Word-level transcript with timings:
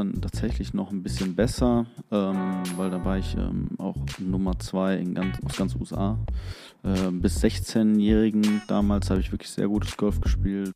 dann 0.00 0.20
tatsächlich 0.20 0.74
noch 0.74 0.90
ein 0.90 1.02
bisschen 1.02 1.34
besser, 1.34 1.86
ähm, 2.10 2.62
weil 2.76 2.90
da 2.90 3.04
war 3.04 3.18
ich 3.18 3.36
ähm, 3.36 3.68
auch 3.78 3.96
Nummer 4.18 4.58
zwei 4.58 4.96
in 4.96 5.14
ganz, 5.14 5.38
aus 5.44 5.56
ganz 5.56 5.76
USA. 5.76 6.18
Äh, 6.82 7.10
bis 7.12 7.42
16-Jährigen 7.42 8.62
damals 8.66 9.10
habe 9.10 9.20
ich 9.20 9.30
wirklich 9.30 9.50
sehr 9.50 9.68
gutes 9.68 9.96
Golf 9.96 10.20
gespielt 10.20 10.74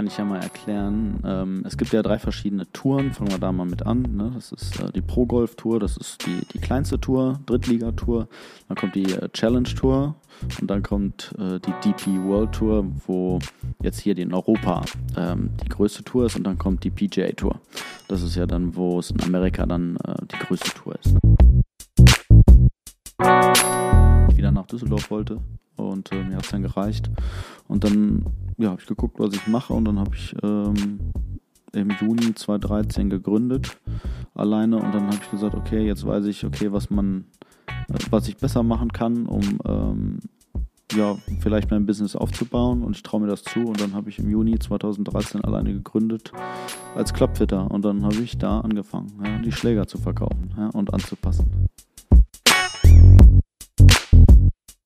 kann 0.00 0.06
ich 0.06 0.16
ja 0.16 0.24
mal 0.24 0.40
erklären. 0.40 1.20
Ähm, 1.26 1.62
es 1.66 1.76
gibt 1.76 1.92
ja 1.92 2.00
drei 2.00 2.18
verschiedene 2.18 2.66
Touren. 2.72 3.12
Fangen 3.12 3.32
wir 3.32 3.38
da 3.38 3.52
mal 3.52 3.66
mit 3.66 3.84
an. 3.84 4.00
Ne? 4.16 4.32
Das 4.34 4.50
ist 4.50 4.80
äh, 4.80 4.90
die 4.92 5.02
Pro 5.02 5.26
Golf 5.26 5.56
Tour, 5.56 5.78
das 5.78 5.98
ist 5.98 6.24
die, 6.24 6.40
die 6.54 6.58
kleinste 6.58 6.98
Tour, 6.98 7.38
Drittliga-Tour. 7.44 8.26
Dann 8.68 8.76
kommt 8.78 8.94
die 8.94 9.12
äh, 9.12 9.28
Challenge 9.34 9.68
Tour 9.68 10.14
und 10.58 10.70
dann 10.70 10.82
kommt 10.82 11.34
äh, 11.38 11.60
die 11.60 11.74
DP 11.84 12.24
World 12.24 12.52
Tour, 12.52 12.86
wo 13.06 13.40
jetzt 13.82 14.00
hier 14.00 14.16
in 14.16 14.32
Europa 14.32 14.86
ähm, 15.18 15.50
die 15.62 15.68
größte 15.68 16.02
Tour 16.02 16.24
ist 16.24 16.36
und 16.36 16.44
dann 16.44 16.56
kommt 16.56 16.82
die 16.82 16.90
PGA 16.90 17.32
Tour. 17.32 17.60
Das 18.08 18.22
ist 18.22 18.36
ja 18.36 18.46
dann, 18.46 18.74
wo 18.76 19.00
es 19.00 19.10
in 19.10 19.22
Amerika 19.22 19.66
dann 19.66 19.96
äh, 19.96 20.14
die 20.32 20.38
größte 20.46 20.70
Tour 20.70 20.98
ist. 20.98 21.12
Ne? 21.12 21.20
Ich 24.30 24.36
wieder 24.38 24.50
nach 24.50 24.64
Düsseldorf 24.64 25.10
wollte 25.10 25.42
und 25.80 26.12
äh, 26.12 26.22
mir 26.22 26.36
hat 26.36 26.44
es 26.44 26.50
dann 26.50 26.62
gereicht. 26.62 27.10
Und 27.68 27.84
dann 27.84 28.24
ja, 28.58 28.70
habe 28.70 28.80
ich 28.80 28.86
geguckt, 28.86 29.18
was 29.18 29.34
ich 29.34 29.46
mache. 29.46 29.72
Und 29.72 29.84
dann 29.84 29.98
habe 29.98 30.14
ich 30.14 30.34
ähm, 30.42 31.00
im 31.72 31.90
Juni 32.00 32.34
2013 32.34 33.10
gegründet 33.10 33.76
alleine. 34.34 34.76
Und 34.76 34.94
dann 34.94 35.06
habe 35.06 35.18
ich 35.22 35.30
gesagt, 35.30 35.54
okay, 35.54 35.84
jetzt 35.86 36.06
weiß 36.06 36.26
ich, 36.26 36.44
okay, 36.44 36.72
was 36.72 36.90
man, 36.90 37.24
äh, 37.88 37.94
was 38.10 38.28
ich 38.28 38.36
besser 38.36 38.62
machen 38.62 38.92
kann, 38.92 39.26
um 39.26 39.58
ähm, 39.64 40.18
ja, 40.92 41.16
vielleicht 41.40 41.70
mein 41.70 41.86
Business 41.86 42.16
aufzubauen. 42.16 42.82
Und 42.82 42.96
ich 42.96 43.02
traue 43.02 43.20
mir 43.20 43.28
das 43.28 43.42
zu. 43.42 43.60
Und 43.60 43.80
dann 43.80 43.94
habe 43.94 44.10
ich 44.10 44.18
im 44.18 44.28
Juni 44.28 44.58
2013 44.58 45.44
alleine 45.44 45.72
gegründet 45.72 46.32
als 46.96 47.14
Clubfitter. 47.14 47.70
Und 47.70 47.84
dann 47.84 48.02
habe 48.04 48.16
ich 48.16 48.38
da 48.38 48.60
angefangen, 48.60 49.12
ja, 49.24 49.38
die 49.38 49.52
Schläger 49.52 49.86
zu 49.86 49.98
verkaufen 49.98 50.54
ja, 50.56 50.68
und 50.70 50.92
anzupassen. 50.92 51.68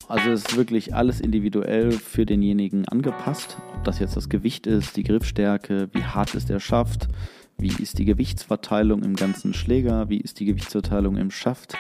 Also 0.09 0.31
es 0.31 0.45
ist 0.45 0.57
wirklich 0.57 0.95
alles 0.95 1.21
individuell 1.21 1.93
für 1.93 2.27
denjenigen 2.27 2.87
angepasst. 2.89 3.57
Ob 3.77 3.85
das 3.85 3.99
jetzt 3.99 4.17
das 4.17 4.29
Gewicht 4.29 4.67
ist, 4.67 4.97
die 4.97 5.03
Griffstärke, 5.03 5.89
wie 5.93 6.03
hart 6.03 6.35
ist 6.35 6.51
der 6.51 6.61
Schaft, 6.61 7.09
wie 7.57 7.69
ist 7.69 7.99
die 7.99 8.05
Gewichtsverteilung 8.05 9.03
im 9.03 9.17
ganzen 9.17 9.55
Schläger, 9.55 10.09
wie 10.09 10.19
ist 10.19 10.41
die 10.41 10.45
Gewichtsverteilung 10.45 11.17
im 11.17 11.31
Schaft. 11.31 11.77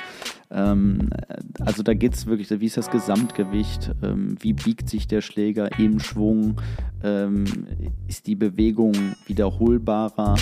Ähm, 0.50 1.10
also 1.60 1.82
da 1.82 1.94
geht 1.94 2.14
es 2.14 2.26
wirklich, 2.26 2.48
wie 2.60 2.66
ist 2.66 2.76
das 2.76 2.90
Gesamtgewicht, 2.90 3.90
ähm, 4.02 4.36
wie 4.40 4.52
biegt 4.52 4.88
sich 4.88 5.06
der 5.08 5.20
Schläger 5.20 5.78
im 5.78 6.00
Schwung, 6.00 6.60
ähm, 7.02 7.44
ist 8.08 8.26
die 8.26 8.36
Bewegung 8.36 8.94
wiederholbarer. 9.26 10.36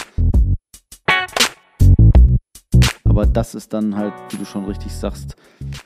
Aber 3.12 3.27
das 3.27 3.55
ist 3.55 3.74
dann 3.74 3.94
halt, 3.94 4.14
wie 4.30 4.38
du 4.38 4.46
schon 4.46 4.64
richtig 4.64 4.91
sagst, 4.91 5.36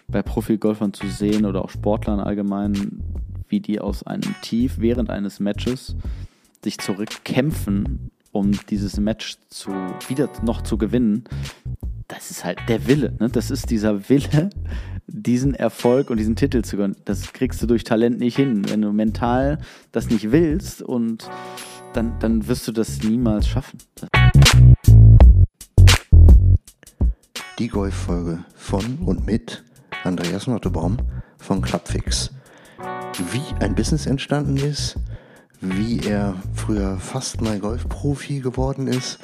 bei 0.06 0.22
Profi-Golfern 0.22 0.92
zu 0.92 1.08
sehen 1.08 1.44
oder 1.44 1.64
auch 1.64 1.70
Sportlern 1.70 2.20
allgemein, 2.20 3.02
wie 3.48 3.58
die 3.58 3.80
aus 3.80 4.04
einem 4.04 4.32
Tief 4.42 4.76
während 4.78 5.10
eines 5.10 5.40
Matches 5.40 5.96
sich 6.62 6.78
zurückkämpfen, 6.78 8.12
um 8.30 8.52
dieses 8.70 9.00
Match 9.00 9.38
zu, 9.50 9.72
wieder 10.06 10.30
noch 10.44 10.62
zu 10.62 10.78
gewinnen. 10.78 11.24
Das 12.06 12.30
ist 12.30 12.44
halt 12.44 12.60
der 12.68 12.86
Wille. 12.86 13.16
Ne? 13.18 13.28
Das 13.28 13.50
ist 13.50 13.70
dieser 13.70 14.08
Wille, 14.08 14.50
diesen 15.08 15.52
Erfolg 15.52 16.10
und 16.10 16.18
diesen 16.18 16.36
Titel 16.36 16.62
zu 16.62 16.76
gewinnen. 16.76 16.96
Das 17.06 17.32
kriegst 17.32 17.60
du 17.60 17.66
durch 17.66 17.82
Talent 17.82 18.20
nicht 18.20 18.36
hin. 18.36 18.70
Wenn 18.70 18.82
du 18.82 18.92
mental 18.92 19.58
das 19.90 20.10
nicht 20.10 20.30
willst 20.30 20.80
und 20.80 21.28
dann, 21.92 22.20
dann 22.20 22.46
wirst 22.46 22.68
du 22.68 22.72
das 22.72 23.02
niemals 23.02 23.48
schaffen. 23.48 23.78
Die 27.58 27.68
Golffolge 27.68 28.44
von 28.54 28.98
und 29.06 29.24
mit 29.24 29.64
Andreas 30.04 30.46
Nottebaum 30.46 30.98
von 31.38 31.62
Clubfix. 31.62 32.30
Wie 33.32 33.64
ein 33.64 33.74
Business 33.74 34.04
entstanden 34.04 34.58
ist, 34.58 34.96
wie 35.62 36.00
er 36.00 36.34
früher 36.54 36.98
fast 36.98 37.40
mal 37.40 37.58
Golfprofi 37.58 38.40
geworden 38.40 38.88
ist 38.88 39.20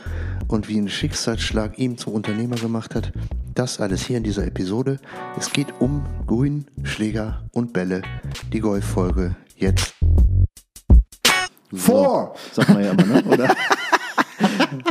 und 0.49 0.67
wie 0.69 0.79
ein 0.79 0.89
Schicksalsschlag 0.89 1.79
ihm 1.79 1.99
zum 1.99 2.15
Unternehmer 2.15 2.57
gemacht 2.57 2.95
hat, 2.95 3.13
das 3.55 3.81
alles 3.81 4.07
hier 4.07 4.17
in 4.17 4.25
dieser 4.25 4.47
Episode. 4.47 4.99
Es 5.39 5.53
geht 5.53 5.75
um 5.79 6.07
Grün, 6.27 6.65
Schläger 6.85 7.45
und 7.53 7.75
Bälle. 7.75 8.01
Die 8.51 8.61
Golffolge 8.61 9.37
jetzt. 9.57 9.95
Vor! 11.71 12.35
So, 12.53 12.63
sagt 12.63 12.71
man 12.71 12.83
ja 12.83 12.93
immer, 12.93 13.05
ne? 13.05 13.23
Oder? 13.25 13.55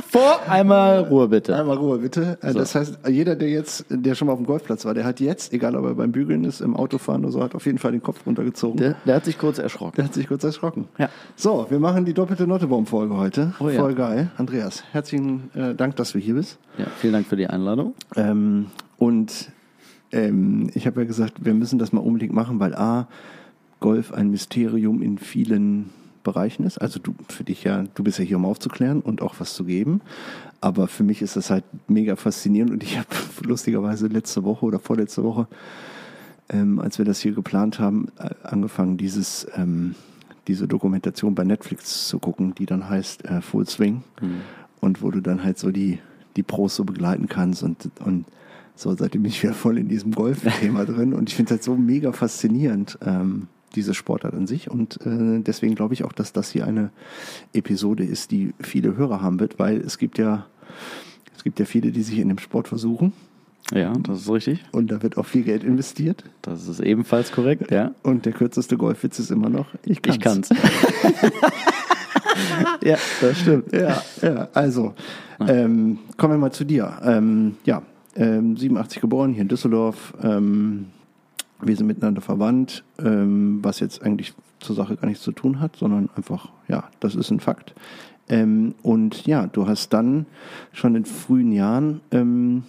Vor 0.09 0.41
einmal 0.47 0.99
Ruhe 0.99 1.27
bitte. 1.27 1.55
Einmal 1.55 1.77
Ruhe 1.77 1.97
bitte. 1.99 2.37
Äh, 2.41 2.51
so. 2.51 2.59
Das 2.59 2.75
heißt, 2.75 2.99
jeder, 3.07 3.35
der 3.35 3.49
jetzt, 3.49 3.85
der 3.89 4.15
schon 4.15 4.27
mal 4.27 4.33
auf 4.33 4.39
dem 4.39 4.45
Golfplatz 4.45 4.85
war, 4.85 4.93
der 4.93 5.05
hat 5.05 5.19
jetzt, 5.19 5.53
egal 5.53 5.75
ob 5.75 5.85
er 5.85 5.95
beim 5.95 6.11
Bügeln 6.11 6.43
ist, 6.43 6.61
im 6.61 6.75
Autofahren 6.75 7.23
oder 7.23 7.31
so, 7.31 7.43
hat 7.43 7.55
auf 7.55 7.65
jeden 7.65 7.77
Fall 7.77 7.91
den 7.91 8.03
Kopf 8.03 8.25
runtergezogen. 8.25 8.77
Der, 8.77 8.95
der 9.05 9.15
hat 9.15 9.25
sich 9.25 9.37
kurz 9.37 9.57
erschrocken. 9.57 9.95
Der 9.97 10.05
hat 10.05 10.13
sich 10.13 10.27
kurz 10.27 10.43
erschrocken. 10.43 10.87
Ja. 10.97 11.09
So, 11.35 11.67
wir 11.69 11.79
machen 11.79 12.05
die 12.05 12.13
doppelte 12.13 12.47
Nottebaum-Folge 12.47 13.17
heute. 13.17 13.53
Oh, 13.59 13.69
ja. 13.69 13.79
Voll 13.79 13.95
geil. 13.95 14.31
Andreas, 14.37 14.83
herzlichen 14.91 15.49
äh, 15.53 15.75
Dank, 15.75 15.95
dass 15.95 16.11
du 16.11 16.19
hier 16.19 16.35
bist. 16.35 16.57
Ja, 16.77 16.85
vielen 16.97 17.13
Dank 17.13 17.27
für 17.27 17.35
die 17.35 17.47
Einladung. 17.47 17.93
Ähm, 18.15 18.67
und 18.97 19.51
ähm, 20.11 20.69
ich 20.73 20.87
habe 20.87 21.01
ja 21.01 21.07
gesagt, 21.07 21.45
wir 21.45 21.53
müssen 21.53 21.79
das 21.79 21.91
mal 21.91 22.01
unbedingt 22.01 22.33
machen, 22.33 22.59
weil 22.59 22.75
A, 22.75 23.07
Golf 23.79 24.13
ein 24.13 24.29
Mysterium 24.29 25.01
in 25.01 25.17
vielen 25.17 25.89
Bereichen 26.23 26.63
ist. 26.63 26.77
Also 26.77 26.99
du 26.99 27.13
für 27.29 27.43
dich 27.43 27.63
ja, 27.63 27.83
du 27.95 28.03
bist 28.03 28.19
ja 28.19 28.25
hier, 28.25 28.37
um 28.37 28.45
aufzuklären 28.45 29.01
und 29.01 29.21
auch 29.21 29.35
was 29.39 29.53
zu 29.53 29.63
geben. 29.63 30.01
Aber 30.59 30.87
für 30.87 31.03
mich 31.03 31.21
ist 31.21 31.35
das 31.35 31.49
halt 31.49 31.63
mega 31.87 32.15
faszinierend 32.15 32.71
und 32.71 32.83
ich 32.83 32.97
habe 32.97 33.07
lustigerweise 33.43 34.07
letzte 34.07 34.43
Woche 34.43 34.65
oder 34.65 34.79
vorletzte 34.79 35.23
Woche, 35.23 35.47
ähm, 36.49 36.79
als 36.79 36.97
wir 36.97 37.05
das 37.05 37.19
hier 37.19 37.31
geplant 37.33 37.79
haben, 37.79 38.09
äh, 38.19 38.29
angefangen, 38.43 38.97
dieses, 38.97 39.47
ähm, 39.55 39.95
diese 40.47 40.67
Dokumentation 40.67 41.35
bei 41.35 41.43
Netflix 41.43 42.07
zu 42.07 42.19
gucken, 42.19 42.53
die 42.55 42.65
dann 42.65 42.89
heißt 42.89 43.25
äh, 43.25 43.41
Full 43.41 43.67
Swing 43.67 44.03
mhm. 44.21 44.41
und 44.79 45.01
wo 45.01 45.11
du 45.11 45.21
dann 45.21 45.43
halt 45.43 45.57
so 45.57 45.71
die, 45.71 45.99
die 46.35 46.43
Pros 46.43 46.75
so 46.75 46.83
begleiten 46.83 47.27
kannst 47.27 47.63
und, 47.63 47.89
und 48.03 48.25
so, 48.75 48.95
seitdem 48.95 49.23
bin 49.23 49.31
ich 49.31 49.43
wieder 49.43 49.53
voll 49.53 49.77
in 49.77 49.87
diesem 49.87 50.11
Golf-Thema 50.11 50.85
drin 50.85 51.13
und 51.13 51.29
ich 51.29 51.35
finde 51.35 51.49
es 51.49 51.51
halt 51.51 51.63
so 51.63 51.75
mega 51.75 52.11
faszinierend. 52.11 52.97
Ähm, 53.05 53.47
diese 53.75 53.93
Sportart 53.93 54.33
an 54.33 54.47
sich. 54.47 54.69
Und 54.69 54.99
äh, 55.05 55.41
deswegen 55.41 55.75
glaube 55.75 55.93
ich 55.93 56.03
auch, 56.03 56.13
dass 56.13 56.33
das 56.33 56.51
hier 56.51 56.65
eine 56.65 56.91
Episode 57.53 58.03
ist, 58.03 58.31
die 58.31 58.53
viele 58.59 58.95
Hörer 58.95 59.21
haben 59.21 59.39
wird, 59.39 59.59
weil 59.59 59.77
es 59.77 59.97
gibt 59.97 60.17
ja, 60.17 60.45
es 61.35 61.43
gibt 61.43 61.59
ja 61.59 61.65
viele, 61.65 61.91
die 61.91 62.03
sich 62.03 62.19
in 62.19 62.29
dem 62.29 62.39
Sport 62.39 62.67
versuchen. 62.67 63.13
Ja, 63.73 63.93
das 63.93 64.21
ist 64.21 64.29
richtig. 64.29 64.65
Und 64.71 64.91
da 64.91 65.01
wird 65.01 65.17
auch 65.17 65.25
viel 65.25 65.43
Geld 65.43 65.63
investiert. 65.63 66.23
Das 66.41 66.67
ist 66.67 66.81
ebenfalls 66.81 67.31
korrekt, 67.31 67.71
ja. 67.71 67.91
Und 68.03 68.25
der 68.25 68.33
kürzeste 68.33 68.75
Golfwitz 68.75 69.19
ist 69.19 69.31
immer 69.31 69.49
noch, 69.49 69.67
ich 69.85 70.01
kann's. 70.01 70.17
Ich 70.17 70.21
kann's. 70.21 70.49
ja, 72.83 72.97
das 73.21 73.39
stimmt. 73.39 73.71
Ja, 73.71 74.01
ja. 74.21 74.49
also, 74.53 74.93
ähm, 75.47 75.99
kommen 76.17 76.33
wir 76.33 76.37
mal 76.37 76.51
zu 76.51 76.65
dir. 76.65 76.99
Ähm, 77.03 77.55
ja, 77.63 77.81
ähm, 78.15 78.57
87 78.57 78.99
geboren, 78.99 79.31
hier 79.31 79.43
in 79.43 79.47
Düsseldorf. 79.47 80.15
Ähm, 80.21 80.87
wir 81.63 81.75
sind 81.75 81.87
miteinander 81.87 82.21
verwandt, 82.21 82.83
ähm, 82.99 83.59
was 83.61 83.79
jetzt 83.79 84.03
eigentlich 84.03 84.33
zur 84.59 84.75
Sache 84.75 84.95
gar 84.95 85.07
nichts 85.07 85.23
zu 85.23 85.31
tun 85.31 85.59
hat, 85.59 85.75
sondern 85.75 86.09
einfach, 86.15 86.49
ja, 86.67 86.85
das 86.99 87.15
ist 87.15 87.31
ein 87.31 87.39
Fakt. 87.39 87.73
Ähm, 88.29 88.75
und 88.81 89.25
ja, 89.25 89.47
du 89.47 89.67
hast 89.67 89.91
dann 89.93 90.25
schon 90.71 90.95
in 90.95 91.05
frühen 91.05 91.51
Jahren 91.51 92.01
ähm, 92.11 92.63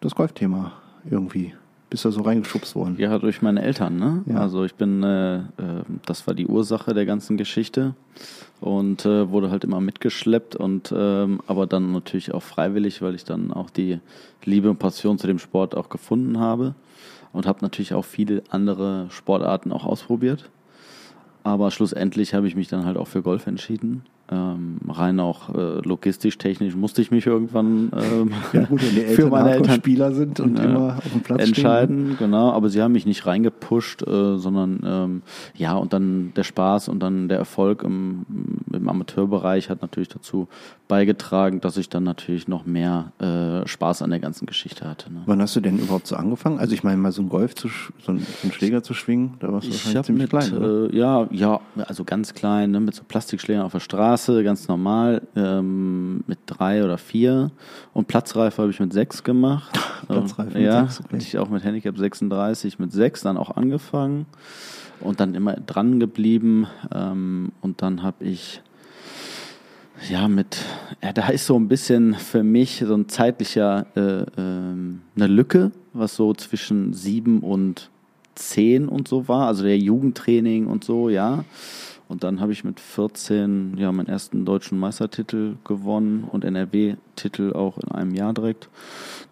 das 0.00 0.14
Golfthema 0.14 0.72
irgendwie 1.08 1.54
bist 1.88 2.04
du 2.04 2.10
so 2.10 2.22
reingeschubst 2.22 2.74
worden? 2.74 2.96
Ja, 2.98 3.18
durch 3.18 3.42
meine 3.42 3.62
Eltern. 3.62 3.96
Ne? 3.96 4.22
Ja. 4.26 4.38
Also 4.38 4.64
ich 4.64 4.74
bin, 4.74 5.02
äh, 5.02 5.36
äh, 5.36 5.42
das 6.04 6.26
war 6.26 6.34
die 6.34 6.46
Ursache 6.46 6.94
der 6.94 7.06
ganzen 7.06 7.36
Geschichte 7.36 7.94
und 8.60 9.06
äh, 9.06 9.30
wurde 9.30 9.50
halt 9.50 9.64
immer 9.64 9.80
mitgeschleppt 9.80 10.56
und 10.56 10.92
ähm, 10.96 11.40
aber 11.46 11.66
dann 11.66 11.92
natürlich 11.92 12.34
auch 12.34 12.42
freiwillig, 12.42 13.02
weil 13.02 13.14
ich 13.14 13.24
dann 13.24 13.52
auch 13.52 13.70
die 13.70 14.00
Liebe 14.44 14.68
und 14.68 14.78
Passion 14.78 15.18
zu 15.18 15.26
dem 15.26 15.38
Sport 15.38 15.76
auch 15.76 15.88
gefunden 15.88 16.40
habe 16.40 16.74
und 17.36 17.46
habe 17.46 17.58
natürlich 17.60 17.92
auch 17.92 18.04
viele 18.04 18.42
andere 18.48 19.08
Sportarten 19.10 19.70
auch 19.70 19.84
ausprobiert. 19.84 20.48
Aber 21.44 21.70
schlussendlich 21.70 22.32
habe 22.32 22.48
ich 22.48 22.56
mich 22.56 22.68
dann 22.68 22.86
halt 22.86 22.96
auch 22.96 23.08
für 23.08 23.22
Golf 23.22 23.46
entschieden. 23.46 24.04
Ähm, 24.28 24.78
rein 24.88 25.20
auch 25.20 25.54
äh, 25.54 25.80
logistisch, 25.86 26.36
technisch 26.38 26.74
musste 26.74 27.00
ich 27.00 27.12
mich 27.12 27.26
irgendwann 27.26 27.92
ähm, 27.94 28.32
ja, 28.52 28.64
gut, 28.64 28.82
wenn 28.82 28.94
die 28.94 29.00
Eltern 29.04 29.14
für 29.14 29.30
meine 29.30 29.50
Eltern 29.52 29.76
Spieler 29.76 30.12
sind 30.12 30.40
und 30.40 30.58
äh, 30.58 30.64
immer 30.64 30.96
auf 30.96 31.12
dem 31.12 31.20
Platz 31.20 31.46
entscheiden. 31.46 32.14
Stehen. 32.14 32.18
Genau, 32.18 32.50
aber 32.50 32.68
sie 32.68 32.82
haben 32.82 32.92
mich 32.92 33.06
nicht 33.06 33.24
reingepusht, 33.24 34.02
äh, 34.02 34.36
sondern 34.36 34.80
ähm, 34.84 35.22
ja 35.54 35.74
und 35.74 35.92
dann 35.92 36.32
der 36.34 36.42
Spaß 36.42 36.88
und 36.88 37.00
dann 37.00 37.28
der 37.28 37.38
Erfolg 37.38 37.84
im, 37.84 38.26
im 38.72 38.88
Amateurbereich 38.88 39.70
hat 39.70 39.82
natürlich 39.82 40.08
dazu 40.08 40.48
beigetragen, 40.88 41.60
dass 41.60 41.76
ich 41.76 41.88
dann 41.88 42.04
natürlich 42.04 42.48
noch 42.48 42.64
mehr 42.64 43.12
äh, 43.18 43.66
Spaß 43.66 44.02
an 44.02 44.10
der 44.10 44.20
ganzen 44.20 44.46
Geschichte 44.46 44.88
hatte. 44.88 45.12
Ne? 45.12 45.22
Wann 45.26 45.40
hast 45.40 45.56
du 45.56 45.60
denn 45.60 45.78
überhaupt 45.78 46.06
so 46.06 46.16
angefangen? 46.16 46.58
Also 46.58 46.74
ich 46.74 46.84
meine 46.84 46.96
mal 46.96 47.12
so 47.12 47.22
ein 47.22 47.28
Golf 47.28 47.54
zu 47.54 47.68
so 47.68 48.12
einen, 48.12 48.20
so 48.20 48.26
einen 48.42 48.52
Schläger 48.52 48.82
zu 48.82 48.94
schwingen, 48.94 49.34
da 49.40 49.52
warst 49.52 49.66
du 49.66 49.70
Ich 49.70 49.84
wahrscheinlich 49.84 50.06
ziemlich 50.06 50.32
mit, 50.32 50.50
klein. 50.50 50.90
Äh, 50.90 50.96
ja, 50.96 51.26
ja, 51.30 51.60
also 51.86 52.04
ganz 52.04 52.34
klein, 52.34 52.70
ne, 52.70 52.80
mit 52.80 52.94
so 52.94 53.02
Plastikschlägern 53.06 53.64
auf 53.64 53.72
der 53.72 53.80
Straße, 53.80 54.15
ganz 54.24 54.68
normal, 54.68 55.22
ähm, 55.36 56.24
mit 56.26 56.38
drei 56.46 56.84
oder 56.84 56.98
vier. 56.98 57.50
Und 57.92 58.08
Platzreife 58.08 58.62
habe 58.62 58.70
ich 58.70 58.80
mit 58.80 58.92
sechs 58.92 59.22
gemacht. 59.22 59.78
Platzreife 60.08 60.50
Ähm, 60.50 60.62
mit 60.62 60.62
ja, 60.62 60.86
sechs, 60.86 61.00
okay. 61.00 61.16
ich 61.18 61.38
auch 61.38 61.48
mit 61.48 61.64
Handicap 61.64 61.96
36 61.98 62.78
mit 62.78 62.92
sechs 62.92 63.22
dann 63.22 63.36
auch 63.36 63.56
angefangen 63.56 64.26
und 65.00 65.20
dann 65.20 65.34
immer 65.34 65.54
dran 65.54 66.00
geblieben. 66.00 66.66
Ähm, 66.94 67.52
und 67.60 67.82
dann 67.82 68.02
habe 68.02 68.24
ich 68.24 68.62
ja, 70.10 70.28
mit, 70.28 70.58
ja, 71.02 71.12
da 71.12 71.28
ist 71.28 71.46
so 71.46 71.58
ein 71.58 71.68
bisschen 71.68 72.14
für 72.14 72.42
mich 72.42 72.84
so 72.86 72.94
ein 72.94 73.08
zeitlicher, 73.08 73.86
äh, 73.96 74.24
ähm, 74.38 75.02
eine 75.16 75.26
Lücke, 75.26 75.72
was 75.92 76.16
so 76.16 76.34
zwischen 76.34 76.92
sieben 76.92 77.40
und 77.40 77.90
zehn 78.34 78.88
und 78.88 79.08
so 79.08 79.28
war, 79.28 79.46
also 79.48 79.64
der 79.64 79.78
Jugendtraining 79.78 80.66
und 80.66 80.84
so, 80.84 81.08
ja. 81.08 81.44
Und 82.08 82.22
dann 82.22 82.40
habe 82.40 82.52
ich 82.52 82.62
mit 82.62 82.78
14 82.78 83.76
ja 83.78 83.90
meinen 83.90 84.06
ersten 84.06 84.44
deutschen 84.44 84.78
Meistertitel 84.78 85.56
gewonnen 85.64 86.24
und 86.24 86.44
NRW-Titel 86.44 87.52
auch 87.52 87.78
in 87.78 87.90
einem 87.90 88.14
Jahr 88.14 88.32
direkt. 88.32 88.68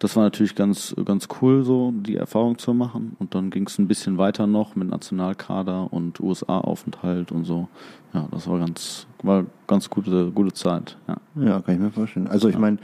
Das 0.01 0.17
war 0.17 0.25
natürlich 0.25 0.57
ganz, 0.57 0.95
ganz 1.05 1.29
cool, 1.41 1.65
so 1.65 1.93
die 1.97 2.17
Erfahrung 2.17 2.59
zu 2.59 2.75
machen. 2.75 3.17
Und 3.21 3.35
dann 3.37 3.51
ging 3.51 3.67
es 3.69 3.79
ein 3.79 3.87
bisschen 3.87 4.19
weiter 4.19 4.49
noch 4.49 4.75
mit 4.75 4.89
Nationalkader 4.89 5.93
und 5.93 6.19
USA-Aufenthalt 6.19 7.31
und 7.31 7.45
so. 7.45 7.69
Ja, 8.13 8.27
das 8.33 8.49
war 8.49 8.59
ganz, 8.59 9.07
war 9.23 9.45
ganz 9.69 9.89
gute, 9.89 10.33
gute 10.33 10.53
Zeit. 10.53 10.97
Ja. 11.07 11.17
Ja, 11.41 11.61
kann 11.61 11.75
ich 11.75 11.81
mir 11.81 11.91
vorstellen. 11.93 12.27
Also 12.27 12.49
ich 12.49 12.59
meine, 12.59 12.79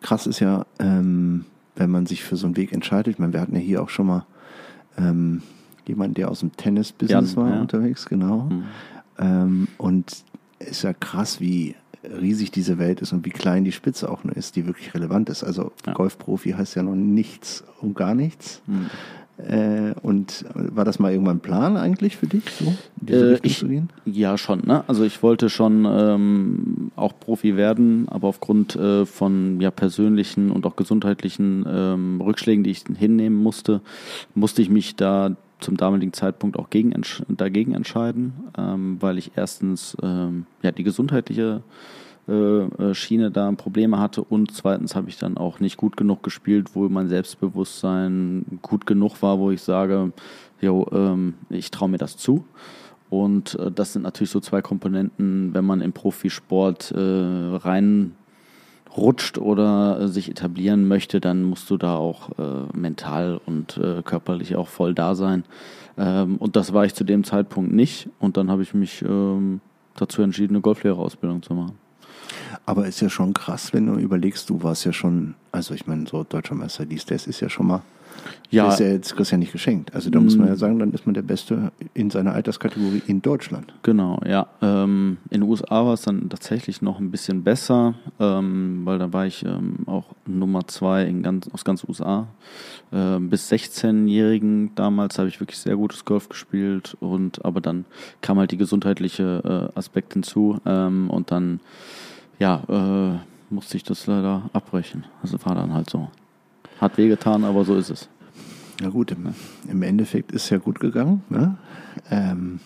krass 0.00 0.26
ist 0.26 0.40
ja, 0.40 0.66
ähm, 0.80 1.44
wenn 1.76 1.90
man 1.90 2.06
sich 2.06 2.24
für 2.24 2.36
so 2.36 2.46
einen 2.46 2.56
Weg 2.56 2.72
entscheidet. 2.72 3.14
Ich 3.14 3.18
meine, 3.20 3.32
wir 3.32 3.40
hatten 3.40 3.54
ja 3.54 3.60
hier 3.60 3.82
auch 3.82 3.88
schon 3.88 4.06
mal 4.06 4.26
ähm, 4.98 5.42
jemanden, 5.86 6.14
der 6.14 6.30
aus 6.30 6.40
dem 6.40 6.56
Tennis-Business 6.56 7.36
war 7.36 7.50
ja. 7.50 7.60
unterwegs, 7.60 8.06
genau. 8.06 8.48
Mhm. 8.50 8.64
Ähm, 9.18 9.68
und 9.78 10.12
ist 10.58 10.82
ja 10.82 10.92
krass, 10.92 11.40
wie 11.40 11.74
riesig 12.04 12.50
diese 12.52 12.78
Welt 12.78 13.00
ist 13.00 13.12
und 13.12 13.24
wie 13.26 13.30
klein 13.30 13.64
die 13.64 13.72
Spitze 13.72 14.10
auch 14.10 14.22
nur 14.24 14.36
ist, 14.36 14.56
die 14.56 14.66
wirklich 14.66 14.94
relevant 14.94 15.28
ist. 15.28 15.42
Also 15.44 15.72
Ja. 15.86 15.92
Golfprofi 15.92 16.50
heißt 16.52 16.76
ja 16.76 16.82
noch 16.82 16.94
nichts 16.94 17.64
und 17.80 17.94
gar 17.96 18.14
nichts. 18.14 18.62
Mhm. 18.66 18.86
Äh, 19.38 19.92
und 20.00 20.46
war 20.54 20.86
das 20.86 20.98
mal 20.98 21.12
irgendwann 21.12 21.36
ein 21.36 21.40
Plan 21.40 21.76
eigentlich 21.76 22.16
für 22.16 22.26
dich, 22.26 22.42
so 22.58 22.68
in 23.02 23.06
diese 23.06 23.18
Äh, 23.18 23.30
Richtung 23.32 23.50
ich- 23.50 23.58
zu 23.58 23.68
gehen? 23.68 23.90
Ja, 24.06 24.38
schon. 24.38 24.60
Ne? 24.64 24.82
Also 24.86 25.04
ich 25.04 25.22
wollte 25.22 25.50
schon 25.50 25.84
ähm, 25.84 26.90
auch 26.96 27.12
Profi 27.20 27.54
werden, 27.54 28.08
aber 28.08 28.28
aufgrund 28.28 28.76
äh, 28.76 29.04
von 29.04 29.60
ja, 29.60 29.70
persönlichen 29.70 30.50
und 30.50 30.64
auch 30.64 30.76
gesundheitlichen 30.76 31.66
ähm, 31.68 32.20
Rückschlägen, 32.22 32.64
die 32.64 32.70
ich 32.70 32.84
hinnehmen 32.96 33.36
musste, 33.36 33.82
musste 34.34 34.62
ich 34.62 34.70
mich 34.70 34.96
da 34.96 35.36
zum 35.60 35.76
damaligen 35.76 36.12
Zeitpunkt 36.12 36.58
auch 36.58 36.70
gegen, 36.70 36.92
dagegen 37.28 37.72
entscheiden, 37.72 38.32
ähm, 38.58 38.96
weil 39.00 39.18
ich 39.18 39.32
erstens 39.36 39.96
ähm, 40.02 40.46
ja, 40.62 40.70
die 40.70 40.82
gesundheitliche 40.82 41.62
äh, 42.28 42.32
äh, 42.32 42.94
Schiene 42.94 43.30
da 43.30 43.50
Probleme 43.52 43.98
hatte 43.98 44.22
und 44.22 44.52
zweitens 44.52 44.94
habe 44.96 45.08
ich 45.08 45.18
dann 45.18 45.36
auch 45.36 45.60
nicht 45.60 45.76
gut 45.76 45.96
genug 45.96 46.22
gespielt, 46.22 46.74
wo 46.74 46.88
mein 46.88 47.08
Selbstbewusstsein 47.08 48.58
gut 48.62 48.86
genug 48.86 49.22
war, 49.22 49.38
wo 49.38 49.50
ich 49.50 49.62
sage, 49.62 50.12
jo, 50.60 50.86
ähm, 50.92 51.34
ich 51.50 51.70
traue 51.70 51.88
mir 51.88 51.98
das 51.98 52.16
zu. 52.16 52.44
Und 53.10 53.56
äh, 53.60 53.70
das 53.70 53.92
sind 53.92 54.02
natürlich 54.02 54.30
so 54.30 54.40
zwei 54.40 54.60
Komponenten, 54.60 55.54
wenn 55.54 55.64
man 55.64 55.80
im 55.80 55.92
Profisport 55.92 56.90
äh, 56.90 56.98
rein 56.98 58.16
rutscht 58.96 59.38
oder 59.38 60.00
äh, 60.00 60.08
sich 60.08 60.30
etablieren 60.30 60.88
möchte, 60.88 61.20
dann 61.20 61.42
musst 61.42 61.70
du 61.70 61.76
da 61.76 61.96
auch 61.96 62.30
äh, 62.38 62.76
mental 62.76 63.40
und 63.46 63.76
äh, 63.76 64.02
körperlich 64.02 64.56
auch 64.56 64.68
voll 64.68 64.94
da 64.94 65.14
sein. 65.14 65.44
Ähm, 65.98 66.36
und 66.36 66.56
das 66.56 66.72
war 66.72 66.84
ich 66.84 66.94
zu 66.94 67.04
dem 67.04 67.24
Zeitpunkt 67.24 67.72
nicht. 67.72 68.08
Und 68.18 68.36
dann 68.36 68.50
habe 68.50 68.62
ich 68.62 68.74
mich 68.74 69.02
ähm, 69.02 69.60
dazu 69.96 70.22
entschieden, 70.22 70.54
eine 70.54 70.62
Golflehrerausbildung 70.62 71.42
zu 71.42 71.54
machen. 71.54 71.78
Aber 72.64 72.86
ist 72.86 73.00
ja 73.00 73.08
schon 73.08 73.34
krass, 73.34 73.72
wenn 73.72 73.86
du 73.86 73.94
überlegst, 73.94 74.50
du 74.50 74.62
warst 74.62 74.84
ja 74.84 74.92
schon, 74.92 75.34
also 75.52 75.74
ich 75.74 75.86
meine, 75.86 76.06
so 76.06 76.24
deutscher 76.24 76.54
Meister 76.54 76.84
dies, 76.84 77.06
das 77.06 77.26
ist 77.26 77.40
ja 77.40 77.48
schon 77.48 77.66
mal, 77.66 77.82
Ja, 78.50 78.66
das 78.66 78.74
ist 78.74 78.80
ja 78.80 78.92
jetzt 78.92 79.16
kriegst 79.16 79.32
ja 79.32 79.38
nicht 79.38 79.52
geschenkt. 79.52 79.94
Also 79.94 80.10
da 80.10 80.20
muss 80.20 80.36
man 80.36 80.48
ja 80.48 80.56
sagen, 80.56 80.78
dann 80.78 80.92
ist 80.92 81.06
man 81.06 81.14
der 81.14 81.22
Beste 81.22 81.72
in 81.94 82.10
seiner 82.10 82.32
Alterskategorie 82.32 83.02
in 83.06 83.20
Deutschland. 83.20 83.72
Genau, 83.82 84.20
ja. 84.26 84.46
Ähm, 84.62 85.18
in 85.30 85.40
den 85.40 85.50
USA 85.50 85.84
war 85.84 85.94
es 85.94 86.02
dann 86.02 86.28
tatsächlich 86.28 86.80
noch 86.80 87.00
ein 87.00 87.10
bisschen 87.10 87.42
besser, 87.42 87.94
ähm, 88.20 88.82
weil 88.84 88.98
da 88.98 89.12
war 89.12 89.26
ich 89.26 89.44
ähm, 89.44 89.78
auch 89.86 90.06
Nummer 90.26 90.66
zwei 90.68 91.04
in 91.04 91.22
ganz, 91.22 91.48
aus 91.48 91.64
ganz 91.64 91.84
USA. 91.84 92.28
Ähm, 92.92 93.30
bis 93.30 93.50
16-Jährigen 93.50 94.74
damals 94.76 95.18
habe 95.18 95.28
ich 95.28 95.40
wirklich 95.40 95.58
sehr 95.58 95.76
gutes 95.76 96.04
Golf 96.04 96.28
gespielt 96.28 96.96
und 97.00 97.44
aber 97.44 97.60
dann 97.60 97.84
kam 98.20 98.38
halt 98.38 98.52
die 98.52 98.56
gesundheitliche 98.56 99.72
äh, 99.74 99.78
Aspekt 99.78 100.12
hinzu 100.12 100.58
ähm, 100.64 101.10
und 101.10 101.30
dann 101.30 101.60
ja 102.38 102.62
äh, 102.68 103.18
musste 103.52 103.76
ich 103.76 103.84
das 103.84 104.06
leider 104.06 104.50
abbrechen. 104.52 105.04
Also 105.22 105.38
war 105.44 105.54
dann 105.54 105.72
halt 105.72 105.90
so. 105.90 106.08
Hat 106.80 106.98
wehgetan, 106.98 107.44
aber 107.44 107.64
so 107.64 107.76
ist 107.76 107.90
es. 107.90 108.08
Na 108.82 108.90
gut, 108.90 109.10
im, 109.12 109.34
im 109.70 109.82
Endeffekt 109.82 110.32
ist 110.32 110.50
ja 110.50 110.58
gut 110.58 110.80
gegangen. 110.80 111.22
Ne? 111.30 111.56
Ähm, 112.10 112.60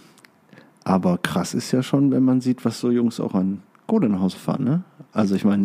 aber 0.84 1.18
krass 1.18 1.54
ist 1.54 1.70
ja 1.72 1.82
schon, 1.82 2.10
wenn 2.10 2.24
man 2.24 2.40
sieht, 2.40 2.64
was 2.64 2.80
so 2.80 2.90
Jungs 2.90 3.20
auch 3.20 3.34
an 3.34 3.62
Kohle 3.86 4.08
nach 4.08 4.20
Hause 4.20 4.36
fahren. 4.38 4.64
Ne? 4.64 4.82
Also 5.12 5.34
ich 5.36 5.44
meine, 5.44 5.64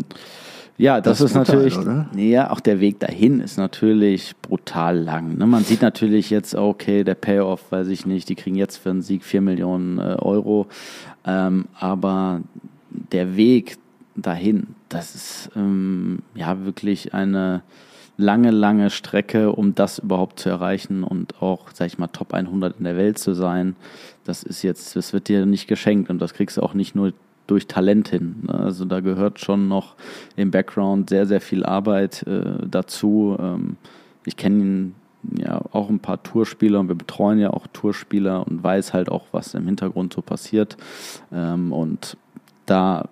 Ja, 0.78 1.02
das, 1.02 1.20
Das 1.20 1.32
ist 1.32 1.36
ist 1.36 1.38
brutal, 1.38 1.56
natürlich, 1.56 1.78
oder? 1.78 2.08
ja, 2.16 2.52
auch 2.52 2.60
der 2.60 2.80
Weg 2.80 3.00
dahin 3.00 3.40
ist 3.40 3.58
natürlich 3.58 4.36
brutal 4.42 4.98
lang. 5.00 5.38
Ne? 5.38 5.48
Man 5.48 5.64
sieht 5.64 5.82
natürlich 5.82 6.30
jetzt, 6.30 6.54
okay, 6.54 7.04
der 7.04 7.16
Payoff, 7.16 7.72
weiß 7.72 7.88
ich 7.88 8.06
nicht, 8.06 8.30
die 8.30 8.36
kriegen 8.36 8.56
jetzt 8.56 8.78
für 8.78 8.92
einen 8.92 9.02
Sieg 9.02 9.24
4 9.24 9.42
Millionen 9.42 9.98
äh, 9.98 10.18
Euro, 10.20 10.68
ähm, 11.26 11.66
aber 11.80 12.42
der 12.92 13.36
Weg 13.36 13.78
dahin, 14.16 14.68
das 14.90 15.16
ist 15.16 15.50
ähm, 15.56 16.20
ja 16.36 16.64
wirklich 16.66 17.14
eine 17.14 17.64
lange, 18.18 18.52
lange 18.52 18.90
Strecke, 18.90 19.52
um 19.52 19.76
das 19.76 20.00
überhaupt 20.00 20.40
zu 20.40 20.50
erreichen 20.50 21.04
und 21.04 21.42
auch, 21.42 21.68
sag 21.74 21.88
ich 21.88 21.98
mal, 21.98 22.08
Top 22.08 22.34
100 22.34 22.78
in 22.78 22.86
der 22.86 22.98
Welt 22.98 23.18
zu 23.18 23.34
sein. 23.34 23.76
Das 24.24 24.44
ist 24.44 24.64
jetzt, 24.64 24.96
das 24.96 25.14
wird 25.14 25.28
dir 25.28 25.46
nicht 25.46 25.68
geschenkt 25.68 26.10
und 26.10 26.20
das 26.20 26.34
kriegst 26.34 26.58
du 26.58 26.62
auch 26.62 26.74
nicht 26.74 26.96
nur 26.96 27.14
durch 27.48 27.68
Talent 27.68 28.10
hin. 28.10 28.44
ne? 28.48 28.54
Also 28.54 28.86
da 28.86 29.02
gehört 29.02 29.40
schon 29.40 29.68
noch 29.68 29.96
im 30.36 30.52
Background 30.52 31.10
sehr, 31.10 31.26
sehr 31.26 31.42
viel 31.42 31.64
Arbeit 31.66 32.24
äh, 32.24 32.66
dazu. 32.70 33.38
Ähm, 33.40 33.78
ich 34.26 34.38
kenne 34.38 34.92
ja 35.38 35.62
auch 35.72 35.90
ein 35.90 36.00
paar 36.00 36.24
Tourspieler 36.24 36.80
und 36.80 36.88
wir 36.88 36.96
betreuen 36.96 37.40
ja 37.40 37.52
auch 37.52 37.68
Tourspieler 37.68 38.46
und 38.48 38.64
weiß 38.64 38.94
halt 38.94 39.10
auch, 39.10 39.26
was 39.32 39.54
im 39.54 39.66
Hintergrund 39.66 40.14
so 40.14 40.22
passiert. 40.22 40.78
Ähm, 41.32 41.72
und 41.72 42.18
da 42.66 43.10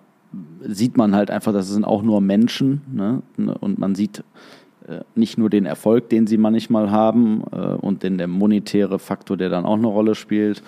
sieht 0.62 0.96
man 0.96 1.14
halt 1.14 1.30
einfach, 1.30 1.52
das 1.52 1.68
sind 1.68 1.84
auch 1.84 2.02
nur 2.02 2.20
Menschen 2.20 2.82
ne? 2.92 3.22
und 3.60 3.78
man 3.78 3.94
sieht 3.94 4.24
nicht 5.14 5.38
nur 5.38 5.50
den 5.50 5.66
Erfolg, 5.66 6.08
den 6.08 6.26
sie 6.26 6.36
manchmal 6.36 6.90
haben 6.90 7.42
äh, 7.52 7.56
und 7.56 8.02
den 8.02 8.18
der 8.18 8.28
monetäre 8.28 8.98
Faktor, 8.98 9.36
der 9.36 9.48
dann 9.48 9.64
auch 9.64 9.76
eine 9.76 9.86
Rolle 9.86 10.14
spielt. 10.14 10.62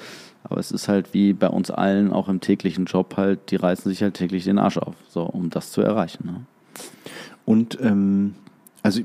Aber 0.45 0.59
es 0.59 0.71
ist 0.71 0.89
halt 0.89 1.13
wie 1.13 1.33
bei 1.33 1.49
uns 1.49 1.71
allen 1.71 2.13
auch 2.13 2.29
im 2.29 2.41
täglichen 2.41 2.85
Job 2.85 3.17
halt, 3.17 3.51
die 3.51 3.57
reißen 3.57 3.91
sich 3.91 4.03
halt 4.03 4.15
täglich 4.15 4.45
den 4.45 4.59
Arsch 4.59 4.79
auf, 4.79 4.95
so 5.09 5.23
um 5.23 5.51
das 5.51 5.73
zu 5.73 5.81
erreichen. 5.81 6.27
Ne? 6.27 6.41
Und 7.45 7.79
ähm, 7.81 8.35
also 8.83 9.03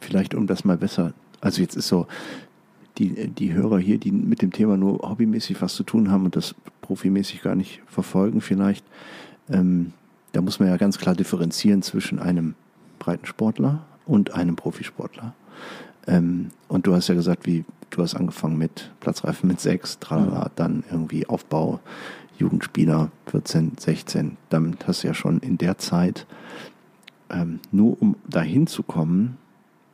vielleicht 0.00 0.34
um 0.34 0.46
das 0.46 0.64
mal 0.64 0.76
besser, 0.76 1.12
also 1.40 1.62
jetzt 1.62 1.76
ist 1.76 1.88
so, 1.88 2.06
die, 2.98 3.28
die 3.28 3.52
Hörer 3.52 3.78
hier, 3.78 3.98
die 3.98 4.10
mit 4.10 4.42
dem 4.42 4.52
Thema 4.52 4.76
nur 4.76 4.98
hobbymäßig 5.08 5.62
was 5.62 5.74
zu 5.74 5.84
tun 5.84 6.10
haben 6.10 6.24
und 6.24 6.36
das 6.36 6.54
profimäßig 6.82 7.40
gar 7.40 7.54
nicht 7.54 7.80
verfolgen 7.86 8.40
vielleicht, 8.40 8.84
ähm, 9.48 9.92
da 10.32 10.40
muss 10.42 10.60
man 10.60 10.68
ja 10.68 10.76
ganz 10.76 10.98
klar 10.98 11.14
differenzieren 11.14 11.82
zwischen 11.82 12.18
einem 12.18 12.54
Breitensportler 12.98 13.86
und 14.10 14.34
einem 14.34 14.56
Profisportler. 14.56 15.34
Ähm, 16.06 16.50
und 16.68 16.86
du 16.86 16.94
hast 16.94 17.08
ja 17.08 17.14
gesagt, 17.14 17.46
wie 17.46 17.64
du 17.90 18.02
hast 18.02 18.14
angefangen 18.14 18.58
mit 18.58 18.90
Platzreifen 19.00 19.48
mit 19.48 19.60
sechs, 19.60 19.98
tralala, 19.98 20.50
dann 20.56 20.84
irgendwie 20.90 21.26
Aufbau, 21.26 21.80
Jugendspieler 22.38 23.10
14, 23.26 23.72
16. 23.78 24.36
Damit 24.48 24.86
hast 24.86 25.02
du 25.02 25.08
ja 25.08 25.14
schon 25.14 25.40
in 25.40 25.58
der 25.58 25.78
Zeit 25.78 26.26
ähm, 27.30 27.60
nur 27.70 28.00
um 28.00 28.16
dahin 28.28 28.66
zu 28.66 28.82
kommen, 28.82 29.38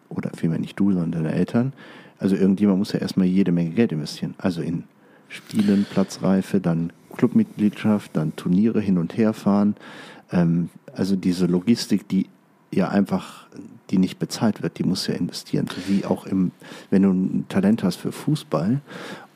oder 0.09 0.31
vielmehr 0.37 0.61
nicht 0.61 0.79
du, 0.79 0.93
sondern 0.93 1.13
deine 1.13 1.33
Eltern, 1.33 1.73
also 2.19 2.37
irgendjemand 2.37 2.79
muss 2.79 2.93
ja 2.93 3.01
erstmal 3.01 3.27
jede 3.27 3.53
Menge 3.53 3.71
Geld 3.71 3.93
investieren. 3.93 4.35
Also 4.39 4.63
in 4.63 4.85
Spielen, 5.29 5.85
Platzreife, 5.85 6.61
dann 6.61 6.93
Clubmitgliedschaft, 7.17 8.17
dann 8.17 8.37
Turniere 8.37 8.81
hin 8.81 8.99
und 8.99 9.17
her 9.17 9.33
fahren. 9.33 9.75
Ähm, 10.31 10.71
also 10.95 11.17
diese 11.17 11.47
Logistik, 11.47 12.09
die 12.09 12.29
ja 12.73 12.89
einfach, 12.89 13.49
die 13.91 13.99
nicht 13.99 14.19
bezahlt 14.19 14.63
wird, 14.63 14.79
die 14.79 14.85
muss 14.85 15.07
ja 15.07 15.15
investieren. 15.15 15.67
Wie 15.87 16.05
auch 16.05 16.27
im, 16.27 16.51
wenn 16.91 17.03
du 17.03 17.11
ein 17.11 17.45
Talent 17.49 17.83
hast 17.85 17.97
für 17.97 18.13
Fußball 18.13 18.81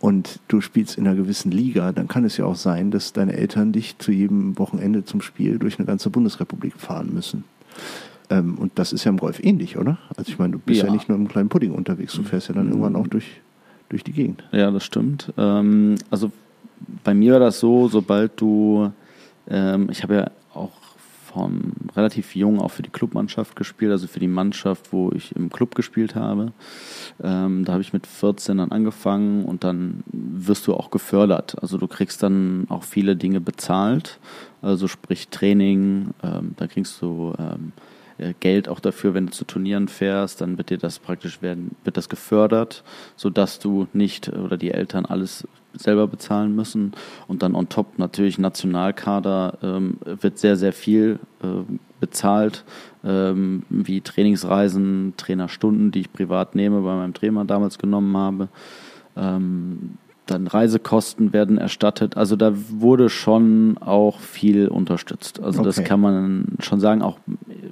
und 0.00 0.40
du 0.48 0.60
spielst 0.60 0.98
in 0.98 1.06
einer 1.06 1.16
gewissen 1.16 1.50
Liga, 1.52 1.92
dann 1.92 2.08
kann 2.08 2.24
es 2.24 2.36
ja 2.36 2.44
auch 2.46 2.56
sein, 2.56 2.90
dass 2.90 3.12
deine 3.12 3.34
Eltern 3.34 3.72
dich 3.72 3.98
zu 3.98 4.12
jedem 4.12 4.58
Wochenende 4.58 5.04
zum 5.04 5.20
Spiel 5.20 5.58
durch 5.58 5.78
eine 5.78 5.86
ganze 5.86 6.10
Bundesrepublik 6.10 6.74
fahren 6.78 7.10
müssen. 7.14 7.44
Ähm, 8.28 8.58
und 8.58 8.72
das 8.76 8.92
ist 8.92 9.04
ja 9.04 9.10
im 9.10 9.18
Golf 9.18 9.42
ähnlich, 9.42 9.76
oder? 9.76 9.98
Also 10.16 10.30
ich 10.30 10.38
meine, 10.38 10.52
du 10.52 10.58
bist 10.58 10.80
ja, 10.80 10.86
Ja. 10.86 10.92
nicht 10.92 11.08
nur 11.08 11.18
im 11.18 11.28
kleinen 11.28 11.48
Pudding 11.48 11.72
unterwegs, 11.72 12.14
du 12.14 12.22
fährst 12.22 12.48
ja 12.48 12.54
dann 12.54 12.68
irgendwann 12.68 12.96
auch 12.96 13.06
durch, 13.08 13.40
durch 13.88 14.04
die 14.04 14.12
Gegend. 14.12 14.44
Ja, 14.52 14.70
das 14.70 14.84
stimmt. 14.84 15.32
Ähm, 15.36 15.96
also 16.10 16.30
bei 17.04 17.12
mir 17.14 17.34
war 17.34 17.40
das 17.40 17.60
so, 17.60 17.88
sobald 17.88 18.40
du, 18.40 18.90
ähm, 19.48 19.88
ich 19.90 20.02
habe 20.02 20.14
ja 20.14 20.30
von 21.32 21.72
relativ 21.96 22.34
jung 22.34 22.60
auch 22.60 22.70
für 22.70 22.82
die 22.82 22.90
Clubmannschaft 22.90 23.56
gespielt, 23.56 23.92
also 23.92 24.06
für 24.06 24.20
die 24.20 24.28
Mannschaft, 24.28 24.92
wo 24.92 25.10
ich 25.12 25.34
im 25.36 25.50
Club 25.50 25.74
gespielt 25.74 26.14
habe. 26.14 26.52
Ähm, 27.22 27.64
da 27.64 27.72
habe 27.72 27.82
ich 27.82 27.92
mit 27.92 28.06
14 28.06 28.58
dann 28.58 28.72
angefangen 28.72 29.44
und 29.44 29.64
dann 29.64 30.02
wirst 30.12 30.66
du 30.66 30.74
auch 30.74 30.90
gefördert. 30.90 31.56
Also 31.60 31.78
du 31.78 31.86
kriegst 31.86 32.22
dann 32.22 32.66
auch 32.68 32.82
viele 32.82 33.16
Dinge 33.16 33.40
bezahlt, 33.40 34.18
also 34.62 34.88
sprich 34.88 35.28
Training, 35.28 36.10
ähm, 36.22 36.54
da 36.56 36.66
kriegst 36.66 37.00
du 37.00 37.34
ähm, 37.38 37.72
äh, 38.18 38.34
Geld 38.40 38.68
auch 38.68 38.80
dafür, 38.80 39.14
wenn 39.14 39.26
du 39.26 39.32
zu 39.32 39.44
Turnieren 39.44 39.88
fährst, 39.88 40.40
dann 40.40 40.58
wird 40.58 40.70
dir 40.70 40.78
das 40.78 40.98
praktisch 40.98 41.42
werden, 41.42 41.74
wird 41.84 41.96
das 41.96 42.08
gefördert, 42.08 42.84
sodass 43.16 43.58
du 43.58 43.86
nicht 43.92 44.28
äh, 44.28 44.36
oder 44.36 44.56
die 44.56 44.70
Eltern 44.70 45.06
alles 45.06 45.46
selber 45.74 46.06
bezahlen 46.06 46.54
müssen. 46.54 46.92
Und 47.28 47.42
dann 47.42 47.54
on 47.54 47.68
top 47.68 47.98
natürlich 47.98 48.38
Nationalkader 48.38 49.58
ähm, 49.62 49.98
wird 50.04 50.38
sehr, 50.38 50.56
sehr 50.56 50.72
viel 50.72 51.18
ähm, 51.42 51.78
bezahlt, 52.00 52.64
ähm, 53.04 53.62
wie 53.68 54.00
Trainingsreisen, 54.00 55.14
Trainerstunden, 55.16 55.90
die 55.90 56.00
ich 56.00 56.12
privat 56.12 56.54
nehme, 56.54 56.80
bei 56.80 56.94
meinem 56.96 57.14
Trainer 57.14 57.44
damals 57.44 57.78
genommen 57.78 58.16
habe. 58.16 58.48
Ähm, 59.16 59.98
dann 60.26 60.46
Reisekosten 60.46 61.32
werden 61.32 61.58
erstattet. 61.58 62.16
Also 62.16 62.36
da 62.36 62.52
wurde 62.54 63.08
schon 63.08 63.76
auch 63.78 64.20
viel 64.20 64.68
unterstützt. 64.68 65.42
Also 65.42 65.62
das 65.62 65.78
Okay. 65.78 65.88
kann 65.88 66.00
man 66.00 66.44
schon 66.60 66.78
sagen. 66.80 67.02
Auch 67.02 67.18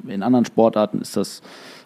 in 0.07 0.23
anderen 0.23 0.45
Sportarten 0.45 1.01
ist 1.01 1.17
das 1.17 1.41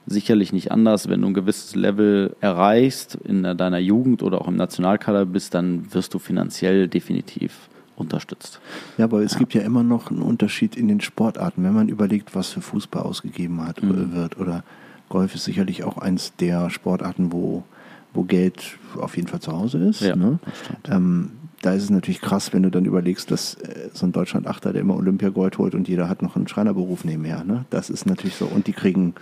sicherlich 0.06 0.52
nicht 0.52 0.72
anders. 0.72 1.08
Wenn 1.08 1.22
du 1.22 1.28
ein 1.28 1.34
gewisses 1.34 1.74
Level 1.74 2.34
erreichst 2.40 3.14
in 3.24 3.42
deiner 3.42 3.78
Jugend 3.78 4.22
oder 4.22 4.40
auch 4.40 4.48
im 4.48 4.56
Nationalkader 4.56 5.26
bist, 5.26 5.54
dann 5.54 5.92
wirst 5.94 6.14
du 6.14 6.18
finanziell 6.18 6.88
definitiv 6.88 7.68
unterstützt. 7.96 8.60
Ja, 8.98 9.04
aber 9.04 9.22
es 9.22 9.38
gibt 9.38 9.54
ja 9.54 9.62
immer 9.62 9.82
noch 9.82 10.10
einen 10.10 10.22
Unterschied 10.22 10.76
in 10.76 10.88
den 10.88 11.00
Sportarten, 11.00 11.62
wenn 11.62 11.74
man 11.74 11.88
überlegt, 11.88 12.34
was 12.34 12.48
für 12.48 12.60
Fußball 12.62 13.02
ausgegeben 13.02 13.64
hat 13.66 13.82
Mhm. 13.82 14.12
wird. 14.14 14.38
Oder 14.38 14.64
Golf 15.08 15.34
ist 15.34 15.44
sicherlich 15.44 15.84
auch 15.84 15.98
eins 15.98 16.34
der 16.36 16.70
Sportarten, 16.70 17.32
wo, 17.32 17.62
wo 18.14 18.22
Geld 18.24 18.78
auf 18.98 19.16
jeden 19.16 19.28
Fall 19.28 19.40
zu 19.40 19.52
Hause 19.52 19.78
ist. 19.78 20.00
Ja, 20.00 20.16
ne? 20.16 20.38
ähm, 20.90 21.32
da 21.60 21.74
ist 21.74 21.84
es 21.84 21.90
natürlich 21.90 22.20
krass, 22.20 22.52
wenn 22.52 22.64
du 22.64 22.70
dann 22.70 22.86
überlegst, 22.86 23.30
dass 23.30 23.54
äh, 23.54 23.90
so 23.92 24.06
ein 24.06 24.12
Deutschland-Achter, 24.12 24.72
der 24.72 24.80
immer 24.80 24.96
Olympiagold 24.96 25.58
holt 25.58 25.74
und 25.76 25.86
jeder 25.86 26.08
hat 26.08 26.22
noch 26.22 26.34
einen 26.34 26.48
Schreinerberuf 26.48 27.04
nebenher. 27.04 27.44
Ne? 27.44 27.66
Das 27.70 27.88
ist 27.88 28.04
natürlich 28.06 28.34
so. 28.34 28.46
Und 28.46 28.66
die 28.66 28.72
kriegen 28.72 29.14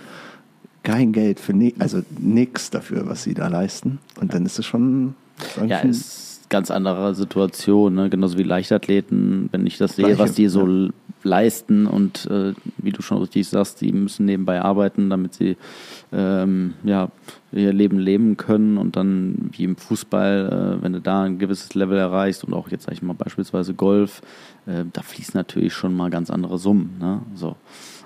kein 0.82 1.12
Geld 1.12 1.40
für 1.40 1.52
ni 1.52 1.74
also 1.78 2.02
nichts 2.18 2.70
dafür, 2.70 3.06
was 3.06 3.22
sie 3.22 3.34
da 3.34 3.48
leisten. 3.48 3.98
Und 4.20 4.34
dann 4.34 4.46
ist 4.46 4.58
es 4.58 4.66
schon. 4.66 5.14
Ja, 5.66 5.78
ist 5.78 6.30
ganz 6.50 6.70
andere 6.70 7.14
Situation, 7.14 7.94
ne? 7.94 8.10
genauso 8.10 8.36
wie 8.36 8.42
Leichtathleten, 8.42 9.48
wenn 9.52 9.66
ich 9.66 9.78
das 9.78 9.96
sehe, 9.96 10.06
Gleiche, 10.06 10.18
was 10.18 10.32
die 10.32 10.48
so 10.48 10.66
ja. 10.66 10.90
leisten 11.22 11.86
und 11.86 12.26
äh, 12.26 12.52
wie 12.76 12.90
du 12.90 13.00
schon 13.00 13.18
richtig 13.18 13.48
sagst, 13.48 13.80
die 13.80 13.92
müssen 13.92 14.26
nebenbei 14.26 14.60
arbeiten, 14.60 15.08
damit 15.08 15.32
sie 15.32 15.56
ähm, 16.12 16.74
ja, 16.82 17.08
ihr 17.52 17.72
Leben 17.72 17.98
leben 17.98 18.36
können 18.36 18.78
und 18.78 18.96
dann 18.96 19.50
wie 19.52 19.64
im 19.64 19.76
Fußball, 19.76 20.78
äh, 20.80 20.82
wenn 20.82 20.92
du 20.92 21.00
da 21.00 21.22
ein 21.22 21.38
gewisses 21.38 21.74
Level 21.74 21.96
erreichst 21.96 22.44
und 22.44 22.52
auch 22.52 22.68
jetzt 22.68 22.84
sag 22.84 22.92
ich 22.92 23.02
mal 23.02 23.14
beispielsweise 23.14 23.72
Golf, 23.72 24.20
äh, 24.66 24.84
da 24.92 25.02
fließen 25.02 25.34
natürlich 25.34 25.72
schon 25.72 25.94
mal 25.96 26.10
ganz 26.10 26.30
andere 26.30 26.58
Summen. 26.58 26.96
Ne? 26.98 27.20
So. 27.36 27.56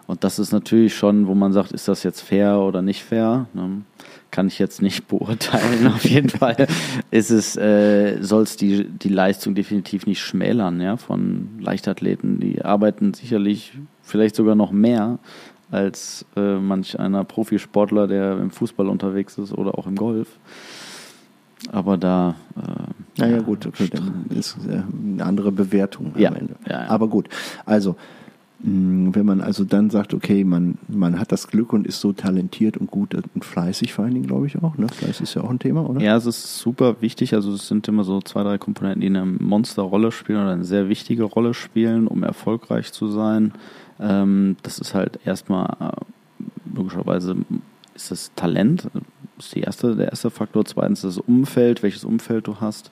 Und 0.06 0.23
das 0.23 0.38
ist 0.38 0.52
natürlich 0.52 0.94
schon, 0.94 1.26
wo 1.26 1.34
man 1.34 1.52
sagt, 1.52 1.73
ist 1.73 1.88
das 1.88 2.02
jetzt 2.02 2.20
fair 2.20 2.58
oder 2.61 2.82
nicht 2.82 3.02
fair? 3.04 3.46
Ne? 3.54 3.82
Kann 4.30 4.49
ich 4.49 4.58
jetzt 4.58 4.82
nicht 4.82 5.08
beurteilen. 5.08 5.87
Auf 5.87 6.04
jeden 6.04 6.28
Fall 6.28 6.66
ist 7.11 7.30
es, 7.30 7.56
äh, 7.56 8.18
soll 8.20 8.42
es 8.42 8.56
die, 8.56 8.84
die 8.84 9.08
Leistung 9.08 9.54
definitiv 9.54 10.06
nicht 10.06 10.20
schmälern, 10.20 10.80
ja, 10.80 10.96
von 10.96 11.49
Leichtathleten. 11.61 12.38
Die 12.40 12.62
arbeiten 12.64 13.14
sicherlich 13.14 13.73
vielleicht 14.02 14.37
sogar 14.37 14.54
noch 14.54 14.73
mehr 14.73 15.18
als 15.70 16.26
äh, 16.37 16.56
manch 16.56 16.99
einer 17.00 17.25
Profisportler, 17.25 18.06
der 18.06 18.38
im 18.38 18.50
Fußball 18.50 18.88
unterwegs 18.88 19.38
ist 19.38 19.52
oder 19.52 19.78
auch 19.78 19.87
im 19.87 19.96
Golf. 19.96 20.28
Aber 21.73 21.96
da. 21.96 22.34
Äh, 22.56 23.20
Naja, 23.23 23.40
gut, 23.40 23.64
okay, 23.66 23.88
dann 23.90 24.26
ist 24.37 24.56
äh, 24.68 24.82
eine 25.12 25.25
andere 25.25 25.50
Bewertung 25.50 26.12
Ja, 26.18 26.28
am 26.28 26.37
Ende. 26.37 26.56
ja, 26.68 26.82
ja. 26.84 26.90
Aber 26.90 27.08
gut, 27.08 27.28
also, 27.64 27.96
wenn 28.66 29.26
man 29.26 29.42
also 29.42 29.62
dann 29.64 29.90
sagt, 29.90 30.14
okay, 30.14 30.42
man, 30.42 30.78
man 30.88 31.21
hat 31.21 31.33
das 31.33 31.49
Glück 31.49 31.75
und 31.75 31.87
ist 31.87 32.00
so 32.00 32.14
talentiert 32.14 32.78
und 32.78 32.90
gut 32.90 33.14
und 33.14 33.44
fleißig 33.44 33.92
vor 33.92 34.06
allen 34.06 34.14
Dingen, 34.14 34.26
glaube 34.26 34.47
ich 34.47 34.62
auch. 34.62 34.78
Ne? 34.78 34.88
Fleiß 34.88 35.21
ist 35.21 35.35
ja 35.35 35.42
auch 35.42 35.50
ein 35.50 35.59
Thema, 35.59 35.87
oder? 35.87 36.00
Ja, 36.00 36.16
es 36.16 36.25
ist 36.25 36.59
super 36.61 36.97
wichtig. 37.00 37.35
Also 37.35 37.52
es 37.52 37.68
sind 37.68 37.87
immer 37.88 38.04
so 38.04 38.23
zwei, 38.23 38.42
drei 38.42 38.56
Komponenten, 38.56 39.02
die 39.02 39.09
eine 39.09 39.26
Monsterrolle 39.26 40.11
spielen 40.12 40.40
oder 40.40 40.52
eine 40.52 40.64
sehr 40.64 40.88
wichtige 40.88 41.25
Rolle 41.25 41.52
spielen, 41.52 42.06
um 42.06 42.23
erfolgreich 42.23 42.90
zu 42.92 43.09
sein. 43.09 43.52
Ähm, 44.00 44.56
das 44.62 44.78
ist 44.78 44.94
halt 44.94 45.21
erstmal 45.26 45.76
äh, 45.80 46.44
logischerweise 46.75 47.37
ist 47.94 48.11
das 48.11 48.33
Talent, 48.35 48.88
ist 49.38 49.54
die 49.54 49.61
erste, 49.61 49.94
der 49.94 50.09
erste 50.09 50.30
Faktor. 50.30 50.64
Zweitens 50.64 51.02
das 51.02 51.18
Umfeld, 51.18 51.83
welches 51.83 52.04
Umfeld 52.04 52.47
du 52.47 52.62
hast. 52.62 52.90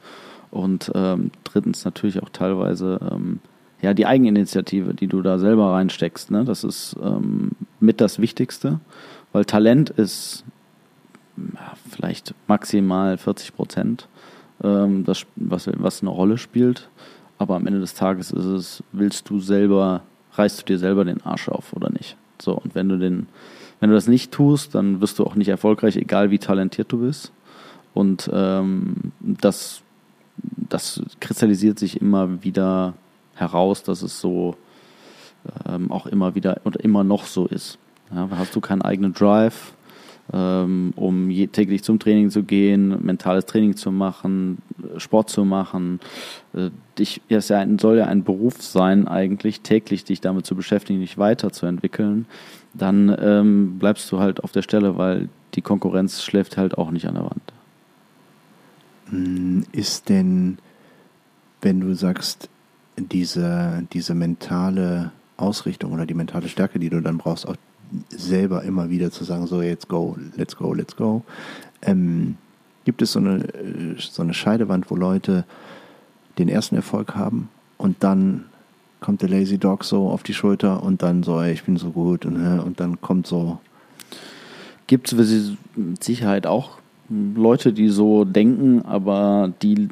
Und 0.51 0.93
ähm, 0.95 1.31
drittens 1.45 1.87
natürlich 1.87 2.23
auch 2.23 2.29
teilweise 2.29 3.01
ähm, 3.11 3.41
ja 3.83 3.93
die 3.95 4.07
Eigeninitiative, 4.07 4.95
die 4.95 5.09
du 5.09 5.21
da 5.21 5.39
selber 5.39 5.73
reinsteckst. 5.73 6.31
Ne? 6.31 6.45
Das 6.45 6.65
ist 6.65 6.97
ähm, 7.03 7.51
mit 7.81 8.01
das 8.01 8.21
Wichtigste, 8.21 8.81
weil 9.33 9.45
Talent 9.45 9.91
ist 9.91 10.45
ja, 11.37 11.75
vielleicht 11.91 12.35
maximal 12.47 13.19
40 13.19 13.55
Prozent, 13.55 14.09
ähm, 14.63 15.05
das, 15.05 15.27
was, 15.37 15.69
was 15.77 16.01
eine 16.01 16.11
Rolle 16.11 16.39
spielt. 16.39 16.89
Aber 17.39 17.57
am 17.57 17.67
Ende 17.67 17.81
des 17.81 17.95
Tages 17.95 18.31
ist 18.31 18.45
es, 18.45 18.85
willst 18.93 19.29
du 19.29 19.41
selber, 19.41 20.03
reißt 20.35 20.61
du 20.61 20.65
dir 20.65 20.79
selber 20.79 21.05
den 21.05 21.21
Arsch 21.23 21.49
auf 21.49 21.73
oder 21.73 21.91
nicht? 21.91 22.17
So, 22.41 22.55
und 22.55 22.75
wenn 22.77 22.89
du 22.89 22.99
den, 22.99 23.27
wenn 23.81 23.91
du 23.91 23.97
das 23.97 24.07
nicht 24.07 24.31
tust, 24.31 24.77
dann 24.77 25.01
wirst 25.01 25.19
du 25.19 25.25
auch 25.25 25.35
nicht 25.35 25.49
erfolgreich, 25.49 25.97
egal 25.97 26.31
wie 26.31 26.39
talentiert 26.39 26.93
du 26.93 26.99
bist. 26.99 27.33
Und 27.95 28.31
ähm, 28.33 29.13
das, 29.19 29.83
das 30.37 31.03
kristallisiert 31.19 31.81
sich 31.81 32.01
immer 32.01 32.45
wieder 32.45 32.95
heraus, 33.43 33.83
dass 33.83 34.03
es 34.03 34.21
so 34.21 34.57
ähm, 35.69 35.91
auch 35.91 36.07
immer 36.07 36.35
wieder 36.35 36.61
und 36.65 36.77
immer 36.77 37.05
noch 37.05 37.25
so 37.25 37.47
ist. 37.47 37.79
Ja, 38.15 38.29
hast 38.31 38.55
du 38.55 38.61
keinen 38.61 38.83
eigenen 38.83 39.13
Drive, 39.13 39.75
ähm, 40.33 40.93
um 40.97 41.31
je, 41.31 41.47
täglich 41.49 41.83
zum 41.83 41.99
Training 41.99 42.31
zu 42.31 42.43
gehen, 42.43 43.05
mentales 43.05 43.47
Training 43.47 43.77
zu 43.77 43.91
machen, 43.91 44.59
Sport 44.99 45.31
zu 45.31 45.45
machen. 45.45 46.01
Äh, 46.55 46.71
dich, 46.99 47.23
es 47.29 47.49
ja 47.49 47.59
ein, 47.59 47.79
soll 47.79 47.99
ja 47.99 48.07
ein 48.07 48.23
Beruf 48.23 48.63
sein, 48.63 49.09
eigentlich 49.09 49.63
täglich 49.63 50.05
dich 50.05 50.21
damit 50.21 50.47
zu 50.47 50.55
beschäftigen, 50.55 51.01
dich 51.01 51.19
weiterzuentwickeln. 51.19 52.27
Dann 52.75 53.15
ähm, 53.21 53.79
bleibst 53.79 54.11
du 54.13 54.21
halt 54.21 54.45
auf 54.45 54.53
der 54.53 54.63
Stelle, 54.63 54.97
weil 54.97 55.29
die 55.55 55.63
Konkurrenz 55.63 56.23
schläft 56.23 56.57
halt 56.57 56.79
auch 56.79 56.91
nicht 56.91 57.07
an 57.07 57.15
der 57.15 57.25
Wand. 57.25 57.53
Mh, 59.11 59.65
Ist 59.73 60.09
denn, 60.09 60.59
wenn 61.61 61.81
du 61.81 61.95
sagst, 61.95 62.49
diese, 62.97 63.85
diese 63.93 64.15
mentale 64.15 65.13
Ausrichtung 65.37 65.93
oder 65.93 66.07
die 66.07 66.15
mentale 66.15 66.49
Stärke, 66.49 66.79
die 66.79 66.91
du 66.91 67.01
dann 67.01 67.19
brauchst, 67.19 67.47
auch 67.47 67.57
selber 68.09 68.63
immer 68.63 68.91
wieder 68.91 69.11
zu 69.11 69.25
sagen, 69.25 69.47
so 69.47 69.61
jetzt 69.61 69.89
go, 69.89 70.17
let's 70.37 70.57
go, 70.57 70.73
let's 70.73 70.97
go, 70.97 71.23
ähm, 71.83 72.37
gibt 72.85 73.03
es 73.03 73.13
so 73.13 73.19
eine, 73.19 73.45
äh, 73.55 73.97
so 73.99 74.23
eine 74.23 74.35
Scheidewand, 74.35 74.91
wo 74.91 74.97
Leute 74.97 75.45
den 76.39 76.49
ersten 76.49 76.77
Erfolg 76.77 77.15
haben 77.15 77.49
und 77.77 78.03
dann 78.03 78.45
kommt 79.01 79.21
der 79.21 79.29
Lazy 79.29 79.59
Dog 79.59 79.85
so 79.85 80.09
auf 80.09 80.23
die 80.23 80.33
Schulter 80.33 80.83
und 80.83 81.03
dann 81.03 81.23
so, 81.23 81.41
ey, 81.41 81.53
ich 81.53 81.65
bin 81.65 81.77
so 81.77 81.91
gut 81.91 82.25
und, 82.25 82.37
äh, 82.37 82.61
und 82.61 82.81
dann 82.81 83.01
kommt 83.01 83.27
so, 83.27 83.59
Gibt 84.93 85.11
es 85.11 85.57
mit 85.75 86.05
Sicherheit 86.05 86.47
auch 86.47 86.79
Leute, 87.09 87.73
die 87.73 87.89
so 87.89 88.27
denken, 88.27 88.83
aber 88.83 89.51
die 89.63 89.89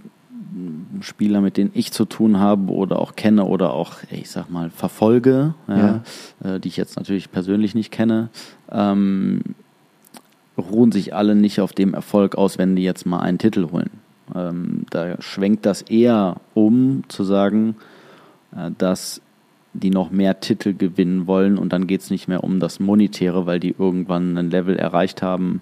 Spieler, 1.01 1.41
mit 1.41 1.57
denen 1.57 1.71
ich 1.75 1.93
zu 1.93 2.05
tun 2.05 2.39
habe 2.39 2.73
oder 2.73 2.99
auch 2.99 3.15
kenne 3.17 3.45
oder 3.45 3.73
auch, 3.73 3.99
ich 4.11 4.31
sag 4.31 4.51
mal, 4.51 4.71
verfolge, 4.71 5.55
ja, 5.69 6.03
Äh, 6.43 6.61
die 6.61 6.69
ich 6.69 6.77
jetzt 6.77 6.97
natürlich 6.97 7.31
persönlich 7.31 7.75
nicht 7.75 7.91
kenne, 7.91 8.29
ähm, 8.71 9.43
ruhen 10.57 10.93
sich 10.93 11.15
alle 11.15 11.35
nicht 11.35 11.61
auf 11.61 11.73
dem 11.73 11.95
Erfolg 11.95 12.37
aus, 12.37 12.59
wenn 12.59 12.77
die 12.77 12.83
jetzt 12.83 13.07
mal 13.07 13.21
einen 13.21 13.39
Titel 13.39 13.71
holen. 13.71 13.91
Ähm, 14.35 14.87
da 14.91 15.21
schwenkt 15.21 15.67
das 15.67 15.83
eher 15.83 16.37
um, 16.55 17.05
zu 17.09 17.25
sagen, 17.25 17.77
äh, 18.57 18.71
dass 18.77 19.21
die 19.73 19.91
noch 19.91 20.11
mehr 20.11 20.41
Titel 20.41 20.75
gewinnen 20.75 21.27
wollen 21.27 21.57
und 21.57 21.73
dann 21.73 21.87
geht 21.87 22.01
es 22.01 22.11
nicht 22.11 22.27
mehr 22.27 22.43
um 22.43 22.59
das 22.59 22.81
Monetäre, 22.81 23.47
weil 23.47 23.61
die 23.61 23.75
irgendwann 23.79 24.37
ein 24.37 24.51
Level 24.51 24.77
erreicht 24.77 25.23
haben, 25.23 25.61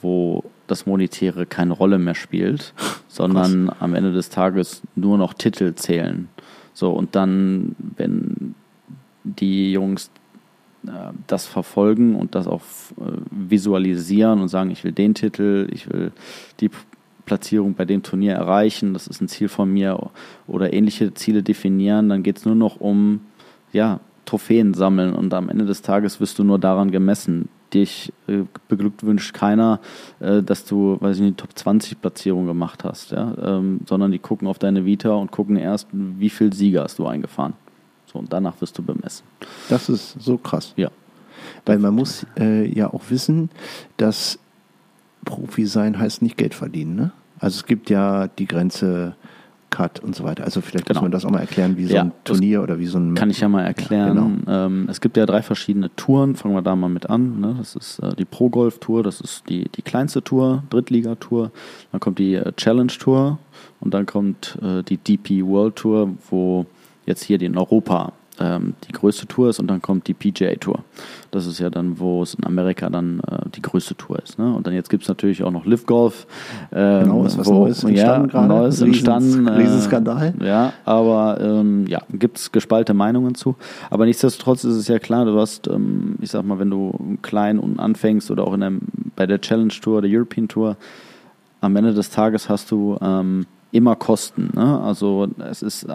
wo 0.00 0.44
das 0.70 0.86
Monetäre 0.86 1.46
keine 1.46 1.72
Rolle 1.72 1.98
mehr 1.98 2.14
spielt, 2.14 2.74
sondern 3.08 3.66
Krass. 3.66 3.76
am 3.80 3.94
Ende 3.94 4.12
des 4.12 4.30
Tages 4.30 4.82
nur 4.94 5.18
noch 5.18 5.34
Titel 5.34 5.74
zählen. 5.74 6.28
So, 6.72 6.90
und 6.92 7.14
dann, 7.14 7.74
wenn 7.96 8.54
die 9.24 9.72
Jungs 9.72 10.10
äh, 10.86 10.90
das 11.26 11.46
verfolgen 11.46 12.14
und 12.14 12.34
das 12.34 12.46
auch 12.46 12.62
äh, 12.98 13.18
visualisieren 13.30 14.40
und 14.40 14.48
sagen, 14.48 14.70
ich 14.70 14.84
will 14.84 14.92
den 14.92 15.14
Titel, 15.14 15.68
ich 15.72 15.90
will 15.90 16.12
die 16.60 16.70
Platzierung 17.26 17.74
bei 17.74 17.84
dem 17.84 18.02
Turnier 18.02 18.34
erreichen, 18.34 18.92
das 18.92 19.06
ist 19.06 19.20
ein 19.20 19.28
Ziel 19.28 19.48
von 19.48 19.70
mir 19.70 20.10
oder 20.46 20.72
ähnliche 20.72 21.14
Ziele 21.14 21.42
definieren, 21.42 22.08
dann 22.08 22.22
geht 22.22 22.38
es 22.38 22.44
nur 22.44 22.54
noch 22.54 22.80
um 22.80 23.20
ja, 23.72 24.00
Trophäen 24.24 24.74
sammeln 24.74 25.12
und 25.12 25.32
am 25.34 25.48
Ende 25.48 25.64
des 25.64 25.82
Tages 25.82 26.20
wirst 26.20 26.38
du 26.38 26.44
nur 26.44 26.58
daran 26.58 26.90
gemessen. 26.90 27.48
Dich 27.72 28.12
äh, 28.26 28.44
beglückwünscht 28.68 29.32
keiner, 29.34 29.80
äh, 30.18 30.42
dass 30.42 30.64
du, 30.64 30.96
weiß 31.00 31.16
ich 31.16 31.22
nicht, 31.22 31.38
Top 31.38 31.56
20 31.56 32.00
Platzierung 32.00 32.46
gemacht 32.46 32.84
hast, 32.84 33.12
ja? 33.12 33.34
Ähm, 33.42 33.80
sondern 33.86 34.10
die 34.10 34.18
gucken 34.18 34.48
auf 34.48 34.58
deine 34.58 34.84
Vita 34.84 35.10
und 35.10 35.30
gucken 35.30 35.56
erst, 35.56 35.88
wie 35.92 36.30
viel 36.30 36.52
Sieger 36.52 36.82
hast 36.82 36.98
du 36.98 37.06
eingefahren. 37.06 37.54
So, 38.06 38.18
und 38.18 38.32
danach 38.32 38.60
wirst 38.60 38.76
du 38.78 38.82
bemessen. 38.82 39.24
Das 39.68 39.88
ist 39.88 40.20
so 40.20 40.36
krass. 40.36 40.72
Ja. 40.76 40.90
Weil 41.64 41.78
man 41.78 41.94
muss 41.94 42.26
äh, 42.38 42.66
ja 42.66 42.92
auch 42.92 43.02
wissen, 43.08 43.50
dass 43.96 44.38
Profi 45.24 45.66
sein 45.66 45.98
heißt 45.98 46.22
nicht 46.22 46.36
Geld 46.36 46.54
verdienen, 46.54 46.96
ne? 46.96 47.12
Also 47.38 47.56
es 47.56 47.66
gibt 47.66 47.88
ja 47.88 48.28
die 48.28 48.46
Grenze 48.46 49.16
Cut 49.70 50.00
und 50.00 50.14
so 50.14 50.24
weiter. 50.24 50.44
Also 50.44 50.60
vielleicht 50.60 50.86
genau. 50.86 50.98
muss 50.98 51.02
man 51.02 51.10
das 51.12 51.24
auch 51.24 51.30
mal 51.30 51.40
erklären, 51.40 51.76
wie 51.76 51.86
so 51.86 51.94
ja, 51.94 52.02
ein 52.02 52.12
Turnier 52.24 52.62
oder 52.62 52.78
wie 52.78 52.86
so 52.86 52.98
ein... 52.98 53.14
Kann 53.14 53.30
ich 53.30 53.40
ja 53.40 53.48
mal 53.48 53.64
erklären. 53.64 54.16
Ja, 54.16 54.22
genau. 54.22 54.66
ähm, 54.66 54.88
es 54.90 55.00
gibt 55.00 55.16
ja 55.16 55.26
drei 55.26 55.42
verschiedene 55.42 55.94
Touren, 55.96 56.36
fangen 56.36 56.54
wir 56.54 56.62
da 56.62 56.76
mal 56.76 56.88
mit 56.88 57.08
an. 57.08 57.40
Ne? 57.40 57.54
Das 57.58 57.76
ist 57.76 58.00
äh, 58.00 58.14
die 58.16 58.24
Pro 58.24 58.50
Golf 58.50 58.78
Tour, 58.78 59.02
das 59.02 59.20
ist 59.20 59.48
die, 59.48 59.68
die 59.68 59.82
kleinste 59.82 60.22
Tour, 60.22 60.64
Drittliga-Tour. 60.70 61.50
Dann 61.92 62.00
kommt 62.00 62.18
die 62.18 62.34
äh, 62.34 62.52
Challenge 62.56 62.92
Tour 62.92 63.38
und 63.80 63.94
dann 63.94 64.06
kommt 64.06 64.58
äh, 64.62 64.82
die 64.82 64.96
DP 64.96 65.46
World 65.46 65.76
Tour, 65.76 66.10
wo 66.28 66.66
jetzt 67.06 67.22
hier 67.22 67.38
die 67.38 67.46
in 67.46 67.56
Europa 67.56 68.12
ähm, 68.40 68.74
die 68.88 68.92
größte 68.92 69.26
Tour 69.26 69.50
ist 69.50 69.60
und 69.60 69.68
dann 69.68 69.82
kommt 69.82 70.08
die 70.08 70.14
PGA 70.14 70.54
Tour. 70.54 70.80
Das 71.30 71.46
ist 71.46 71.58
ja 71.58 71.70
dann, 71.70 71.98
wo 71.98 72.22
es 72.22 72.34
in 72.34 72.44
Amerika 72.44 72.90
dann 72.90 73.20
äh, 73.20 73.48
die 73.54 73.62
größte 73.62 73.94
Tour 73.94 74.18
ist. 74.18 74.38
Ne? 74.38 74.52
Und 74.52 74.66
dann 74.66 74.74
jetzt 74.74 74.90
gibt 74.90 75.02
es 75.04 75.08
natürlich 75.08 75.42
auch 75.42 75.50
noch 75.50 75.66
Live 75.66 75.86
Golf. 75.86 76.26
Ähm, 76.72 77.04
genau, 77.04 77.24
ist 77.24 77.38
was 77.38 77.46
wo, 77.46 77.64
Neues 77.64 77.84
entstanden 77.84 78.30
ja. 78.32 78.46
Neues 78.46 78.74
Riesens, 78.82 78.88
entstanden. 78.88 79.46
Äh, 79.46 79.52
Riesenskandal. 79.52 80.34
Ja, 80.42 80.72
aber 80.84 81.38
ähm, 81.40 81.86
ja, 81.86 82.00
gibt 82.12 82.38
es 82.38 82.52
gespalte 82.52 82.94
Meinungen 82.94 83.34
zu. 83.34 83.56
Aber 83.90 84.06
nichtsdestotrotz 84.06 84.64
ist 84.64 84.76
es 84.76 84.88
ja 84.88 84.98
klar, 84.98 85.24
du 85.24 85.38
hast, 85.38 85.68
ähm, 85.68 86.16
ich 86.20 86.30
sag 86.30 86.44
mal, 86.44 86.58
wenn 86.58 86.70
du 86.70 87.18
klein 87.22 87.58
und 87.58 87.78
anfängst 87.78 88.30
oder 88.30 88.46
auch 88.46 88.54
in 88.54 88.62
einem, 88.62 88.80
bei 89.16 89.26
der 89.26 89.40
Challenge 89.40 89.72
Tour, 89.80 90.02
der 90.02 90.10
European 90.10 90.48
Tour, 90.48 90.76
am 91.60 91.76
Ende 91.76 91.92
des 91.92 92.10
Tages 92.10 92.48
hast 92.48 92.70
du 92.70 92.96
ähm, 93.02 93.46
immer 93.72 93.96
Kosten. 93.96 94.50
Ne? 94.54 94.80
Also 94.80 95.28
es 95.50 95.62
ist 95.62 95.84
äh, 95.84 95.92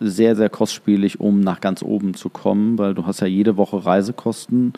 sehr, 0.00 0.36
sehr 0.36 0.48
kostspielig, 0.48 1.20
um 1.20 1.40
nach 1.40 1.60
ganz 1.60 1.82
oben 1.82 2.14
zu 2.14 2.28
kommen, 2.28 2.78
weil 2.78 2.94
du 2.94 3.06
hast 3.06 3.20
ja 3.20 3.26
jede 3.26 3.56
Woche 3.56 3.84
Reisekosten, 3.84 4.72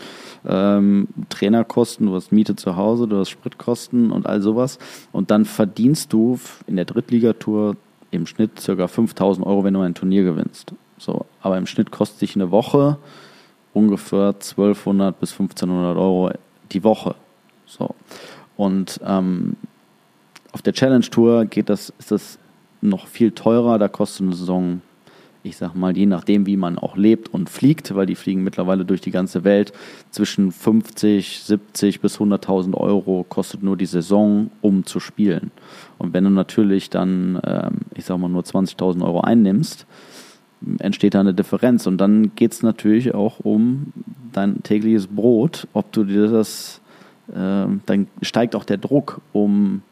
ähm, 0.47 1.09
Trainerkosten, 1.29 2.07
du 2.07 2.15
hast 2.15 2.33
Miete 2.33 2.57
zu 2.57 2.77
Hause, 2.77 3.07
du 3.07 3.19
hast 3.19 3.31
Spritkosten 3.31 4.11
und 4.11 4.27
all 4.27 4.41
sowas. 4.41 4.79
Und 5.13 5.31
dann 5.31 5.45
verdienst 5.45 6.13
du 6.13 6.39
in 6.67 6.77
der 6.77 6.85
Drittligatour 6.85 7.77
im 8.11 8.27
Schnitt 8.27 8.63
ca. 8.65 8.87
5000 8.87 9.47
Euro, 9.47 9.65
wenn 9.65 9.75
du 9.75 9.81
ein 9.81 9.95
Turnier 9.95 10.25
gewinnst. 10.25 10.75
So, 10.99 11.27
aber 11.41 11.59
im 11.59 11.67
Schnitt 11.67 11.91
kostet 11.91 12.19
sich 12.19 12.35
eine 12.35 12.51
Woche 12.51 12.99
ungefähr 13.73 14.35
1200 14.35 15.19
bis 15.19 15.33
1500 15.33 15.97
Euro 15.97 16.31
die 16.73 16.85
Woche. 16.85 17.15
So. 17.67 17.95
Und 18.57 19.01
ähm, 19.05 19.57
auf 20.53 20.63
der 20.63 20.73
Challenge 20.73 21.09
Tour 21.09 21.45
geht 21.45 21.69
das, 21.69 21.93
ist 21.99 22.11
das 22.11 22.39
noch 22.81 23.07
viel 23.07 23.31
teurer. 23.31 23.79
Da 23.79 23.89
kostet 23.89 24.27
eine 24.27 24.35
Saison 24.35 24.81
ich 25.43 25.57
sag 25.57 25.75
mal, 25.75 25.97
je 25.97 26.07
nachdem, 26.07 26.47
wie 26.47 26.57
man 26.57 26.79
auch 26.79 26.97
lebt 26.97 27.33
und 27.33 27.49
fliegt, 27.49 27.95
weil 27.95 28.07
die 28.07 28.15
fliegen 28.15 28.43
mittlerweile 28.45 28.85
durch 28.85 29.01
die 29.01 29.11
ganze 29.11 29.45
Welt, 29.45 29.73
zwischen 30.11 30.53
50, 30.53 31.41
70 31.43 32.01
bis 32.01 32.19
100.000 32.19 32.75
Euro 32.75 33.25
kostet 33.29 33.63
nur 33.63 33.77
die 33.77 33.87
Saison, 33.87 34.51
um 34.61 34.85
zu 34.85 35.01
spielen. 35.01 35.51
Und 35.99 36.13
wenn 36.13 36.25
du 36.25 36.31
natürlich 36.31 36.91
dann, 36.91 37.41
ähm, 37.45 37.79
ich 37.95 38.05
sag 38.05 38.19
mal, 38.19 38.29
nur 38.29 38.43
20.000 38.43 39.03
Euro 39.03 39.23
einnimmst, 39.23 39.87
entsteht 40.79 41.15
da 41.15 41.21
eine 41.21 41.35
Differenz. 41.35 41.87
Und 41.87 41.99
dann 41.99 42.35
geht 42.35 42.53
es 42.53 42.63
natürlich 42.63 43.15
auch 43.15 43.41
um 43.41 43.93
dein 44.33 44.63
tägliches 44.63 45.07
Brot, 45.07 45.67
ob 45.73 45.91
du 45.93 46.05
dir 46.05 46.29
das, 46.29 46.81
äh, 47.29 47.67
dann 47.87 48.07
steigt 48.23 48.55
auch 48.55 48.65
der 48.65 48.79
Druck, 48.79 49.21
um 49.33 49.83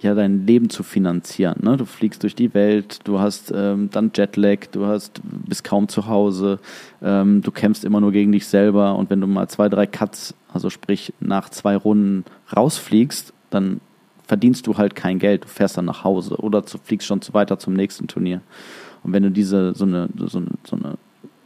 ja 0.00 0.14
dein 0.14 0.46
Leben 0.46 0.70
zu 0.70 0.82
finanzieren. 0.82 1.60
Ne? 1.62 1.76
Du 1.76 1.84
fliegst 1.84 2.22
durch 2.22 2.34
die 2.34 2.54
Welt, 2.54 3.00
du 3.04 3.20
hast 3.20 3.52
ähm, 3.54 3.88
dann 3.90 4.10
Jetlag, 4.14 4.66
du 4.72 4.86
hast 4.86 5.20
bist 5.24 5.64
kaum 5.64 5.88
zu 5.88 6.06
Hause, 6.06 6.58
ähm, 7.02 7.42
du 7.42 7.50
kämpfst 7.50 7.84
immer 7.84 8.00
nur 8.00 8.12
gegen 8.12 8.32
dich 8.32 8.46
selber 8.46 8.96
und 8.96 9.10
wenn 9.10 9.20
du 9.20 9.26
mal 9.26 9.48
zwei, 9.48 9.68
drei 9.68 9.86
Cuts, 9.86 10.34
also 10.52 10.70
sprich 10.70 11.12
nach 11.20 11.48
zwei 11.50 11.76
Runden 11.76 12.24
rausfliegst, 12.56 13.32
dann 13.50 13.80
verdienst 14.26 14.66
du 14.66 14.76
halt 14.76 14.94
kein 14.94 15.18
Geld, 15.18 15.44
du 15.44 15.48
fährst 15.48 15.76
dann 15.76 15.84
nach 15.84 16.04
Hause 16.04 16.36
oder 16.36 16.62
du 16.62 16.78
fliegst 16.78 17.06
schon 17.06 17.20
weiter 17.32 17.58
zum 17.58 17.74
nächsten 17.74 18.06
Turnier. 18.06 18.40
Und 19.02 19.12
wenn 19.12 19.22
du 19.22 19.30
diese 19.30 19.74
so 19.74 19.84
eine, 19.84 20.08
so 20.16 20.38
eine, 20.38 20.48
so 20.64 20.76
eine 20.76 20.96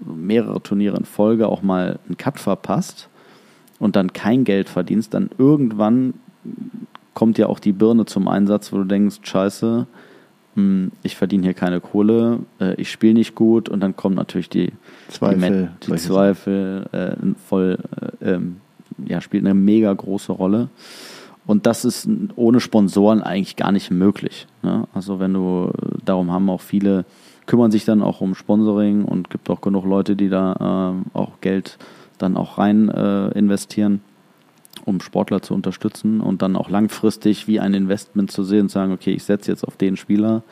mehrere 0.01 0.63
Turniere 0.63 0.97
in 0.97 1.05
Folge 1.05 1.49
auch 1.49 1.63
mal 1.63 1.99
einen 2.07 2.17
Cut 2.17 2.39
verpasst 2.39 3.09
und 3.79 3.97
dann 3.97 4.13
kein 4.13 4.45
Geld 4.45 4.69
verdienst, 4.69 5.13
dann 5.15 5.31
irgendwann 5.39 6.15
kommt 7.19 7.37
ja 7.37 7.49
auch 7.49 7.59
die 7.59 7.73
Birne 7.73 8.07
zum 8.07 8.29
Einsatz, 8.29 8.73
wo 8.73 8.77
du 8.77 8.85
denkst, 8.85 9.17
scheiße, 9.23 9.89
hm, 10.55 10.93
ich 11.03 11.17
verdiene 11.17 11.43
hier 11.43 11.53
keine 11.53 11.81
Kohle, 11.81 12.39
äh, 12.61 12.81
ich 12.81 12.93
spiele 12.93 13.15
nicht 13.15 13.35
gut 13.35 13.69
und 13.69 13.81
dann 13.81 13.97
kommen 13.97 14.15
natürlich 14.15 14.49
die 14.49 14.71
Zweifel, 15.09 15.73
die, 15.83 15.91
die 15.91 15.97
Zweifel 15.97 16.87
äh, 16.93 17.17
voll, 17.45 17.79
äh, 18.21 18.35
ähm, 18.35 18.59
ja, 19.05 19.21
spielt 19.21 19.45
eine 19.45 19.55
mega 19.55 19.93
große 19.93 20.31
Rolle. 20.31 20.69
Und 21.45 21.67
das 21.67 21.85
ist 21.85 22.09
ohne 22.37 22.61
Sponsoren 22.61 23.21
eigentlich 23.25 23.57
gar 23.57 23.73
nicht 23.73 23.91
möglich. 23.91 24.47
Ne? 24.63 24.85
Also 24.95 25.19
wenn 25.19 25.35
du, 25.35 25.73
darum 26.05 26.31
haben 26.31 26.49
auch 26.49 26.61
viele, 26.61 27.05
kümmern 27.47 27.73
sich 27.73 27.85
dann 27.85 28.01
auch 28.01 28.21
um 28.21 28.37
Sponsoring 28.37 29.05
und 29.05 29.29
gibt 29.29 29.51
auch 29.51 29.61
genug 29.61 29.87
Leute, 29.87 30.15
die 30.15 30.29
da 30.29 30.95
äh, 31.15 31.19
auch 31.19 31.41
Geld 31.41 31.79
dann 32.19 32.37
auch 32.37 32.59
rein 32.59 32.89
äh, 32.89 33.31
investieren 33.31 34.03
um 34.89 35.01
Sportler 35.01 35.43
zu 35.43 35.55
unterstützen 35.55 36.21
und 36.21 36.43
dann 36.43 36.57
auch 36.57 36.71
langfristig 36.71 37.47
wie 37.47 37.61
ein 37.61 37.75
Investment 37.75 38.31
zu 38.31 38.43
sehen 38.43 38.63
und 38.63 38.71
sagen, 38.71 38.93
okay, 38.93 39.13
ich 39.13 39.23
setze 39.23 39.51
jetzt 39.51 39.65
auf 39.65 39.77
den 39.77 39.97
Spieler 39.97 40.43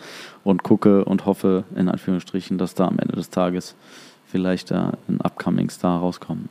und 0.45 0.63
gucke 0.63 1.05
und 1.05 1.25
hoffe, 1.25 1.65
in 1.75 1.89
Anführungsstrichen, 1.89 2.59
dass 2.59 2.75
da 2.75 2.87
am 2.87 2.99
Ende 2.99 3.17
des 3.17 3.31
Tages 3.31 3.75
vielleicht 4.27 4.71
da 4.71 4.93
ein 5.09 5.21
Upcoming 5.21 5.71
Star 5.71 6.01
rauskommt. 6.01 6.49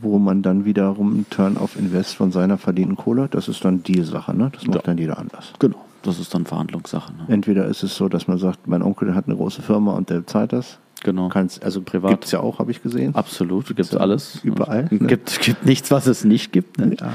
Wo 0.00 0.18
man 0.18 0.42
dann 0.42 0.64
wiederum 0.64 1.12
einen 1.12 1.30
Turn 1.30 1.56
of 1.56 1.78
Invest 1.78 2.16
von 2.16 2.32
seiner 2.32 2.58
verdienten 2.58 2.96
Kohle, 2.96 3.28
das 3.30 3.48
ist 3.48 3.64
dann 3.64 3.82
die 3.84 4.02
Sache, 4.02 4.36
ne? 4.36 4.50
Das 4.52 4.66
macht 4.66 4.78
ja. 4.78 4.82
dann 4.82 4.98
jeder 4.98 5.18
anders. 5.18 5.52
Genau, 5.60 5.82
das 6.02 6.18
ist 6.18 6.34
dann 6.34 6.44
Verhandlungssache. 6.44 7.12
Ne? 7.12 7.26
Entweder 7.28 7.66
ist 7.66 7.84
es 7.84 7.94
so, 7.94 8.08
dass 8.08 8.26
man 8.26 8.38
sagt, 8.38 8.66
mein 8.66 8.82
Onkel 8.82 9.14
hat 9.14 9.26
eine 9.26 9.36
große 9.36 9.62
Firma 9.62 9.92
und 9.92 10.10
der 10.10 10.26
zahlt 10.26 10.52
das, 10.52 10.78
Genau. 11.04 11.28
Kannst, 11.28 11.62
also 11.62 11.82
privat. 11.82 12.10
Gibt 12.10 12.24
es 12.24 12.32
ja 12.32 12.40
auch, 12.40 12.58
habe 12.58 12.72
ich 12.72 12.82
gesehen. 12.82 13.14
Absolut, 13.14 13.68
gibt 13.68 13.78
es 13.78 13.92
ja 13.92 14.00
alles. 14.00 14.40
Überall. 14.42 14.88
Ne? 14.90 15.06
Gibt, 15.06 15.40
gibt 15.40 15.64
nichts, 15.64 15.90
was 15.90 16.06
es 16.06 16.24
nicht 16.24 16.50
gibt. 16.50 16.78
Ne? 16.78 16.96
Ja. 16.98 17.12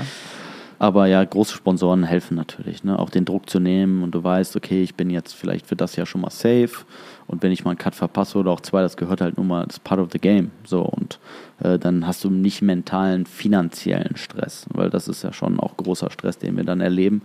Aber 0.77 1.07
ja, 1.07 1.21
große 1.21 1.53
Sponsoren 1.55 2.05
helfen 2.05 2.37
natürlich, 2.37 2.85
ne? 2.85 2.97
auch 2.97 3.09
den 3.09 3.25
Druck 3.25 3.49
zu 3.49 3.59
nehmen 3.59 4.01
und 4.01 4.11
du 4.15 4.23
weißt, 4.23 4.55
okay, 4.55 4.81
ich 4.81 4.95
bin 4.95 5.09
jetzt 5.09 5.33
vielleicht 5.33 5.67
für 5.67 5.75
das 5.75 5.97
Jahr 5.97 6.05
schon 6.05 6.21
mal 6.21 6.29
safe 6.29 6.85
und 7.27 7.43
wenn 7.43 7.51
ich 7.51 7.65
mal 7.65 7.71
einen 7.71 7.77
Cut 7.77 7.95
verpasse 7.95 8.37
oder 8.37 8.51
auch 8.51 8.61
zwei, 8.61 8.81
das 8.81 8.95
gehört 8.95 9.19
halt 9.19 9.35
nur 9.35 9.45
mal, 9.45 9.65
das 9.65 9.75
ist 9.75 9.83
part 9.83 9.99
of 9.99 10.07
the 10.13 10.19
game. 10.19 10.51
So 10.63 10.81
und 10.83 11.19
äh, 11.61 11.77
dann 11.77 12.07
hast 12.07 12.23
du 12.23 12.29
nicht 12.29 12.61
mentalen, 12.61 13.25
finanziellen 13.25 14.15
Stress, 14.15 14.67
weil 14.73 14.89
das 14.89 15.09
ist 15.09 15.21
ja 15.21 15.33
schon 15.33 15.59
auch 15.59 15.75
großer 15.75 16.11
Stress, 16.11 16.37
den 16.37 16.55
wir 16.55 16.63
dann 16.63 16.79
erleben, 16.79 17.23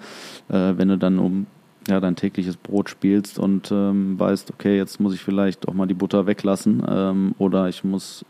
äh, 0.49 0.73
wenn 0.77 0.89
du 0.89 0.99
dann 0.99 1.21
um 1.21 1.47
ja, 1.89 2.01
dein 2.01 2.17
tägliches 2.17 2.57
Brot 2.57 2.91
spielst 2.91 3.39
und 3.39 3.71
ähm, 3.71 4.19
weißt, 4.19 4.51
okay, 4.51 4.77
jetzt 4.77 5.01
muss 5.01 5.15
ich 5.15 5.21
vielleicht 5.21 5.69
auch 5.69 5.75
mal 5.75 5.87
die 5.87 5.95
Butter 5.95 6.27
weglassen 6.27 6.83
ähm, 6.89 7.35
oder 7.39 7.69
ich 7.69 7.85
muss, 7.85 8.25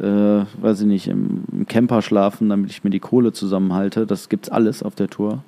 äh, 0.00 0.06
äh, 0.06 0.46
weiß 0.60 0.82
ich 0.82 0.86
nicht, 0.86 1.08
im, 1.08 1.44
im, 1.52 1.66
Camper 1.66 2.02
schlafen, 2.02 2.48
damit 2.48 2.70
ich 2.70 2.84
mir 2.84 2.90
die 2.90 3.00
Kohle 3.00 3.32
zusammenhalte. 3.32 4.06
Das 4.06 4.28
gibt's 4.28 4.48
alles 4.48 4.82
auf 4.82 4.94
der 4.94 5.08
Tour. 5.08 5.42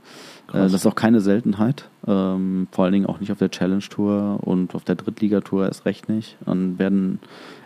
Äh, 0.54 0.58
das 0.58 0.72
ist 0.72 0.86
auch 0.86 0.94
keine 0.94 1.20
Seltenheit. 1.20 1.88
Ähm, 2.06 2.68
vor 2.70 2.84
allen 2.84 2.92
Dingen 2.92 3.06
auch 3.06 3.20
nicht 3.20 3.32
auf 3.32 3.38
der 3.38 3.50
Challenge 3.50 3.82
Tour 3.82 4.38
und 4.42 4.74
auf 4.74 4.84
der 4.84 4.94
Drittligatour 4.94 5.66
erst 5.66 5.84
recht 5.84 6.08
nicht. 6.08 6.36
Dann 6.46 6.78
werden 6.78 7.18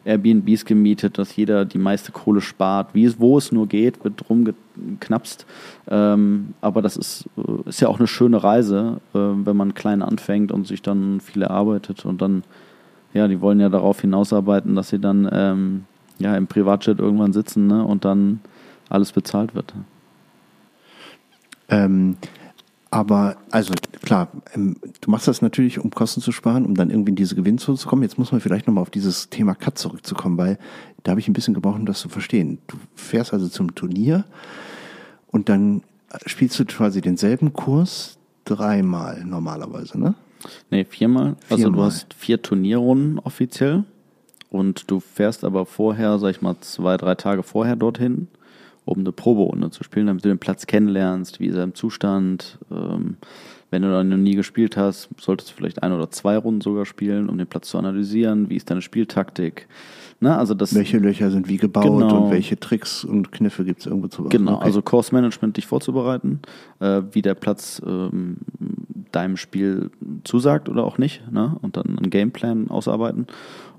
Airbnbs 0.04 0.64
gemietet, 0.64 1.18
dass 1.18 1.36
jeder 1.36 1.64
die 1.64 1.78
meiste 1.78 2.12
Kohle 2.12 2.40
spart. 2.40 2.94
Wie 2.94 3.04
es, 3.04 3.20
wo 3.20 3.36
es 3.36 3.52
nur 3.52 3.66
geht, 3.66 4.02
wird 4.04 4.28
rumgeknapst. 4.28 5.46
Ähm, 5.88 6.54
aber 6.60 6.82
das 6.82 6.96
ist, 6.96 7.28
äh, 7.36 7.68
ist 7.68 7.80
ja 7.80 7.88
auch 7.88 7.98
eine 7.98 8.08
schöne 8.08 8.42
Reise, 8.42 9.00
äh, 9.14 9.18
wenn 9.18 9.56
man 9.56 9.74
klein 9.74 10.02
anfängt 10.02 10.50
und 10.50 10.66
sich 10.66 10.82
dann 10.82 11.20
viel 11.20 11.42
erarbeitet 11.42 12.06
und 12.06 12.22
dann, 12.22 12.42
ja, 13.12 13.28
die 13.28 13.40
wollen 13.40 13.60
ja 13.60 13.68
darauf 13.68 14.00
hinausarbeiten, 14.00 14.74
dass 14.74 14.88
sie 14.88 14.98
dann 14.98 15.28
ähm, 15.30 15.84
ja 16.18 16.36
im 16.36 16.46
Privatjet 16.46 16.98
irgendwann 16.98 17.32
sitzen 17.32 17.66
ne, 17.66 17.84
und 17.84 18.04
dann 18.04 18.40
alles 18.88 19.12
bezahlt 19.12 19.54
wird. 19.54 19.74
Ähm, 21.68 22.16
aber, 22.90 23.36
also 23.50 23.74
klar, 24.02 24.28
ähm, 24.54 24.76
du 25.00 25.10
machst 25.10 25.28
das 25.28 25.42
natürlich, 25.42 25.78
um 25.78 25.90
Kosten 25.90 26.20
zu 26.20 26.32
sparen, 26.32 26.64
um 26.64 26.74
dann 26.74 26.90
irgendwie 26.90 27.10
in 27.10 27.16
diese 27.16 27.34
Gewinnzone 27.34 27.76
zu 27.76 27.86
kommen. 27.88 28.02
Jetzt 28.02 28.18
muss 28.18 28.32
man 28.32 28.40
vielleicht 28.40 28.66
nochmal 28.66 28.82
auf 28.82 28.90
dieses 28.90 29.28
Thema 29.28 29.54
Cut 29.54 29.78
zurückzukommen, 29.78 30.38
weil 30.38 30.58
da 31.02 31.10
habe 31.10 31.20
ich 31.20 31.28
ein 31.28 31.34
bisschen 31.34 31.54
gebraucht, 31.54 31.78
um 31.78 31.86
das 31.86 32.00
zu 32.00 32.08
verstehen. 32.08 32.58
Du 32.66 32.76
fährst 32.94 33.32
also 33.32 33.48
zum 33.48 33.74
Turnier 33.74 34.24
und 35.26 35.48
dann 35.48 35.82
spielst 36.26 36.58
du 36.58 36.64
quasi 36.64 37.00
denselben 37.02 37.52
Kurs 37.52 38.18
dreimal 38.44 39.24
normalerweise, 39.24 40.00
ne? 40.00 40.14
Nee, 40.70 40.84
viermal. 40.84 41.36
Also 41.50 41.64
du 41.64 41.72
Viermal. 41.72 41.86
hast 41.86 42.14
vier 42.14 42.40
Turnierrunden 42.40 43.18
offiziell 43.18 43.84
und 44.50 44.90
du 44.90 45.00
fährst 45.00 45.44
aber 45.44 45.66
vorher, 45.66 46.18
sag 46.18 46.30
ich 46.30 46.42
mal, 46.42 46.56
zwei, 46.60 46.96
drei 46.96 47.14
Tage 47.16 47.42
vorher 47.42 47.76
dorthin, 47.76 48.28
um 48.88 48.98
eine 49.00 49.12
Proberunde 49.12 49.70
zu 49.70 49.84
spielen, 49.84 50.06
damit 50.06 50.24
du 50.24 50.28
den 50.28 50.38
Platz 50.38 50.66
kennenlernst, 50.66 51.40
wie 51.40 51.46
ist 51.46 51.56
er 51.56 51.64
im 51.64 51.74
Zustand. 51.74 52.58
Ähm, 52.70 53.16
wenn 53.70 53.82
du 53.82 53.90
dann 53.90 54.08
noch 54.08 54.16
nie 54.16 54.34
gespielt 54.34 54.78
hast, 54.78 55.10
solltest 55.20 55.50
du 55.50 55.54
vielleicht 55.54 55.82
ein 55.82 55.92
oder 55.92 56.10
zwei 56.10 56.38
Runden 56.38 56.62
sogar 56.62 56.86
spielen, 56.86 57.28
um 57.28 57.36
den 57.36 57.46
Platz 57.46 57.68
zu 57.68 57.76
analysieren. 57.76 58.48
Wie 58.48 58.56
ist 58.56 58.70
deine 58.70 58.80
Spieltaktik? 58.80 59.68
Na, 60.20 60.38
also 60.38 60.54
das 60.54 60.74
Welche 60.74 60.96
Löcher 60.98 61.30
sind 61.30 61.48
wie 61.48 61.58
gebaut 61.58 61.84
Genau. 61.84 62.24
und 62.24 62.30
welche 62.30 62.58
Tricks 62.58 63.04
und 63.04 63.30
Kniffe 63.30 63.64
gibt 63.64 63.80
es 63.80 63.86
irgendwo 63.86 64.08
zu 64.08 64.22
beachten? 64.22 64.38
Genau, 64.38 64.54
Okay. 64.56 64.64
also 64.64 64.80
Course 64.80 65.14
Management 65.14 65.58
dich 65.58 65.66
vorzubereiten, 65.66 66.40
äh, 66.80 67.02
wie 67.12 67.20
der 67.20 67.34
Platz 67.34 67.80
ähm, 67.86 68.38
deinem 69.12 69.36
Spiel 69.36 69.90
zusagt 70.24 70.68
oder 70.70 70.84
auch 70.84 70.96
nicht, 70.98 71.30
ne? 71.30 71.56
Und 71.60 71.76
dann 71.76 71.98
einen 71.98 72.10
Gameplan 72.10 72.70
ausarbeiten. 72.70 73.26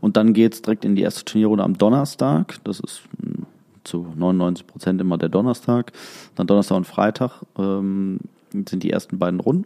Und 0.01 0.17
dann 0.17 0.33
geht's 0.33 0.61
direkt 0.61 0.85
in 0.85 0.95
die 0.95 1.01
erste 1.01 1.25
Turnierrunde 1.25 1.63
am 1.63 1.77
Donnerstag. 1.77 2.57
Das 2.63 2.79
ist 2.79 3.01
mh, 3.21 3.45
zu 3.83 4.07
99 4.15 4.67
Prozent 4.67 5.01
immer 5.01 5.17
der 5.17 5.29
Donnerstag. 5.29 5.91
Dann 6.35 6.47
Donnerstag 6.47 6.77
und 6.77 6.87
Freitag 6.87 7.43
ähm, 7.57 8.19
sind 8.51 8.83
die 8.83 8.91
ersten 8.91 9.19
beiden 9.19 9.39
Runden. 9.39 9.65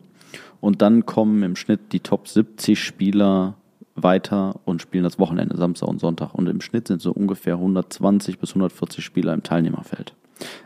Und 0.62 0.82
dann 0.82 1.06
kommen 1.06 1.44
im 1.44 1.56
Schnitt 1.56 1.92
die 1.92 2.00
Top 2.00 2.28
70 2.28 2.80
Spieler 2.80 3.56
weiter 3.96 4.60
und 4.66 4.82
spielen 4.82 5.04
das 5.04 5.20
Wochenende, 5.20 5.58
Samstag 5.58 5.88
und 5.88 6.00
Sonntag. 6.00 6.34
Und 6.34 6.48
im 6.48 6.62
Schnitt 6.62 6.88
sind 6.88 7.02
so 7.02 7.12
ungefähr 7.12 7.56
120 7.56 8.40
bis 8.40 8.52
140 8.52 9.04
Spieler 9.04 9.34
im 9.34 9.44
Teilnehmerfeld. 9.44 10.14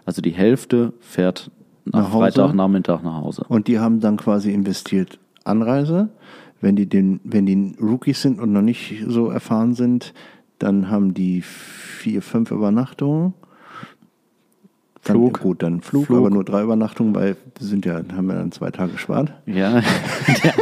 Also 0.05 0.21
die 0.21 0.31
Hälfte 0.31 0.93
fährt 0.99 1.51
nach, 1.85 2.01
Nach 2.01 2.13
Hause? 2.13 2.33
Freitagnachmittag 2.33 3.01
nach 3.03 3.15
Hause. 3.15 3.45
Und 3.47 3.67
die 3.67 3.79
haben 3.79 3.99
dann 3.99 4.17
quasi 4.17 4.51
investiert 4.53 5.19
Anreise. 5.43 6.09
Wenn 6.59 6.75
die 6.75 6.87
den, 6.87 7.19
wenn 7.23 7.45
die 7.45 7.75
Rookies 7.79 8.21
sind 8.21 8.39
und 8.39 8.51
noch 8.51 8.61
nicht 8.61 9.03
so 9.07 9.29
erfahren 9.29 9.75
sind, 9.75 10.13
dann 10.59 10.89
haben 10.89 11.13
die 11.13 11.41
vier, 11.41 12.21
fünf 12.21 12.51
Übernachtungen. 12.51 13.33
Dann, 15.03 15.15
Flug. 15.15 15.39
Gut, 15.39 15.63
dann 15.63 15.81
Flug, 15.81 16.07
Flug. 16.07 16.17
aber 16.17 16.29
nur 16.29 16.43
drei 16.43 16.63
Übernachtungen, 16.63 17.15
weil 17.15 17.37
wir 17.57 17.67
sind 17.67 17.85
ja, 17.85 17.95
haben 17.95 18.27
wir 18.27 18.35
dann 18.35 18.51
zwei 18.51 18.71
Tage 18.71 18.93
gespart. 18.93 19.33
Ja, 19.45 19.79
ja. 20.43 20.53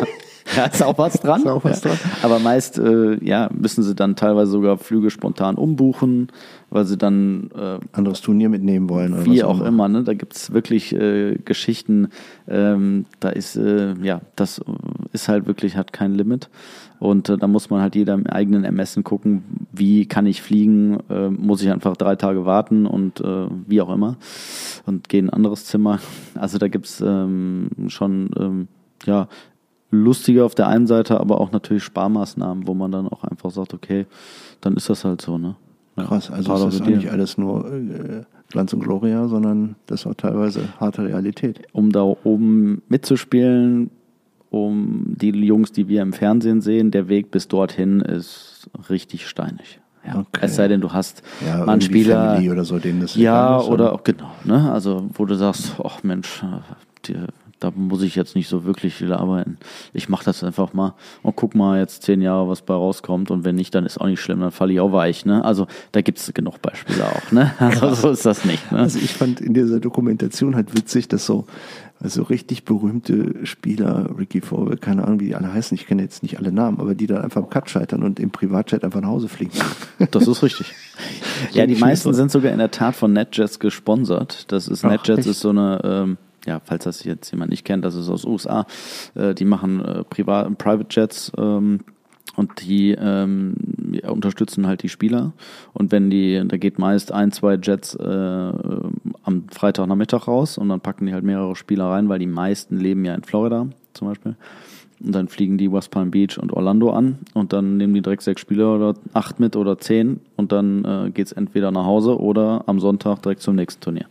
Da 0.55 0.65
ist 0.65 0.83
auch 0.83 0.97
was 0.97 1.13
dran. 1.19 1.41
Ist 1.41 1.47
auch 1.47 1.63
was 1.63 1.83
ja. 1.83 1.89
dran. 1.89 1.99
Aber 2.21 2.39
meist 2.39 2.77
äh, 2.77 3.23
ja, 3.23 3.49
müssen 3.53 3.83
sie 3.83 3.95
dann 3.95 4.15
teilweise 4.15 4.51
sogar 4.51 4.77
Flüge 4.77 5.09
spontan 5.09 5.55
umbuchen, 5.55 6.29
weil 6.69 6.85
sie 6.85 6.97
dann 6.97 7.49
äh, 7.55 7.79
Anderes 7.91 8.21
Turnier 8.21 8.49
mitnehmen 8.49 8.89
wollen 8.89 9.13
oder 9.13 9.25
wie 9.25 9.43
auch 9.43 9.61
immer. 9.61 9.87
Ne? 9.87 10.03
Da 10.03 10.13
gibt's 10.13 10.53
wirklich 10.53 10.93
äh, 10.93 11.37
Geschichten, 11.43 12.09
ähm, 12.47 13.05
da 13.19 13.29
ist, 13.29 13.55
äh, 13.55 13.95
ja, 14.01 14.21
das 14.35 14.61
ist 15.11 15.27
halt 15.27 15.47
wirklich, 15.47 15.75
hat 15.75 15.93
kein 15.93 16.13
Limit. 16.13 16.49
Und 16.99 17.29
äh, 17.29 17.37
da 17.37 17.47
muss 17.47 17.69
man 17.69 17.81
halt 17.81 17.95
jeder 17.95 18.13
im 18.13 18.25
eigenen 18.27 18.63
Ermessen 18.63 19.03
gucken, 19.03 19.43
wie 19.71 20.05
kann 20.05 20.25
ich 20.25 20.41
fliegen, 20.41 20.99
äh, 21.09 21.29
muss 21.29 21.61
ich 21.61 21.71
einfach 21.71 21.97
drei 21.97 22.15
Tage 22.15 22.45
warten 22.45 22.85
und 22.85 23.19
äh, 23.21 23.47
wie 23.67 23.81
auch 23.81 23.93
immer 23.93 24.17
und 24.85 25.09
gehe 25.09 25.19
in 25.19 25.29
ein 25.29 25.33
anderes 25.33 25.65
Zimmer. 25.65 25.99
Also 26.35 26.57
da 26.57 26.67
gibt's 26.67 27.01
ähm, 27.05 27.69
schon, 27.87 28.29
ähm, 28.37 28.67
ja, 29.05 29.27
lustige 29.89 30.43
auf 30.43 30.53
der 30.53 30.67
einen 30.67 30.85
Seite, 30.85 31.19
aber 31.19 31.39
auch 31.39 31.51
natürlich 31.51 31.83
Sparmaßnahmen, 31.83 32.67
wo 32.67 32.73
man 32.73 32.91
dann 32.91 33.07
auch 33.07 33.23
einfach 33.23 33.51
sagt, 33.51 33.73
okay, 33.73 34.05
dann 34.61 34.75
ist 34.75 34.89
das 34.89 35.05
halt 35.05 35.21
so, 35.21 35.37
ne? 35.37 35.55
Ja, 35.95 36.03
Krass, 36.03 36.29
also 36.29 36.53
ist 36.53 36.63
das 36.63 36.77
deal. 36.79 36.87
eigentlich 36.89 37.11
alles 37.11 37.37
nur 37.37 37.71
äh, 37.71 38.23
Glanz 38.49 38.73
und 38.73 38.81
Gloria, 38.81 39.27
sondern 39.27 39.75
das 39.85 40.01
ist 40.01 40.07
auch 40.07 40.13
teilweise 40.13 40.67
harte 40.79 41.05
Realität. 41.05 41.61
um 41.71 41.91
da 41.91 42.03
oben 42.03 42.81
mitzuspielen, 42.89 43.91
um 44.55 45.03
die 45.07 45.29
Jungs, 45.29 45.71
die 45.71 45.87
wir 45.87 46.01
im 46.01 46.13
Fernsehen 46.13 46.61
sehen, 46.61 46.91
der 46.91 47.09
Weg 47.09 47.31
bis 47.31 47.47
dorthin 47.47 47.99
ist 48.01 48.69
richtig 48.89 49.27
steinig. 49.27 49.79
Ja. 50.05 50.19
Okay. 50.19 50.41
Es 50.41 50.55
sei 50.55 50.67
denn, 50.67 50.81
du 50.81 50.93
hast 50.93 51.23
Ja, 51.45 51.65
mal 51.65 51.69
einen 51.73 51.81
Spieler, 51.81 52.33
Family 52.33 52.51
oder 52.51 52.63
so, 52.63 52.77
denen 52.77 53.01
das 53.01 53.15
ja, 53.15 53.59
oder 53.59 53.93
auch 53.93 54.03
genau, 54.03 54.31
ne? 54.43 54.71
Also 54.71 55.09
wo 55.13 55.25
du 55.25 55.35
sagst, 55.35 55.73
ach 55.83 56.03
Mensch, 56.03 56.43
die, 57.05 57.15
da 57.65 57.71
muss 57.75 58.03
ich 58.03 58.15
jetzt 58.15 58.35
nicht 58.35 58.47
so 58.47 58.63
wirklich 58.63 58.93
viel 58.93 59.11
arbeiten. 59.11 59.57
Ich 59.91 60.07
mache 60.07 60.23
das 60.23 60.43
einfach 60.43 60.73
mal 60.73 60.93
und 61.23 61.35
guck 61.35 61.55
mal 61.55 61.79
jetzt 61.79 62.03
zehn 62.03 62.21
Jahre, 62.21 62.47
was 62.47 62.61
bei 62.61 62.75
rauskommt 62.75 63.31
und 63.31 63.43
wenn 63.43 63.55
nicht, 63.55 63.73
dann 63.73 63.85
ist 63.85 63.99
auch 63.99 64.05
nicht 64.05 64.21
schlimm, 64.21 64.39
dann 64.39 64.51
falle 64.51 64.73
ich 64.73 64.79
auch 64.79 64.91
weich, 64.91 65.25
ne? 65.25 65.43
Also 65.43 65.65
da 65.91 66.01
gibt's 66.01 66.31
genug 66.33 66.61
Beispiele 66.61 67.05
auch, 67.05 67.31
ne? 67.31 67.53
Also 67.59 67.93
so 67.93 68.09
ist 68.11 68.25
das 68.25 68.45
nicht, 68.45 68.71
ne? 68.71 68.79
Also 68.79 68.99
ich 68.99 69.13
fand 69.13 69.41
in 69.41 69.55
dieser 69.55 69.79
Dokumentation 69.79 70.55
halt 70.55 70.75
witzig, 70.75 71.07
dass 71.07 71.25
so 71.25 71.45
also 71.99 72.23
richtig 72.23 72.65
berühmte 72.65 73.45
Spieler, 73.45 74.09
Ricky 74.17 74.41
Fowler, 74.41 74.75
keine 74.75 75.05
Ahnung, 75.05 75.21
wie 75.21 75.27
die 75.27 75.35
alle 75.35 75.51
heißen, 75.51 75.75
ich 75.75 75.87
kenne 75.87 76.03
jetzt 76.03 76.23
nicht 76.23 76.37
alle 76.37 76.51
Namen, 76.51 76.79
aber 76.79 76.93
die 76.93 77.07
dann 77.07 77.23
einfach 77.23 77.41
im 77.41 77.49
Cut 77.49 77.69
scheitern 77.69 78.03
und 78.03 78.19
im 78.19 78.31
Privatjet 78.31 78.83
einfach 78.83 79.01
nach 79.01 79.09
Hause 79.09 79.27
fliegen. 79.27 79.53
Das 80.11 80.27
ist 80.27 80.43
richtig. 80.43 80.73
ja, 81.53 81.65
die 81.65 81.75
meisten 81.75 82.13
sind 82.13 82.29
sogar 82.31 82.51
in 82.51 82.59
der 82.59 82.69
Tat 82.69 82.95
von 82.95 83.11
NetJets 83.13 83.59
gesponsert. 83.59 84.51
Das 84.51 84.67
ist 84.67 84.85
Ach, 84.85 84.91
NetJets 84.91 85.19
echt? 85.19 85.27
ist 85.29 85.39
so 85.39 85.49
eine, 85.49 85.81
ähm, 85.83 86.17
ja, 86.45 86.61
falls 86.63 86.83
das 86.83 87.03
jetzt 87.03 87.31
jemand 87.31 87.51
nicht 87.51 87.65
kennt, 87.65 87.85
das 87.85 87.95
ist 87.95 88.09
aus 88.09 88.25
USA. 88.25 88.65
Äh, 89.15 89.33
die 89.33 89.45
machen 89.45 89.83
äh, 89.83 90.03
Privat, 90.03 90.57
Private 90.57 90.87
Jets 90.89 91.31
ähm, 91.37 91.81
und 92.35 92.61
die 92.61 92.91
ähm, 92.91 93.55
ja, 93.91 94.09
unterstützen 94.09 94.67
halt 94.67 94.83
die 94.83 94.89
Spieler. 94.89 95.33
Und 95.73 95.91
wenn 95.91 96.09
die, 96.09 96.41
da 96.45 96.57
geht 96.57 96.79
meist 96.79 97.11
ein, 97.11 97.31
zwei 97.31 97.55
Jets 97.55 97.95
äh, 97.95 98.03
am 98.03 99.47
Freitagnachmittag 99.51 100.27
raus 100.27 100.57
und 100.57 100.69
dann 100.69 100.81
packen 100.81 101.05
die 101.05 101.13
halt 101.13 101.23
mehrere 101.23 101.55
Spieler 101.55 101.85
rein, 101.85 102.09
weil 102.09 102.19
die 102.19 102.27
meisten 102.27 102.77
leben 102.77 103.05
ja 103.05 103.15
in 103.15 103.23
Florida 103.23 103.67
zum 103.93 104.07
Beispiel. 104.07 104.35
Und 105.03 105.13
dann 105.13 105.27
fliegen 105.27 105.57
die 105.57 105.71
West 105.71 105.91
Palm 105.91 106.11
Beach 106.11 106.37
und 106.37 106.53
Orlando 106.53 106.91
an 106.91 107.19
und 107.33 107.53
dann 107.53 107.77
nehmen 107.77 107.93
die 107.93 108.01
direkt 108.01 108.21
sechs 108.21 108.41
Spieler 108.41 108.75
oder 108.75 108.93
acht 109.13 109.39
mit 109.39 109.55
oder 109.55 109.77
zehn 109.77 110.21
und 110.37 110.51
dann 110.51 110.85
äh, 110.85 111.11
geht's 111.11 111.33
entweder 111.33 111.71
nach 111.71 111.85
Hause 111.85 112.19
oder 112.19 112.63
am 112.67 112.79
Sonntag 112.79 113.21
direkt 113.21 113.41
zum 113.41 113.55
nächsten 113.55 113.81
Turnier. 113.81 114.05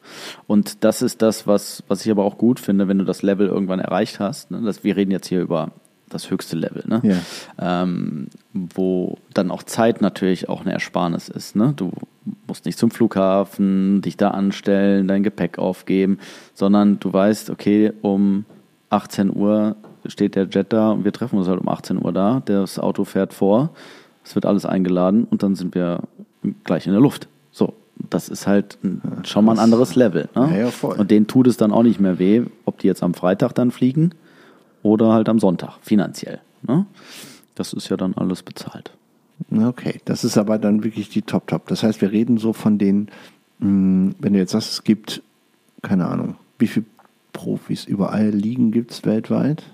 Und 0.47 0.85
das 0.85 1.03
ist 1.03 1.23
das, 1.23 1.47
was, 1.47 1.83
was 1.89 2.05
ich 2.05 2.11
aber 2.11 2.25
auch 2.25 2.37
gut 2.39 2.61
finde, 2.61 2.87
wenn 2.87 2.99
du 2.99 3.05
das 3.05 3.23
Level 3.23 3.47
irgendwann 3.47 3.81
erreicht 3.81 4.21
hast. 4.21 4.51
Ne? 4.51 4.61
Das, 4.63 4.85
wir 4.85 4.97
reden 4.97 5.11
jetzt 5.11 5.29
hier 5.29 5.41
über 5.41 5.73
das 6.11 6.31
höchste 6.31 6.57
Level, 6.57 6.85
ne? 6.87 7.01
Ja. 7.03 7.81
ähm, 7.83 8.29
wo 8.53 9.19
dann 9.33 9.51
auch 9.51 9.63
Zeit 9.63 10.01
natürlich 10.01 10.49
auch 10.49 10.61
eine 10.61 10.73
Ersparnis 10.73 11.29
ist. 11.29 11.57
Ne? 11.57 11.73
Du 11.75 11.91
musst 12.47 12.67
nicht 12.67 12.79
zum 12.79 12.91
Flughafen, 12.91 14.01
dich 14.01 14.17
da 14.17 14.31
anstellen, 14.31 15.09
dein 15.09 15.23
Gepäck 15.23 15.59
aufgeben, 15.59 16.19
sondern 16.55 17.01
du 17.01 17.13
weißt, 17.13 17.51
okay, 17.51 17.93
um 18.03 18.45
18 18.91 19.35
Uhr 19.35 19.77
steht 20.07 20.35
der 20.35 20.49
Jet 20.49 20.73
da 20.73 20.93
und 20.93 21.05
wir 21.05 21.13
treffen 21.13 21.39
uns 21.39 21.49
halt 21.49 21.61
um 21.61 21.69
18 21.69 22.03
Uhr 22.03 22.13
da. 22.13 22.43
Das 22.45 22.79
Auto 22.79 23.05
fährt 23.05 23.35
vor, 23.35 23.71
es 24.25 24.35
wird 24.35 24.47
alles 24.47 24.67
eingeladen 24.67 25.27
und 25.31 25.43
dann 25.43 25.55
sind 25.55 25.75
wir 25.75 26.01
gleich 26.65 26.87
in 26.87 26.93
der 26.93 27.01
Luft. 27.01 27.29
So, 27.51 27.75
das 28.11 28.29
ist 28.29 28.47
halt 28.47 28.79
schon 29.25 29.45
mal 29.45 29.53
ein 29.53 29.59
anderes 29.59 29.95
Level. 29.95 30.29
Ne? 30.35 30.49
Ja, 30.51 30.57
ja, 30.57 30.67
voll. 30.71 30.97
Und 30.97 31.11
denen 31.11 31.27
tut 31.27 31.47
es 31.47 31.57
dann 31.57 31.73
auch 31.73 31.83
nicht 31.83 32.01
mehr 32.01 32.19
weh, 32.19 32.43
ob 32.65 32.79
die 32.79 32.87
jetzt 32.87 33.03
am 33.03 33.15
Freitag 33.15 33.53
dann 33.53 33.71
fliegen 33.71 34.11
oder 34.83 35.13
halt 35.13 35.29
am 35.29 35.39
Sonntag, 35.39 35.79
finanziell. 35.83 36.41
Ne? 36.63 36.87
Das 37.55 37.73
ist 37.73 37.89
ja 37.89 37.97
dann 37.97 38.15
alles 38.15 38.43
bezahlt. 38.43 38.93
Okay, 39.51 40.01
das 40.05 40.25
ist 40.25 40.39
aber 40.39 40.59
dann 40.59 40.85
wirklich 40.85 41.09
die 41.09 41.23
Top-Top. 41.23 41.67
Das 41.69 41.83
heißt, 41.83 42.01
wir 42.01 42.13
reden 42.13 42.39
so 42.39 42.53
von 42.53 42.79
den, 42.79 43.09
mh, 43.59 44.15
wenn 44.19 44.33
du 44.33 44.39
jetzt 44.39 44.53
sagst, 44.53 44.73
es 44.73 44.85
gibt, 44.85 45.23
keine 45.83 46.07
Ahnung, 46.07 46.37
wie 46.59 46.67
viele 46.67 46.87
Profis 47.33 47.85
überall 47.85 48.31
liegen 48.31 48.71
gibt 48.71 48.93
es 48.93 49.05
weltweit? 49.05 49.65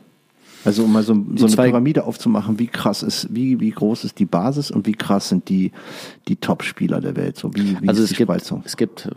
Also 0.64 0.84
um 0.84 0.92
mal 0.92 1.02
so, 1.02 1.14
so 1.36 1.46
eine 1.46 1.56
Pyramide 1.56 2.04
aufzumachen, 2.04 2.58
wie 2.58 2.66
krass 2.66 3.02
ist, 3.02 3.34
wie, 3.34 3.60
wie 3.60 3.70
groß 3.70 4.04
ist 4.04 4.18
die 4.18 4.26
Basis 4.26 4.70
und 4.70 4.86
wie 4.86 4.92
krass 4.92 5.28
sind 5.30 5.48
die, 5.48 5.72
die 6.28 6.36
Top-Spieler 6.36 7.00
der 7.00 7.16
Welt? 7.16 7.38
So 7.38 7.54
wie, 7.54 7.80
wie 7.80 7.88
also 7.88 8.02
ist 8.02 8.10
es 8.10 8.16
die 8.16 8.16
gibt, 8.16 8.30
Spreizung? 8.30 8.62
es 8.64 8.76
gibt, 8.76 9.06
äh, 9.06 9.10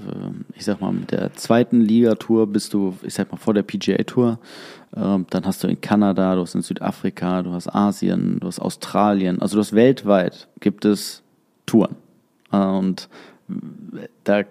ich 0.55 0.63
sag 0.63 0.79
mal, 0.79 0.93
mit 0.93 1.11
der 1.11 1.33
zweiten 1.33 1.81
Liga-Tour 1.81 2.47
bist 2.47 2.73
du, 2.73 2.95
ich 3.03 3.13
sag 3.13 3.31
mal, 3.31 3.37
vor 3.37 3.53
der 3.53 3.63
PGA-Tour. 3.63 4.39
Ähm, 4.95 5.25
dann 5.29 5.45
hast 5.45 5.63
du 5.63 5.67
in 5.67 5.81
Kanada, 5.81 6.35
du 6.35 6.41
hast 6.41 6.55
in 6.55 6.61
Südafrika, 6.61 7.41
du 7.41 7.51
hast 7.51 7.73
Asien, 7.73 8.39
du 8.39 8.47
hast 8.47 8.59
Australien. 8.59 9.41
Also 9.41 9.55
du 9.57 9.61
hast 9.61 9.73
weltweit 9.73 10.47
gibt 10.61 10.85
es 10.85 11.23
Touren. 11.65 11.95
Äh, 12.51 12.57
Und 12.57 13.09
da 14.23 14.43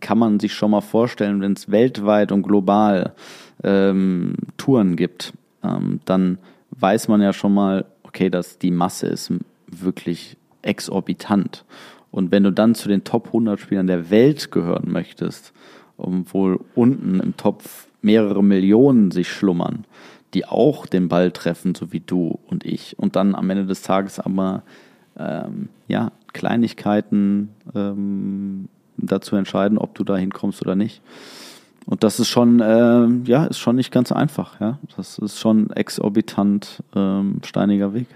kann 0.00 0.18
man 0.18 0.40
sich 0.40 0.52
schon 0.52 0.72
mal 0.72 0.80
vorstellen, 0.80 1.40
wenn 1.40 1.52
es 1.52 1.70
weltweit 1.70 2.32
und 2.32 2.42
global 2.42 3.14
ähm, 3.62 4.34
Touren 4.56 4.96
gibt, 4.96 5.32
ähm, 5.64 6.00
dann 6.04 6.38
weiß 6.70 7.08
man 7.08 7.22
ja 7.22 7.32
schon 7.32 7.54
mal, 7.54 7.86
okay, 8.02 8.30
dass 8.30 8.58
die 8.58 8.70
Masse 8.70 9.06
ist 9.06 9.32
wirklich 9.66 10.36
exorbitant. 10.62 11.64
Und 12.10 12.30
wenn 12.30 12.44
du 12.44 12.52
dann 12.52 12.74
zu 12.74 12.88
den 12.88 13.04
Top 13.04 13.28
100 13.28 13.58
Spielern 13.58 13.86
der 13.86 14.10
Welt 14.10 14.50
gehören 14.52 14.90
möchtest, 14.90 15.52
um 15.96 16.32
wohl 16.32 16.60
unten 16.74 17.20
im 17.20 17.36
Topf 17.36 17.88
mehrere 18.02 18.42
Millionen 18.42 19.10
sich 19.10 19.28
schlummern, 19.28 19.84
die 20.32 20.46
auch 20.46 20.86
den 20.86 21.08
Ball 21.08 21.30
treffen, 21.30 21.74
so 21.74 21.92
wie 21.92 22.00
du 22.00 22.38
und 22.46 22.64
ich. 22.64 22.98
Und 22.98 23.16
dann 23.16 23.34
am 23.34 23.50
Ende 23.50 23.66
des 23.66 23.82
Tages 23.82 24.20
aber 24.20 24.62
ähm, 25.18 25.68
ja, 25.88 26.12
Kleinigkeiten 26.32 27.50
ähm, 27.74 28.68
dazu 28.96 29.36
entscheiden, 29.36 29.78
ob 29.78 29.94
du 29.94 30.04
da 30.04 30.16
hinkommst 30.16 30.62
oder 30.62 30.74
nicht. 30.74 31.02
Und 31.86 32.02
das 32.02 32.18
ist 32.18 32.28
schon, 32.28 32.60
äh, 32.60 33.06
ja, 33.30 33.44
ist 33.44 33.58
schon 33.58 33.76
nicht 33.76 33.92
ganz 33.92 34.10
einfach, 34.10 34.60
ja. 34.60 34.78
Das 34.96 35.18
ist 35.18 35.38
schon 35.38 35.70
exorbitant 35.70 36.82
ähm, 36.94 37.40
steiniger 37.44 37.92
Weg. 37.92 38.06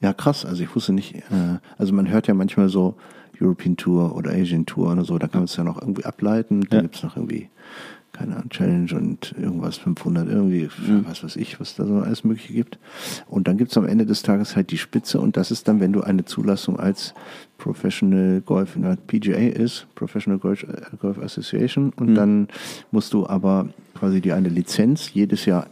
Ja, 0.00 0.12
krass. 0.14 0.44
Also 0.46 0.62
ich 0.62 0.74
wusste 0.74 0.92
nicht, 0.92 1.14
äh, 1.16 1.58
also 1.78 1.92
man 1.92 2.08
hört 2.08 2.26
ja 2.28 2.34
manchmal 2.34 2.68
so 2.70 2.94
European 3.40 3.76
Tour 3.76 4.14
oder 4.16 4.30
Asian 4.32 4.66
Tour 4.66 4.92
oder 4.92 5.04
so, 5.04 5.18
da 5.18 5.26
kann 5.28 5.40
man 5.40 5.44
es 5.46 5.56
ja 5.56 5.64
noch 5.64 5.80
irgendwie 5.80 6.04
ableiten. 6.04 6.62
Da 6.70 6.76
Ja. 6.76 6.82
gibt 6.82 6.96
es 6.96 7.02
noch 7.02 7.16
irgendwie, 7.16 7.48
keine 8.20 8.36
Ahnung, 8.36 8.50
Challenge 8.50 8.94
und 8.94 9.34
irgendwas 9.40 9.78
500, 9.78 10.28
irgendwie, 10.28 10.68
Mhm. 10.86 11.06
was 11.08 11.24
weiß 11.24 11.36
ich, 11.36 11.58
was 11.58 11.74
da 11.74 11.86
so 11.86 11.94
alles 12.00 12.22
Mögliche 12.22 12.52
gibt. 12.52 12.78
Und 13.28 13.48
dann 13.48 13.56
gibt 13.56 13.70
es 13.70 13.78
am 13.78 13.86
Ende 13.86 14.04
des 14.04 14.22
Tages 14.22 14.56
halt 14.56 14.70
die 14.70 14.78
Spitze 14.78 15.18
und 15.20 15.36
das 15.38 15.50
ist 15.50 15.66
dann, 15.68 15.80
wenn 15.80 15.92
du 15.94 16.02
eine 16.02 16.24
Zulassung 16.26 16.78
als 16.78 17.14
Professional 17.58 18.40
Golf 18.42 18.76
in 18.76 18.82
der 18.82 18.96
PGA 18.96 19.36
ist, 19.48 19.86
Professional 19.94 20.38
Golf, 20.38 20.64
äh, 20.64 20.96
Golf 21.00 21.18
Association 21.18 21.92
und 21.96 22.10
Mhm. 22.10 22.14
dann 22.14 22.48
musst 22.90 23.12
du 23.14 23.26
aber 23.26 23.68
quasi 23.94 24.20
dir 24.20 24.36
eine 24.36 24.48
Lizenz 24.48 25.12
jedes 25.14 25.44
Jahr 25.46 25.66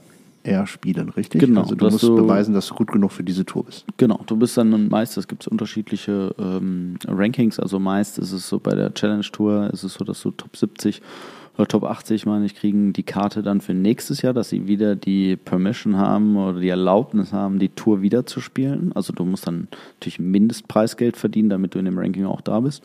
eher 0.44 0.66
spielen, 0.66 1.08
richtig? 1.11 1.40
Genau, 1.40 1.62
Also 1.62 1.74
du 1.74 1.84
musst 1.90 2.02
du- 2.04 2.16
beweisen, 2.16 2.54
dass 2.54 2.68
du 2.68 2.74
gut 2.74 2.92
genug 2.92 3.12
für 3.12 3.24
diese 3.24 3.44
Tour 3.44 3.64
bist. 3.64 3.84
Genau, 3.98 4.20
du 4.26 4.37
bist 4.37 4.56
dann 4.56 4.88
meist, 4.88 5.18
es 5.18 5.28
gibt 5.28 5.46
unterschiedliche 5.48 6.34
ähm, 6.38 6.96
Rankings, 7.06 7.58
also 7.58 7.78
meist 7.78 8.18
ist 8.18 8.32
es 8.32 8.48
so 8.48 8.58
bei 8.58 8.74
der 8.74 8.94
Challenge 8.94 9.24
Tour, 9.32 9.68
ist 9.72 9.82
es 9.82 9.94
so, 9.94 10.04
dass 10.04 10.22
du 10.22 10.30
Top 10.30 10.56
70 10.56 11.02
oder 11.58 11.66
Top 11.66 11.82
80, 11.82 12.24
meine 12.24 12.46
ich, 12.46 12.54
kriegen 12.54 12.92
die 12.92 13.02
Karte 13.02 13.42
dann 13.42 13.60
für 13.60 13.74
nächstes 13.74 14.22
Jahr, 14.22 14.32
dass 14.32 14.48
sie 14.48 14.68
wieder 14.68 14.94
die 14.94 15.34
Permission 15.34 15.96
haben 15.96 16.36
oder 16.36 16.60
die 16.60 16.68
Erlaubnis 16.68 17.32
haben, 17.32 17.58
die 17.58 17.70
Tour 17.70 18.00
wieder 18.00 18.26
zu 18.26 18.40
spielen. 18.40 18.92
Also 18.94 19.12
du 19.12 19.24
musst 19.24 19.48
dann 19.48 19.66
natürlich 19.96 20.20
Mindestpreisgeld 20.20 21.16
verdienen, 21.16 21.48
damit 21.48 21.74
du 21.74 21.80
in 21.80 21.86
dem 21.86 21.98
Ranking 21.98 22.26
auch 22.26 22.42
da 22.42 22.60
bist. 22.60 22.84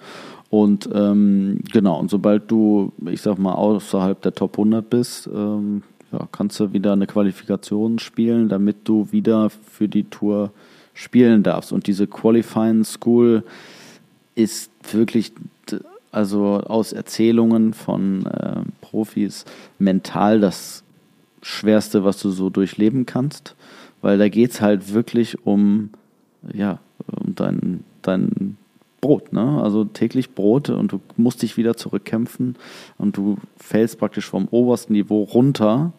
Und 0.49 0.89
ähm, 0.91 1.59
genau, 1.71 1.99
und 1.99 2.09
sobald 2.09 2.49
du, 2.49 2.91
ich 3.05 3.21
sag 3.21 3.38
mal, 3.38 3.53
außerhalb 3.53 4.19
der 4.23 4.33
Top 4.33 4.53
100 4.57 4.89
bist, 4.89 5.29
ähm, 5.31 5.83
ja, 6.12 6.27
kannst 6.31 6.59
du 6.59 6.73
wieder 6.73 6.93
eine 6.93 7.05
Qualifikation 7.05 7.99
spielen, 7.99 8.49
damit 8.49 8.77
du 8.86 9.12
wieder 9.12 9.51
für 9.51 9.88
die 9.88 10.05
Tour 10.05 10.51
spielen 10.95 11.43
darfst. 11.43 11.71
Und 11.71 11.86
diese 11.86 12.07
Qualifying 12.07 12.83
School 12.83 13.43
ist 14.36 14.71
wirklich, 14.91 15.31
also 16.13 16.62
aus 16.62 16.93
Erzählungen 16.93 17.73
von 17.73 18.26
äh, 18.26 18.62
Profis, 18.82 19.45
mental 19.80 20.39
das 20.39 20.84
Schwerste, 21.41 22.04
was 22.04 22.21
du 22.21 22.30
so 22.30 22.49
durchleben 22.49 23.06
kannst. 23.06 23.56
Weil 24.02 24.17
da 24.17 24.30
geht 24.30 24.52
es 24.52 24.62
halt 24.62 24.93
wirklich 24.93 25.45
um, 25.45 25.89
ja, 26.54 26.80
um 27.08 27.36
dein, 27.36 27.84
dein 28.02 28.58
Brot, 29.02 29.34
ne? 29.34 29.62
Also 29.62 29.84
täglich 29.84 30.34
Brot 30.34 30.69
und 30.69 30.91
du 30.91 31.02
musst 31.17 31.41
dich 31.41 31.58
wieder 31.58 31.76
zurückkämpfen 31.76 32.56
und 32.97 33.17
du 33.17 33.38
fällst 33.58 33.99
praktisch 33.99 34.26
vom 34.26 34.47
obersten 34.49 34.93
Niveau 34.93 35.23
runter, 35.23 35.91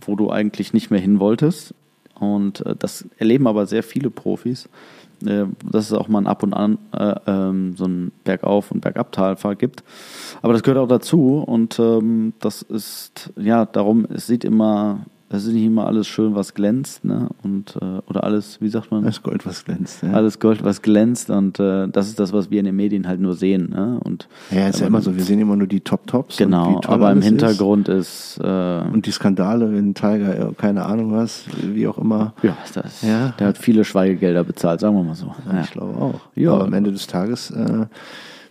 wo 0.00 0.16
du 0.16 0.30
eigentlich 0.30 0.72
nicht 0.72 0.90
mehr 0.90 1.00
hin 1.00 1.20
wolltest. 1.20 1.74
Und 2.18 2.64
äh, 2.64 2.74
das 2.78 3.06
erleben 3.18 3.46
aber 3.46 3.66
sehr 3.66 3.82
viele 3.82 4.10
Profis, 4.10 4.68
dass 5.20 5.86
es 5.86 5.92
auch 5.92 6.08
mal 6.08 6.18
ein 6.18 6.26
Ab 6.26 6.42
und 6.42 6.54
An 6.54 6.78
äh, 6.92 7.14
ähm, 7.26 7.74
so 7.76 7.86
ein 7.86 8.12
Bergauf- 8.24 8.70
und 8.70 8.80
Bergabtalfahrt 8.80 9.58
gibt. 9.58 9.84
Aber 10.42 10.52
das 10.52 10.62
gehört 10.62 10.78
auch 10.78 10.88
dazu 10.88 11.42
und 11.46 11.78
ähm, 11.78 12.34
das 12.40 12.62
ist, 12.62 13.32
ja, 13.36 13.64
darum, 13.64 14.06
es 14.12 14.26
sieht 14.26 14.44
immer, 14.44 15.06
es 15.28 15.44
ist 15.44 15.52
nicht 15.54 15.64
immer 15.64 15.86
alles 15.86 16.06
schön, 16.06 16.34
was 16.36 16.54
glänzt, 16.54 17.04
ne? 17.04 17.28
Und, 17.42 17.76
äh, 17.82 18.00
oder 18.08 18.22
alles, 18.22 18.60
wie 18.60 18.68
sagt 18.68 18.90
man? 18.92 19.02
Das 19.04 19.22
Gold, 19.22 19.44
was 19.44 19.64
glänzt. 19.64 20.02
Ja. 20.04 20.12
Alles 20.12 20.38
Gold, 20.38 20.62
was 20.62 20.82
glänzt 20.82 21.30
und 21.30 21.58
äh, 21.58 21.88
das 21.88 22.06
ist 22.08 22.20
das, 22.20 22.32
was 22.32 22.50
wir 22.50 22.60
in 22.60 22.66
den 22.66 22.76
Medien 22.76 23.08
halt 23.08 23.20
nur 23.20 23.34
sehen. 23.34 23.70
Ne? 23.70 23.98
Und 24.04 24.28
Ja, 24.52 24.68
ist 24.68 24.78
ja 24.80 24.86
immer 24.86 25.00
so. 25.02 25.16
Wir 25.16 25.24
sehen 25.24 25.40
immer 25.40 25.56
nur 25.56 25.66
die 25.66 25.80
Top-Tops. 25.80 26.36
genau, 26.36 26.80
aber 26.86 27.10
im 27.10 27.18
alles 27.18 27.24
Hintergrund 27.24 27.88
ist, 27.88 28.38
äh, 28.42 28.78
Ist. 28.86 28.92
Und 28.94 29.06
die 29.06 29.10
Skandale, 29.10 29.72
wenn 29.72 29.94
Tiger, 29.94 30.50
äh, 30.50 30.52
keine 30.56 30.86
Ahnung 30.86 31.12
was, 31.12 31.44
wie 31.62 31.88
auch 31.88 31.98
immer. 31.98 32.32
ja, 32.42 32.56
das, 32.74 33.02
Ja. 33.02 33.34
der 33.38 33.48
hat 33.48 33.58
viele 33.58 33.84
Schweigegelder 33.84 34.44
bezahlt, 34.44 34.78
sagen 34.80 34.94
wir 34.96 35.02
mal 35.02 35.14
so. 35.16 35.34
Ja, 35.48 35.54
Ja. 35.54 35.60
Ich 35.62 35.72
glaube 35.72 36.00
auch. 36.00 36.20
Ja. 36.36 36.52
Aber 36.52 36.64
am 36.66 36.72
Ende 36.72 36.92
des 36.92 37.06
Tages, 37.08 37.50
äh, 37.50 37.86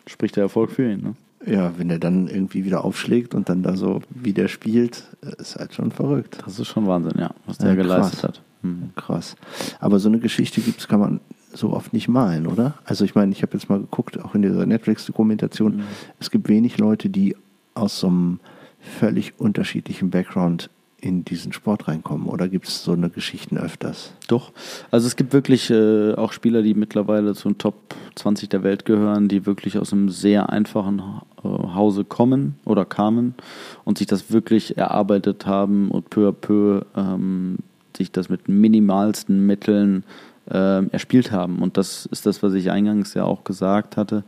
Spricht 0.08 0.36
der 0.36 0.44
Erfolg 0.44 0.72
für 0.72 0.92
ihn. 0.92 1.02
Ne? 1.02 1.14
Ja, 1.46 1.74
wenn 1.78 1.90
er 1.90 2.00
dann 2.00 2.28
irgendwie 2.28 2.66
wieder 2.66 2.84
aufschlägt 2.84 3.36
und 3.36 3.50
dann 3.50 3.64
da 3.64 3.76
so 3.76 4.02
wieder 4.10 4.48
spielt, 4.48 5.04
äh, 5.22 5.42
ist 5.42 5.56
halt 5.56 5.74
schon 5.74 5.92
verrückt. 5.92 6.40
Das 6.46 6.60
ist 6.60 6.68
schon 6.68 6.88
Wahnsinn, 6.88 7.20
ja, 7.20 7.32
was 7.46 7.58
der 7.58 7.70
Ja, 7.70 7.76
geleistet 7.76 8.24
hat. 8.24 8.42
Mhm. 8.62 8.92
Krass. 8.96 9.36
Aber 9.80 10.00
so 10.00 10.10
eine 10.10 10.20
Geschichte 10.20 10.62
gibt's, 10.62 10.88
kann 10.88 11.00
man 11.00 11.20
so 11.54 11.72
oft 11.74 11.94
nicht 11.94 12.08
malen, 12.08 12.48
oder? 12.48 12.76
Also 12.84 13.06
ich 13.06 13.16
meine, 13.16 13.32
ich 13.32 13.42
habe 13.42 13.54
jetzt 13.54 13.70
mal 13.70 13.80
geguckt, 13.80 14.20
auch 14.22 14.36
in 14.36 14.42
dieser 14.42 14.66
Netflix-Dokumentation, 14.66 15.84
es 16.20 16.32
gibt 16.32 16.50
wenig 16.50 16.78
Leute, 16.78 17.10
die 17.10 17.36
aus 17.76 18.00
so 18.00 18.08
einem 18.08 18.40
völlig 18.80 19.40
unterschiedlichen 19.40 20.10
Background 20.10 20.70
in 21.06 21.24
diesen 21.24 21.54
Sport 21.54 21.88
reinkommen. 21.88 22.28
Oder 22.28 22.50
gibt 22.50 22.68
es 22.68 22.84
so 22.84 22.94
eine 22.94 23.10
Geschichten 23.10 23.58
öfters? 23.58 24.12
Doch. 24.28 24.52
Also 24.90 25.06
es 25.06 25.16
gibt 25.16 25.34
wirklich 25.34 25.70
äh, 25.70 26.14
auch 26.16 26.34
Spieler, 26.34 26.64
die 26.64 26.74
mittlerweile 26.74 27.36
zum 27.36 27.60
Top 27.60 27.96
20 28.16 28.50
der 28.50 28.64
Welt 28.64 28.86
gehören, 28.86 29.28
die 29.28 29.46
wirklich 29.46 29.78
aus 29.78 29.94
einem 29.94 30.10
sehr 30.10 30.50
einfachen 30.50 31.00
äh, 31.44 31.48
Hause 31.48 32.06
kommen 32.06 32.56
oder 32.66 32.86
kamen 32.86 33.36
und 33.84 34.00
sich 34.00 34.08
das 34.08 34.32
wirklich 34.32 34.78
erarbeitet 34.78 35.46
haben 35.46 35.92
und 35.92 36.10
peu 36.10 36.28
à 36.28 36.32
peu 36.32 36.82
ähm, 36.96 37.58
sich 37.96 38.12
das 38.12 38.28
mit 38.28 38.50
minimalsten 38.50 39.46
Mitteln 39.46 40.04
ähm, 40.50 40.90
erspielt 40.92 41.32
haben. 41.32 41.60
Und 41.60 41.78
das 41.78 42.08
ist 42.08 42.26
das, 42.26 42.42
was 42.42 42.54
ich 42.56 42.72
eingangs 42.72 43.14
ja 43.14 43.26
auch 43.26 43.44
gesagt 43.44 43.96
hatte, 43.96 44.24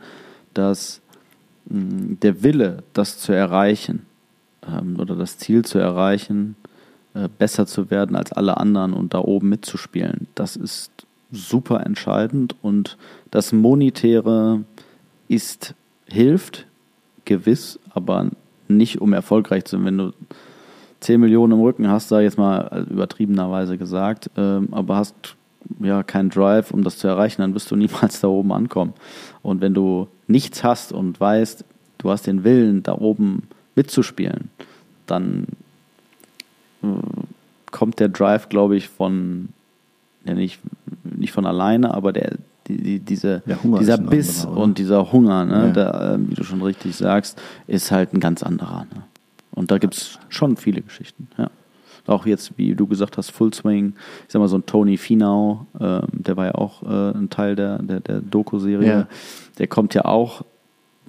dass 0.54 1.02
mh, 1.70 2.18
der 2.22 2.44
Wille, 2.44 2.84
das 2.94 3.18
zu 3.18 3.34
erreichen 3.34 4.06
ähm, 4.68 5.00
oder 5.00 5.16
das 5.16 5.38
Ziel 5.38 5.66
zu 5.66 5.80
erreichen, 5.80 6.56
äh, 7.14 7.30
besser 7.38 7.66
zu 7.66 7.90
werden 7.90 8.16
als 8.16 8.32
alle 8.32 8.58
anderen 8.58 8.94
und 8.94 9.14
da 9.14 9.20
oben 9.20 9.50
mitzuspielen, 9.50 10.28
das 10.36 10.56
ist 10.56 10.92
super 11.32 11.86
entscheidend 11.86 12.56
und 12.62 12.98
das 13.32 13.52
Monetäre 13.52 14.64
ist, 15.28 15.74
hilft, 16.08 16.66
gewiss, 17.26 17.80
aber 17.90 18.30
nicht 18.68 19.02
um 19.02 19.14
erfolgreich 19.14 19.66
zu 19.66 19.76
sein. 19.76 19.86
Wenn 19.86 19.98
du 19.98 20.14
10 21.02 21.20
Millionen 21.20 21.54
im 21.54 21.62
Rücken 21.62 21.90
hast, 21.90 22.12
da 22.12 22.22
jetzt 22.22 22.38
mal 22.38 22.86
übertriebenerweise 22.90 23.78
gesagt, 23.78 24.30
ähm, 24.38 24.70
aber 24.72 24.96
hast 24.96 25.36
ja 25.80 26.04
keinen 26.04 26.30
Drive, 26.30 26.72
um 26.72 26.84
das 26.84 26.98
zu 26.98 27.08
erreichen, 27.08 27.42
dann 27.42 27.54
wirst 27.54 27.70
du 27.72 27.76
niemals 27.78 28.22
da 28.22 28.28
oben 28.28 28.52
ankommen. 28.52 28.94
Und 29.42 29.62
wenn 29.62 29.74
du 29.74 30.08
nichts 30.28 30.64
hast 30.64 30.92
und 30.92 31.20
weißt, 31.20 31.66
du 31.98 32.10
hast 32.10 32.28
den 32.28 32.44
Willen, 32.44 32.84
da 32.84 32.94
oben 32.94 33.44
mitzuspielen, 33.78 34.50
dann 35.06 35.48
äh, 36.84 36.88
kommt 37.72 38.00
der 38.02 38.10
Drive, 38.10 38.50
glaube 38.50 38.76
ich, 38.76 38.90
von 38.90 39.50
ja 40.26 40.34
nicht, 40.34 40.60
nicht 41.06 41.32
von 41.32 41.46
alleine, 41.46 41.94
aber 41.94 42.12
der, 42.12 42.34
die, 42.68 42.78
die, 42.78 43.00
diese, 43.00 43.42
dieser 43.80 43.98
Biss 43.98 44.44
anderer, 44.46 44.62
und 44.62 44.78
dieser 44.78 45.12
Hunger, 45.14 45.46
ne, 45.46 45.68
Ja. 45.68 45.72
der, 45.72 46.02
äh, 46.16 46.30
wie 46.30 46.36
du 46.36 46.44
schon 46.44 46.62
richtig 46.62 46.96
sagst, 46.98 47.42
ist 47.68 47.92
halt 47.92 48.14
ein 48.14 48.20
ganz 48.20 48.44
anderer. 48.44 48.86
Ne? 48.94 49.04
Und 49.52 49.72
da 49.72 49.78
gibt 49.78 49.96
es 49.96 50.20
schon 50.28 50.58
viele 50.58 50.82
Geschichten, 50.82 51.30
ja. 51.38 51.50
Auch 52.08 52.26
jetzt, 52.26 52.58
wie 52.58 52.74
du 52.74 52.88
gesagt 52.88 53.18
hast, 53.18 53.32
Full 53.32 53.54
Swing, 53.54 53.94
ich 54.26 54.32
sag 54.32 54.40
mal 54.40 54.48
so 54.48 54.58
ein 54.58 54.66
Tony 54.66 54.96
Finau, 54.96 55.66
ähm, 55.78 56.04
der 56.14 56.38
war 56.38 56.46
ja 56.46 56.56
auch 56.56 56.82
äh, 56.84 57.12
ein 57.18 57.30
Teil 57.30 57.58
der, 57.58 57.80
der, 57.80 58.00
der 58.00 58.22
Doku-Serie. 58.22 58.88
Ja. 58.88 59.08
Der 59.60 59.68
kommt 59.68 59.94
ja 59.94 60.06
auch 60.06 60.46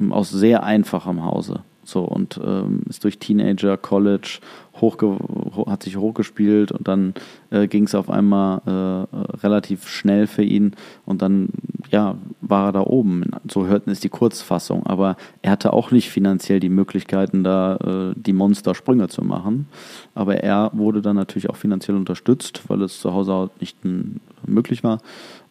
ähm, 0.01 0.13
aus 0.13 0.31
sehr 0.31 0.65
einfachem 0.65 1.25
Hause. 1.25 1.61
So 1.89 2.03
und 2.05 2.39
ähm, 2.45 2.83
ist 2.87 3.03
durch 3.05 3.19
Teenager, 3.19 3.79
College 3.79 4.41
hochge 4.79 5.07
ho- 5.07 5.67
hat 5.71 5.83
sich 5.83 5.97
hochgespielt 5.97 6.71
und 6.71 6.87
dann 6.87 7.15
äh, 7.51 7.67
ging 7.67 7.85
es 7.85 7.95
auf 7.95 8.11
einmal 8.11 8.61
äh, 8.67 9.37
relativ 9.39 9.89
schnell 9.89 10.27
für 10.27 10.43
ihn 10.43 10.73
und 11.07 11.23
dann 11.23 11.49
ja 11.91 12.17
war 12.43 12.67
er 12.67 12.73
da 12.73 12.81
oben. 12.83 13.25
So 13.51 13.67
hörten 13.67 13.89
ist 13.89 14.05
die 14.05 14.11
Kurzfassung, 14.11 14.85
aber 14.87 15.17
er 15.41 15.53
hatte 15.53 15.73
auch 15.73 15.91
nicht 15.91 16.11
finanziell 16.11 16.61
die 16.61 16.69
Möglichkeiten, 16.69 17.43
da 17.43 17.77
äh, 17.77 18.15
die 18.17 18.35
Monstersprünge 18.35 19.09
zu 19.09 19.25
machen. 19.25 19.67
Aber 20.15 20.37
er 20.37 20.71
wurde 20.75 21.01
dann 21.01 21.17
natürlich 21.17 21.49
auch 21.49 21.57
finanziell 21.57 21.97
unterstützt, 21.97 22.65
weil 22.69 22.83
es 22.83 23.01
zu 23.01 23.15
Hause 23.15 23.49
nicht 23.61 23.83
m, 23.83 24.21
möglich 24.47 24.85
war, 24.85 24.99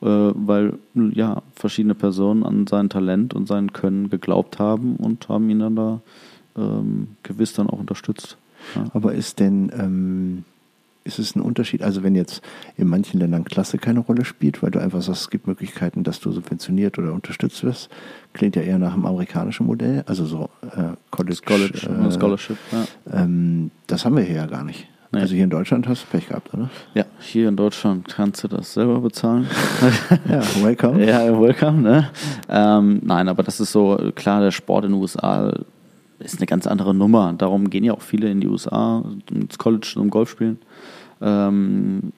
äh, 0.01 0.05
weil 0.35 0.77
ja 0.93 1.41
verschiedene 1.55 1.95
Personen 1.95 2.43
an 2.43 2.67
sein 2.67 2.89
Talent 2.89 3.33
und 3.33 3.47
sein 3.47 3.73
Können 3.73 4.11
geglaubt 4.11 4.59
haben 4.59 4.97
und 4.97 5.27
haben 5.29 5.49
ihn 5.49 5.59
dann 5.59 5.75
da 5.75 6.01
ähm, 6.57 7.09
gewiss 7.23 7.53
dann 7.53 7.69
auch 7.69 7.79
unterstützt. 7.79 8.37
Ja. 8.75 8.85
Aber 8.93 9.13
ist 9.13 9.39
denn, 9.39 9.71
ähm, 9.77 10.43
ist 11.03 11.19
es 11.19 11.35
ein 11.35 11.41
Unterschied? 11.41 11.83
Also 11.83 12.03
wenn 12.03 12.15
jetzt 12.15 12.41
in 12.75 12.87
manchen 12.87 13.19
Ländern 13.19 13.45
Klasse 13.45 13.77
keine 13.77 13.99
Rolle 13.99 14.25
spielt, 14.25 14.61
weil 14.61 14.71
du 14.71 14.79
einfach 14.79 15.01
sagst, 15.01 15.21
es 15.21 15.29
gibt 15.29 15.47
Möglichkeiten, 15.47 16.03
dass 16.03 16.19
du 16.19 16.31
subventioniert 16.31 16.97
oder 16.99 17.13
unterstützt 17.13 17.63
wirst, 17.63 17.89
klingt 18.33 18.55
ja 18.55 18.61
eher 18.61 18.79
nach 18.79 18.93
einem 18.93 19.05
amerikanischen 19.05 19.65
Modell, 19.65 20.03
also 20.05 20.25
so 20.25 20.49
äh, 20.63 20.95
College, 21.11 21.39
College 21.45 21.87
äh, 21.87 22.11
Scholarship. 22.11 22.57
Ja. 22.71 23.21
Ähm, 23.23 23.71
das 23.87 24.03
haben 24.03 24.17
wir 24.17 24.23
hier 24.23 24.35
ja 24.35 24.45
gar 24.47 24.63
nicht. 24.63 24.87
Nee. 25.11 25.21
Also 25.21 25.35
hier 25.35 25.45
in 25.45 25.49
Deutschland 25.49 25.87
hast 25.87 26.03
du 26.03 26.07
Pech 26.07 26.27
gehabt, 26.27 26.53
oder? 26.53 26.69
Ja, 26.93 27.05
hier 27.19 27.47
in 27.47 27.55
Deutschland 27.55 28.09
kannst 28.09 28.43
du 28.43 28.49
das 28.49 28.73
selber 28.73 28.99
bezahlen. 28.99 29.47
ja, 30.29 30.41
welcome. 30.61 31.05
Ja, 31.05 31.39
welcome. 31.39 31.81
Ne? 31.81 32.09
Ähm, 32.49 32.99
nein, 33.03 33.29
aber 33.29 33.43
das 33.43 33.61
ist 33.61 33.71
so, 33.71 34.11
klar, 34.15 34.41
der 34.41 34.51
Sport 34.51 34.83
in 34.83 34.91
den 34.91 34.99
USA 34.99 35.53
ist 36.19 36.37
eine 36.37 36.45
ganz 36.45 36.67
andere 36.67 36.93
Nummer. 36.93 37.33
Darum 37.37 37.69
gehen 37.69 37.83
ja 37.83 37.93
auch 37.93 38.01
viele 38.01 38.29
in 38.29 38.41
die 38.41 38.47
USA 38.47 39.03
ins 39.31 39.57
College 39.57 39.87
zum 39.93 40.09
Golf 40.09 40.29
spielen. 40.29 40.59
Ähm, 41.21 42.13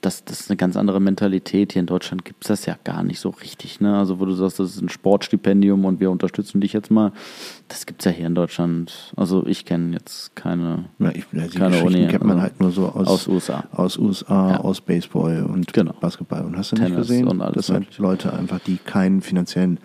das, 0.00 0.24
das 0.24 0.42
ist 0.42 0.50
eine 0.50 0.56
ganz 0.56 0.76
andere 0.76 1.00
Mentalität. 1.00 1.72
Hier 1.72 1.80
in 1.80 1.86
Deutschland 1.86 2.24
gibt 2.24 2.44
es 2.44 2.48
das 2.48 2.66
ja 2.66 2.76
gar 2.84 3.02
nicht 3.02 3.18
so 3.18 3.30
richtig. 3.30 3.80
Ne? 3.80 3.98
Also, 3.98 4.20
wo 4.20 4.24
du 4.24 4.32
sagst, 4.32 4.60
das 4.60 4.76
ist 4.76 4.80
ein 4.80 4.88
Sportstipendium 4.88 5.84
und 5.84 5.98
wir 5.98 6.10
unterstützen 6.10 6.60
dich 6.60 6.72
jetzt 6.72 6.90
mal. 6.90 7.12
Das 7.68 7.86
gibt 7.86 8.00
es 8.00 8.04
ja 8.04 8.12
hier 8.12 8.26
in 8.26 8.36
Deutschland. 8.36 9.12
Also, 9.16 9.44
ich 9.46 9.64
kenne 9.64 9.94
jetzt 9.94 10.36
keine, 10.36 10.84
ja, 11.00 11.10
ich, 11.12 11.24
also 11.36 11.58
keine 11.58 11.82
Uni. 11.82 12.06
kennt 12.06 12.24
man 12.24 12.38
also 12.38 12.42
halt 12.42 12.60
nur 12.60 12.70
so 12.70 12.86
aus, 12.86 13.08
aus 13.08 13.26
USA. 13.26 13.64
Aus 13.72 13.98
USA, 13.98 14.50
ja. 14.52 14.60
aus 14.60 14.80
Baseball 14.80 15.42
und 15.42 15.72
genau. 15.72 15.94
Basketball. 16.00 16.44
Und 16.44 16.56
hast 16.56 16.72
du 16.72 16.76
Tennis 16.76 16.90
nicht 16.90 16.98
gesehen? 16.98 17.28
Und 17.28 17.42
alles 17.42 17.54
das 17.54 17.66
sind 17.66 17.86
halt 17.86 17.98
Leute 17.98 18.32
einfach, 18.32 18.60
die 18.60 18.76
keinen 18.76 19.22
finanziellen 19.22 19.80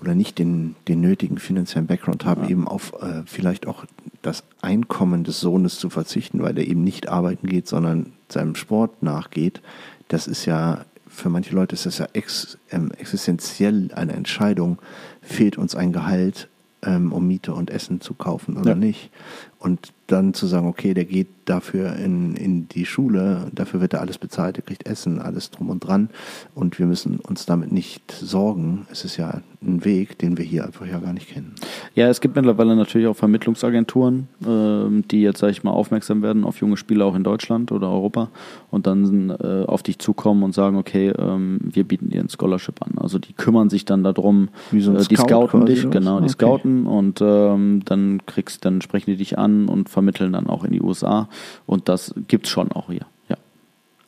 oder 0.00 0.14
nicht 0.14 0.38
den, 0.38 0.76
den 0.88 1.00
nötigen 1.00 1.38
finanziellen 1.38 1.86
Background 1.86 2.24
haben, 2.24 2.44
ja. 2.44 2.50
eben 2.50 2.68
auf 2.68 2.92
äh, 3.00 3.22
vielleicht 3.26 3.66
auch 3.66 3.84
das 4.22 4.44
Einkommen 4.60 5.24
des 5.24 5.40
Sohnes 5.40 5.78
zu 5.78 5.90
verzichten, 5.90 6.42
weil 6.42 6.58
er 6.58 6.66
eben 6.66 6.82
nicht 6.82 7.08
arbeiten 7.08 7.46
geht, 7.46 7.68
sondern 7.68 8.12
seinem 8.28 8.54
Sport 8.54 9.02
nachgeht. 9.02 9.62
Das 10.08 10.26
ist 10.26 10.46
ja, 10.46 10.84
für 11.08 11.28
manche 11.28 11.54
Leute 11.54 11.74
ist 11.74 11.86
das 11.86 11.98
ja 11.98 12.08
ex, 12.12 12.58
ähm, 12.70 12.90
existenziell 12.98 13.90
eine 13.94 14.12
Entscheidung, 14.12 14.78
fehlt 15.22 15.58
uns 15.58 15.74
ein 15.74 15.92
Gehalt, 15.92 16.48
ähm, 16.82 17.12
um 17.12 17.26
Miete 17.26 17.54
und 17.54 17.70
Essen 17.70 18.00
zu 18.00 18.14
kaufen 18.14 18.56
oder 18.56 18.70
ja. 18.70 18.76
nicht. 18.76 19.10
Und 19.58 19.92
dann 20.06 20.34
zu 20.34 20.46
sagen, 20.46 20.66
okay, 20.66 20.94
der 20.94 21.04
geht 21.04 21.28
dafür 21.46 21.96
in, 21.96 22.34
in 22.34 22.68
die 22.68 22.86
Schule, 22.86 23.50
dafür 23.54 23.80
wird 23.80 23.94
er 23.94 24.00
alles 24.00 24.18
bezahlt, 24.18 24.56
er 24.56 24.62
kriegt 24.62 24.86
Essen, 24.86 25.20
alles 25.20 25.50
drum 25.50 25.70
und 25.70 25.80
dran 25.80 26.10
und 26.54 26.78
wir 26.78 26.86
müssen 26.86 27.18
uns 27.18 27.46
damit 27.46 27.72
nicht 27.72 28.10
sorgen. 28.12 28.86
Es 28.90 29.04
ist 29.04 29.16
ja 29.16 29.42
ein 29.62 29.84
Weg, 29.84 30.18
den 30.18 30.38
wir 30.38 30.44
hier 30.44 30.64
einfach 30.64 30.86
ja 30.86 30.98
gar 30.98 31.12
nicht 31.12 31.28
kennen. 31.28 31.54
Ja, 31.94 32.08
es 32.08 32.20
gibt 32.20 32.36
mittlerweile 32.36 32.76
natürlich 32.76 33.06
auch 33.06 33.16
Vermittlungsagenturen, 33.16 34.28
äh, 34.44 35.02
die 35.10 35.22
jetzt, 35.22 35.38
sage 35.38 35.52
ich 35.52 35.64
mal, 35.64 35.70
aufmerksam 35.70 36.22
werden 36.22 36.44
auf 36.44 36.60
junge 36.60 36.76
Spieler 36.76 37.06
auch 37.06 37.14
in 37.14 37.24
Deutschland 37.24 37.72
oder 37.72 37.90
Europa 37.90 38.30
und 38.70 38.86
dann 38.86 39.30
äh, 39.30 39.64
auf 39.66 39.82
dich 39.82 39.98
zukommen 39.98 40.42
und 40.42 40.52
sagen, 40.52 40.76
okay, 40.76 41.12
ähm, 41.16 41.58
wir 41.62 41.84
bieten 41.84 42.10
dir 42.10 42.20
ein 42.20 42.28
Scholarship 42.28 42.82
an. 42.82 42.98
Also 42.98 43.18
die 43.18 43.32
kümmern 43.32 43.70
sich 43.70 43.84
dann 43.84 44.04
darum, 44.04 44.48
so 44.76 44.94
äh, 44.94 45.04
die 45.04 45.16
Scout 45.16 45.46
scouten 45.48 45.66
dich, 45.66 45.90
genau, 45.90 46.18
die 46.20 46.24
okay. 46.24 46.32
scouten 46.32 46.86
und 46.86 47.20
ähm, 47.20 47.82
dann 47.84 48.22
kriegst, 48.26 48.64
dann 48.64 48.80
sprechen 48.82 49.10
die 49.10 49.16
dich 49.16 49.38
an 49.38 49.68
und 49.68 49.88
vermitteln 49.96 50.34
dann 50.34 50.46
auch 50.46 50.62
in 50.62 50.72
die 50.72 50.82
USA. 50.82 51.26
Und 51.64 51.88
das 51.88 52.12
gibt 52.28 52.44
es 52.44 52.52
schon 52.52 52.70
auch 52.70 52.88
hier. 52.88 53.06
Ja. 53.30 53.38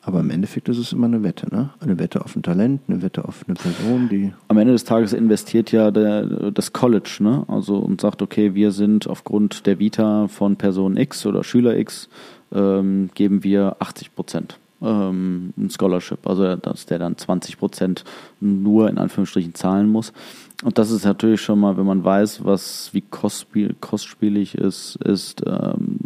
Aber 0.03 0.19
im 0.19 0.29
Endeffekt 0.29 0.69
ist 0.69 0.77
es 0.77 0.93
immer 0.93 1.07
eine 1.07 1.23
Wette, 1.23 1.49
ne? 1.49 1.71
Eine 1.79 1.97
Wette 1.97 2.23
auf 2.23 2.35
ein 2.35 2.43
Talent, 2.43 2.81
eine 2.87 3.01
Wette 3.01 3.25
auf 3.25 3.43
eine 3.47 3.55
Person, 3.55 4.07
die. 4.07 4.31
Am 4.49 4.59
Ende 4.59 4.73
des 4.73 4.83
Tages 4.83 5.13
investiert 5.13 5.71
ja 5.71 5.89
der, 5.89 6.51
das 6.51 6.73
College, 6.73 7.17
ne? 7.21 7.43
Also 7.47 7.77
und 7.77 8.01
sagt, 8.01 8.21
okay, 8.21 8.53
wir 8.53 8.71
sind 8.71 9.07
aufgrund 9.07 9.65
der 9.65 9.79
Vita 9.79 10.27
von 10.27 10.57
Person 10.57 10.95
X 10.95 11.25
oder 11.25 11.43
Schüler 11.43 11.75
X, 11.75 12.07
ähm, 12.53 13.09
geben 13.15 13.43
wir 13.43 13.77
80 13.79 14.13
Prozent 14.13 14.59
ähm, 14.83 15.53
ein 15.57 15.71
Scholarship, 15.71 16.27
also 16.27 16.55
dass 16.55 16.85
der 16.85 16.99
dann 16.99 17.17
20 17.17 17.57
Prozent 17.57 18.03
nur 18.39 18.89
in 18.89 18.99
Anführungsstrichen 18.99 19.55
zahlen 19.55 19.89
muss. 19.89 20.13
Und 20.63 20.77
das 20.77 20.91
ist 20.91 21.05
natürlich 21.05 21.41
schon 21.41 21.59
mal, 21.59 21.77
wenn 21.77 21.85
man 21.85 22.03
weiß, 22.03 22.43
was 22.43 22.89
wie 22.93 23.01
kostspiel, 23.01 23.75
kostspielig 23.79 24.55
es 24.55 24.97
ist, 24.97 25.41
ähm, 25.45 25.99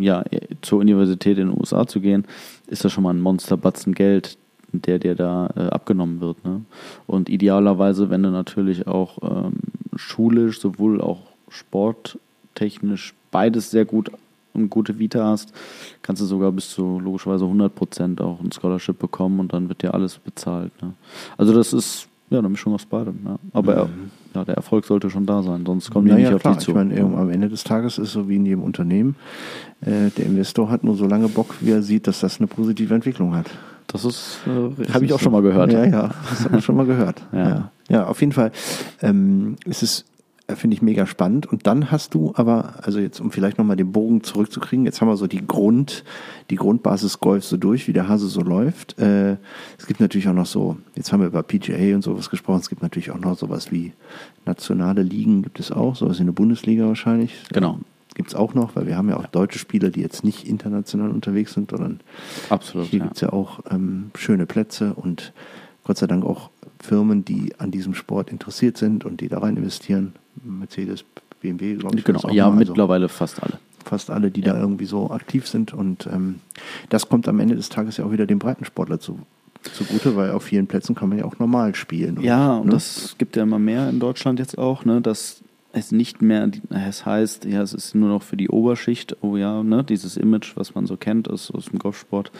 ja, 0.00 0.24
zur 0.62 0.80
Universität 0.80 1.38
in 1.38 1.48
den 1.48 1.58
USA 1.58 1.86
zu 1.86 2.00
gehen, 2.00 2.24
ist 2.68 2.84
das 2.84 2.92
schon 2.92 3.04
mal 3.04 3.12
ein 3.12 3.20
Monsterbatzen 3.20 3.94
Geld, 3.94 4.38
der 4.72 4.98
dir 4.98 5.14
da 5.14 5.50
äh, 5.54 5.60
abgenommen 5.68 6.20
wird. 6.20 6.42
Ne? 6.44 6.62
Und 7.06 7.28
idealerweise, 7.28 8.08
wenn 8.08 8.22
du 8.22 8.30
natürlich 8.30 8.86
auch 8.86 9.18
ähm, 9.22 9.52
schulisch, 9.94 10.60
sowohl 10.60 11.02
auch 11.02 11.20
sporttechnisch 11.50 13.14
beides 13.30 13.70
sehr 13.70 13.84
gut 13.84 14.10
und 14.54 14.70
gute 14.70 14.98
Vita 14.98 15.24
hast, 15.24 15.52
kannst 16.00 16.22
du 16.22 16.26
sogar 16.26 16.50
bis 16.52 16.70
zu 16.70 16.98
logischerweise 16.98 17.44
100 17.44 17.74
Prozent 17.74 18.20
auch 18.22 18.40
ein 18.40 18.52
Scholarship 18.52 18.98
bekommen 18.98 19.40
und 19.40 19.52
dann 19.52 19.68
wird 19.68 19.82
dir 19.82 19.92
alles 19.92 20.18
bezahlt. 20.18 20.72
Ne? 20.82 20.94
Also 21.36 21.52
das 21.52 21.74
ist 21.74 22.08
ja 22.32 22.38
eine 22.40 22.48
Mischung 22.48 22.74
aus 22.74 22.86
beidem. 22.86 23.20
Ja. 23.24 23.38
Aber 23.52 23.86
mhm. 23.86 24.10
ja, 24.34 24.44
der 24.44 24.54
Erfolg 24.54 24.84
sollte 24.84 25.10
schon 25.10 25.26
da 25.26 25.42
sein, 25.42 25.64
sonst 25.66 25.90
kommen 25.90 26.06
die 26.06 26.12
naja, 26.12 26.30
nicht 26.30 26.40
klar. 26.40 26.54
auf 26.54 26.58
die 26.58 26.64
zu. 26.64 26.70
Ich 26.70 26.76
meine, 26.76 27.00
am 27.00 27.30
Ende 27.30 27.48
des 27.48 27.64
Tages 27.64 27.98
ist 27.98 28.08
es 28.08 28.12
so 28.12 28.28
wie 28.28 28.36
in 28.36 28.46
jedem 28.46 28.62
Unternehmen. 28.62 29.16
Äh, 29.80 30.10
der 30.16 30.26
Investor 30.26 30.70
hat 30.70 30.84
nur 30.84 30.96
so 30.96 31.06
lange 31.06 31.28
Bock, 31.28 31.54
wie 31.60 31.70
er 31.70 31.82
sieht, 31.82 32.06
dass 32.06 32.20
das 32.20 32.38
eine 32.38 32.46
positive 32.46 32.94
Entwicklung 32.94 33.34
hat. 33.34 33.50
Das 33.86 34.04
ist, 34.04 34.40
äh, 34.46 34.92
habe 34.92 35.04
ich 35.04 35.12
auch 35.12 35.20
schon 35.20 35.32
mal 35.32 35.42
gehört. 35.42 35.72
Ja, 35.72 35.84
ja, 35.84 36.10
das 36.30 36.44
habe 36.44 36.58
ich 36.58 36.64
schon 36.64 36.76
mal 36.76 36.86
gehört. 36.86 37.22
ja. 37.32 37.48
ja. 37.48 37.70
ja, 37.88 38.06
auf 38.06 38.20
jeden 38.20 38.32
Fall 38.32 38.52
ähm, 39.02 39.56
ist 39.64 39.82
es 39.82 40.04
finde 40.48 40.74
ich 40.74 40.82
mega 40.82 41.06
spannend. 41.06 41.46
Und 41.46 41.66
dann 41.66 41.90
hast 41.90 42.14
du 42.14 42.32
aber, 42.36 42.74
also 42.82 42.98
jetzt, 42.98 43.20
um 43.20 43.30
vielleicht 43.30 43.58
nochmal 43.58 43.76
den 43.76 43.92
Bogen 43.92 44.22
zurückzukriegen, 44.22 44.84
jetzt 44.84 45.00
haben 45.00 45.08
wir 45.08 45.16
so 45.16 45.26
die 45.26 45.46
Grund, 45.46 46.04
die 46.50 46.56
Grundbasis 46.56 47.20
Golf 47.20 47.44
so 47.44 47.56
durch, 47.56 47.88
wie 47.88 47.92
der 47.92 48.08
Hase 48.08 48.28
so 48.28 48.40
läuft. 48.40 48.98
Äh, 48.98 49.36
es 49.78 49.86
gibt 49.86 50.00
natürlich 50.00 50.28
auch 50.28 50.34
noch 50.34 50.46
so, 50.46 50.76
jetzt 50.94 51.12
haben 51.12 51.20
wir 51.20 51.28
über 51.28 51.42
PGA 51.42 51.94
und 51.94 52.02
sowas 52.02 52.30
gesprochen, 52.30 52.60
es 52.60 52.68
gibt 52.68 52.82
natürlich 52.82 53.10
auch 53.10 53.18
noch 53.18 53.38
sowas 53.38 53.70
wie 53.70 53.92
nationale 54.44 55.02
Ligen, 55.02 55.42
gibt 55.42 55.60
es 55.60 55.70
auch, 55.70 55.96
sowas 55.96 56.20
in 56.20 56.26
der 56.26 56.32
Bundesliga 56.32 56.86
wahrscheinlich. 56.86 57.44
Genau. 57.52 57.78
Gibt 58.14 58.28
es 58.28 58.34
auch 58.34 58.52
noch, 58.52 58.76
weil 58.76 58.86
wir 58.86 58.96
haben 58.96 59.08
ja 59.08 59.16
auch 59.16 59.26
deutsche 59.26 59.58
Spieler, 59.58 59.88
die 59.88 60.00
jetzt 60.00 60.22
nicht 60.22 60.46
international 60.46 61.10
unterwegs 61.10 61.54
sind, 61.54 61.70
sondern 61.70 62.00
Absolut, 62.50 62.88
hier 62.88 62.98
ja. 62.98 63.04
gibt 63.06 63.16
es 63.16 63.22
ja 63.22 63.32
auch 63.32 63.60
ähm, 63.70 64.10
schöne 64.16 64.44
Plätze 64.44 64.92
und 64.92 65.32
Gott 65.84 65.96
sei 65.96 66.06
Dank 66.06 66.24
auch 66.24 66.50
Firmen, 66.78 67.24
die 67.24 67.54
an 67.58 67.70
diesem 67.70 67.94
Sport 67.94 68.30
interessiert 68.30 68.76
sind 68.76 69.04
und 69.04 69.20
die 69.20 69.28
da 69.28 69.38
rein 69.38 69.56
investieren. 69.56 70.12
Mercedes, 70.42 71.04
BMW, 71.40 71.74
glaube 71.76 71.98
ich. 71.98 72.04
Genau, 72.04 72.28
ja, 72.30 72.50
mittlerweile 72.50 73.04
also 73.04 73.14
fast 73.14 73.42
alle. 73.42 73.58
Fast 73.84 74.10
alle, 74.10 74.30
die 74.30 74.40
ja. 74.40 74.52
da 74.52 74.60
irgendwie 74.60 74.84
so 74.84 75.10
aktiv 75.10 75.46
sind. 75.46 75.74
Und 75.74 76.06
ähm, 76.06 76.36
das 76.88 77.08
kommt 77.08 77.28
am 77.28 77.40
Ende 77.40 77.56
des 77.56 77.68
Tages 77.68 77.96
ja 77.96 78.04
auch 78.04 78.12
wieder 78.12 78.26
dem 78.26 78.38
Breitensportler 78.38 79.00
zu, 79.00 79.18
zugute, 79.72 80.16
weil 80.16 80.30
auf 80.30 80.44
vielen 80.44 80.66
Plätzen 80.66 80.94
kann 80.94 81.08
man 81.08 81.18
ja 81.18 81.24
auch 81.24 81.38
normal 81.38 81.74
spielen. 81.74 82.20
Ja, 82.22 82.56
und 82.56 82.66
ne? 82.66 82.72
das 82.72 83.16
gibt 83.18 83.36
ja 83.36 83.42
immer 83.42 83.58
mehr 83.58 83.88
in 83.88 83.98
Deutschland 83.98 84.38
jetzt 84.38 84.56
auch, 84.56 84.84
ne, 84.84 85.00
dass 85.00 85.41
es 85.72 85.90
nicht 85.90 86.20
mehr, 86.20 86.50
es 86.70 87.06
heißt, 87.06 87.46
ja, 87.46 87.62
es 87.62 87.72
ist 87.72 87.94
nur 87.94 88.08
noch 88.08 88.22
für 88.22 88.36
die 88.36 88.50
Oberschicht, 88.50 89.16
oh 89.22 89.36
ja, 89.36 89.62
ne, 89.62 89.82
dieses 89.82 90.16
Image, 90.16 90.56
was 90.56 90.74
man 90.74 90.86
so 90.86 90.96
kennt 90.96 91.30
aus, 91.30 91.50
aus 91.50 91.66
dem 91.66 91.78
Golfsport, 91.78 92.30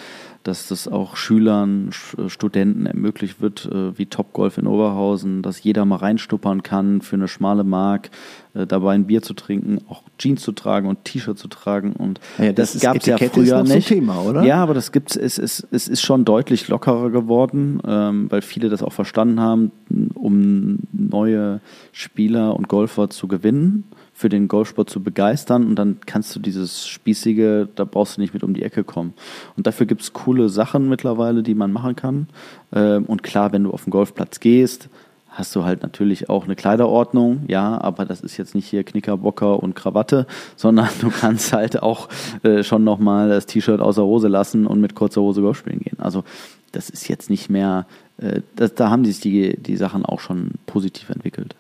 dass 0.42 0.68
das 0.68 0.86
auch 0.86 1.16
Schülern, 1.16 1.90
Studenten 2.26 2.86
ermöglicht 2.86 3.40
wird, 3.40 3.66
äh, 3.66 3.96
wie 3.98 4.06
Topgolf 4.06 4.58
in 4.58 4.66
Oberhausen, 4.66 5.42
dass 5.42 5.62
jeder 5.62 5.84
mal 5.84 5.96
reinstuppern 5.96 6.62
kann 6.62 7.00
für 7.00 7.16
eine 7.16 7.28
schmale 7.28 7.64
Mark, 7.64 8.10
äh, 8.54 8.66
dabei 8.66 8.94
ein 8.94 9.06
Bier 9.06 9.22
zu 9.22 9.34
trinken, 9.34 9.78
auch 9.88 10.02
Jeans 10.18 10.42
zu 10.42 10.52
tragen 10.52 10.88
und 10.88 11.04
T-Shirt 11.04 11.38
zu 11.38 11.48
tragen 11.48 11.92
und 11.92 12.20
ja, 12.38 12.52
das, 12.52 12.72
das 12.72 12.82
gab 12.82 12.96
es 12.96 13.06
ja 13.06 13.18
früher 13.18 13.62
nicht. 13.62 13.88
Thema, 13.88 14.22
oder? 14.22 14.42
Ja, 14.42 14.62
aber 14.62 14.74
das 14.74 14.92
gibt's, 14.92 15.16
es, 15.16 15.38
es, 15.38 15.66
es 15.70 15.88
ist 15.88 16.02
schon 16.02 16.24
deutlich 16.24 16.68
lockerer 16.68 17.10
geworden, 17.10 17.80
ähm, 17.86 18.30
weil 18.30 18.42
viele 18.42 18.68
das 18.68 18.82
auch 18.82 18.92
verstanden 18.92 19.40
haben, 19.40 19.72
um 20.14 20.78
neue 20.92 21.60
Spieler 21.92 22.56
und 22.56 22.68
Golfer 22.68 23.10
zu 23.10 23.28
gewinnen 23.28 23.84
für 24.12 24.28
den 24.28 24.46
Golfsport 24.46 24.88
zu 24.88 25.02
begeistern 25.02 25.66
und 25.66 25.76
dann 25.76 25.98
kannst 26.06 26.36
du 26.36 26.40
dieses 26.40 26.86
Spießige, 26.86 27.68
da 27.74 27.84
brauchst 27.84 28.16
du 28.16 28.20
nicht 28.20 28.34
mit 28.34 28.44
um 28.44 28.54
die 28.54 28.62
Ecke 28.62 28.84
kommen. 28.84 29.14
Und 29.56 29.66
dafür 29.66 29.86
gibt 29.86 30.02
es 30.02 30.12
coole 30.12 30.48
Sachen 30.48 30.88
mittlerweile, 30.88 31.42
die 31.42 31.54
man 31.54 31.72
machen 31.72 31.96
kann. 31.96 32.28
Ähm, 32.72 33.04
und 33.06 33.22
klar, 33.22 33.52
wenn 33.52 33.64
du 33.64 33.70
auf 33.70 33.84
den 33.84 33.90
Golfplatz 33.90 34.38
gehst, 34.38 34.88
hast 35.32 35.56
du 35.56 35.64
halt 35.64 35.82
natürlich 35.82 36.28
auch 36.28 36.44
eine 36.44 36.54
Kleiderordnung, 36.54 37.44
ja, 37.48 37.80
aber 37.80 38.04
das 38.04 38.20
ist 38.20 38.36
jetzt 38.36 38.54
nicht 38.54 38.68
hier 38.68 38.84
Knickerbocker 38.84 39.62
und 39.62 39.74
Krawatte, 39.74 40.26
sondern 40.56 40.88
du 41.00 41.10
kannst 41.10 41.52
halt 41.52 41.82
auch 41.82 42.08
äh, 42.42 42.62
schon 42.62 42.84
nochmal 42.84 43.28
das 43.28 43.46
T-Shirt 43.46 43.80
außer 43.80 44.04
Hose 44.04 44.28
lassen 44.28 44.66
und 44.66 44.80
mit 44.80 44.94
kurzer 44.94 45.22
Hose 45.22 45.40
Golf 45.40 45.58
spielen 45.58 45.80
gehen. 45.80 45.98
Also 45.98 46.24
das 46.72 46.90
ist 46.90 47.08
jetzt 47.08 47.30
nicht 47.30 47.50
mehr, 47.50 47.86
äh, 48.18 48.42
das, 48.56 48.74
da 48.74 48.90
haben 48.90 49.04
sich 49.04 49.20
die, 49.20 49.56
die 49.56 49.76
Sachen 49.76 50.04
auch 50.04 50.20
schon 50.20 50.52
positiv 50.66 51.10
entwickelt. 51.10 51.54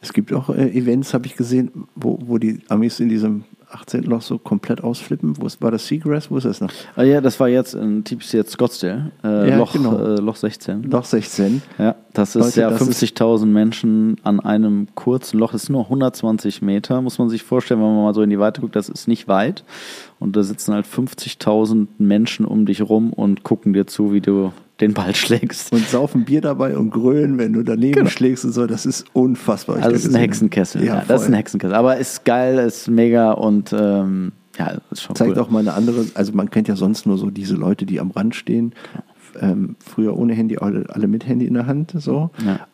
Es 0.00 0.12
gibt 0.12 0.32
auch 0.32 0.50
äh, 0.50 0.70
Events, 0.70 1.14
habe 1.14 1.26
ich 1.26 1.36
gesehen, 1.36 1.86
wo, 1.94 2.18
wo 2.22 2.38
die 2.38 2.60
Amis 2.68 3.00
in 3.00 3.08
diesem 3.08 3.44
18. 3.70 4.04
Loch 4.04 4.22
so 4.22 4.38
komplett 4.38 4.82
ausflippen? 4.84 5.34
Wo 5.40 5.46
ist, 5.46 5.60
war 5.60 5.70
das 5.70 5.86
Seagrass? 5.86 6.30
Wo 6.30 6.36
ist 6.36 6.44
das 6.44 6.60
noch? 6.60 6.70
Ah, 6.94 7.02
ja, 7.02 7.20
das 7.20 7.38
war 7.40 7.48
jetzt 7.48 7.74
in 7.74 8.04
TPC 8.04 8.34
jetzt 8.34 8.52
Scottsdale, 8.52 9.10
äh, 9.24 9.50
Ja, 9.50 9.56
Loch, 9.58 9.72
genau. 9.72 9.98
äh, 9.98 10.16
Loch 10.20 10.36
16. 10.36 10.84
Loch 10.84 11.04
16. 11.04 11.62
Ja, 11.78 11.96
das 12.12 12.36
ist 12.36 12.44
Leute, 12.44 12.60
ja 12.60 12.70
das 12.70 12.80
ist- 12.80 13.02
50.000 13.02 13.46
Menschen 13.52 14.16
an 14.22 14.40
einem 14.40 14.88
kurzen 14.94 15.38
Loch. 15.38 15.52
Das 15.52 15.64
ist 15.64 15.68
nur 15.68 15.84
120 15.88 16.62
Meter, 16.62 17.00
muss 17.02 17.18
man 17.18 17.28
sich 17.28 17.42
vorstellen, 17.42 17.80
wenn 17.80 17.94
man 17.94 18.04
mal 18.04 18.14
so 18.14 18.22
in 18.22 18.30
die 18.30 18.38
Weite 18.38 18.60
guckt. 18.60 18.76
Das 18.76 18.88
ist 18.88 19.08
nicht 19.08 19.26
weit. 19.28 19.64
Und 20.18 20.36
da 20.36 20.42
sitzen 20.42 20.72
halt 20.72 20.86
50.000 20.86 21.88
Menschen 21.98 22.46
um 22.46 22.66
dich 22.66 22.82
rum 22.82 23.12
und 23.12 23.42
gucken 23.42 23.72
dir 23.72 23.86
zu, 23.86 24.12
wie 24.12 24.20
du 24.20 24.52
den 24.80 24.94
Ball 24.94 25.14
schlägst. 25.14 25.72
Und 25.72 25.88
saufen 25.88 26.24
Bier 26.24 26.40
dabei 26.40 26.76
und 26.76 26.90
grölen, 26.90 27.38
wenn 27.38 27.52
du 27.52 27.62
daneben 27.62 28.08
schlägst 28.08 28.44
und 28.44 28.52
so. 28.52 28.66
Das 28.66 28.86
ist 28.86 29.06
unfassbar. 29.12 29.76
Also, 29.76 29.90
es 29.90 30.04
ist 30.04 30.14
ein. 30.14 30.20
Hexenkessel. 30.20 30.84
Ja, 30.84 30.96
Ja, 30.96 31.04
das 31.06 31.22
ist 31.22 31.28
ein 31.28 31.34
Hexenkessel. 31.34 31.74
Aber 31.74 31.96
ist 31.96 32.24
geil, 32.24 32.58
ist 32.58 32.88
mega 32.88 33.32
und 33.32 33.72
ähm, 33.72 34.32
ja, 34.58 34.78
ist 34.90 35.02
schon 35.02 35.16
Zeigt 35.16 35.36
cool. 35.36 35.42
auch 35.42 35.50
mal 35.50 35.60
eine 35.60 35.74
andere, 35.74 36.06
also 36.14 36.32
man 36.32 36.50
kennt 36.50 36.68
ja 36.68 36.76
sonst 36.76 37.06
nur 37.06 37.18
so 37.18 37.30
diese 37.30 37.54
Leute, 37.54 37.86
die 37.86 38.00
am 38.00 38.10
Rand 38.10 38.34
stehen. 38.34 38.72
Ähm, 39.40 39.76
früher 39.84 40.16
ohne 40.16 40.34
Handy, 40.34 40.58
alle, 40.58 40.86
alle 40.88 41.08
mit 41.08 41.26
Handy 41.26 41.46
in 41.46 41.54
der 41.54 41.66
Hand, 41.66 41.92
so. 41.96 42.30
Ja. 42.44 42.66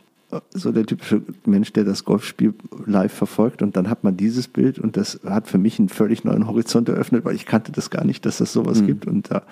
So 0.54 0.72
der 0.72 0.86
typische 0.86 1.20
Mensch, 1.44 1.74
der 1.74 1.84
das 1.84 2.04
Golfspiel 2.04 2.54
live 2.86 3.12
verfolgt 3.12 3.60
und 3.60 3.76
dann 3.76 3.90
hat 3.90 4.02
man 4.02 4.16
dieses 4.16 4.48
Bild 4.48 4.78
und 4.78 4.96
das 4.96 5.20
hat 5.26 5.46
für 5.46 5.58
mich 5.58 5.78
einen 5.78 5.90
völlig 5.90 6.24
neuen 6.24 6.46
Horizont 6.46 6.88
eröffnet, 6.88 7.26
weil 7.26 7.34
ich 7.34 7.44
kannte 7.44 7.70
das 7.70 7.90
gar 7.90 8.04
nicht, 8.04 8.24
dass 8.24 8.38
das 8.38 8.50
sowas 8.50 8.86
gibt 8.86 9.06
und 9.06 9.30
da, 9.30 9.42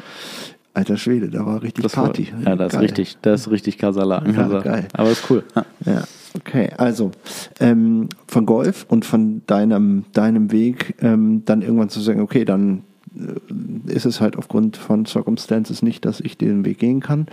alter 0.74 0.96
Schwede, 0.96 1.28
da 1.28 1.44
war 1.46 1.62
richtig. 1.62 1.82
Das 1.82 1.96
war- 1.96 2.04
Party. 2.04 2.28
ja, 2.44 2.56
das 2.56 2.68
ist 2.68 2.72
Geil. 2.72 2.80
richtig, 2.82 3.16
das 3.22 3.42
ist 3.42 3.50
richtig 3.50 3.78
Kasala. 3.78 4.22
Ja, 4.26 4.60
geil. 4.60 4.88
Aber 4.92 5.10
ist 5.10 5.28
cool. 5.30 5.42
Ja. 5.56 5.64
Ja, 5.86 6.04
okay. 6.34 6.70
Also 6.76 7.10
ähm, 7.58 8.08
von 8.26 8.46
Golf 8.46 8.86
und 8.88 9.04
von 9.04 9.42
deinem, 9.46 10.04
deinem 10.12 10.52
Weg 10.52 10.94
ähm, 11.00 11.42
dann 11.44 11.62
irgendwann 11.62 11.88
zu 11.88 12.00
sagen, 12.00 12.20
okay, 12.20 12.44
dann 12.44 12.82
äh, 13.16 13.92
ist 13.92 14.06
es 14.06 14.20
halt 14.20 14.36
aufgrund 14.36 14.76
von 14.76 15.06
Circumstances 15.06 15.82
nicht, 15.82 16.04
dass 16.04 16.20
ich 16.20 16.38
den 16.38 16.64
Weg 16.64 16.78
gehen 16.78 17.00
kann. 17.00 17.26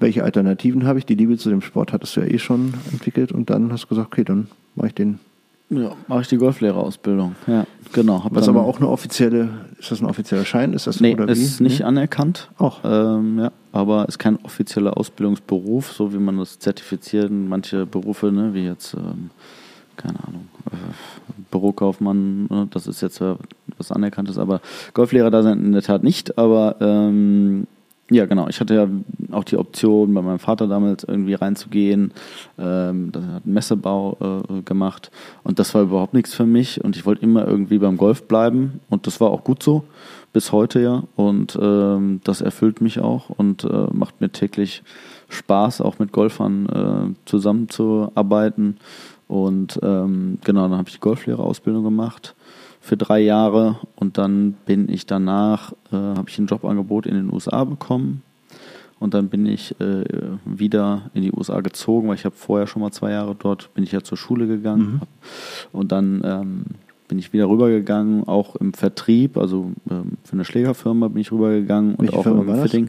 Welche 0.00 0.24
Alternativen 0.24 0.84
habe 0.84 0.98
ich? 0.98 1.06
Die 1.06 1.14
Liebe 1.14 1.36
zu 1.38 1.50
dem 1.50 1.60
Sport 1.60 1.92
hattest 1.92 2.16
du 2.16 2.20
ja 2.20 2.26
eh 2.26 2.38
schon 2.38 2.74
entwickelt 2.90 3.30
und 3.32 3.48
dann 3.50 3.72
hast 3.72 3.84
du 3.84 3.88
gesagt, 3.88 4.08
okay, 4.08 4.24
dann 4.24 4.48
mache 4.74 4.88
ich 4.88 4.94
den. 4.94 5.18
Ja, 5.70 5.92
mache 6.06 6.20
ich 6.22 6.28
die 6.28 6.36
Golflehrerausbildung. 6.36 7.34
Ja, 7.46 7.64
genau. 7.92 8.24
Was 8.30 8.48
aber 8.48 8.64
auch 8.64 8.78
eine 8.78 8.88
offizielle, 8.88 9.48
ist 9.78 9.90
das 9.90 10.00
ein 10.00 10.06
offizieller 10.06 10.44
Schein? 10.44 10.72
Ist 10.72 10.86
das 10.86 11.00
Nee, 11.00 11.14
oder 11.14 11.28
ist 11.28 11.60
wie? 11.60 11.64
nicht 11.64 11.80
Nee? 11.80 11.84
anerkannt. 11.84 12.50
Auch. 12.58 12.80
Ähm, 12.84 13.38
ja, 13.38 13.52
aber 13.72 14.06
ist 14.08 14.18
kein 14.18 14.38
offizieller 14.44 14.96
Ausbildungsberuf, 14.96 15.92
so 15.92 16.12
wie 16.12 16.18
man 16.18 16.38
das 16.38 16.58
zertifizieren. 16.58 17.48
Manche 17.48 17.86
Berufe, 17.86 18.32
ne, 18.32 18.54
wie 18.54 18.64
jetzt, 18.64 18.94
ähm, 18.94 19.30
keine 19.96 20.18
Ahnung, 20.26 20.48
äh, 20.70 20.76
Bürokaufmann, 21.50 22.46
ne, 22.46 22.68
das 22.70 22.86
ist 22.86 23.00
jetzt 23.00 23.20
äh, 23.20 23.34
was 23.78 23.92
Anerkanntes, 23.92 24.38
aber 24.38 24.60
Golflehrer 24.94 25.30
da 25.30 25.42
sind 25.42 25.64
in 25.64 25.72
der 25.72 25.82
Tat 25.82 26.02
nicht. 26.02 26.38
Aber 26.38 26.76
ähm, 26.80 27.66
ja, 28.12 28.26
genau. 28.26 28.48
Ich 28.48 28.60
hatte 28.60 28.74
ja 28.74 28.88
auch 29.30 29.44
die 29.44 29.56
Option, 29.56 30.12
bei 30.14 30.22
meinem 30.22 30.38
Vater 30.38 30.66
damals 30.66 31.04
irgendwie 31.04 31.34
reinzugehen. 31.34 32.12
Ähm, 32.58 33.12
der 33.12 33.22
hat 33.22 33.44
einen 33.44 33.54
Messebau 33.54 34.44
äh, 34.48 34.62
gemacht 34.62 35.10
und 35.42 35.58
das 35.58 35.74
war 35.74 35.82
überhaupt 35.82 36.14
nichts 36.14 36.34
für 36.34 36.46
mich. 36.46 36.82
Und 36.84 36.96
ich 36.96 37.06
wollte 37.06 37.22
immer 37.22 37.46
irgendwie 37.46 37.78
beim 37.78 37.96
Golf 37.96 38.28
bleiben 38.28 38.80
und 38.90 39.06
das 39.06 39.20
war 39.20 39.30
auch 39.30 39.44
gut 39.44 39.62
so 39.62 39.84
bis 40.32 40.52
heute 40.52 40.80
ja. 40.80 41.02
Und 41.16 41.58
ähm, 41.60 42.20
das 42.24 42.40
erfüllt 42.40 42.80
mich 42.80 43.00
auch 43.00 43.30
und 43.30 43.64
äh, 43.64 43.86
macht 43.92 44.20
mir 44.20 44.30
täglich 44.30 44.82
Spaß, 45.28 45.80
auch 45.80 45.98
mit 45.98 46.12
Golfern 46.12 46.66
äh, 46.66 47.28
zusammenzuarbeiten. 47.28 48.78
Und 49.28 49.80
ähm, 49.82 50.38
genau, 50.44 50.68
dann 50.68 50.78
habe 50.78 50.88
ich 50.88 50.96
die 50.96 51.00
Golflehrerausbildung 51.00 51.84
gemacht 51.84 52.34
für 52.82 52.96
drei 52.96 53.20
Jahre 53.20 53.78
und 53.94 54.18
dann 54.18 54.54
bin 54.66 54.88
ich 54.88 55.06
danach, 55.06 55.72
äh, 55.92 55.96
habe 55.96 56.28
ich 56.28 56.36
ein 56.38 56.46
Jobangebot 56.46 57.06
in 57.06 57.14
den 57.14 57.32
USA 57.32 57.62
bekommen 57.62 58.22
und 58.98 59.14
dann 59.14 59.28
bin 59.28 59.46
ich 59.46 59.80
äh, 59.80 60.04
wieder 60.44 61.10
in 61.14 61.22
die 61.22 61.32
USA 61.32 61.60
gezogen, 61.60 62.08
weil 62.08 62.16
ich 62.16 62.24
habe 62.24 62.34
vorher 62.34 62.66
schon 62.66 62.82
mal 62.82 62.90
zwei 62.90 63.12
Jahre 63.12 63.36
dort, 63.36 63.72
bin 63.74 63.84
ich 63.84 63.92
ja 63.92 64.02
zur 64.02 64.18
Schule 64.18 64.48
gegangen 64.48 65.00
hab, 65.00 65.08
und 65.72 65.92
dann 65.92 66.22
ähm, 66.24 66.64
bin 67.12 67.18
ich 67.18 67.30
wieder 67.34 67.46
rübergegangen, 67.46 68.26
auch 68.26 68.56
im 68.56 68.72
Vertrieb, 68.72 69.36
also 69.36 69.70
ähm, 69.90 70.12
für 70.24 70.32
eine 70.32 70.46
Schlägerfirma 70.46 71.08
bin 71.08 71.20
ich 71.20 71.30
rübergegangen 71.30 71.94
und 71.96 72.06
Welche 72.06 72.16
auch 72.16 72.22
Firma 72.22 72.40
im 72.40 72.46
war 72.46 72.54
das? 72.56 72.62
Fitting. 72.70 72.88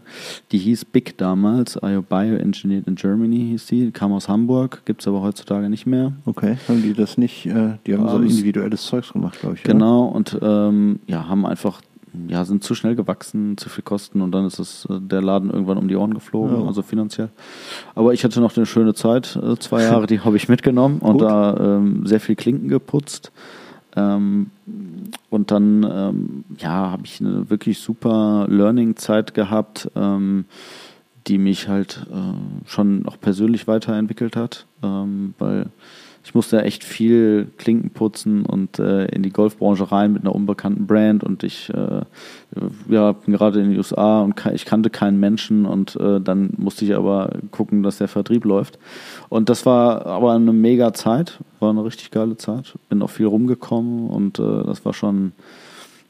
Die 0.53 0.59
hieß 0.59 0.85
Big 0.85 1.17
damals, 1.17 1.77
IO 1.83 2.01
Bioengineered 2.01 2.87
in 2.87 2.95
Germany 2.95 3.49
hieß 3.51 3.65
die, 3.65 3.91
kam 3.91 4.13
aus 4.13 4.29
Hamburg, 4.29 4.83
gibt 4.85 5.01
es 5.01 5.09
aber 5.09 5.21
heutzutage 5.23 5.69
nicht 5.69 5.85
mehr. 5.85 6.13
Okay, 6.25 6.55
haben 6.69 6.81
die 6.81 6.93
das 6.93 7.17
nicht, 7.17 7.47
äh, 7.47 7.73
die 7.85 7.95
haben 7.97 8.07
so 8.07 8.15
Ähm, 8.15 8.23
individuelles 8.23 8.83
Zeugs 8.85 9.11
gemacht, 9.11 9.41
glaube 9.41 9.55
ich. 9.57 9.65
oder? 9.65 9.73
Genau, 9.73 10.05
und 10.05 10.39
ähm, 10.41 10.99
ja, 11.05 11.27
haben 11.27 11.45
einfach, 11.45 11.81
ja, 12.29 12.45
sind 12.45 12.63
zu 12.63 12.75
schnell 12.75 12.95
gewachsen, 12.95 13.57
zu 13.57 13.67
viel 13.67 13.83
Kosten 13.83 14.21
und 14.21 14.31
dann 14.31 14.45
ist 14.45 14.57
es 14.57 14.85
äh, 14.89 15.01
der 15.01 15.21
Laden 15.21 15.49
irgendwann 15.49 15.77
um 15.77 15.89
die 15.89 15.97
Ohren 15.97 16.13
geflogen, 16.13 16.61
Ja. 16.61 16.65
also 16.65 16.81
finanziell. 16.81 17.27
Aber 17.93 18.13
ich 18.13 18.23
hatte 18.23 18.39
noch 18.39 18.55
eine 18.55 18.65
schöne 18.67 18.93
Zeit, 18.93 19.35
äh, 19.35 19.57
zwei 19.57 19.83
Jahre, 19.83 20.07
die 20.07 20.21
habe 20.21 20.37
ich 20.37 20.47
mitgenommen 20.47 20.99
und 20.99 21.19
da 21.21 21.57
ähm, 21.77 22.07
sehr 22.07 22.21
viel 22.21 22.37
Klinken 22.37 22.69
geputzt. 22.69 23.33
Ähm, 23.95 24.51
und 25.29 25.51
dann, 25.51 25.83
ähm, 25.83 26.43
ja, 26.57 26.91
habe 26.91 27.03
ich 27.05 27.19
eine 27.19 27.49
wirklich 27.49 27.79
super 27.79 28.47
Learning-Zeit 28.49 29.33
gehabt, 29.33 29.89
ähm, 29.95 30.45
die 31.27 31.37
mich 31.37 31.67
halt 31.67 32.05
äh, 32.11 32.67
schon 32.67 33.05
auch 33.05 33.19
persönlich 33.19 33.67
weiterentwickelt 33.67 34.35
hat, 34.35 34.65
ähm, 34.83 35.33
weil 35.39 35.67
ich 36.23 36.33
musste 36.33 36.63
echt 36.63 36.85
viel 36.85 37.51
Klinken 37.57 37.89
putzen 37.89 38.45
und 38.45 38.79
äh, 38.79 39.05
in 39.07 39.23
die 39.23 39.31
Golfbranche 39.31 39.91
rein 39.91 40.13
mit 40.13 40.21
einer 40.21 40.33
unbekannten 40.33 40.87
Brand 40.87 41.23
und 41.23 41.43
ich 41.43 41.69
äh, 41.69 42.01
ja, 42.87 43.11
bin 43.11 43.33
gerade 43.33 43.59
in 43.59 43.69
den 43.69 43.77
USA 43.77 44.21
und 44.21 44.41
ich 44.53 44.63
kannte 44.63 44.89
keinen 44.89 45.19
Menschen 45.19 45.65
und 45.65 45.97
äh, 45.97 46.21
dann 46.21 46.51
musste 46.57 46.85
ich 46.85 46.95
aber 46.95 47.31
gucken, 47.51 47.83
dass 47.83 47.97
der 47.97 48.07
Vertrieb 48.07 48.45
läuft. 48.45 48.79
Und 49.27 49.49
das 49.49 49.65
war 49.65 50.05
aber 50.05 50.33
eine 50.33 50.53
mega 50.53 50.93
Zeit, 50.93 51.39
war 51.59 51.71
eine 51.71 51.83
richtig 51.83 52.11
geile 52.11 52.37
Zeit. 52.37 52.73
Bin 52.87 53.01
auch 53.01 53.09
viel 53.09 53.25
rumgekommen 53.25 54.09
und 54.09 54.39
äh, 54.39 54.63
das 54.63 54.85
war 54.85 54.93
schon, 54.93 55.33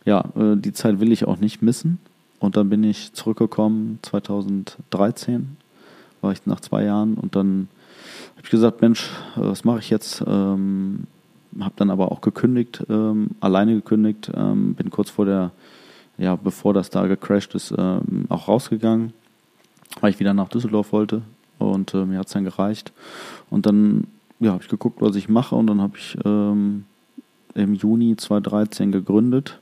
ja, 0.06 0.26
äh, 0.36 0.56
die 0.56 0.74
Zeit 0.74 1.00
will 1.00 1.12
ich 1.12 1.26
auch 1.26 1.38
nicht 1.38 1.64
missen. 1.64 1.98
Und 2.40 2.56
dann 2.56 2.70
bin 2.70 2.84
ich 2.84 3.14
zurückgekommen 3.14 4.00
2013, 4.04 5.58
war 6.22 6.34
ich 6.34 6.46
nach 6.46 6.60
zwei 6.60 6.84
Jahren 6.84 7.16
und 7.16 7.36
dann 7.36 7.70
habe 8.44 8.48
ich 8.48 8.52
gesagt, 8.52 8.82
Mensch, 8.82 9.10
äh, 9.38 9.42
was 9.42 9.64
mache 9.64 9.80
ich 9.80 9.90
jetzt? 9.90 10.22
Ähm, 10.28 11.08
habe 11.62 11.76
dann 11.78 11.90
aber 11.90 12.12
auch 12.12 12.20
gekündigt, 12.20 12.84
ähm, 12.90 13.30
alleine 13.40 13.74
gekündigt, 13.74 14.30
ähm, 14.36 14.74
bin 14.74 14.90
kurz 14.90 15.10
vor 15.10 15.26
der, 15.26 15.52
ja, 16.18 16.36
bevor 16.36 16.74
das 16.74 16.90
da 16.90 17.08
gecrashed 17.08 17.56
ist, 17.56 17.74
ähm, 17.78 18.26
auch 18.28 18.50
rausgegangen, 18.50 19.14
weil 20.02 20.12
ich 20.12 20.20
wieder 20.20 20.34
nach 20.34 20.50
Düsseldorf 20.50 20.92
wollte 20.92 21.22
und 21.58 21.94
äh, 21.94 22.04
mir 22.04 22.20
hat 22.20 22.28
es 22.28 22.34
dann 22.34 22.44
gereicht. 22.44 22.92
Und 23.50 23.66
dann 23.66 24.08
ja, 24.42 24.52
habe 24.52 24.64
ich 24.64 24.70
geguckt, 24.70 25.00
was 25.00 25.16
ich 25.16 25.30
mache 25.30 25.56
und 25.56 25.68
dann 25.68 25.80
habe 25.80 25.98
ich 25.98 26.18
ähm, 26.26 26.84
im 27.56 27.76
Juni 27.76 28.18
2013 28.18 28.92
gegründet, 28.92 29.62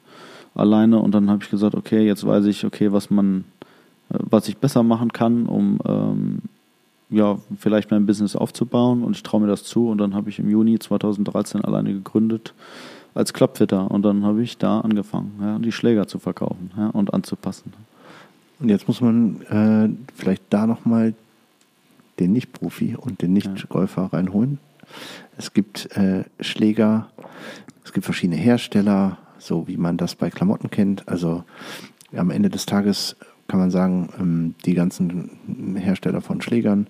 alleine 0.56 0.98
und 0.98 1.14
dann 1.14 1.30
habe 1.30 1.44
ich 1.44 1.52
gesagt, 1.52 1.76
okay, 1.76 2.04
jetzt 2.04 2.26
weiß 2.26 2.46
ich, 2.46 2.66
okay, 2.66 2.92
was 2.92 3.12
man, 3.12 3.44
äh, 4.10 4.18
was 4.18 4.48
ich 4.48 4.58
besser 4.58 4.82
machen 4.82 5.14
kann, 5.14 5.46
um 5.46 5.78
ähm, 5.86 6.42
ja, 7.12 7.38
vielleicht 7.58 7.92
mein 7.92 8.06
Business 8.06 8.36
aufzubauen 8.36 9.04
und 9.04 9.16
ich 9.16 9.24
traue 9.24 9.42
mir 9.42 9.48
das 9.48 9.64
zu 9.64 9.90
und 9.90 10.00
dann 10.00 10.16
habe 10.16 10.30
ich 10.30 10.40
im 10.40 10.50
Juni 10.50 10.80
2013 10.80 11.64
alleine 11.64 11.94
gegründet 11.94 12.54
als 13.14 13.34
Klappfitter 13.34 13.92
und 13.92 14.04
dann 14.04 14.24
habe 14.24 14.42
ich 14.42 14.58
da 14.58 14.80
angefangen, 14.80 15.34
ja, 15.42 15.60
die 15.60 15.72
Schläger 15.72 16.08
zu 16.08 16.20
verkaufen 16.20 16.72
ja, 16.78 16.88
und 16.88 17.14
anzupassen. 17.14 17.74
Und 18.60 18.70
jetzt 18.70 18.88
muss 18.88 19.02
man 19.02 19.42
äh, 19.44 19.90
vielleicht 20.16 20.44
da 20.50 20.66
nochmal 20.66 21.14
den 22.20 22.32
Nicht-Profi 22.32 22.96
und 22.96 23.22
den 23.22 23.34
Nicht-Golfer 23.34 24.14
reinholen. 24.14 24.60
Es 25.38 25.54
gibt 25.54 25.96
äh, 25.98 26.24
Schläger, 26.40 27.10
es 27.84 27.92
gibt 27.92 28.06
verschiedene 28.06 28.38
Hersteller, 28.38 29.18
so 29.40 29.68
wie 29.68 29.78
man 29.78 29.98
das 29.98 30.16
bei 30.16 30.30
Klamotten 30.30 30.70
kennt. 30.70 31.08
Also 31.08 31.44
am 32.16 32.30
Ende 32.30 32.50
des 32.50 32.66
Tages 32.66 33.16
kann 33.52 33.60
man 33.60 33.70
sagen, 33.70 34.08
ähm, 34.18 34.56
die 34.66 34.76
ganzen 34.76 35.76
Hersteller 35.76 36.22
von 36.22 36.42
Schlägern 36.42 36.88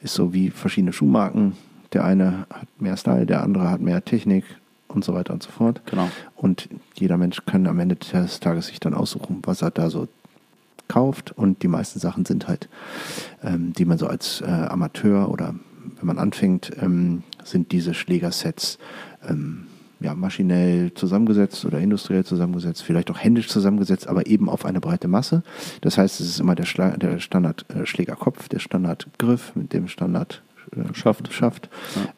ist 0.00 0.14
so 0.14 0.32
wie 0.32 0.50
verschiedene 0.50 0.92
Schuhmarken. 0.92 1.54
Der 1.92 2.04
eine 2.04 2.46
hat 2.50 2.68
mehr 2.78 2.96
Style, 2.96 3.26
der 3.26 3.42
andere 3.42 3.68
hat 3.68 3.80
mehr 3.80 4.04
Technik 4.04 4.44
und 4.86 5.04
so 5.04 5.12
weiter 5.12 5.32
und 5.32 5.42
so 5.42 5.50
fort. 5.50 5.82
Genau. 5.86 6.08
Und 6.36 6.68
jeder 6.94 7.16
Mensch 7.16 7.44
kann 7.46 7.66
am 7.66 7.80
Ende 7.80 7.96
des 7.96 8.38
Tages 8.38 8.68
sich 8.68 8.78
dann 8.78 8.94
aussuchen, 8.94 9.40
was 9.42 9.62
er 9.62 9.72
da 9.72 9.90
so 9.90 10.06
kauft. 10.86 11.32
Und 11.32 11.64
die 11.64 11.68
meisten 11.68 11.98
Sachen 11.98 12.24
sind 12.24 12.46
halt, 12.46 12.68
ähm, 13.42 13.72
die 13.72 13.84
man 13.84 13.98
so 13.98 14.06
als 14.06 14.40
äh, 14.40 14.44
Amateur 14.44 15.28
oder 15.28 15.56
wenn 15.96 16.06
man 16.06 16.18
anfängt, 16.18 16.70
ähm, 16.80 17.24
sind 17.42 17.72
diese 17.72 17.92
Schlägersets 17.92 18.78
ähm, 19.28 19.66
ja, 20.04 20.14
maschinell 20.14 20.92
zusammengesetzt 20.94 21.64
oder 21.64 21.78
industriell 21.78 22.24
zusammengesetzt, 22.24 22.82
vielleicht 22.82 23.10
auch 23.10 23.18
händisch 23.18 23.48
zusammengesetzt, 23.48 24.06
aber 24.06 24.26
eben 24.26 24.50
auf 24.50 24.66
eine 24.66 24.80
breite 24.80 25.08
Masse. 25.08 25.42
Das 25.80 25.96
heißt, 25.96 26.20
es 26.20 26.28
ist 26.28 26.40
immer 26.40 26.54
der, 26.54 26.66
Schla 26.66 26.90
der 26.96 27.18
Standard-Schlägerkopf, 27.18 28.48
der 28.48 28.58
Standardgriff 28.58 29.56
mit 29.56 29.72
dem 29.72 29.88
Standard 29.88 30.42
äh, 30.76 30.94
Schaft. 30.94 31.32
Schaft 31.32 31.70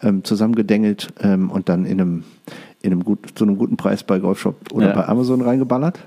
ähm, 0.02 0.24
zusammengedengelt 0.24 1.12
ähm, 1.20 1.48
und 1.50 1.68
dann 1.68 1.84
in 1.84 2.00
einem 2.00 2.24
in 2.82 2.92
einem 2.92 3.04
gut, 3.04 3.18
zu 3.34 3.44
einem 3.44 3.58
guten 3.58 3.76
Preis 3.76 4.04
bei 4.04 4.18
Golfshop 4.18 4.72
oder 4.72 4.88
Ja. 4.88 4.94
bei 4.94 5.08
Amazon 5.08 5.40
reingeballert. 5.40 5.98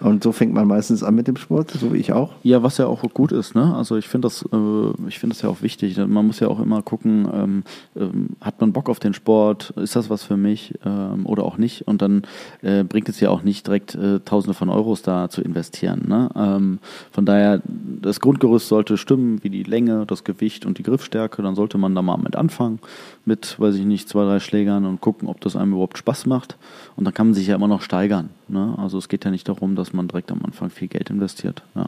Und 0.00 0.22
so 0.22 0.30
fängt 0.30 0.52
man 0.52 0.68
meistens 0.68 1.02
an 1.02 1.14
mit 1.14 1.26
dem 1.26 1.36
Sport, 1.36 1.72
so 1.72 1.92
wie 1.92 1.96
ich 1.98 2.12
auch. 2.12 2.32
Ja, 2.42 2.62
was 2.62 2.78
ja 2.78 2.86
auch 2.86 3.02
gut 3.12 3.32
ist, 3.32 3.54
ne? 3.54 3.74
Also 3.74 3.96
ich 3.96 4.06
finde 4.08 4.26
das, 4.26 4.42
äh, 4.52 5.08
ich 5.08 5.18
finde 5.18 5.34
das 5.34 5.42
ja 5.42 5.48
auch 5.48 5.62
wichtig. 5.62 5.96
Man 5.96 6.26
muss 6.26 6.38
ja 6.40 6.48
auch 6.48 6.60
immer 6.60 6.82
gucken, 6.82 7.26
ähm, 7.32 7.62
ähm, 7.96 8.28
hat 8.40 8.60
man 8.60 8.72
Bock 8.72 8.88
auf 8.88 9.00
den 9.00 9.14
Sport, 9.14 9.70
ist 9.76 9.96
das 9.96 10.10
was 10.10 10.22
für 10.22 10.36
mich 10.36 10.74
ähm, 10.84 11.26
oder 11.26 11.44
auch 11.44 11.58
nicht? 11.58 11.88
Und 11.88 12.02
dann 12.02 12.22
äh, 12.60 12.84
bringt 12.84 13.08
es 13.08 13.18
ja 13.20 13.30
auch 13.30 13.42
nicht 13.42 13.66
direkt 13.66 13.94
äh, 13.94 14.20
Tausende 14.20 14.54
von 14.54 14.68
Euros 14.68 15.02
da 15.02 15.28
zu 15.28 15.42
investieren. 15.42 16.04
Ne? 16.06 16.28
Ähm, 16.36 16.78
von 17.10 17.24
daher, 17.26 17.62
das 17.64 18.20
Grundgerüst 18.20 18.68
sollte 18.68 18.96
stimmen, 18.96 19.42
wie 19.42 19.50
die 19.50 19.62
Länge, 19.64 20.04
das 20.06 20.22
Gewicht 20.24 20.66
und 20.66 20.78
die 20.78 20.82
Griffstärke. 20.84 21.42
Dann 21.42 21.54
sollte 21.56 21.78
man 21.78 21.94
da 21.94 22.02
mal 22.02 22.18
mit 22.18 22.36
anfangen, 22.36 22.78
mit, 23.24 23.58
weiß 23.58 23.74
ich 23.76 23.84
nicht, 23.86 24.08
zwei, 24.08 24.24
drei 24.24 24.38
Schlägern 24.40 24.84
und 24.86 25.00
gucken, 25.00 25.28
ob 25.28 25.40
das 25.40 25.56
einem 25.56 25.72
überhaupt 25.72 25.98
Spaß 26.02 26.26
macht. 26.26 26.56
Und 26.96 27.04
dann 27.04 27.14
kann 27.14 27.28
man 27.28 27.34
sich 27.34 27.46
ja 27.46 27.54
immer 27.54 27.68
noch 27.68 27.82
steigern. 27.82 28.30
Ne? 28.48 28.74
Also 28.76 28.98
es 28.98 29.08
geht 29.08 29.24
ja 29.24 29.30
nicht 29.30 29.48
darum, 29.48 29.76
dass 29.76 29.92
man 29.92 30.08
direkt 30.08 30.32
am 30.32 30.42
Anfang 30.44 30.68
viel 30.70 30.88
Geld 30.88 31.10
investiert. 31.10 31.62
Ja. 31.74 31.86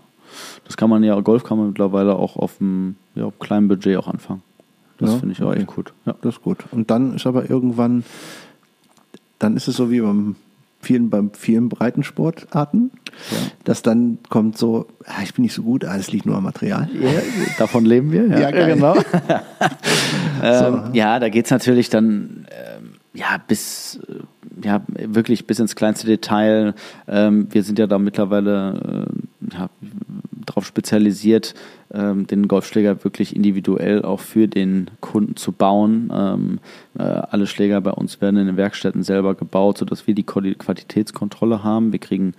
Das 0.65 0.77
kann 0.77 0.89
man 0.89 1.03
ja, 1.03 1.19
Golf 1.21 1.43
kann 1.45 1.59
man 1.59 1.69
mittlerweile 1.69 2.15
auch 2.15 2.37
auf 2.37 2.61
einem 2.61 2.97
ja, 3.15 3.31
kleinen 3.41 3.69
Budget 3.69 3.97
auch 3.97 4.09
anfangen. 4.09 4.43
Das 4.99 5.11
Ja, 5.11 5.19
finde 5.19 5.33
ich 5.33 5.43
auch 5.43 5.49
okay. 5.49 5.59
echt 5.59 5.67
gut. 5.67 5.93
Ja. 6.07 6.15
Das 6.23 6.37
ist 6.37 6.43
gut. 6.43 6.59
Und 6.71 6.91
dann 6.91 7.17
ist 7.17 7.27
aber 7.27 7.51
irgendwann, 7.51 8.05
dann 9.39 9.57
ist 9.57 9.67
es 9.67 9.77
so 9.77 9.91
wie 9.91 10.01
beim 10.01 10.37
vielen, 10.81 11.11
beim 11.11 11.31
vielen 11.33 11.69
Breitensportarten, 11.69 12.91
dass 13.65 13.83
dann 13.83 14.19
kommt 14.29 14.59
so, 14.59 14.87
ah, 15.07 15.23
ich 15.23 15.35
bin 15.35 15.43
nicht 15.43 15.55
so 15.55 15.63
gut, 15.63 15.85
ah, 15.85 15.97
das 15.97 16.13
liegt 16.13 16.27
nur 16.27 16.37
am 16.37 16.45
Material. 16.45 16.89
Ja, 17.01 17.11
davon 17.59 17.85
leben 17.85 18.13
wir. 18.13 18.27
Ja, 18.29 18.51
Ja, 18.51 18.67
genau. 18.67 18.95
ähm, 20.43 20.83
So. 20.85 20.91
Ja, 20.93 21.19
da 21.19 21.29
geht 21.29 21.47
es 21.47 21.51
natürlich 21.51 21.89
dann 21.89 22.47
ähm, 22.51 22.94
ja, 23.15 23.41
bis, 23.47 24.01
äh, 24.09 24.67
ja, 24.67 24.83
wirklich 24.89 25.47
bis 25.47 25.61
ins 25.61 25.77
kleinste 25.77 26.07
Detail. 26.07 26.75
Ähm, 27.07 27.47
wir 27.51 27.63
sind 27.63 27.79
ja 27.79 27.87
da 27.87 27.99
mittlerweile 27.99 29.07
äh, 29.09 29.55
ja, 29.55 29.71
darauf 30.47 30.67
spezialisiert, 30.67 31.55
ähm, 31.93 32.27
den 32.27 32.49
Golfschläger 32.49 33.05
wirklich 33.05 33.35
individuell 33.35 34.05
auch 34.05 34.21
für 34.21 34.49
den 34.49 34.91
Kunden 35.01 35.37
zu 35.37 35.53
bauen. 35.53 36.13
Ähm, 36.13 36.59
äh, 36.99 37.03
alle 37.03 37.47
Schläger 37.47 37.81
bei 37.81 37.93
uns 37.93 38.21
werden 38.21 38.37
in 38.37 38.47
den 38.47 38.57
Werkstätten 38.57 39.03
selber 39.05 39.35
gebaut, 39.35 39.79
sodass 39.79 40.07
wir 40.07 40.15
die 40.15 40.25
Quali- 40.25 40.57
Qualitätskontrolle 40.57 41.63
haben. 41.63 41.93
Wir 41.93 42.01
kriegen 42.01 42.35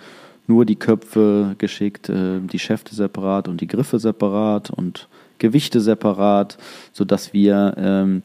nur 0.47 0.65
die 0.65 0.75
Köpfe 0.75 1.55
geschickt, 1.57 2.09
äh, 2.09 2.39
die 2.41 2.59
Schäfte 2.59 2.93
separat 2.93 3.47
und 3.47 3.61
die 3.61 3.67
Griffe 3.67 3.97
separat 3.97 4.69
und 4.69 5.07
Gewichte 5.37 5.81
separat, 5.81 6.57
sodass 6.93 7.33
wir 7.33 7.73
ähm, 7.77 8.23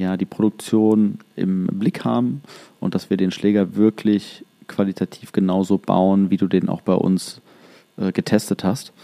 ja, 0.00 0.16
die 0.16 0.24
Produktion 0.24 1.18
im 1.36 1.66
Blick 1.66 2.06
haben 2.06 2.42
und 2.80 2.94
dass 2.94 3.10
wir 3.10 3.18
den 3.18 3.30
Schläger 3.30 3.76
wirklich 3.76 4.46
qualitativ 4.66 5.32
genauso 5.32 5.76
bauen, 5.76 6.30
wie 6.30 6.38
du 6.38 6.46
den 6.46 6.70
auch 6.70 6.80
bei 6.80 6.94
uns 6.94 7.42
äh, 7.98 8.10
getestet 8.10 8.64
hast. 8.64 8.94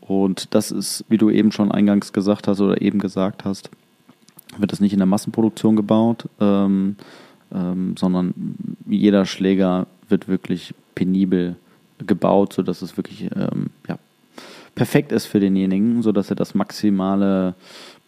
Und 0.00 0.54
das 0.54 0.70
ist, 0.70 1.04
wie 1.10 1.18
du 1.18 1.28
eben 1.28 1.52
schon 1.52 1.70
eingangs 1.70 2.14
gesagt 2.14 2.48
hast 2.48 2.62
oder 2.62 2.80
eben 2.80 2.98
gesagt 2.98 3.44
hast, 3.44 3.68
wird 4.56 4.72
das 4.72 4.80
nicht 4.80 4.94
in 4.94 5.00
der 5.00 5.06
Massenproduktion 5.06 5.76
gebaut, 5.76 6.24
ähm, 6.40 6.96
ähm, 7.52 7.94
sondern 7.98 8.32
jeder 8.88 9.26
Schläger 9.26 9.86
wird 10.08 10.28
wirklich 10.28 10.74
penibel 10.94 11.56
gebaut, 11.98 12.54
sodass 12.54 12.80
es 12.80 12.96
wirklich 12.96 13.24
ähm, 13.36 13.66
ja, 13.86 13.98
perfekt 14.74 15.12
ist 15.12 15.26
für 15.26 15.40
denjenigen, 15.40 16.00
sodass 16.00 16.30
er 16.30 16.36
das 16.36 16.54
maximale 16.54 17.54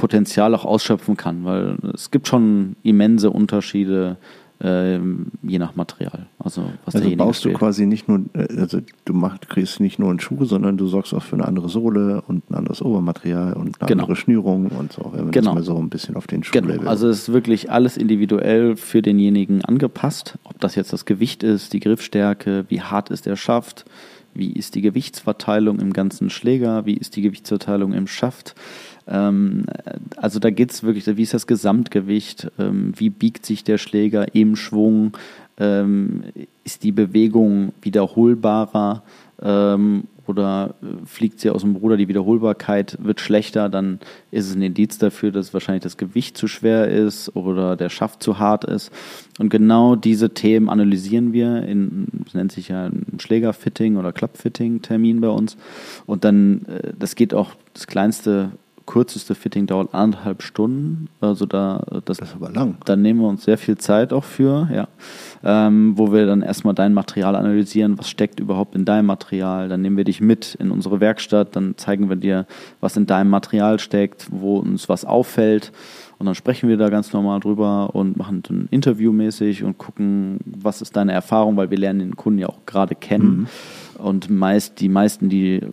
Potenzial 0.00 0.54
auch 0.54 0.64
ausschöpfen 0.64 1.16
kann, 1.16 1.44
weil 1.44 1.76
es 1.94 2.10
gibt 2.10 2.26
schon 2.26 2.76
immense 2.82 3.30
Unterschiede 3.30 4.16
ähm, 4.62 5.28
je 5.42 5.58
nach 5.58 5.74
Material. 5.74 6.26
Also 6.38 6.64
was 6.84 6.94
Also 6.94 7.16
baust 7.16 7.44
du 7.46 7.52
quasi 7.54 7.86
nicht 7.86 8.08
nur, 8.08 8.20
äh, 8.34 8.46
also 8.60 8.80
du 9.06 9.14
machst, 9.14 9.48
kriegst 9.48 9.80
nicht 9.80 9.98
nur 9.98 10.10
einen 10.10 10.20
Schuh, 10.20 10.44
sondern 10.44 10.76
du 10.76 10.86
sorgst 10.86 11.14
auch 11.14 11.22
für 11.22 11.36
eine 11.36 11.48
andere 11.48 11.70
Sohle 11.70 12.22
und 12.26 12.50
ein 12.50 12.54
anderes 12.54 12.82
Obermaterial 12.82 13.54
und 13.54 13.80
eine 13.80 13.88
Genau. 13.88 14.02
andere 14.02 14.16
Schnürung 14.16 14.66
und 14.66 14.92
so, 14.92 15.10
wenn 15.14 15.22
man 15.24 15.30
Genau. 15.30 15.54
das 15.54 15.54
mal 15.54 15.62
so 15.62 15.78
ein 15.78 15.88
bisschen 15.88 16.14
auf 16.16 16.26
den 16.26 16.44
Schuh 16.44 16.52
Genau, 16.52 16.82
also 16.88 17.08
es 17.08 17.20
ist 17.20 17.32
wirklich 17.32 17.70
alles 17.70 17.96
individuell 17.96 18.76
für 18.76 19.00
denjenigen 19.00 19.64
angepasst. 19.64 20.38
Ob 20.44 20.60
das 20.60 20.74
jetzt 20.74 20.92
das 20.92 21.06
Gewicht 21.06 21.42
ist, 21.42 21.72
die 21.72 21.80
Griffstärke, 21.80 22.66
wie 22.68 22.82
hart 22.82 23.08
ist 23.08 23.24
der 23.24 23.36
Schaft, 23.36 23.86
wie 24.34 24.52
ist 24.52 24.74
die 24.74 24.82
Gewichtsverteilung 24.82 25.80
im 25.80 25.92
ganzen 25.94 26.28
Schläger, 26.28 26.84
wie 26.84 26.94
ist 26.94 27.16
die 27.16 27.22
Gewichtsverteilung 27.22 27.94
im 27.94 28.06
Schaft. 28.06 28.54
Ähm, 29.10 29.64
also 30.16 30.38
da 30.38 30.50
geht 30.50 30.70
es 30.70 30.82
wirklich, 30.82 31.06
wie 31.16 31.22
ist 31.22 31.34
das 31.34 31.46
Gesamtgewicht, 31.46 32.50
ähm, 32.58 32.92
wie 32.96 33.10
biegt 33.10 33.44
sich 33.44 33.64
der 33.64 33.78
Schläger 33.78 34.34
im 34.34 34.56
Schwung, 34.56 35.16
ähm, 35.58 36.22
ist 36.64 36.84
die 36.84 36.92
Bewegung 36.92 37.72
wiederholbarer 37.82 39.02
ähm, 39.42 40.04
oder 40.26 40.74
äh, 40.82 41.06
fliegt 41.06 41.40
sie 41.40 41.50
aus 41.50 41.62
dem 41.62 41.76
Ruder, 41.76 41.96
die 41.96 42.08
Wiederholbarkeit 42.08 42.96
wird 43.02 43.20
schlechter, 43.20 43.68
dann 43.68 43.98
ist 44.30 44.48
es 44.48 44.54
ein 44.54 44.62
Indiz 44.62 44.98
dafür, 44.98 45.32
dass 45.32 45.52
wahrscheinlich 45.52 45.82
das 45.82 45.96
Gewicht 45.96 46.36
zu 46.36 46.46
schwer 46.46 46.88
ist 46.88 47.34
oder 47.36 47.76
der 47.76 47.88
Schaft 47.88 48.22
zu 48.22 48.38
hart 48.38 48.64
ist. 48.64 48.90
Und 49.38 49.50
genau 49.50 49.96
diese 49.96 50.30
Themen 50.30 50.68
analysieren 50.68 51.32
wir 51.32 51.62
in, 51.64 52.06
das 52.24 52.34
nennt 52.34 52.52
sich 52.52 52.68
ja 52.68 52.86
ein 52.86 53.18
Schlägerfitting 53.18 53.96
oder 53.96 54.12
Clubfitting-Termin 54.12 55.20
bei 55.20 55.28
uns. 55.28 55.56
Und 56.06 56.24
dann, 56.24 56.64
äh, 56.66 56.92
das 56.98 57.16
geht 57.16 57.34
auch, 57.34 57.50
das 57.74 57.86
kleinste, 57.86 58.52
kürzeste 58.90 59.36
Fitting 59.36 59.66
dauert 59.66 59.94
anderthalb 59.94 60.42
Stunden. 60.42 61.08
Also 61.20 61.46
da, 61.46 61.84
das, 62.04 62.18
Das 62.18 62.28
ist 62.30 62.34
aber 62.34 62.50
lang. 62.50 62.76
dann 62.84 63.02
nehmen 63.02 63.20
wir 63.20 63.28
uns 63.28 63.44
sehr 63.44 63.56
viel 63.56 63.78
Zeit 63.78 64.12
auch 64.12 64.24
für, 64.24 64.68
ja. 64.74 64.88
Ähm, 65.44 65.92
wo 65.96 66.12
wir 66.12 66.26
dann 66.26 66.42
erstmal 66.42 66.74
dein 66.74 66.92
Material 66.92 67.36
analysieren, 67.36 67.98
was 67.98 68.10
steckt 68.10 68.40
überhaupt 68.40 68.74
in 68.74 68.84
deinem 68.84 69.06
Material. 69.06 69.68
Dann 69.68 69.80
nehmen 69.80 69.96
wir 69.96 70.04
dich 70.04 70.20
mit 70.20 70.56
in 70.56 70.72
unsere 70.72 70.98
Werkstatt, 70.98 71.54
dann 71.54 71.76
zeigen 71.78 72.08
wir 72.08 72.16
dir, 72.16 72.46
was 72.80 72.96
in 72.96 73.06
deinem 73.06 73.30
Material 73.30 73.78
steckt, 73.78 74.26
wo 74.30 74.58
uns 74.58 74.88
was 74.88 75.04
auffällt. 75.04 75.70
Und 76.20 76.26
dann 76.26 76.34
sprechen 76.34 76.68
wir 76.68 76.76
da 76.76 76.90
ganz 76.90 77.14
normal 77.14 77.40
drüber 77.40 77.94
und 77.94 78.18
machen 78.18 78.42
dann 78.46 78.68
interviewmäßig 78.70 79.64
und 79.64 79.78
gucken, 79.78 80.38
was 80.44 80.82
ist 80.82 80.94
deine 80.94 81.12
Erfahrung, 81.12 81.56
weil 81.56 81.70
wir 81.70 81.78
lernen 81.78 82.00
den 82.00 82.16
Kunden 82.16 82.38
ja 82.38 82.48
auch 82.50 82.66
gerade 82.66 82.94
kennen. 82.94 83.48
Und 83.96 84.28
meist, 84.28 84.80
die 84.80 84.90
meisten, 84.90 85.30
die 85.30 85.56
äh, 85.56 85.68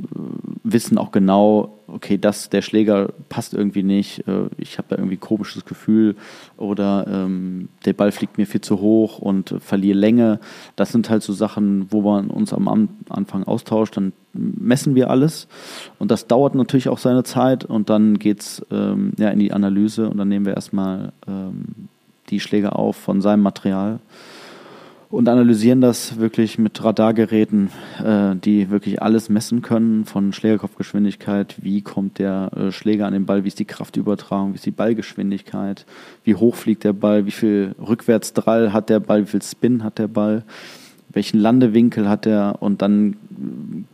wissen 0.63 0.97
auch 0.97 1.11
genau, 1.11 1.79
okay, 1.87 2.17
das, 2.17 2.49
der 2.49 2.61
Schläger 2.61 3.09
passt 3.29 3.53
irgendwie 3.53 3.83
nicht, 3.83 4.27
äh, 4.27 4.49
ich 4.57 4.77
habe 4.77 4.87
da 4.89 4.97
irgendwie 4.97 5.15
ein 5.15 5.21
komisches 5.21 5.65
Gefühl 5.65 6.15
oder 6.57 7.05
ähm, 7.09 7.69
der 7.85 7.93
Ball 7.93 8.11
fliegt 8.11 8.37
mir 8.37 8.45
viel 8.45 8.61
zu 8.61 8.79
hoch 8.79 9.19
und 9.19 9.51
äh, 9.51 9.59
verliere 9.59 9.97
Länge. 9.97 10.39
Das 10.75 10.91
sind 10.91 11.09
halt 11.09 11.23
so 11.23 11.33
Sachen, 11.33 11.87
wo 11.89 12.01
man 12.01 12.29
uns 12.29 12.53
am 12.53 12.67
An- 12.67 12.89
Anfang 13.09 13.43
austauscht, 13.43 13.95
dann 13.97 14.13
messen 14.34 14.95
wir 14.95 15.09
alles. 15.09 15.47
Und 15.99 16.11
das 16.11 16.28
dauert 16.28 16.55
natürlich 16.55 16.89
auch 16.89 16.97
seine 16.97 17.23
Zeit. 17.23 17.65
Und 17.65 17.89
dann 17.89 18.19
geht's 18.19 18.65
ähm, 18.71 19.13
ja, 19.17 19.30
in 19.30 19.39
die 19.39 19.53
Analyse. 19.53 20.09
Und 20.09 20.17
dann 20.17 20.28
nehmen 20.28 20.45
wir 20.45 20.55
erstmal 20.55 21.11
ähm, 21.28 21.89
die 22.30 22.39
Schläge 22.39 22.75
auf 22.75 22.95
von 22.95 23.21
seinem 23.21 23.41
Material 23.41 23.99
und 25.09 25.30
analysieren 25.30 25.80
das 25.80 26.17
wirklich 26.19 26.57
mit 26.57 26.84
Radargeräten, 26.84 27.69
äh, 28.03 28.36
die 28.36 28.69
wirklich 28.69 29.01
alles 29.01 29.30
messen 29.30 29.61
können, 29.61 30.05
von 30.05 30.34
Schlägerkopfgeschwindigkeit, 30.34 31.55
wie 31.61 31.82
kommt 31.82 32.19
der 32.19 32.51
äh, 32.55 32.71
Schläger 32.71 33.07
an 33.07 33.13
den 33.13 33.25
Ball, 33.25 33.43
wie 33.43 33.47
ist 33.47 33.59
die 33.59 33.65
Kraftübertragung, 33.65 34.51
wie 34.51 34.55
ist 34.55 34.65
die 34.65 34.71
Ballgeschwindigkeit, 34.71 35.86
wie 36.23 36.36
hoch 36.36 36.55
fliegt 36.55 36.84
der 36.84 36.93
Ball, 36.93 37.25
wie 37.25 37.32
viel 37.32 37.73
Rückwärtsdrall 37.80 38.73
hat 38.73 38.89
der 38.89 38.99
Ball, 38.99 39.23
wie 39.23 39.32
viel 39.32 39.41
Spin 39.41 39.84
hat 39.84 39.97
der 39.97 40.09
Ball, 40.09 40.43
welchen 41.18 41.39
Landewinkel 41.39 42.07
hat 42.07 42.28
er 42.28 42.57
und 42.61 42.84
dann 42.84 43.15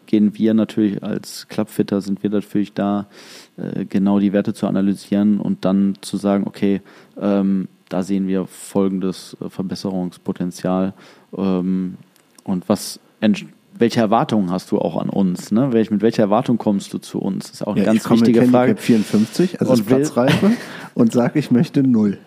gehen 0.08 0.38
wir 0.38 0.54
natürlich 0.54 1.02
als 1.02 1.48
Clubfitter, 1.48 2.02
sind 2.02 2.22
wir 2.22 2.30
natürlich 2.30 2.74
da, 2.74 3.08
äh, 3.56 3.86
genau 3.86 4.20
die 4.20 4.34
Werte 4.34 4.54
zu 4.54 4.68
analysieren 4.68 5.40
und 5.40 5.64
dann 5.64 5.96
zu 6.02 6.18
sagen, 6.18 6.44
okay, 6.46 6.82
ähm, 7.18 7.70
da 7.88 8.04
sehen 8.04 8.28
wir 8.28 8.46
folgendes 8.46 9.38
äh, 9.40 9.50
Verbesserungspotenzial. 9.50 10.94
Ähm, 11.38 11.96
und 12.44 12.68
was, 12.68 13.00
entsch- 13.22 13.48
welche 13.78 14.00
Erwartungen 14.00 14.52
hast 14.52 14.72
du 14.72 14.80
auch 14.80 15.00
an 15.02 15.10
uns? 15.10 15.52
Ne? 15.52 15.74
Welch, 15.74 15.92
mit 15.92 16.02
welcher 16.02 16.24
Erwartung 16.24 16.58
kommst 16.58 16.94
du 16.94 16.98
zu 17.00 17.20
uns? 17.20 17.46
Das 17.46 17.54
ist 17.56 17.68
auch 17.68 17.74
eine 17.74 17.82
Ja, 17.82 17.86
ganz 17.86 17.98
ich 17.98 18.04
komme 18.04 18.22
wichtige 18.22 18.42
mit 18.42 18.52
Frage. 18.52 18.70
Handicap 18.70 18.86
54, 18.86 19.62
also 19.62 19.74
Und 19.74 19.86
Platzreife, 19.86 20.52
und 20.94 21.12
sage, 21.12 21.40
ich 21.40 21.52
möchte 21.52 21.84
null. 21.84 22.18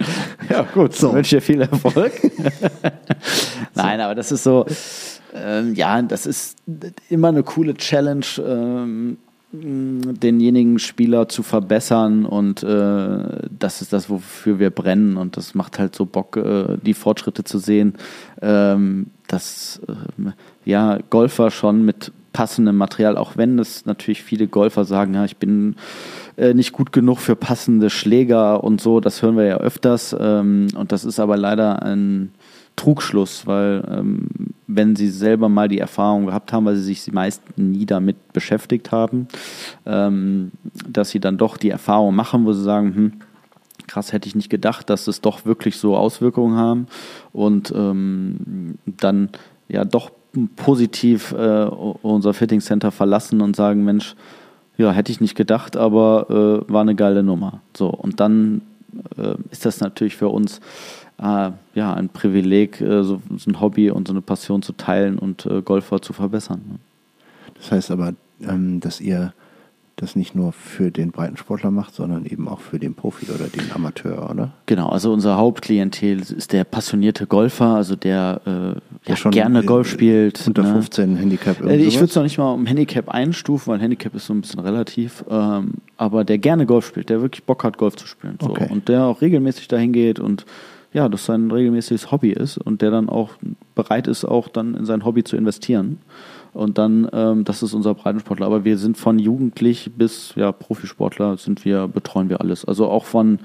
Ja, 0.51 0.63
gut. 0.63 0.95
So. 0.95 1.09
So. 1.09 1.15
wünsche 1.15 1.37
dir 1.37 1.43
viel 1.43 1.61
Erfolg. 1.63 2.13
Nein, 3.75 4.01
aber 4.01 4.15
das 4.15 4.33
ist 4.33 4.43
so, 4.43 4.67
ähm, 5.35 5.75
ja, 5.75 6.01
das 6.03 6.27
ist 6.27 6.59
immer 7.09 7.29
eine 7.29 7.43
coole 7.43 7.75
Challenge, 7.75 8.27
ähm, 8.39 9.19
denjenigen 9.53 10.79
Spieler 10.79 11.29
zu 11.29 11.43
verbessern 11.43 12.27
und 12.27 12.63
äh, 12.63 13.49
das 13.59 13.81
ist 13.81 13.93
das, 13.93 14.11
wofür 14.11 14.59
wir 14.59 14.71
brennen 14.71 15.17
und 15.17 15.37
das 15.37 15.55
macht 15.55 15.79
halt 15.79 15.95
so 15.95 16.05
Bock, 16.05 16.37
äh, 16.37 16.77
die 16.83 16.95
Fortschritte 16.95 17.45
zu 17.45 17.59
sehen, 17.59 17.95
ähm, 18.43 19.07
dass 19.29 19.81
ähm, 19.89 20.33
ja 20.67 20.99
Golfer 21.09 21.51
schon 21.51 21.85
mit 21.85 22.13
passendem 22.35 22.77
Material, 22.77 23.17
auch 23.17 23.39
wenn 23.39 23.59
es 23.59 23.87
natürlich 23.87 24.23
viele 24.23 24.47
Golfer 24.47 24.85
sagen, 24.85 25.15
ja, 25.15 25.25
ich 25.25 25.39
bin 25.39 25.77
äh, 26.37 26.53
nicht 26.53 26.73
gut 26.73 26.93
genug 26.93 27.19
für 27.19 27.35
passende 27.35 27.89
Schläger 27.89 28.63
und 28.63 28.79
so, 28.79 29.01
das 29.01 29.23
hören 29.23 29.39
wir 29.39 29.47
ja 29.47 29.57
öfters 29.57 30.15
ähm, 30.21 30.67
und 30.77 30.93
das 30.93 31.07
ist 31.07 31.19
aber 31.19 31.39
leider 31.39 31.83
ein 31.83 32.33
Trugschluss, 32.77 33.47
weil 33.47 33.83
ähm, 33.91 34.29
wenn 34.67 34.97
sie 34.97 35.09
selber 35.09 35.49
mal 35.49 35.69
die 35.69 35.79
Erfahrung 35.79 36.27
gehabt 36.27 36.53
haben, 36.53 36.67
weil 36.67 36.77
sie 36.77 36.95
sich 36.95 37.11
meist 37.11 37.43
nie 37.57 37.87
damit 37.87 38.35
beschäftigt 38.35 38.93
haben, 38.93 39.29
ähm, 39.87 40.53
dass 40.87 41.09
sie 41.09 41.21
dann 41.21 41.39
doch 41.39 41.57
die 41.57 41.71
Erfahrung 41.71 42.15
machen, 42.15 42.45
wo 42.45 42.53
sie 42.53 42.63
sagen, 42.63 42.95
hm, 42.95 43.13
krass, 43.87 44.13
hätte 44.13 44.29
ich 44.29 44.35
nicht 44.35 44.51
gedacht, 44.51 44.91
dass 44.91 45.07
es 45.09 45.23
doch 45.23 45.47
wirklich 45.47 45.79
so 45.79 45.97
Auswirkungen 45.97 46.59
haben 46.59 46.87
und 47.33 47.73
ähm, 47.75 48.77
dann 48.85 49.31
ja 49.69 49.87
doch 49.87 50.11
positiv 50.57 51.33
äh, 51.33 51.65
unser 51.65 52.35
Fitting 52.35 52.61
Center 52.61 52.91
verlassen 52.91 53.41
und 53.41 53.57
sagen, 53.57 53.85
Mensch, 53.85 54.15
ja, 54.77 54.93
hätte 54.93 55.11
ich 55.11 55.21
nicht 55.21 55.35
gedacht, 55.35 55.77
aber 55.77 56.65
äh, 56.69 56.73
war 56.73 56.83
eine 56.83 56.95
geile 56.95 57.23
Nummer. 57.23 57.61
So, 57.77 57.89
und 57.89 58.21
dann 58.21 58.63
äh, 59.17 59.35
ist 59.51 59.65
das 59.65 59.81
natürlich 59.81 60.17
für 60.17 60.29
uns 60.29 60.61
äh, 61.19 61.51
ja 61.75 61.95
ein 61.95 62.09
Privileg, 62.09 62.81
äh, 62.81 63.03
so, 63.03 63.23
so, 63.37 63.51
ein 63.51 63.61
Hobby 63.61 63.91
und 63.91 64.09
so 64.09 64.13
eine 64.13 64.21
Passion 64.21 64.63
zu 64.63 64.73
teilen 64.73 65.19
und 65.19 65.47
äh, 65.47 65.63
Golfer 65.63 66.03
zu 66.03 66.13
verbessern. 66.13 66.63
Ne? 66.69 66.79
Das 67.55 67.73
heißt 67.73 67.91
aber, 67.91 68.13
ähm, 68.43 68.81
dass 68.81 69.01
ihr 69.01 69.33
das 69.97 70.15
nicht 70.15 70.35
nur 70.35 70.53
für 70.53 70.91
den 70.91 71.11
Breitensportler 71.11 71.71
macht, 71.71 71.95
sondern 71.95 72.27
eben 72.27 72.49
auch 72.49 72.61
für 72.61 72.79
den 72.79 72.95
Profi 72.95 73.33
oder 73.33 73.47
den 73.49 73.73
Amateur, 73.73 74.31
oder? 74.31 74.53
Genau, 74.67 74.91
also 74.91 75.11
unser 75.11 75.39
Hauptklientel 75.39 76.21
ist 76.21 76.53
der 76.53 76.65
passionierte 76.65 77.27
Golfer, 77.27 77.77
also 77.77 77.97
der, 77.97 78.43
äh, 78.45 78.51
der 78.51 78.81
ja, 79.07 79.17
schon 79.17 79.33
gerne 79.33 79.63
Golf 79.65 79.89
spielt. 79.89 80.47
Unter 80.47 80.65
ne? 80.65 80.73
15 80.73 81.17
Handicap. 81.17 81.65
Äh, 81.65 81.77
ich 81.77 81.95
würde 81.95 82.11
es 82.11 82.15
noch 82.15 82.25
nicht 82.25 82.37
mal 82.37 82.53
um 82.53 82.67
Handicap 82.67 83.09
einstufen, 83.09 83.73
weil 83.73 83.81
Handicap 83.81 84.15
ist 84.15 84.27
so 84.27 84.35
ein 84.35 84.43
bisschen 84.43 84.61
relativ, 84.61 85.25
ähm, 85.31 85.73
aber 85.97 86.25
der 86.25 86.37
gerne 86.37 86.67
Golf 86.67 86.87
spielt, 86.87 87.09
der 87.09 87.23
wirklich 87.23 87.45
Bock 87.45 87.65
hat, 87.65 87.79
Golf 87.79 87.97
zu 87.97 88.07
spielen. 88.07 88.37
So. 88.39 88.51
Okay. 88.51 88.69
Und 88.71 88.89
der 88.89 89.05
auch 89.05 89.23
regelmäßig 89.23 89.67
dahin 89.69 89.95
geht 89.95 90.21
und 90.21 90.45
ja, 90.93 91.09
das 91.09 91.25
sein 91.25 91.51
regelmäßiges 91.51 92.11
Hobby 92.11 92.33
ist 92.33 92.59
und 92.59 92.83
der 92.83 92.91
dann 92.91 93.09
auch 93.09 93.31
bereit 93.75 94.09
ist, 94.09 94.27
auch 94.27 94.49
dann 94.49 94.75
in 94.75 94.85
sein 94.85 95.07
Hobby 95.07 95.25
zu 95.25 95.37
investieren. 95.37 95.99
Und 96.57 96.79
dann, 96.79 97.09
ähm, 97.13 97.45
das 97.45 97.63
ist 97.63 97.75
unser 97.75 97.95
Breitensportler. 97.95 98.47
Aber 98.47 98.65
wir 98.65 98.79
sind 98.79 98.97
von 98.97 99.19
jugendlich 99.19 99.93
bis 99.97 100.35
ja, 100.37 100.53
Profisportler 100.53 101.37
sind 101.37 101.65
wir, 101.65 101.87
betreuen 101.87 102.31
wir 102.31 102.41
alles. 102.41 102.65
Also 102.65 102.89
auch 102.89 103.05
von 103.05 103.41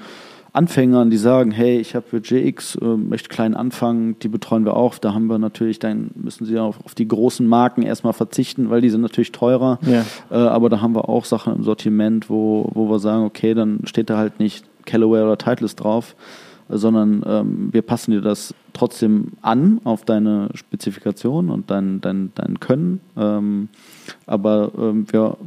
Anfängern, 0.54 1.10
die 1.10 1.18
sagen, 1.18 1.52
hey, 1.52 1.80
ich 1.80 1.94
habe 1.96 2.06
Budget 2.10 2.46
X, 2.46 2.76
äh, 2.76 2.86
möchte 2.86 3.30
klein 3.30 3.54
anfangen, 3.54 4.18
die 4.20 4.30
betreuen 4.30 4.64
wir 4.64 4.76
auch. 4.76 4.98
Da 4.98 5.14
haben 5.14 5.28
wir 5.28 5.40
natürlich, 5.40 5.80
dann 5.80 6.12
müssen 6.16 6.46
sie 6.46 6.58
auf, 6.58 6.84
auf 6.86 6.96
die 6.96 7.08
großen 7.08 7.46
Marken 7.46 7.82
erstmal 7.82 8.14
verzichten, 8.14 8.70
weil 8.70 8.82
die 8.82 8.90
sind 8.90 9.02
natürlich 9.02 9.34
teurer. 9.34 9.80
Ja. 9.86 10.06
Äh, 10.30 10.36
aber 10.36 10.70
da 10.70 10.82
haben 10.82 10.96
wir 10.96 11.10
auch 11.10 11.26
Sachen 11.26 11.56
im 11.56 11.64
Sortiment, 11.64 12.30
wo, 12.30 12.70
wo 12.74 12.90
wir 12.90 13.00
sagen, 13.00 13.26
okay, 13.26 13.54
dann 13.54 13.82
steht 13.86 14.10
da 14.10 14.18
halt 14.18 14.40
nicht 14.40 14.66
Callaway 14.86 15.22
oder 15.22 15.38
Titleist 15.38 15.82
drauf, 15.82 16.16
sondern 16.78 17.24
ähm, 17.26 17.70
wir 17.72 17.82
passen 17.82 18.12
dir 18.12 18.22
das 18.22 18.54
trotzdem 18.74 19.34
an 19.42 19.82
auf 19.84 20.06
deine 20.06 20.50
Spezifikation 20.54 21.50
und 21.50 21.70
dein, 21.70 22.02
dein, 22.02 22.32
dein 22.36 22.60
Können. 22.60 23.02
Ähm, 23.18 23.70
aber 24.26 24.72
ähm, 24.78 25.06
wir 25.12 25.38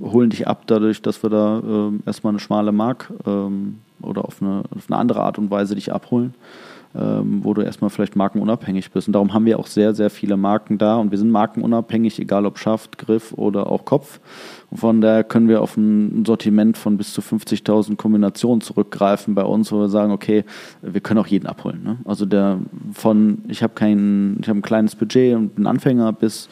holen 0.00 0.30
dich 0.30 0.46
ab 0.46 0.62
dadurch, 0.66 1.02
dass 1.02 1.22
wir 1.22 1.30
da 1.30 1.62
ähm, 1.64 2.00
erstmal 2.06 2.32
eine 2.32 2.40
schmale 2.40 2.72
Mark 2.72 3.12
ähm, 3.26 3.78
oder 4.02 4.24
auf 4.24 4.42
eine, 4.42 4.64
auf 4.74 4.84
eine 4.88 4.98
andere 4.98 5.22
Art 5.22 5.38
und 5.38 5.50
Weise 5.50 5.74
dich 5.74 5.92
abholen 5.92 6.34
ähm, 6.98 7.40
wo 7.42 7.52
du 7.52 7.62
erstmal 7.62 7.90
vielleicht 7.90 8.16
markenunabhängig 8.16 8.90
bist. 8.90 9.06
Und 9.08 9.12
darum 9.12 9.34
haben 9.34 9.44
wir 9.44 9.58
auch 9.58 9.66
sehr, 9.66 9.94
sehr 9.94 10.08
viele 10.08 10.36
Marken 10.36 10.78
da 10.78 10.96
und 10.96 11.10
wir 11.10 11.18
sind 11.18 11.30
markenunabhängig, 11.30 12.18
egal 12.18 12.46
ob 12.46 12.58
Schaft, 12.58 12.98
Griff 12.98 13.32
oder 13.32 13.70
auch 13.70 13.84
Kopf. 13.84 14.20
Und 14.70 14.78
von 14.78 15.00
daher 15.00 15.22
können 15.24 15.48
wir 15.48 15.60
auf 15.62 15.76
ein 15.76 16.24
Sortiment 16.24 16.78
von 16.78 16.96
bis 16.96 17.12
zu 17.12 17.20
50.000 17.20 17.96
Kombinationen 17.96 18.60
zurückgreifen 18.60 19.34
bei 19.34 19.44
uns, 19.44 19.70
wo 19.72 19.80
wir 19.80 19.88
sagen, 19.88 20.12
okay, 20.12 20.44
wir 20.80 21.00
können 21.00 21.20
auch 21.20 21.26
jeden 21.26 21.46
abholen. 21.46 21.82
Ne? 21.82 21.98
Also 22.04 22.24
der 22.24 22.58
von, 22.92 23.42
ich 23.48 23.62
habe 23.62 23.74
kein, 23.74 24.38
ich 24.40 24.48
habe 24.48 24.58
ein 24.58 24.62
kleines 24.62 24.94
Budget 24.94 25.36
und 25.36 25.54
bin 25.56 25.66
Anfänger 25.66 26.12
bis 26.12 26.48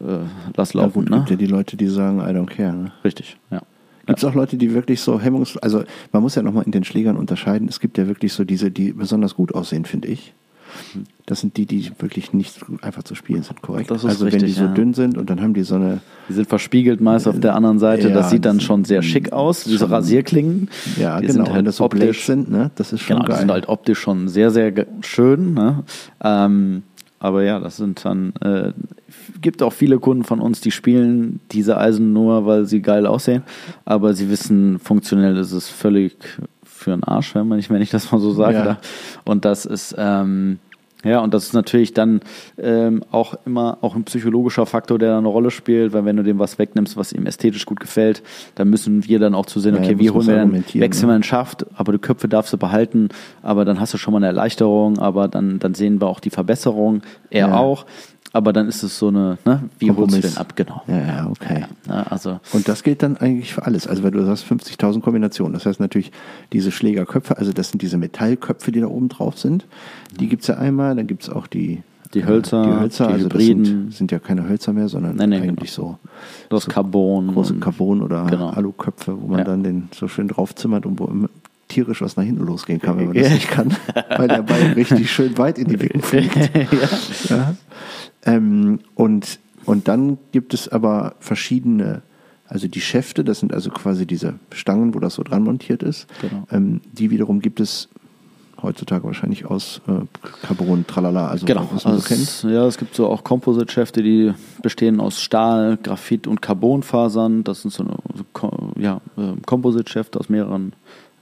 äh, 0.00 0.18
lass 0.56 0.74
laufen. 0.74 0.88
Ja, 0.88 1.00
gut, 1.00 1.10
ne? 1.10 1.16
gibt 1.18 1.30
ja 1.30 1.36
die 1.36 1.46
Leute, 1.46 1.76
die 1.76 1.88
sagen, 1.88 2.20
I 2.20 2.32
don't 2.34 2.46
care. 2.46 2.74
Ne? 2.74 2.92
Richtig, 3.04 3.36
ja. 3.50 3.60
Gibt 4.08 4.18
es 4.20 4.24
auch 4.24 4.34
Leute, 4.34 4.56
die 4.56 4.72
wirklich 4.72 5.02
so 5.02 5.20
hemmungs... 5.20 5.58
Also 5.58 5.84
man 6.12 6.22
muss 6.22 6.34
ja 6.34 6.42
nochmal 6.42 6.64
in 6.64 6.72
den 6.72 6.82
Schlägern 6.82 7.18
unterscheiden. 7.18 7.68
Es 7.68 7.78
gibt 7.78 7.98
ja 7.98 8.06
wirklich 8.06 8.32
so 8.32 8.42
diese, 8.42 8.70
die 8.70 8.94
besonders 8.94 9.34
gut 9.34 9.54
aussehen, 9.54 9.84
finde 9.84 10.08
ich. 10.08 10.32
Das 11.26 11.40
sind 11.40 11.58
die, 11.58 11.66
die 11.66 11.90
wirklich 11.98 12.32
nicht 12.32 12.58
einfach 12.80 13.02
zu 13.02 13.14
spielen 13.14 13.42
sind, 13.42 13.60
korrekt? 13.60 13.92
also 13.92 14.08
richtig, 14.08 14.32
wenn 14.32 14.46
die 14.46 14.54
so 14.54 14.64
ja. 14.64 14.72
dünn 14.72 14.94
sind 14.94 15.18
und 15.18 15.28
dann 15.28 15.42
haben 15.42 15.52
die 15.52 15.62
so 15.62 15.74
eine... 15.74 16.00
Die 16.26 16.32
sind 16.32 16.48
verspiegelt 16.48 17.02
meist 17.02 17.28
auf 17.28 17.38
der 17.38 17.54
anderen 17.54 17.78
Seite. 17.78 18.08
Ja, 18.08 18.14
das 18.14 18.30
sieht 18.30 18.46
dann 18.46 18.60
schon 18.60 18.84
sehr 18.84 19.02
schick 19.02 19.30
aus, 19.34 19.64
diese 19.64 19.90
Rasierklingen. 19.90 20.70
Ja, 20.98 21.20
die 21.20 21.26
genau. 21.26 21.32
Sind 21.32 21.46
halt 21.48 21.56
wenn 21.58 21.64
das 21.66 21.76
so 21.76 21.84
optisch 21.84 22.24
sind, 22.24 22.50
ne? 22.50 22.70
das 22.76 22.94
ist 22.94 23.02
schon 23.02 23.16
genau, 23.16 23.28
geil. 23.28 23.36
Die 23.36 23.40
sind 23.40 23.50
halt 23.50 23.68
optisch 23.68 23.98
schon 23.98 24.28
sehr, 24.28 24.50
sehr 24.50 24.72
schön. 25.02 25.52
Ne? 25.52 25.84
Ähm, 26.24 26.82
aber 27.18 27.42
ja, 27.42 27.60
das 27.60 27.76
sind 27.76 28.02
dann, 28.06 28.32
äh, 28.40 28.72
gibt 29.40 29.62
auch 29.62 29.72
viele 29.72 29.98
Kunden 29.98 30.24
von 30.24 30.40
uns, 30.40 30.60
die 30.60 30.70
spielen 30.70 31.40
diese 31.52 31.78
Eisen 31.78 32.12
nur, 32.12 32.46
weil 32.46 32.64
sie 32.66 32.82
geil 32.82 33.06
aussehen. 33.06 33.42
Aber 33.84 34.14
sie 34.14 34.30
wissen, 34.30 34.78
funktionell 34.78 35.36
ist 35.36 35.52
es 35.52 35.68
völlig 35.68 36.16
für 36.64 36.92
einen 36.92 37.04
Arsch, 37.04 37.34
wenn 37.34 37.48
man 37.48 37.56
nicht, 37.56 37.70
wenn 37.70 37.82
ich 37.82 37.90
das 37.90 38.10
mal 38.12 38.18
so 38.18 38.32
sage. 38.32 38.56
Ja. 38.58 38.78
Und 39.24 39.44
das 39.44 39.66
ist, 39.66 39.94
ähm, 39.98 40.58
ja, 41.04 41.20
und 41.20 41.32
das 41.32 41.44
ist 41.44 41.52
natürlich 41.52 41.94
dann 41.94 42.20
ähm, 42.58 43.04
auch 43.12 43.34
immer 43.46 43.78
auch 43.82 43.94
ein 43.94 44.02
psychologischer 44.04 44.66
Faktor, 44.66 44.98
der 44.98 45.10
da 45.10 45.18
eine 45.18 45.28
Rolle 45.28 45.52
spielt, 45.52 45.92
weil 45.92 46.04
wenn 46.04 46.16
du 46.16 46.24
dem 46.24 46.40
was 46.40 46.58
wegnimmst, 46.58 46.96
was 46.96 47.12
ihm 47.12 47.24
ästhetisch 47.26 47.66
gut 47.66 47.78
gefällt, 47.78 48.22
dann 48.56 48.68
müssen 48.68 49.06
wir 49.06 49.20
dann 49.20 49.34
auch 49.34 49.46
zu 49.46 49.60
sehen, 49.60 49.76
okay, 49.76 49.92
ja, 49.92 49.98
wie 50.00 50.10
holen 50.10 50.26
wir 50.26 50.36
dann, 50.36 50.64
wechseln 50.74 51.08
wir 51.08 51.14
einen 51.14 51.22
Schaft, 51.22 51.66
aber 51.76 51.92
die 51.92 51.98
Köpfe 51.98 52.28
darfst 52.28 52.52
du 52.52 52.58
behalten, 52.58 53.10
aber 53.42 53.64
dann 53.64 53.78
hast 53.78 53.94
du 53.94 53.98
schon 53.98 54.12
mal 54.12 54.18
eine 54.18 54.26
Erleichterung, 54.26 54.98
aber 54.98 55.28
dann, 55.28 55.60
dann 55.60 55.74
sehen 55.74 56.00
wir 56.00 56.08
auch 56.08 56.20
die 56.20 56.30
Verbesserung, 56.30 57.02
er 57.30 57.48
ja. 57.48 57.56
auch. 57.56 57.86
Aber 58.38 58.52
dann 58.52 58.68
ist 58.68 58.84
es 58.84 58.96
so 58.96 59.08
eine, 59.08 59.36
ne, 59.44 59.64
wie 59.80 59.90
holst 59.90 60.16
du 60.16 60.20
denn 60.20 60.36
ab? 60.36 60.54
Genau. 60.54 60.82
Ja, 60.86 60.96
ja 60.96 61.28
okay. 61.28 61.64
Ja, 61.88 61.92
ne, 61.92 62.08
also 62.12 62.38
und 62.52 62.68
das 62.68 62.84
gilt 62.84 63.02
dann 63.02 63.16
eigentlich 63.16 63.52
für 63.52 63.66
alles. 63.66 63.88
Also, 63.88 64.04
weil 64.04 64.12
du 64.12 64.24
sagst 64.24 64.44
50.000 64.44 65.00
Kombinationen. 65.00 65.54
Das 65.54 65.66
heißt 65.66 65.80
natürlich, 65.80 66.12
diese 66.52 66.70
Schlägerköpfe, 66.70 67.36
also 67.36 67.52
das 67.52 67.70
sind 67.70 67.82
diese 67.82 67.96
Metallköpfe, 67.96 68.70
die 68.70 68.80
da 68.80 68.86
oben 68.86 69.08
drauf 69.08 69.40
sind. 69.40 69.66
Die 70.20 70.28
gibt 70.28 70.42
es 70.42 70.46
ja 70.46 70.56
einmal. 70.56 70.94
Dann 70.94 71.08
gibt 71.08 71.24
es 71.24 71.30
auch 71.30 71.48
die, 71.48 71.82
die 72.14 72.24
Hölzer, 72.26 72.62
die 72.62 72.80
Hölzer, 72.80 73.08
die 73.08 73.12
also 73.14 73.28
das 73.28 73.42
sind, 73.42 73.92
sind, 73.92 74.12
ja 74.12 74.20
keine 74.20 74.48
Hölzer 74.48 74.72
mehr, 74.72 74.88
sondern 74.88 75.16
nee, 75.16 75.26
nee, 75.26 75.38
eigentlich 75.38 75.74
genau. 75.74 75.98
so. 75.98 76.08
Das 76.48 76.62
so 76.62 76.70
Carbon. 76.70 77.34
Große 77.34 77.54
Carbon- 77.54 78.02
oder 78.02 78.24
genau. 78.26 78.50
Aluköpfe, 78.50 79.20
wo 79.20 79.26
man 79.26 79.40
ja. 79.40 79.44
dann 79.46 79.64
den 79.64 79.88
so 79.92 80.06
schön 80.06 80.28
draufzimmert 80.28 80.86
und 80.86 81.00
wo 81.00 81.10
tierisch 81.68 82.02
was 82.02 82.16
nach 82.16 82.24
hinten 82.24 82.44
losgehen 82.44 82.80
kann, 82.80 82.98
wenn 82.98 83.06
man 83.06 83.14
das 83.16 83.30
nicht 83.32 83.48
kann, 83.48 83.76
weil 84.16 84.28
der 84.28 84.42
Ball 84.42 84.72
richtig 84.74 85.10
schön 85.10 85.36
weit 85.38 85.58
in 85.58 85.68
die 85.68 85.80
Wicken 85.80 86.02
fliegt. 86.02 86.36
ja. 87.28 87.36
ja. 87.36 87.54
Ähm, 88.24 88.80
und, 88.94 89.38
und 89.64 89.88
dann 89.88 90.18
gibt 90.32 90.54
es 90.54 90.68
aber 90.68 91.14
verschiedene, 91.20 92.02
also 92.46 92.68
die 92.68 92.80
Schäfte, 92.80 93.24
das 93.24 93.40
sind 93.40 93.52
also 93.52 93.70
quasi 93.70 94.06
diese 94.06 94.34
Stangen, 94.52 94.94
wo 94.94 94.98
das 94.98 95.14
so 95.14 95.22
dran 95.22 95.42
montiert 95.42 95.82
ist. 95.82 96.06
Genau. 96.20 96.46
Ähm, 96.50 96.80
die 96.92 97.10
wiederum 97.10 97.40
gibt 97.40 97.60
es 97.60 97.88
heutzutage 98.62 99.04
wahrscheinlich 99.04 99.46
aus 99.46 99.80
äh, 99.86 100.00
Carbon, 100.42 100.86
tralala, 100.86 101.28
also 101.28 101.46
genau. 101.46 101.68
was 101.72 101.84
man 101.84 101.94
also 101.94 102.06
so 102.06 102.08
kennt. 102.08 102.54
Ja, 102.54 102.66
es 102.66 102.76
gibt 102.76 102.94
so 102.94 103.06
auch 103.06 103.24
Composite-Schäfte, 103.24 104.02
die 104.02 104.32
bestehen 104.62 105.00
aus 105.00 105.20
Stahl, 105.20 105.78
Graphit 105.82 106.26
und 106.26 106.42
Carbonfasern. 106.42 107.44
Das 107.44 107.62
sind 107.62 107.72
so, 107.72 107.84
eine, 107.84 107.96
so 108.14 108.72
ja, 108.76 109.00
äh, 109.16 109.34
Composite-Schäfte 109.46 110.18
aus 110.18 110.28
mehreren 110.28 110.72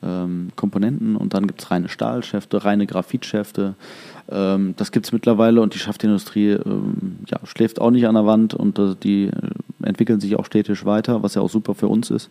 ähm, 0.03 0.51
Komponenten 0.57 1.16
und 1.16 1.34
dann 1.34 1.47
gibt 1.47 1.62
es 1.62 1.70
reine 1.70 1.88
Stahlschäfte, 1.88 2.64
reine 2.64 2.86
Graphitschäfte. 2.86 3.74
Ähm, 4.28 4.74
das 4.76 4.92
gibt 4.92 5.06
es 5.06 5.12
mittlerweile 5.12 5.60
und 5.60 5.74
die 5.74 5.78
Schaftindustrie 5.78 6.50
ähm, 6.50 7.18
ja, 7.26 7.38
schläft 7.44 7.80
auch 7.80 7.90
nicht 7.90 8.06
an 8.06 8.14
der 8.14 8.26
Wand 8.26 8.54
und 8.54 8.78
äh, 8.78 8.94
die 9.00 9.26
äh, 9.26 9.32
entwickeln 9.82 10.20
sich 10.20 10.36
auch 10.36 10.44
stetig 10.44 10.84
weiter, 10.84 11.22
was 11.22 11.34
ja 11.34 11.42
auch 11.42 11.50
super 11.50 11.74
für 11.74 11.88
uns 11.88 12.10
ist. 12.10 12.30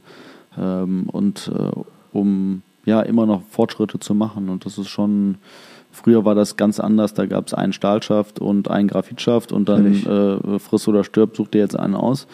Ähm, 0.58 1.10
und 1.10 1.52
äh, 1.54 1.72
um 2.12 2.62
ja 2.86 3.02
immer 3.02 3.26
noch 3.26 3.42
Fortschritte 3.50 4.00
zu 4.00 4.14
machen 4.14 4.50
und 4.50 4.66
das 4.66 4.78
ist 4.78 4.90
schon 4.90 5.38
Früher 5.96 6.26
war 6.26 6.36
das 6.36 6.58
ganz 6.58 6.82
anders, 6.82 7.14
da 7.14 7.26
gab 7.26 7.48
es 7.48 7.54
einen 7.54 7.72
Stahlschaft 7.72 8.40
und 8.40 8.70
einen 8.70 8.90
Graphitschaft 8.90 9.54
und 9.54 9.70
dann 9.70 10.06
äh, 10.06 10.60
friss 10.60 10.90
oder 10.90 11.06
stirb, 11.06 11.38
such 11.38 11.48
dir 11.48 11.60
jetzt 11.60 11.80
einen 11.80 11.96
aus. 11.96 12.28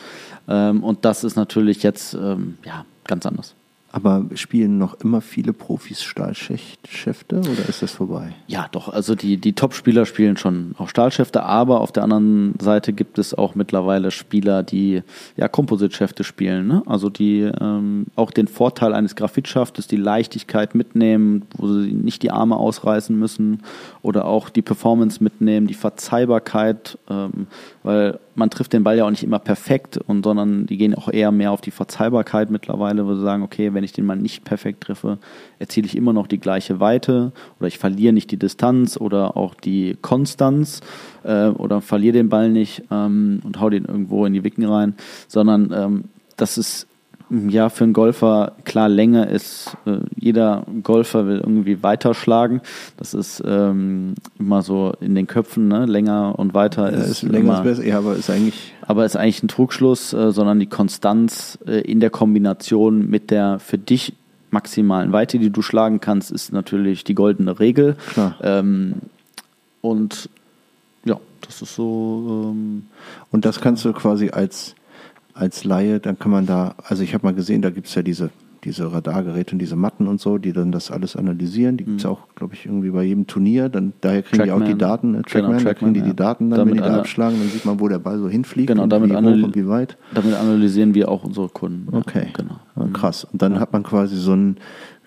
Ähm, 0.47 0.84
und 0.84 1.05
das 1.05 1.24
ist 1.24 1.36
natürlich 1.36 1.84
jetzt 1.84 2.16
ähm, 2.16 2.57
ja, 2.66 2.86
ganz 3.05 3.28
anders. 3.28 3.53
Aber 3.94 4.26
spielen 4.36 4.78
noch 4.78 4.94
immer 5.02 5.20
viele 5.20 5.52
Profis 5.52 6.02
Stahlschäfte 6.02 7.39
oder 7.39 7.68
ist 7.68 7.82
das 7.82 7.92
vorbei? 7.92 8.34
Ja, 8.48 8.68
doch. 8.72 8.88
Also 8.88 9.16
die, 9.16 9.36
die 9.36 9.52
Top-Spieler 9.52 10.06
spielen 10.06 10.38
schon 10.38 10.76
auch 10.78 10.88
Stahlschäfte, 10.88 11.44
aber 11.44 11.82
auf 11.82 11.92
der 11.92 12.04
anderen 12.04 12.54
Seite 12.62 12.94
gibt 12.94 13.20
es 13.20 13.34
auch 13.34 13.54
mittlerweile 13.54 14.12
Spieler, 14.12 14.64
die 14.64 15.04
ja 15.36 15.50
Kompositschäfte 15.50 16.24
spielen. 16.24 16.68
Ne? 16.68 16.84
Also 16.86 17.10
die 17.10 17.42
ähm, 17.42 18.06
auch 18.16 18.32
den 18.32 18.48
Vorteil 18.48 18.94
eines 18.94 19.18
Graphitschaftes, 19.18 19.88
die 19.88 19.98
Leichtigkeit 19.98 20.74
mitnehmen, 20.74 21.44
wo 21.58 21.68
sie 21.68 21.92
nicht 21.92 22.24
die 22.24 22.32
Arme 22.32 22.56
ausreißen 22.56 23.18
müssen 23.18 23.62
oder 24.02 24.24
auch 24.24 24.50
die 24.50 24.62
Performance 24.62 25.22
mitnehmen, 25.22 25.68
die 25.68 25.74
Verzeihbarkeit. 25.74 26.98
Ähm, 27.10 27.48
weil 27.84 28.20
man 28.36 28.50
trifft 28.50 28.74
den 28.74 28.84
Ball 28.84 28.98
ja 28.98 29.06
auch 29.06 29.10
nicht 29.10 29.24
immer 29.24 29.40
perfekt 29.40 29.98
und 29.98 30.24
sondern 30.24 30.66
die 30.66 30.78
gehen 30.78 30.96
auch 30.96 31.10
eher 31.10 31.32
mehr 31.32 31.52
auf 31.52 31.62
die 31.62 31.72
Verzeihbarkeit 31.72 32.52
mittlerweile, 32.52 33.06
wo 33.06 33.16
sie 33.16 33.22
sagen, 33.22 33.44
okay, 33.44 33.74
wenn 33.74 33.84
ich 33.84 33.94
den 33.94 34.06
mal 34.06 34.16
nicht 34.16 34.44
perfekt 34.44 34.84
treffe, 34.84 35.18
erziele 35.60 35.88
ich 35.88 35.96
immer 35.96 36.14
noch 36.14 36.28
die 36.28 36.40
gleiche 36.40 36.80
Weite 36.80 37.32
oder 37.60 37.68
ich 37.68 37.78
verliere 37.78 38.14
nicht 38.14 38.32
die 38.32 38.38
Distanz 38.38 38.98
oder 38.98 39.38
auch 39.38 39.56
die 39.56 39.98
Konstanz 40.02 40.82
äh, 41.24 41.48
oder 41.48 41.82
verliere 41.82 42.14
den 42.14 42.30
Ball 42.30 42.50
nicht 42.50 42.84
ähm, 42.92 43.42
und 43.44 43.60
hau 43.60 43.70
den 43.70 43.86
irgendwo 43.86 44.26
in 44.26 44.34
die 44.34 44.44
Wicken 44.44 44.66
rein, 44.66 44.96
sondern 45.28 45.72
ähm, 45.74 46.04
das 46.38 46.58
ist 46.58 46.88
ja, 47.50 47.70
für 47.70 47.86
einen 47.86 47.94
Golfer, 47.94 48.54
klar, 48.66 48.90
Länge 48.90 49.26
ist, 49.26 49.78
äh, 49.86 49.98
jeder 50.16 50.64
Golfer 50.84 51.26
will 51.28 51.38
irgendwie 51.38 51.82
weiterschlagen. 51.82 52.62
Das 52.98 53.14
ist 53.14 53.42
ähm, 53.46 54.16
immer 54.38 54.62
so 54.62 54.94
in 55.00 55.16
den 55.16 55.28
Köpfen, 55.28 55.68
ne? 55.68 55.86
länger 55.86 56.38
und 56.38 56.54
weiter 56.54 56.92
Ja, 56.92 56.98
ist, 56.98 57.10
ist 57.10 57.24
länger 57.24 57.38
immer, 57.38 57.58
ist 57.60 57.64
besser, 57.64 57.86
ja, 57.86 57.98
aber 57.98 58.16
ist 58.16 58.30
eigentlich 58.30 58.74
aber 58.82 59.06
ist 59.06 59.16
eigentlich 59.16 59.42
ein 59.44 59.48
Trugschluss, 59.48 60.12
äh, 60.12 60.32
sondern 60.32 60.60
die 60.60 60.66
Konstanz 60.66 61.58
äh, 61.66 61.80
in 61.80 62.02
der 62.02 62.10
Kombination 62.10 63.10
mit 63.10 63.32
der 63.32 63.60
für 63.60 63.78
dich 63.78 64.14
maximalen 64.50 65.14
Weite, 65.14 65.40
die 65.40 65.50
du 65.50 65.62
schlagen 65.62 66.02
kannst, 66.02 66.32
ist 66.32 66.52
natürlich 66.52 67.04
die 67.06 67.16
goldene 67.16 67.60
Regel. 67.60 67.96
klar. 68.12 68.36
Ähm, 68.42 68.96
und 69.82 70.30
ja, 71.06 71.20
das 71.42 71.62
ist 71.62 71.76
so. 71.76 72.52
Ähm, 72.52 72.84
Und 73.32 73.46
das 73.46 73.62
kannst 73.62 73.86
du 73.86 73.94
quasi 73.94 74.30
als, 74.30 74.76
als 75.34 75.64
Laie, 75.64 76.00
dann 76.00 76.18
kann 76.20 76.32
man 76.32 76.46
da, 76.46 76.76
also 76.84 77.04
ich 77.04 77.14
habe 77.14 77.26
mal 77.26 77.34
gesehen, 77.34 77.62
da 77.62 77.70
gibt 77.70 77.88
es 77.88 77.96
ja 77.96 78.02
diese, 78.02 78.30
diese 78.64 78.94
Radargeräte 78.94 79.54
und 79.54 79.60
diese 79.60 79.76
Matten 79.76 80.08
und 80.08 80.22
so, 80.22 80.38
die 80.38 80.54
dann 80.54 80.72
das 80.72 80.92
alles 80.92 81.16
analysieren. 81.16 81.78
Die 81.78 81.84
gibt 81.84 82.00
es 82.02 82.06
auch, 82.06 82.20
glaube 82.36 82.54
ich, 82.54 82.68
irgendwie 82.68 82.92
bei 82.92 83.04
jedem 83.04 83.26
Turnier. 83.26 83.70
Dann, 83.70 83.94
daher 84.02 84.22
kriegen 84.22 84.44
die 84.44 84.52
auch 84.52 84.60
die 84.62 84.74
Mhm. 84.76 84.78
Trackman. 84.78 84.90
Daten, 84.90 85.12
ne? 85.12 85.18
Genau, 85.18 85.28
Trackman, 85.32 85.58
da 85.58 85.64
Trackman, 85.64 85.76
kriegen 85.76 85.94
die 85.96 86.00
ja. 86.02 86.06
die 86.06 86.16
Daten 86.16 86.50
dann, 86.52 86.60
Damit 86.60 86.76
wenn 86.76 86.84
die 86.84 86.88
da 86.90 87.00
abschlagen, 87.00 87.40
dann 87.40 87.50
sieht 87.50 87.66
man, 87.66 87.80
wo 87.80 87.88
der 87.88 87.98
Ball 88.00 88.20
so 88.20 88.30
hinfliegt 88.30 88.68
Genau, 88.68 88.84
und 88.84 88.90
damit 88.92 89.10
wie 89.10 89.16
hoch 89.16 89.44
und 89.46 89.56
wie 89.56 89.68
weit. 89.68 89.98
damit 90.14 90.36
analysieren 90.36 90.94
wir 90.94 91.10
auch 91.10 91.24
unsere 91.24 91.50
Kunden. 91.50 91.88
Ja, 91.92 91.98
Okay, 92.00 92.28
genau. 92.38 92.60
Ja, 92.76 92.86
krass. 92.94 93.24
Und 93.24 93.42
dann 93.42 93.60
hat 93.60 93.74
man 93.74 93.82
quasi 93.84 94.16
so 94.16 94.34
ein, 94.34 94.58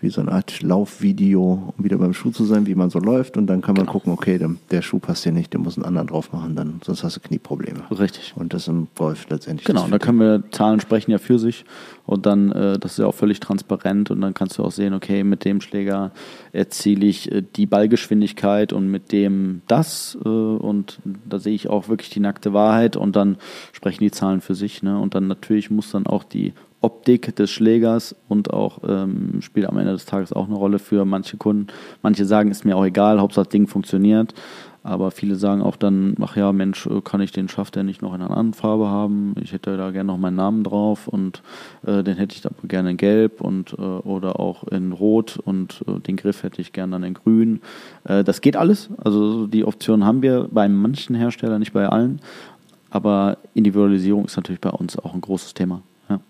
wie 0.04 0.10
so 0.10 0.20
eine 0.20 0.30
Art 0.32 0.62
Laufvideo, 0.62 1.74
um 1.76 1.84
wieder 1.84 1.96
beim 1.96 2.14
Schuh 2.14 2.30
zu 2.30 2.44
sein, 2.44 2.66
wie 2.66 2.74
man 2.74 2.90
so 2.90 2.98
läuft. 2.98 3.36
Und 3.36 3.46
dann 3.46 3.62
kann 3.62 3.74
Genau. 3.74 3.86
man 3.86 3.92
gucken, 3.92 4.12
okay, 4.12 4.38
der, 4.38 4.50
der 4.70 4.82
Schuh 4.82 4.98
passt 4.98 5.24
dir 5.24 5.32
nicht, 5.32 5.52
der 5.52 5.60
muss 5.60 5.76
einen 5.76 5.86
anderen 5.86 6.06
drauf 6.06 6.32
machen, 6.32 6.54
dann, 6.54 6.80
sonst 6.84 7.02
hast 7.02 7.16
du 7.16 7.20
Knieprobleme. 7.20 7.80
Richtig. 7.90 8.34
Und 8.36 8.52
das 8.54 8.68
im 8.68 8.86
Golf 8.94 9.26
letztendlich. 9.30 9.66
Genau, 9.66 9.88
da 9.88 9.98
können 9.98 10.20
wir, 10.20 10.44
Zahlen 10.52 10.78
sprechen 10.80 11.10
ja 11.10 11.18
für 11.18 11.38
sich 11.38 11.64
und 12.06 12.26
dann, 12.26 12.52
äh, 12.52 12.78
das 12.78 12.92
ist 12.92 12.98
ja 12.98 13.06
auch 13.06 13.14
völlig 13.14 13.40
transparent 13.40 14.10
und 14.10 14.20
dann 14.20 14.34
kannst 14.34 14.58
du 14.58 14.62
auch 14.64 14.70
sehen, 14.70 14.92
okay, 14.92 15.24
mit 15.24 15.44
dem 15.44 15.60
Schläger 15.60 16.12
erziele 16.52 17.06
ich 17.06 17.32
äh, 17.32 17.42
die 17.56 17.66
Ballgeschwindigkeit 17.66 18.72
und 18.72 18.90
mit 18.90 19.10
dem 19.10 19.62
das 19.66 20.18
äh, 20.24 20.28
und 20.28 20.98
da 21.28 21.38
sehe 21.38 21.54
ich 21.54 21.68
auch 21.70 21.88
wirklich 21.88 22.10
die 22.10 22.20
nackte 22.20 22.52
Wahrheit 22.52 22.96
und 22.96 23.16
dann 23.16 23.38
sprechen 23.72 24.04
die 24.04 24.10
Zahlen 24.10 24.42
für 24.42 24.54
sich 24.54 24.82
ne? 24.82 24.98
und 24.98 25.14
dann 25.14 25.26
natürlich 25.26 25.70
muss 25.70 25.90
dann 25.90 26.06
auch 26.06 26.24
die 26.24 26.52
Optik 26.84 27.34
des 27.34 27.50
Schlägers 27.50 28.14
und 28.28 28.52
auch 28.52 28.80
ähm, 28.86 29.40
spielt 29.40 29.66
am 29.66 29.78
Ende 29.78 29.92
des 29.92 30.04
Tages 30.04 30.32
auch 30.32 30.46
eine 30.46 30.56
Rolle 30.56 30.78
für 30.78 31.04
manche 31.04 31.38
Kunden. 31.38 31.68
Manche 32.02 32.26
sagen, 32.26 32.50
ist 32.50 32.64
mir 32.64 32.76
auch 32.76 32.84
egal, 32.84 33.20
Hauptsache 33.20 33.46
das 33.46 33.52
Ding 33.52 33.66
funktioniert. 33.66 34.34
Aber 34.86 35.10
viele 35.10 35.36
sagen 35.36 35.62
auch 35.62 35.76
dann, 35.76 36.14
ach 36.20 36.36
ja, 36.36 36.52
Mensch, 36.52 36.86
äh, 36.86 37.00
kann 37.00 37.22
ich 37.22 37.32
den 37.32 37.48
Schaft 37.48 37.74
denn 37.74 37.86
nicht 37.86 38.02
noch 38.02 38.14
in 38.14 38.20
einer 38.20 38.30
anderen 38.30 38.52
Farbe 38.52 38.88
haben? 38.88 39.34
Ich 39.40 39.54
hätte 39.54 39.78
da 39.78 39.90
gerne 39.92 40.08
noch 40.08 40.18
meinen 40.18 40.36
Namen 40.36 40.62
drauf 40.62 41.08
und 41.08 41.42
äh, 41.86 42.02
den 42.02 42.18
hätte 42.18 42.34
ich 42.34 42.42
da 42.42 42.50
gerne 42.64 42.90
in 42.90 42.98
Gelb 42.98 43.40
und 43.40 43.72
äh, 43.72 43.80
oder 43.80 44.38
auch 44.38 44.64
in 44.64 44.92
Rot 44.92 45.38
und 45.42 45.82
äh, 45.88 46.00
den 46.00 46.16
Griff 46.16 46.42
hätte 46.42 46.60
ich 46.60 46.74
gerne 46.74 46.92
dann 46.92 47.02
in 47.02 47.14
Grün. 47.14 47.62
Äh, 48.04 48.24
das 48.24 48.42
geht 48.42 48.56
alles. 48.56 48.90
Also 49.02 49.46
die 49.46 49.64
Option 49.64 50.04
haben 50.04 50.20
wir 50.20 50.48
bei 50.50 50.68
manchen 50.68 51.16
Herstellern, 51.16 51.60
nicht 51.60 51.72
bei 51.72 51.88
allen. 51.88 52.20
Aber 52.90 53.38
Individualisierung 53.54 54.26
ist 54.26 54.36
natürlich 54.36 54.60
bei 54.60 54.70
uns 54.70 54.98
auch 54.98 55.14
ein 55.14 55.22
großes 55.22 55.54
Thema. 55.54 55.80
Ja. 56.14 56.20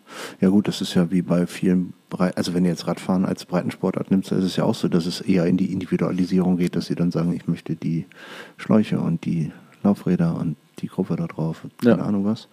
Ja 0.41 0.49
gut, 0.49 0.69
das 0.69 0.81
ist 0.81 0.95
ja 0.95 1.11
wie 1.11 1.23
bei 1.23 1.47
vielen, 1.47 1.93
Brei- 2.11 2.35
also 2.37 2.55
wenn 2.55 2.65
du 2.65 2.71
jetzt 2.71 2.87
Radfahren 2.87 3.25
als 3.25 3.45
Breitensportart 3.45 4.11
nimmst, 4.11 4.33
ist 4.33 4.45
es 4.45 4.57
ja 4.57 4.65
auch 4.65 4.75
so, 4.75 4.89
dass 4.89 5.07
es 5.07 5.21
eher 5.21 5.47
in 5.47 5.57
die 5.57 5.73
Individualisierung 5.73 6.57
geht, 6.57 6.77
dass 6.77 6.87
sie 6.87 6.95
dann 6.95 7.11
sagen, 7.11 7.33
ich 7.33 7.49
möchte 7.49 7.75
die 7.77 8.07
Schläuche 8.57 9.01
und 9.01 9.25
die 9.25 9.53
Laufräder 9.83 10.37
und 10.39 10.57
die 10.81 10.87
Gruppe 10.89 11.17
da 11.17 11.27
drauf, 11.27 11.65
und 11.65 11.77
keine 11.79 11.99
Ja. 11.99 12.05
Ahnung 12.05 12.25
was. 12.25 12.49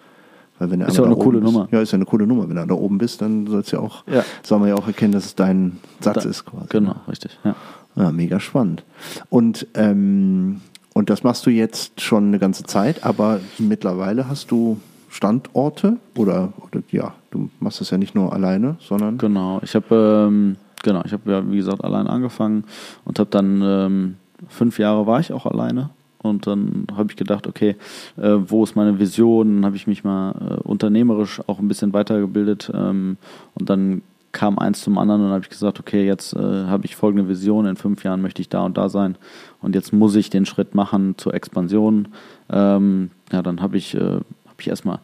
Weil 0.60 0.70
wenn 0.70 0.82
Ist 0.82 0.96
ja 0.98 1.02
auch 1.04 1.08
eine 1.08 1.16
coole 1.16 1.40
bist, 1.40 1.52
Nummer. 1.52 1.68
Ja, 1.72 1.82
ist 1.82 1.92
ja 1.92 1.96
eine 1.96 2.06
coole 2.06 2.28
Nummer. 2.28 2.48
Wenn 2.48 2.56
du 2.56 2.66
da 2.68 2.74
oben 2.76 2.98
bist, 3.00 3.22
dann 3.22 3.48
soll 3.48 3.62
es 3.62 3.72
ja 3.72 3.80
auch, 3.80 4.06
Ja. 4.08 4.24
soll 4.44 4.60
man 4.60 4.70
ja 4.70 4.76
auch 4.76 4.86
erkennen, 4.86 5.12
dass 5.14 5.26
es 5.26 5.36
dein 5.36 5.78
Satz 6.02 6.24
Da- 6.24 6.30
ist 6.30 6.46
quasi. 6.46 6.68
Genau, 6.70 6.96
richtig. 7.08 7.40
Ja. 7.44 7.56
Ja, 7.96 8.12
mega 8.12 8.40
spannend. 8.40 8.84
Und, 9.30 9.66
ähm, 9.74 10.62
und 10.94 11.10
das 11.10 11.24
machst 11.24 11.46
du 11.46 11.50
jetzt 11.50 12.00
schon 12.00 12.28
eine 12.28 12.38
ganze 12.40 12.64
Zeit, 12.64 13.04
aber 13.04 13.40
mittlerweile 13.58 14.28
hast 14.30 14.52
du 14.52 14.80
Standorte 15.12 15.98
oder, 16.18 16.54
oder 16.62 16.82
ja, 16.90 17.14
du 17.32 17.50
machst 17.60 17.82
das 17.82 17.90
ja 17.90 17.98
nicht 17.98 18.16
nur 18.16 18.32
alleine, 18.32 18.78
sondern 18.80 19.18
Genau, 19.18 19.60
ich 19.62 19.76
habe 19.76 20.28
ähm, 20.30 20.56
genau, 20.84 21.02
ich 21.04 21.12
ja 21.12 21.52
wie 21.52 21.58
gesagt 21.58 21.84
allein 21.84 22.08
angefangen 22.08 22.64
und 23.04 23.20
habe 23.20 23.30
dann 23.30 23.62
ähm, 23.62 24.16
fünf 24.48 24.80
Jahre 24.80 25.06
war 25.06 25.20
ich 25.20 25.34
auch 25.34 25.46
alleine 25.46 25.90
und 26.20 26.48
dann 26.48 26.88
habe 26.96 27.12
ich 27.12 27.18
gedacht, 27.18 27.46
okay, 27.46 27.76
äh, 28.16 28.38
wo 28.48 28.64
ist 28.64 28.76
meine 28.76 29.00
Vision? 29.00 29.58
Dann 29.58 29.66
habe 29.66 29.76
ich 29.76 29.86
mich 29.86 30.06
mal 30.06 30.32
äh, 30.32 30.62
unternehmerisch 30.62 31.42
auch 31.46 31.60
ein 31.60 31.68
bisschen 31.68 31.92
weitergebildet 31.92 32.72
ähm, 32.74 33.18
und 33.56 33.70
dann 33.70 34.04
kam 34.32 34.60
eins 34.60 34.82
zum 34.82 34.98
anderen 34.98 35.26
und 35.26 35.32
habe 35.32 35.44
ich 35.44 35.50
gesagt, 35.50 35.80
okay, 35.82 36.06
jetzt 36.06 36.34
äh, 36.34 36.40
habe 36.40 36.86
ich 36.86 36.96
folgende 36.96 37.28
Vision, 37.28 37.66
in 37.66 37.76
fünf 37.76 38.06
Jahren 38.06 38.22
möchte 38.22 38.42
ich 38.42 38.48
da 38.48 38.64
und 38.64 38.78
da 38.78 38.88
sein 38.88 39.18
und 39.62 39.76
jetzt 39.76 39.92
muss 39.92 40.16
ich 40.16 40.30
den 40.30 40.46
Schritt 40.46 40.74
machen 40.74 41.16
zur 41.18 41.34
Expansion. 41.34 42.08
Ähm, 42.50 43.12
ja, 43.32 43.42
dann 43.42 43.62
habe 43.62 43.78
ich, 43.78 43.96
äh, 43.96 44.20
habe 44.62 44.68
ich 44.68 44.68
erstmal 44.68 45.00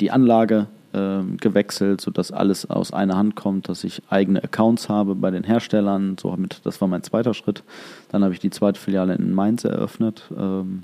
die 0.00 0.10
Anlage 0.10 0.66
ähm, 0.92 1.36
gewechselt, 1.36 2.00
sodass 2.00 2.32
alles 2.32 2.68
aus 2.68 2.92
einer 2.92 3.16
Hand 3.16 3.36
kommt, 3.36 3.68
dass 3.68 3.84
ich 3.84 4.02
eigene 4.10 4.42
Accounts 4.42 4.88
habe 4.88 5.14
bei 5.14 5.30
den 5.30 5.44
Herstellern. 5.44 6.16
So 6.18 6.34
mit, 6.36 6.60
das 6.64 6.80
war 6.80 6.88
mein 6.88 7.02
zweiter 7.02 7.34
Schritt. 7.34 7.62
Dann 8.10 8.24
habe 8.24 8.34
ich 8.34 8.40
die 8.40 8.50
zweite 8.50 8.80
Filiale 8.80 9.14
in 9.14 9.32
Mainz 9.34 9.64
eröffnet. 9.64 10.24
Ähm, 10.36 10.82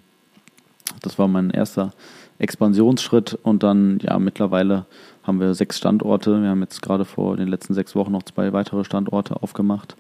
das 1.03 1.19
war 1.19 1.27
mein 1.27 1.51
erster 1.51 1.91
Expansionsschritt 2.39 3.39
und 3.43 3.63
dann, 3.63 3.99
ja, 4.03 4.19
mittlerweile 4.19 4.87
haben 5.23 5.41
wir 5.41 5.55
sechs 5.55 5.79
Standorte. 5.79 6.43
Wir 6.43 6.51
haben 6.51 6.61
jetzt 6.61 6.83
gerade 6.83 7.05
vor 7.05 7.37
den 7.37 7.49
letzten 7.49 7.75
sechs 7.75 7.97
Wochen 7.97 8.13
noch 8.13 8.23
zwei 8.23 8.53
weitere 8.53 8.85
Standorte 8.85 9.43
aufgemacht. 9.43 9.97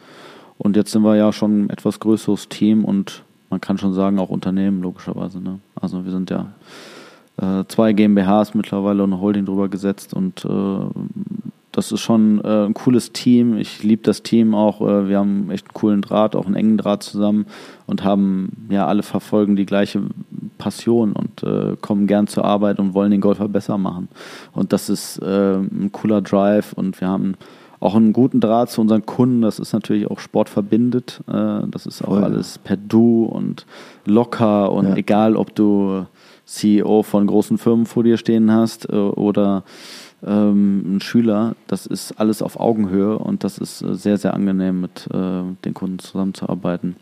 Und 0.58 0.76
jetzt 0.76 0.92
sind 0.92 1.02
wir 1.02 1.16
ja 1.16 1.32
schon 1.32 1.64
ein 1.64 1.70
etwas 1.70 1.98
größeres 1.98 2.48
Team 2.48 2.84
und 2.84 3.24
man 3.50 3.60
kann 3.60 3.78
schon 3.78 3.94
sagen, 3.94 4.18
auch 4.18 4.30
Unternehmen, 4.30 4.82
logischerweise. 4.82 5.40
Ne? 5.40 5.60
Also 5.80 6.04
wir 6.04 6.12
sind 6.12 6.30
ja 6.30 6.52
äh, 7.40 7.64
zwei 7.68 7.92
GmbHs 7.92 8.54
mittlerweile 8.54 9.02
und 9.04 9.12
eine 9.12 9.20
Holding 9.22 9.44
drüber 9.46 9.68
gesetzt 9.68 10.14
und 10.14 10.44
äh, 10.44 10.48
das 11.72 11.90
ist 11.90 12.00
schon 12.02 12.40
äh, 12.44 12.66
ein 12.66 12.74
cooles 12.74 13.10
Team. 13.12 13.56
Ich 13.58 13.82
liebe 13.82 14.02
das 14.04 14.22
Team 14.22 14.54
auch. 14.54 14.80
Äh, 14.80 15.08
wir 15.08 15.18
haben 15.18 15.50
echt 15.50 15.66
einen 15.66 15.74
coolen 15.74 16.02
Draht, 16.02 16.36
auch 16.36 16.46
einen 16.46 16.54
engen 16.54 16.78
Draht 16.78 17.02
zusammen 17.02 17.46
und 17.88 18.04
haben 18.04 18.68
ja 18.70 18.86
alle 18.86 19.02
verfolgen 19.02 19.56
die 19.56 19.66
gleiche 19.66 20.02
Passion 20.56 21.12
und 21.14 21.42
äh, 21.42 21.74
kommen 21.80 22.06
gern 22.06 22.28
zur 22.28 22.44
Arbeit 22.44 22.78
und 22.78 22.94
wollen 22.94 23.10
den 23.10 23.20
Golfer 23.20 23.48
besser 23.48 23.76
machen. 23.76 24.06
Und 24.52 24.72
das 24.72 24.88
ist 24.88 25.18
äh, 25.18 25.54
ein 25.56 25.90
cooler 25.90 26.22
Drive 26.22 26.74
und 26.74 27.00
wir 27.00 27.08
haben 27.08 27.34
auch 27.80 27.96
einen 27.96 28.12
guten 28.12 28.38
Draht 28.40 28.70
zu 28.70 28.80
unseren 28.80 29.04
Kunden. 29.04 29.42
Das 29.42 29.58
ist 29.58 29.72
natürlich 29.72 30.08
auch 30.08 30.20
Sport 30.20 30.48
verbindet. 30.48 31.22
Äh, 31.26 31.66
das 31.72 31.86
ist 31.86 32.02
auch 32.02 32.10
Voll. 32.10 32.22
alles 32.24 32.56
per 32.58 32.76
Du 32.76 33.24
und 33.24 33.66
locker 34.06 34.70
und 34.70 34.90
Ja. 34.90 34.94
egal, 34.96 35.34
ob 35.34 35.56
du 35.56 36.06
CEO 36.46 37.02
von 37.02 37.26
großen 37.26 37.58
Firmen 37.58 37.86
vor 37.86 38.04
dir 38.04 38.16
stehen 38.16 38.50
hast 38.50 38.88
äh, 38.88 38.96
oder 38.96 39.64
ähm, 40.24 40.96
ein 40.96 41.00
Schüler, 41.00 41.54
das 41.66 41.86
ist 41.86 42.12
alles 42.18 42.42
auf 42.42 42.58
Augenhöhe 42.58 43.18
und 43.18 43.44
das 43.44 43.58
ist 43.58 43.82
äh, 43.82 43.94
sehr, 43.94 44.18
sehr 44.18 44.34
angenehm, 44.34 44.80
mit 44.80 45.08
äh, 45.12 45.42
den 45.64 45.74
Kunden 45.74 45.98
zusammenzuarbeiten. 45.98 46.96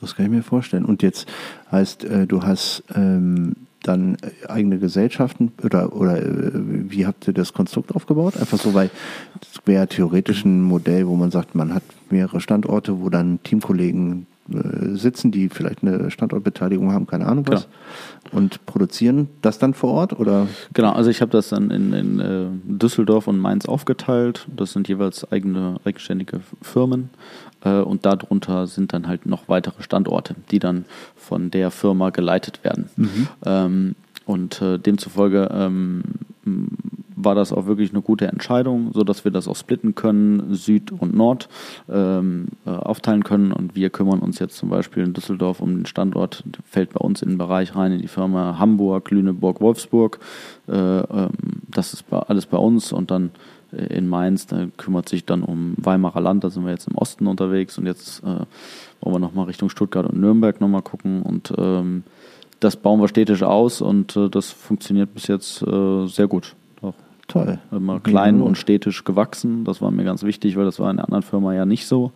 das 0.00 0.14
kann 0.14 0.26
ich 0.26 0.30
mir 0.30 0.42
vorstellen. 0.42 0.84
Und 0.84 1.02
jetzt 1.02 1.26
heißt, 1.70 2.06
du 2.28 2.42
hast 2.42 2.84
ähm, 2.94 3.54
dann 3.82 4.16
eigene 4.48 4.78
Gesellschaften 4.78 5.52
oder, 5.62 5.94
oder 5.94 6.20
wie 6.22 7.06
habt 7.06 7.26
ihr 7.28 7.34
das 7.34 7.52
Konstrukt 7.52 7.94
aufgebaut? 7.94 8.36
Einfach 8.36 8.58
so, 8.58 8.74
weil 8.74 8.90
es 9.40 9.60
wäre 9.64 9.86
theoretisch 9.86 10.44
ein 10.44 10.62
Modell, 10.62 11.06
wo 11.06 11.16
man 11.16 11.30
sagt, 11.30 11.54
man 11.54 11.72
hat 11.72 11.84
mehrere 12.10 12.40
Standorte, 12.40 13.00
wo 13.00 13.10
dann 13.10 13.38
Teamkollegen 13.42 14.26
sitzen, 14.48 15.30
die 15.30 15.48
vielleicht 15.48 15.82
eine 15.82 16.10
Standortbeteiligung 16.10 16.92
haben, 16.92 17.06
keine 17.06 17.26
Ahnung 17.26 17.46
was, 17.48 17.68
und 18.32 18.64
produzieren 18.66 19.28
das 19.42 19.58
dann 19.58 19.74
vor 19.74 19.92
Ort 19.92 20.18
oder 20.18 20.46
Genau, 20.72 20.92
also 20.92 21.10
ich 21.10 21.20
habe 21.20 21.32
das 21.32 21.48
dann 21.48 21.70
in, 21.70 21.92
in 21.92 22.20
äh, 22.20 22.46
Düsseldorf 22.64 23.26
und 23.26 23.38
Mainz 23.38 23.66
aufgeteilt. 23.66 24.46
Das 24.54 24.72
sind 24.72 24.88
jeweils 24.88 25.30
eigene, 25.30 25.76
eigenständige 25.84 26.40
Firmen. 26.62 27.10
Äh, 27.64 27.80
und 27.80 28.06
darunter 28.06 28.66
sind 28.66 28.92
dann 28.92 29.08
halt 29.08 29.26
noch 29.26 29.48
weitere 29.48 29.82
Standorte, 29.82 30.34
die 30.50 30.58
dann 30.58 30.84
von 31.16 31.50
der 31.50 31.70
Firma 31.70 32.10
geleitet 32.10 32.62
werden. 32.62 32.88
Ähm, 33.44 33.94
und 34.24 34.60
äh, 34.60 34.78
demzufolge 34.78 35.48
ähm, 35.52 36.02
war 37.16 37.34
das 37.34 37.52
auch 37.52 37.66
wirklich 37.66 37.90
eine 37.90 38.02
gute 38.02 38.28
Entscheidung, 38.28 38.92
sodass 38.92 39.24
wir 39.24 39.32
das 39.32 39.48
auch 39.48 39.56
splitten 39.56 39.94
können, 39.94 40.54
Süd 40.54 40.92
und 40.92 41.14
Nord 41.14 41.48
ähm, 41.88 42.48
äh, 42.66 42.70
aufteilen 42.70 43.24
können. 43.24 43.52
Und 43.52 43.74
wir 43.74 43.90
kümmern 43.90 44.20
uns 44.20 44.38
jetzt 44.38 44.56
zum 44.56 44.68
Beispiel 44.68 45.02
in 45.02 45.14
Düsseldorf 45.14 45.60
um 45.60 45.74
den 45.74 45.86
Standort, 45.86 46.44
fällt 46.64 46.92
bei 46.92 47.00
uns 47.00 47.22
in 47.22 47.30
den 47.30 47.38
Bereich 47.38 47.74
rein, 47.74 47.92
in 47.92 48.02
die 48.02 48.08
Firma 48.08 48.58
Hamburg, 48.58 49.10
Lüneburg, 49.10 49.60
Wolfsburg. 49.60 50.20
Äh, 50.68 50.72
ähm, 50.72 51.30
das 51.70 51.94
ist 51.94 52.04
alles 52.12 52.46
bei 52.46 52.58
uns 52.58 52.92
und 52.92 53.10
dann 53.10 53.30
äh, 53.72 53.86
in 53.96 54.08
Mainz, 54.08 54.46
da 54.46 54.66
kümmert 54.76 55.08
sich 55.08 55.24
dann 55.24 55.42
um 55.42 55.74
Weimarer 55.78 56.20
Land, 56.20 56.44
da 56.44 56.50
sind 56.50 56.64
wir 56.64 56.72
jetzt 56.72 56.88
im 56.88 56.96
Osten 56.96 57.26
unterwegs 57.26 57.78
und 57.78 57.86
jetzt 57.86 58.22
äh, 58.24 58.44
wollen 59.00 59.14
wir 59.14 59.18
nochmal 59.18 59.46
Richtung 59.46 59.70
Stuttgart 59.70 60.06
und 60.06 60.20
Nürnberg 60.20 60.60
nochmal 60.60 60.82
gucken 60.82 61.22
und 61.22 61.52
ähm, 61.56 62.04
das 62.60 62.76
bauen 62.76 63.00
wir 63.00 63.08
städtisch 63.08 63.42
aus 63.42 63.80
und 63.80 64.16
äh, 64.16 64.28
das 64.28 64.50
funktioniert 64.50 65.14
bis 65.14 65.28
jetzt 65.28 65.62
äh, 65.62 66.06
sehr 66.06 66.26
gut. 66.26 66.54
Toll. 67.28 67.58
Immer 67.72 67.98
klein 67.98 68.40
und 68.40 68.56
städtisch 68.56 69.02
gewachsen. 69.02 69.64
Das 69.64 69.82
war 69.82 69.90
mir 69.90 70.04
ganz 70.04 70.22
wichtig, 70.22 70.56
weil 70.56 70.64
das 70.64 70.78
war 70.78 70.90
in 70.90 70.98
der 70.98 71.06
anderen 71.06 71.24
Firma 71.24 71.52
ja 71.54 71.66
nicht 71.66 71.86
so. 71.86 72.12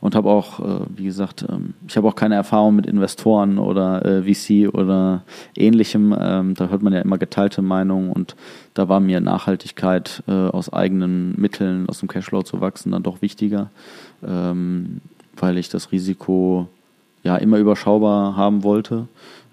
Und 0.00 0.14
habe 0.14 0.30
auch, 0.30 0.60
äh, 0.60 0.86
wie 0.96 1.04
gesagt, 1.04 1.44
ähm, 1.48 1.74
ich 1.86 1.96
habe 1.96 2.08
auch 2.08 2.14
keine 2.14 2.36
Erfahrung 2.36 2.76
mit 2.76 2.86
Investoren 2.86 3.58
oder 3.58 4.04
äh, 4.04 4.22
VC 4.22 4.72
oder 4.72 5.24
ähnlichem. 5.56 6.16
Ähm, 6.18 6.54
da 6.54 6.68
hört 6.68 6.82
man 6.82 6.94
ja 6.94 7.00
immer 7.00 7.18
geteilte 7.18 7.60
Meinungen 7.60 8.10
und 8.10 8.34
da 8.72 8.88
war 8.88 9.00
mir 9.00 9.20
Nachhaltigkeit 9.20 10.22
äh, 10.26 10.32
aus 10.32 10.72
eigenen 10.72 11.38
Mitteln, 11.38 11.86
aus 11.88 12.00
dem 12.00 12.08
Cashflow 12.08 12.42
zu 12.42 12.60
wachsen, 12.60 12.92
dann 12.92 13.02
doch 13.02 13.20
wichtiger, 13.20 13.70
ähm, 14.26 15.00
weil 15.36 15.58
ich 15.58 15.68
das 15.68 15.92
Risiko 15.92 16.68
ja 17.24 17.36
immer 17.36 17.58
überschaubar 17.58 18.36
haben 18.36 18.62
wollte 18.62 19.08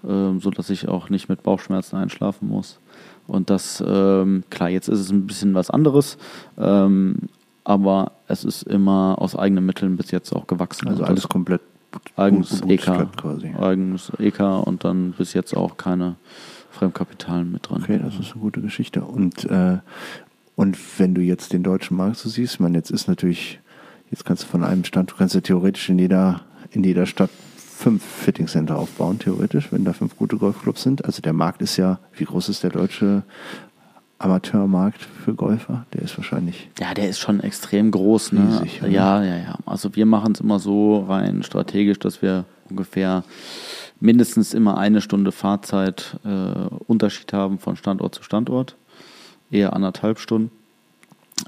ähm, 0.08 0.40
so 0.40 0.50
dass 0.50 0.70
ich 0.70 0.88
auch 0.88 1.08
nicht 1.08 1.28
mit 1.28 1.42
Bauchschmerzen 1.42 1.96
einschlafen 1.96 2.48
muss. 2.48 2.78
Und 3.26 3.50
das, 3.50 3.82
ähm, 3.86 4.44
klar, 4.50 4.68
jetzt 4.68 4.88
ist 4.88 5.00
es 5.00 5.10
ein 5.10 5.26
bisschen 5.26 5.54
was 5.54 5.70
anderes, 5.70 6.18
ähm, 6.58 7.16
aber 7.64 8.12
es 8.28 8.44
ist 8.44 8.62
immer 8.64 9.16
aus 9.18 9.34
eigenen 9.34 9.64
Mitteln 9.64 9.96
bis 9.96 10.10
jetzt 10.10 10.32
auch 10.32 10.46
gewachsen. 10.46 10.88
Also 10.88 11.04
alles 11.04 11.28
komplett 11.28 11.62
eigenes 12.16 12.60
EK, 12.62 13.08
quasi. 13.16 13.54
eigenes 13.58 14.12
EK 14.18 14.40
und 14.64 14.84
dann 14.84 15.12
bis 15.12 15.32
jetzt 15.32 15.56
auch 15.56 15.76
keine 15.76 16.16
Fremdkapitalen 16.70 17.50
mit 17.52 17.68
drin. 17.68 17.82
Okay, 17.82 18.00
das 18.02 18.18
ist 18.18 18.32
eine 18.32 18.40
gute 18.40 18.60
Geschichte. 18.60 19.02
Und, 19.02 19.44
äh, 19.44 19.78
und 20.56 20.76
wenn 20.98 21.14
du 21.14 21.22
jetzt 21.22 21.52
den 21.52 21.62
deutschen 21.62 21.96
Markt 21.96 22.16
so 22.16 22.28
siehst, 22.28 22.60
man 22.60 22.74
jetzt 22.74 22.90
ist 22.90 23.08
natürlich, 23.08 23.60
jetzt 24.10 24.24
kannst 24.24 24.42
du 24.42 24.46
von 24.48 24.64
einem 24.64 24.84
Stand, 24.84 25.12
du 25.12 25.14
kannst 25.16 25.34
ja 25.34 25.40
theoretisch 25.40 25.88
in 25.88 25.98
jeder, 25.98 26.42
in 26.70 26.84
jeder 26.84 27.06
Stadt 27.06 27.30
fünf 27.84 28.02
Fitting 28.02 28.46
Center 28.46 28.78
aufbauen, 28.78 29.18
theoretisch, 29.18 29.70
wenn 29.70 29.84
da 29.84 29.92
fünf 29.92 30.16
gute 30.16 30.38
Golfclubs 30.38 30.82
sind. 30.82 31.04
Also 31.04 31.20
der 31.20 31.34
Markt 31.34 31.60
ist 31.60 31.76
ja, 31.76 31.98
wie 32.14 32.24
groß 32.24 32.48
ist 32.48 32.62
der 32.62 32.70
deutsche 32.70 33.24
Amateurmarkt 34.18 35.02
für 35.02 35.34
Golfer? 35.34 35.84
Der 35.92 36.00
ist 36.00 36.16
wahrscheinlich. 36.16 36.70
Ja, 36.80 36.94
der 36.94 37.10
ist 37.10 37.18
schon 37.18 37.40
extrem 37.40 37.90
groß. 37.90 38.32
Ne? 38.32 38.62
Riesig, 38.62 38.80
ja, 38.80 39.22
ja, 39.22 39.36
ja. 39.36 39.58
Also 39.66 39.94
wir 39.94 40.06
machen 40.06 40.32
es 40.32 40.40
immer 40.40 40.60
so 40.60 41.00
rein 41.00 41.42
strategisch, 41.42 41.98
dass 41.98 42.22
wir 42.22 42.46
ungefähr 42.70 43.22
mindestens 44.00 44.54
immer 44.54 44.78
eine 44.78 45.02
Stunde 45.02 45.30
Fahrzeit 45.30 46.18
äh, 46.24 46.28
Unterschied 46.86 47.34
haben 47.34 47.58
von 47.58 47.76
Standort 47.76 48.14
zu 48.14 48.22
Standort. 48.22 48.76
Eher 49.50 49.74
anderthalb 49.74 50.20
Stunden. 50.20 50.50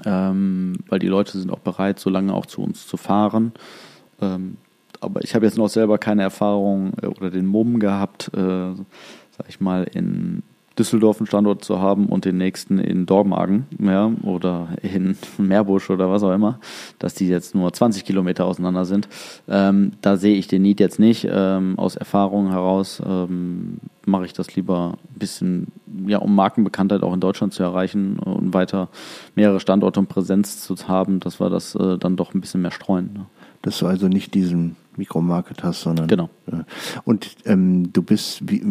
Ähm, 0.05 0.75
weil 0.87 0.99
die 0.99 1.07
Leute 1.07 1.35
sind 1.35 1.49
auch 1.49 1.59
bereit, 1.59 1.99
so 1.99 2.11
lange 2.11 2.35
auch 2.35 2.45
zu 2.45 2.61
uns 2.61 2.85
zu 2.85 2.95
fahren. 2.95 3.53
Ähm, 4.21 4.57
aber 4.99 5.23
ich 5.23 5.35
habe 5.35 5.45
jetzt 5.45 5.57
noch 5.57 5.69
selber 5.69 5.97
keine 5.97 6.23
Erfahrung 6.23 6.93
äh, 7.01 7.07
oder 7.07 7.29
den 7.29 7.45
Mumm 7.45 7.79
gehabt, 7.79 8.31
äh, 8.33 8.73
sag 9.31 9.49
ich 9.49 9.59
mal, 9.59 9.83
in 9.83 10.43
Düsseldorf 10.77 11.19
einen 11.19 11.27
Standort 11.27 11.63
zu 11.63 11.79
haben 11.79 12.07
und 12.07 12.25
den 12.25 12.37
nächsten 12.37 12.79
in 12.79 13.05
Dormagen 13.05 13.65
ja, 13.79 14.11
oder 14.23 14.69
in 14.81 15.17
Meerbusch 15.37 15.89
oder 15.89 16.09
was 16.09 16.23
auch 16.23 16.33
immer, 16.33 16.59
dass 16.99 17.13
die 17.15 17.27
jetzt 17.27 17.55
nur 17.55 17.73
20 17.73 18.05
Kilometer 18.05 18.45
auseinander 18.45 18.85
sind. 18.85 19.07
Ähm, 19.47 19.93
da 20.01 20.17
sehe 20.17 20.35
ich 20.35 20.47
den 20.47 20.61
Need 20.61 20.79
jetzt 20.79 20.99
nicht. 20.99 21.27
Ähm, 21.29 21.77
aus 21.77 21.95
Erfahrung 21.95 22.51
heraus 22.51 23.01
ähm, 23.05 23.79
mache 24.05 24.25
ich 24.25 24.33
das 24.33 24.55
lieber 24.55 24.97
ein 25.13 25.19
bisschen, 25.19 25.67
ja, 26.05 26.19
um 26.19 26.35
Markenbekanntheit 26.35 27.03
auch 27.03 27.13
in 27.13 27.19
Deutschland 27.19 27.53
zu 27.53 27.63
erreichen 27.63 28.19
und 28.19 28.53
weiter 28.53 28.89
mehrere 29.35 29.59
Standorte 29.59 29.99
und 29.99 30.09
Präsenz 30.09 30.61
zu 30.61 30.75
haben, 30.87 31.19
dass 31.19 31.39
wir 31.39 31.49
das 31.49 31.75
äh, 31.75 31.97
dann 31.97 32.15
doch 32.15 32.33
ein 32.33 32.41
bisschen 32.41 32.61
mehr 32.61 32.71
streuen. 32.71 33.11
Ne? 33.13 33.25
Dass 33.63 33.79
du 33.79 33.87
also 33.87 34.07
nicht 34.07 34.33
diesen 34.33 34.75
Mikromarket 34.97 35.63
hast, 35.63 35.81
sondern. 35.81 36.07
Genau. 36.07 36.29
Äh, 36.51 36.63
und 37.03 37.35
ähm, 37.45 37.91
du 37.93 38.01
bist, 38.01 38.41
wie, 38.49 38.63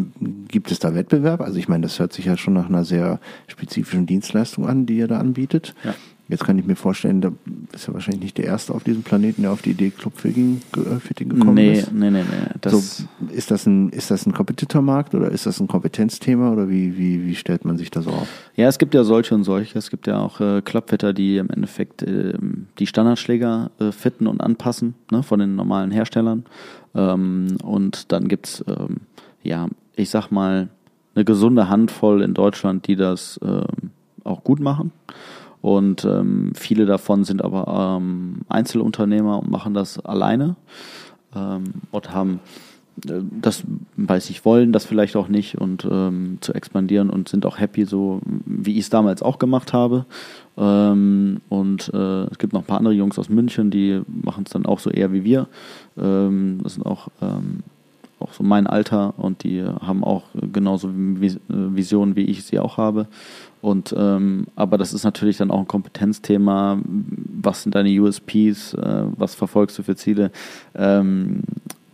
gibt 0.49 0.71
es 0.71 0.79
da 0.79 0.95
Wettbewerb? 0.95 1.41
Also 1.41 1.59
ich 1.59 1.69
meine, 1.69 1.83
das 1.83 1.99
hört 1.99 2.13
sich 2.13 2.27
ja 2.27 2.37
schon 2.37 2.55
nach 2.55 2.69
einer 2.69 2.85
sehr 2.85 3.21
spezifischen 3.47 4.07
Dienstleistung 4.07 4.67
an, 4.69 4.87
die 4.87 4.99
ihr 4.99 5.09
da 5.09 5.19
anbietet. 5.19 5.75
Ja. 5.85 5.95
Jetzt 6.29 6.45
kann 6.45 6.59
ich 6.59 6.67
mir 6.67 6.75
vorstellen, 6.75 7.21
da 7.21 7.31
bist 7.71 7.87
ja 7.87 7.95
wahrscheinlich 7.95 8.23
nicht 8.23 8.39
der 8.39 8.47
Erste 8.47 8.75
auf 8.75 8.83
diesem 8.83 9.03
Planeten, 9.03 9.43
der 9.43 9.53
auf 9.53 9.63
die 9.63 9.71
Idee 9.71 9.91
Clubfitting 9.91 10.61
äh, 10.77 11.25
gekommen 11.25 11.55
nee, 11.55 11.79
ist. 11.79 11.93
Nee, 11.93 12.11
nee, 12.11 12.23
nee. 12.23 12.51
Das 12.61 12.99
so, 12.99 13.05
ist 13.33 13.53
das 13.53 13.67
ein, 13.67 13.91
ist 13.91 14.11
das 14.11 14.27
ein 14.27 14.33
Competitor-Markt 14.33 15.15
oder 15.15 15.31
ist 15.31 15.47
das 15.47 15.61
ein 15.61 15.69
Kompetenzthema 15.69 16.51
oder 16.51 16.69
wie, 16.69 16.99
wie, 16.99 17.25
wie 17.25 17.35
stellt 17.37 17.65
man 17.65 17.77
sich 17.79 17.93
das 17.93 18.09
auf? 18.09 18.27
Ja, 18.57 18.67
es 18.67 18.79
gibt 18.79 18.95
ja 18.95 19.05
solche 19.05 19.37
und 19.37 19.45
solche. 19.45 19.79
Es 19.79 19.89
gibt 19.89 20.09
ja 20.09 20.19
auch 20.19 20.41
äh, 20.41 20.63
Clubfitter, 20.63 21.13
die 21.13 21.37
im 21.37 21.49
Endeffekt 21.51 22.03
äh, 22.03 22.35
die 22.79 22.87
Standardschläger 22.89 23.71
äh, 23.79 23.93
fitten 23.93 24.27
und 24.27 24.41
anpassen 24.41 24.95
ne, 25.13 25.23
von 25.23 25.39
den 25.39 25.55
normalen 25.55 25.93
Herstellern. 25.93 26.45
Ähm, 26.97 27.57
und 27.63 28.11
dann 28.11 28.27
gibt's 28.27 28.65
ähm, 28.67 29.03
ja, 29.45 29.69
ich 29.95 30.11
sag 30.11 30.31
mal, 30.31 30.69
eine 31.15 31.25
gesunde 31.25 31.69
Handvoll 31.69 32.21
in 32.21 32.35
Deutschland, 32.35 32.87
die 32.87 32.97
das 32.97 33.41
ähm, 33.43 33.91
auch 34.25 34.45
gut 34.45 34.61
machen. 34.61 34.93
Und 35.63 36.05
ähm, 36.05 36.53
viele 36.55 36.87
davon 36.87 37.25
sind 37.25 37.43
aber 37.43 37.99
ähm, 37.99 38.43
Einzelunternehmer 38.49 39.41
und 39.41 39.51
machen 39.51 39.75
das 39.75 39.99
alleine 40.05 40.57
ähm, 41.35 41.65
und 41.91 42.13
haben 42.13 42.41
äh, 43.07 43.21
das, 43.41 43.65
weiß 43.97 44.31
ich, 44.31 44.45
wollen 44.45 44.73
das 44.73 44.85
vielleicht 44.85 45.17
auch 45.17 45.29
nicht 45.29 45.59
und 45.59 45.87
ähm, 45.91 46.39
zu 46.41 46.55
expandieren 46.55 47.11
und 47.11 47.29
sind 47.29 47.47
auch 47.47 47.59
happy, 47.59 47.85
so 47.85 48.21
wie 48.25 48.73
ich 48.73 48.81
es 48.81 48.91
damals 48.91 49.23
auch 49.23 49.39
gemacht 49.39 49.73
habe. 49.73 50.07
Ähm, 50.57 51.41
und 51.49 51.91
äh, 51.93 52.25
es 52.25 52.39
gibt 52.39 52.53
noch 52.53 52.61
ein 52.63 52.67
paar 52.67 52.79
andere 52.79 52.95
Jungs 52.95 53.19
aus 53.19 53.29
München, 53.29 53.71
die 53.71 54.03
machen 54.07 54.45
es 54.47 54.53
dann 54.53 54.67
auch 54.67 54.79
so 54.79 54.91
eher 54.91 55.13
wie 55.13 55.25
wir. 55.25 55.49
Ähm, 55.99 56.61
das 56.63 56.75
sind 56.75 56.87
auch 56.87 57.09
auch 58.19 58.33
so 58.33 58.43
mein 58.43 58.67
Alter 58.67 59.15
und 59.19 59.45
die 59.45 59.63
haben 59.63 60.03
auch 60.03 60.25
genauso 60.53 60.91
Visionen, 60.95 62.17
wie 62.17 62.25
ich 62.25 62.45
sie 62.45 62.59
auch 62.59 62.79
habe. 62.79 63.09
Und 63.63 63.95
ähm, 63.97 64.47
aber 64.55 64.79
das 64.79 64.93
ist 64.93 65.05
natürlich 65.05 65.39
dann 65.39 65.51
auch 65.51 65.61
ein 65.61 65.69
Kompetenzthema. 65.69 66.79
Was 66.85 67.63
sind 67.63 67.75
deine 67.75 67.91
USPs? 68.01 68.75
Äh, 68.75 69.05
was 69.17 69.35
verfolgst 69.35 69.79
du 69.79 69.83
für 69.83 69.97
Ziele? 69.97 70.31
Ähm, 70.75 71.43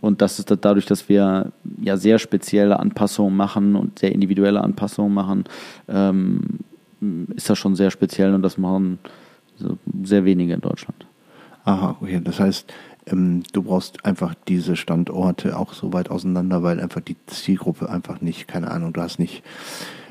und 0.01 0.21
das 0.21 0.37
ist 0.37 0.53
dadurch, 0.61 0.85
dass 0.85 1.07
wir 1.07 1.53
ja 1.81 1.97
sehr 1.97 2.19
spezielle 2.19 2.77
Anpassungen 2.79 3.35
machen 3.35 3.75
und 3.75 3.99
sehr 3.99 4.11
individuelle 4.11 4.61
Anpassungen 4.61 5.13
machen, 5.13 5.45
ähm, 5.87 6.59
ist 7.35 7.49
das 7.49 7.57
schon 7.57 7.75
sehr 7.75 7.89
speziell 7.89 8.33
und 8.33 8.41
das 8.41 8.57
machen 8.57 8.99
sehr 10.03 10.25
wenige 10.25 10.53
in 10.53 10.61
Deutschland. 10.61 11.05
Aha, 11.63 11.95
okay. 12.01 12.19
Das 12.21 12.39
heißt, 12.39 12.73
ähm, 13.07 13.43
du 13.53 13.63
brauchst 13.63 14.05
einfach 14.05 14.35
diese 14.47 14.75
Standorte 14.75 15.57
auch 15.57 15.73
so 15.73 15.93
weit 15.93 16.11
auseinander, 16.11 16.63
weil 16.63 16.79
einfach 16.79 17.01
die 17.01 17.15
Zielgruppe 17.27 17.89
einfach 17.89 18.21
nicht, 18.21 18.47
keine 18.47 18.71
Ahnung, 18.71 18.93
du 18.93 19.01
hast 19.01 19.19
nicht 19.19 19.43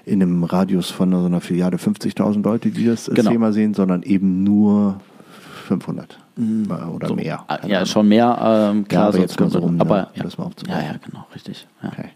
in 0.04 0.22
einem 0.22 0.44
Radius 0.44 0.90
von 0.90 1.10
so 1.10 1.24
einer 1.24 1.40
Filiale 1.40 1.76
50.000 1.76 2.42
Leute, 2.42 2.70
die 2.70 2.86
das 2.86 3.10
genau. 3.12 3.30
Thema 3.30 3.52
sehen, 3.52 3.74
sondern 3.74 4.02
eben 4.02 4.42
nur 4.42 5.00
500 5.68 6.18
mhm. 6.36 6.70
oder 6.94 7.08
so, 7.08 7.14
mehr. 7.14 7.44
Ah, 7.46 7.58
ja, 7.66 7.76
Ahnung. 7.78 7.86
schon 7.86 8.08
mehr, 8.08 8.70
ähm, 8.72 8.88
klar. 8.88 9.02
Ja, 9.02 9.08
aber 9.08 9.18
jetzt 9.18 9.38
mal 9.38 9.50
so 9.50 9.60
rum, 9.60 9.80
aber, 9.80 10.10
ja, 10.14 10.22
das 10.22 10.38
mal 10.38 10.50
ja, 10.68 10.80
ja, 10.80 10.94
genau, 11.04 11.26
richtig. 11.34 11.66
Ja. 11.82 11.88
Okay. 11.88 12.08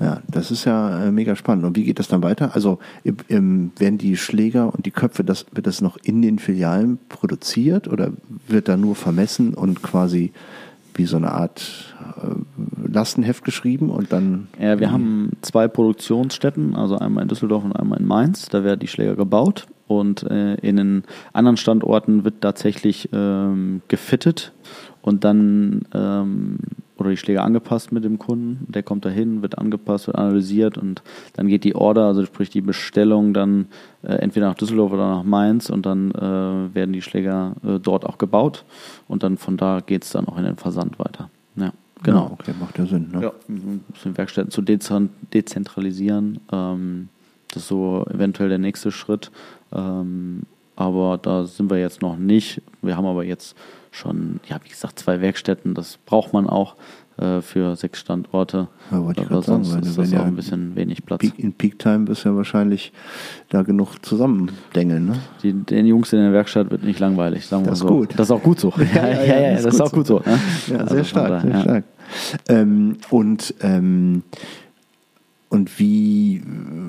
Ja, 0.00 0.20
das 0.26 0.50
ist 0.50 0.64
ja 0.64 1.04
äh, 1.04 1.12
mega 1.12 1.36
spannend. 1.36 1.64
Und 1.64 1.76
wie 1.76 1.84
geht 1.84 1.98
das 1.98 2.08
dann 2.08 2.22
weiter? 2.22 2.54
Also 2.54 2.78
im, 3.04 3.16
im, 3.28 3.72
werden 3.76 3.98
die 3.98 4.16
Schläger 4.16 4.74
und 4.74 4.86
die 4.86 4.90
Köpfe, 4.90 5.22
das, 5.22 5.46
wird 5.52 5.66
das 5.66 5.82
noch 5.82 5.98
in 5.98 6.22
den 6.22 6.38
Filialen 6.38 6.98
produziert 7.08 7.88
oder 7.88 8.10
wird 8.48 8.68
da 8.68 8.76
nur 8.76 8.96
vermessen 8.96 9.52
und 9.52 9.82
quasi 9.82 10.32
wie 10.94 11.06
so 11.06 11.16
eine 11.16 11.32
Art 11.32 11.94
äh, 12.22 12.88
Lastenheft 12.92 13.44
geschrieben 13.44 13.90
und 13.90 14.12
dann. 14.12 14.48
Ja, 14.60 14.78
wir 14.78 14.92
haben 14.92 15.30
zwei 15.42 15.68
Produktionsstätten, 15.68 16.74
also 16.74 16.98
einmal 16.98 17.22
in 17.22 17.28
Düsseldorf 17.28 17.64
und 17.64 17.72
einmal 17.72 18.00
in 18.00 18.06
Mainz. 18.06 18.48
Da 18.48 18.64
werden 18.64 18.80
die 18.80 18.88
Schläger 18.88 19.16
gebaut 19.16 19.66
und 19.88 20.22
äh, 20.24 20.54
in 20.56 20.76
den 20.76 21.04
anderen 21.32 21.56
Standorten 21.56 22.24
wird 22.24 22.40
tatsächlich 22.40 23.08
ähm, 23.12 23.82
gefittet 23.88 24.52
und 25.00 25.24
dann 25.24 25.82
ähm, 25.94 26.58
oder 26.96 27.10
die 27.10 27.16
Schläger 27.16 27.42
angepasst 27.44 27.92
mit 27.92 28.04
dem 28.04 28.18
Kunden. 28.18 28.66
Der 28.70 28.82
kommt 28.82 29.04
dahin, 29.04 29.42
wird 29.42 29.58
angepasst, 29.58 30.06
wird 30.06 30.16
analysiert 30.16 30.78
und 30.78 31.02
dann 31.34 31.48
geht 31.48 31.64
die 31.64 31.74
Order, 31.74 32.06
also 32.06 32.24
sprich 32.24 32.50
die 32.50 32.60
Bestellung 32.60 33.34
dann 33.34 33.66
äh, 34.02 34.14
entweder 34.14 34.48
nach 34.48 34.54
Düsseldorf 34.54 34.92
oder 34.92 35.08
nach 35.08 35.24
Mainz 35.24 35.70
und 35.70 35.86
dann 35.86 36.10
äh, 36.12 36.74
werden 36.74 36.92
die 36.92 37.02
Schläger 37.02 37.54
äh, 37.64 37.78
dort 37.78 38.04
auch 38.04 38.18
gebaut 38.18 38.64
und 39.08 39.22
dann 39.22 39.36
von 39.36 39.56
da 39.56 39.80
geht 39.80 40.04
es 40.04 40.10
dann 40.10 40.26
auch 40.28 40.38
in 40.38 40.44
den 40.44 40.56
Versand 40.56 40.98
weiter. 40.98 41.30
Ja, 41.56 41.72
genau. 42.02 42.26
Ja, 42.26 42.32
okay, 42.32 42.54
macht 42.58 42.78
ja 42.78 42.86
Sinn. 42.86 43.08
Ne? 43.12 43.22
Ja, 43.22 43.32
bisschen 43.88 44.16
Werkstätten 44.16 44.50
zu 44.50 44.62
dezentralisieren. 44.62 46.40
Ähm, 46.52 47.08
das 47.48 47.64
ist 47.64 47.68
so 47.68 48.06
eventuell 48.10 48.48
der 48.48 48.58
nächste 48.58 48.90
Schritt. 48.90 49.30
Ähm, 49.72 50.42
aber 50.82 51.18
da 51.18 51.44
sind 51.44 51.70
wir 51.70 51.78
jetzt 51.78 52.02
noch 52.02 52.16
nicht. 52.16 52.62
Wir 52.82 52.96
haben 52.96 53.06
aber 53.06 53.24
jetzt 53.24 53.56
schon, 53.90 54.40
ja, 54.48 54.58
wie 54.64 54.68
gesagt, 54.68 54.98
zwei 54.98 55.20
Werkstätten. 55.20 55.74
Das 55.74 55.98
braucht 56.04 56.32
man 56.32 56.48
auch 56.48 56.76
äh, 57.18 57.40
für 57.40 57.76
sechs 57.76 58.00
Standorte. 58.00 58.68
Ja, 58.90 58.98
aber 58.98 59.12
gerade 59.12 59.42
sagen, 59.42 59.64
sonst 59.64 59.74
weil 59.74 59.82
ist 59.82 59.98
das 59.98 60.10
ja 60.10 60.20
auch 60.20 60.24
ein 60.24 60.34
bisschen 60.34 60.74
wenig 60.76 61.04
Platz. 61.04 61.24
In 61.36 61.52
Peak 61.52 61.78
Time 61.78 62.06
du 62.06 62.14
ja 62.24 62.34
wahrscheinlich 62.34 62.92
da 63.50 63.62
genug 63.62 64.04
zusammendengeln, 64.04 65.06
ne? 65.06 65.18
Die, 65.42 65.52
den 65.52 65.86
Jungs 65.86 66.12
in 66.12 66.20
der 66.20 66.32
Werkstatt 66.32 66.70
wird 66.70 66.82
nicht 66.84 67.00
langweilig, 67.00 67.46
sagen 67.46 67.64
wir 67.64 67.70
Das 67.70 67.80
ist 67.80 67.86
so. 67.86 67.94
gut. 67.94 68.10
Das 68.16 68.28
ist 68.28 68.30
auch 68.30 68.42
gut 68.42 68.58
so. 68.60 68.72
Ja, 68.94 69.08
ja, 69.08 69.40
ja, 69.40 69.52
das, 69.52 69.74
ist 69.74 69.80
auch 69.80 69.92
gut 69.92 70.06
so. 70.06 70.20
ne? 70.20 70.38
Ja, 70.68 70.76
Also 70.78 70.94
sehr 70.94 71.04
stark, 71.04 71.28
daher, 71.28 71.42
sehr 71.42 71.52
ja. 71.52 71.60
stark. 71.60 71.84
Ähm, 72.48 72.96
und, 73.10 73.54
ähm, 73.60 74.22
und 75.52 75.78
wie, 75.78 76.40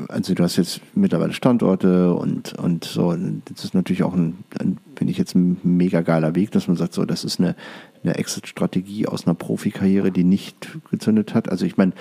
also 0.07 0.33
du 0.33 0.41
hast 0.41 0.55
jetzt 0.55 0.79
mittlerweile 0.95 1.33
Standorte 1.33 2.13
und, 2.13 2.53
und 2.53 2.85
so, 2.85 3.13
das 3.43 3.65
ist 3.65 3.73
natürlich 3.73 4.03
auch 4.03 4.13
ein, 4.13 4.37
ein 4.57 4.77
finde 4.95 5.11
ich 5.11 5.17
jetzt 5.17 5.35
ein 5.35 5.57
mega 5.63 5.99
geiler 5.99 6.33
Weg, 6.33 6.51
dass 6.51 6.69
man 6.69 6.77
sagt, 6.77 6.93
so, 6.93 7.03
das 7.03 7.25
ist 7.25 7.41
eine, 7.41 7.57
eine 8.05 8.15
Exit-Strategie 8.15 9.05
aus 9.05 9.27
einer 9.27 9.33
Profikarriere, 9.33 10.13
die 10.13 10.23
nicht 10.23 10.69
gezündet 10.89 11.33
hat. 11.33 11.49
Also 11.49 11.65
ich 11.65 11.75
meine, 11.75 11.91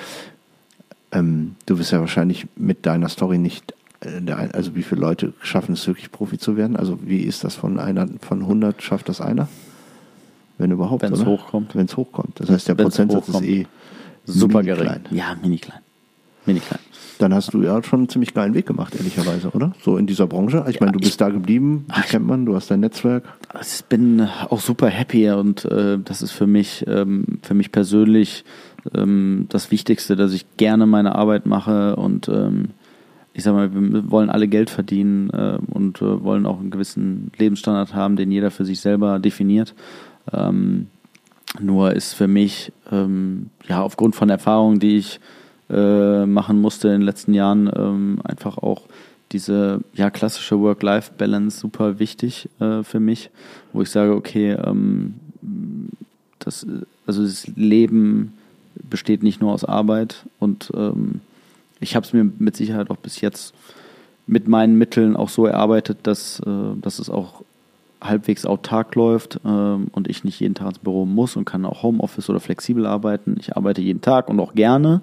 ähm, 1.10 1.56
du 1.66 1.80
wirst 1.80 1.90
ja 1.90 1.98
wahrscheinlich 1.98 2.46
mit 2.54 2.86
deiner 2.86 3.08
Story 3.08 3.38
nicht, 3.38 3.74
äh, 3.98 4.30
also 4.30 4.76
wie 4.76 4.84
viele 4.84 5.00
Leute 5.00 5.32
schaffen 5.42 5.72
es 5.72 5.84
wirklich 5.88 6.12
Profi 6.12 6.38
zu 6.38 6.56
werden? 6.56 6.76
Also 6.76 7.00
wie 7.02 7.22
ist 7.22 7.42
das 7.42 7.56
von 7.56 7.80
einer, 7.80 8.06
von 8.20 8.42
100 8.42 8.80
schafft 8.80 9.08
das 9.08 9.20
einer? 9.20 9.48
Wenn 10.58 10.70
überhaupt, 10.70 11.02
Wenn 11.02 11.12
es 11.12 11.26
hochkommt. 11.26 11.74
Wenn 11.74 11.86
es 11.86 11.96
hochkommt. 11.96 12.38
Das 12.38 12.50
heißt, 12.50 12.68
der 12.68 12.78
Wenn's 12.78 12.94
Prozentsatz 12.94 13.30
ist 13.30 13.42
eh 13.42 13.66
Super 14.26 14.62
gering. 14.62 14.84
klein. 14.84 15.04
Ja, 15.10 15.36
mini 15.42 15.58
klein. 15.58 15.80
Mini 16.46 16.60
klein. 16.60 16.80
Dann 17.18 17.34
hast 17.34 17.54
du 17.54 17.62
ja 17.62 17.80
schon 17.84 18.00
einen 18.00 18.08
ziemlich 18.08 18.34
geilen 18.34 18.54
Weg 18.54 18.66
gemacht, 18.66 18.94
ehrlicherweise, 18.96 19.50
oder? 19.50 19.72
So 19.82 19.96
in 19.96 20.06
dieser 20.06 20.26
Branche. 20.26 20.64
Ich 20.68 20.80
meine, 20.80 20.92
du 20.92 20.98
ich- 20.98 21.04
bist 21.04 21.20
da 21.20 21.28
geblieben, 21.28 21.86
dich 21.96 22.06
kennt 22.08 22.26
man, 22.26 22.46
du 22.46 22.56
hast 22.56 22.70
dein 22.70 22.80
Netzwerk. 22.80 23.24
Also 23.48 23.76
Ich 23.80 23.84
bin 23.84 24.26
auch 24.48 24.60
super 24.60 24.88
happy 24.88 25.30
und 25.30 25.64
äh, 25.66 25.98
das 26.04 26.22
ist 26.22 26.32
für 26.32 26.46
mich, 26.48 26.84
ähm, 26.88 27.38
für 27.42 27.54
mich 27.54 27.70
persönlich 27.70 28.44
ähm, 28.94 29.46
das 29.50 29.70
Wichtigste, 29.70 30.16
dass 30.16 30.32
ich 30.32 30.56
gerne 30.56 30.86
meine 30.86 31.14
Arbeit 31.14 31.46
mache 31.46 31.94
und 31.96 32.28
ähm, 32.28 32.70
ich 33.34 33.44
sag 33.44 33.54
mal, 33.54 33.72
wir 33.72 34.10
wollen 34.10 34.28
alle 34.28 34.48
Geld 34.48 34.68
verdienen 34.68 35.30
äh, 35.30 35.58
und 35.70 36.02
äh, 36.02 36.22
wollen 36.24 36.44
auch 36.44 36.58
einen 36.60 36.70
gewissen 36.70 37.30
Lebensstandard 37.38 37.94
haben, 37.94 38.16
den 38.16 38.32
jeder 38.32 38.50
für 38.50 38.64
sich 38.64 38.80
selber 38.80 39.20
definiert. 39.20 39.74
Ähm, 40.32 40.88
nur 41.60 41.92
ist 41.92 42.14
für 42.14 42.28
mich, 42.28 42.72
ähm, 42.90 43.50
ja, 43.68 43.80
aufgrund 43.82 44.16
von 44.16 44.28
Erfahrungen, 44.28 44.80
die 44.80 44.96
ich 44.98 45.20
äh, 45.72 46.26
machen 46.26 46.60
musste 46.60 46.88
in 46.88 46.94
den 46.94 47.02
letzten 47.02 47.34
Jahren, 47.34 47.70
ähm, 47.74 48.18
einfach 48.24 48.58
auch 48.58 48.82
diese 49.32 49.80
ja, 49.94 50.10
klassische 50.10 50.60
Work-Life-Balance 50.60 51.58
super 51.58 51.98
wichtig 51.98 52.48
äh, 52.60 52.82
für 52.82 53.00
mich, 53.00 53.30
wo 53.72 53.82
ich 53.82 53.90
sage, 53.90 54.14
okay, 54.14 54.52
ähm, 54.52 55.14
das, 56.38 56.66
also 57.06 57.22
das 57.22 57.46
Leben 57.56 58.34
besteht 58.74 59.22
nicht 59.22 59.40
nur 59.40 59.52
aus 59.52 59.64
Arbeit 59.64 60.26
und 60.38 60.70
ähm, 60.74 61.20
ich 61.80 61.96
habe 61.96 62.06
es 62.06 62.12
mir 62.12 62.30
mit 62.38 62.56
Sicherheit 62.56 62.90
auch 62.90 62.96
bis 62.96 63.20
jetzt 63.20 63.54
mit 64.26 64.48
meinen 64.48 64.78
Mitteln 64.78 65.16
auch 65.16 65.28
so 65.28 65.46
erarbeitet, 65.46 65.98
dass, 66.04 66.40
äh, 66.40 66.80
dass 66.80 66.98
es 66.98 67.10
auch 67.10 67.42
halbwegs 68.02 68.44
autark 68.44 68.94
läuft 68.94 69.40
ähm, 69.44 69.88
und 69.92 70.08
ich 70.08 70.24
nicht 70.24 70.40
jeden 70.40 70.54
Tag 70.54 70.68
ins 70.68 70.78
Büro 70.78 71.06
muss 71.06 71.36
und 71.36 71.44
kann 71.44 71.64
auch 71.64 71.82
Homeoffice 71.82 72.28
oder 72.28 72.40
flexibel 72.40 72.86
arbeiten. 72.86 73.36
Ich 73.38 73.56
arbeite 73.56 73.80
jeden 73.80 74.00
Tag 74.00 74.28
und 74.28 74.40
auch 74.40 74.54
gerne, 74.54 75.02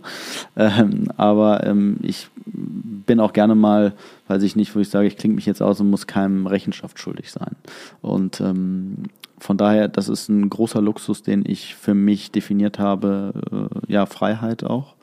ähm, 0.55 1.05
aber 1.17 1.65
ähm, 1.65 1.97
ich 2.01 2.29
bin 2.45 3.19
auch 3.19 3.33
gerne 3.33 3.55
mal, 3.55 3.93
weiß 4.27 4.43
ich 4.43 4.55
nicht, 4.55 4.75
wo 4.75 4.79
ich 4.79 4.89
sage, 4.89 5.07
ich 5.07 5.17
klinge 5.17 5.35
mich 5.35 5.45
jetzt 5.45 5.61
aus 5.61 5.79
und 5.79 5.89
muss 5.89 6.07
keinem 6.07 6.45
Rechenschaft 6.47 6.99
schuldig 6.99 7.31
sein. 7.31 7.55
Und 8.01 8.41
ähm, 8.41 9.03
von 9.39 9.57
daher, 9.57 9.87
das 9.87 10.09
ist 10.09 10.29
ein 10.29 10.49
großer 10.49 10.81
Luxus, 10.81 11.23
den 11.23 11.43
ich 11.45 11.75
für 11.75 11.93
mich 11.93 12.31
definiert 12.31 12.79
habe, 12.79 13.33
äh, 13.51 13.91
ja, 13.91 14.05
Freiheit 14.05 14.63
auch, 14.63 14.95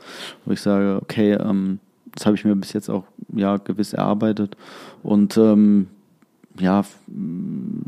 wo 0.45 0.53
ich 0.53 0.61
sage, 0.61 0.99
okay, 1.03 1.33
ähm, 1.33 1.81
das 2.15 2.27
habe 2.27 2.37
ich 2.37 2.45
mir 2.45 2.55
bis 2.57 2.73
jetzt 2.73 2.89
auch 2.89 3.05
ja 3.35 3.57
gewiss 3.59 3.93
erarbeitet 3.93 4.57
und 5.03 5.37
ähm, 5.37 5.89
ja, 6.61 6.81
f- 6.81 6.99
m, 7.09 7.83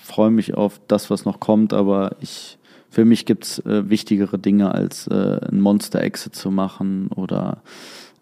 freue 0.00 0.30
mich 0.30 0.54
auf 0.54 0.80
das, 0.88 1.10
was 1.10 1.24
noch 1.24 1.40
kommt, 1.40 1.72
aber 1.72 2.16
ich, 2.20 2.58
für 2.90 3.04
mich 3.04 3.26
gibt's 3.26 3.58
äh, 3.60 3.88
wichtigere 3.88 4.38
Dinge, 4.38 4.74
als 4.74 5.06
äh, 5.06 5.40
ein 5.50 5.60
Monster-Exit 5.60 6.34
zu 6.34 6.50
machen 6.50 7.08
oder, 7.14 7.58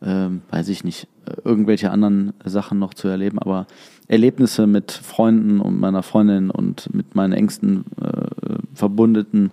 ähm, 0.02 0.42
weiß 0.50 0.68
ich 0.68 0.84
nicht, 0.84 1.08
äh, 1.26 1.32
irgendwelche 1.44 1.90
anderen 1.90 2.32
Sachen 2.44 2.78
noch 2.78 2.94
zu 2.94 3.08
erleben, 3.08 3.38
aber 3.38 3.66
Erlebnisse 4.06 4.66
mit 4.66 4.92
Freunden 4.92 5.60
und 5.60 5.78
meiner 5.80 6.02
Freundin 6.02 6.50
und 6.50 6.92
mit 6.94 7.14
meinen 7.14 7.32
engsten 7.32 7.84
äh, 8.00 8.56
Verbundeten 8.74 9.50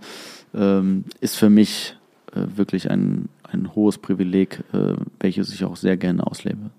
ähm, 0.54 1.06
ist 1.22 1.36
für 1.36 1.50
mich 1.50 1.98
äh, 2.34 2.58
wirklich 2.58 2.90
ein, 2.90 3.30
ein 3.44 3.76
hohes 3.76 3.98
Privileg, 3.98 4.64
äh, 4.74 4.94
welches 5.20 5.54
ich 5.54 5.64
auch 5.66 5.76
sehr 5.76 5.98
gerne 5.98 6.26
auslebe. 6.26 6.70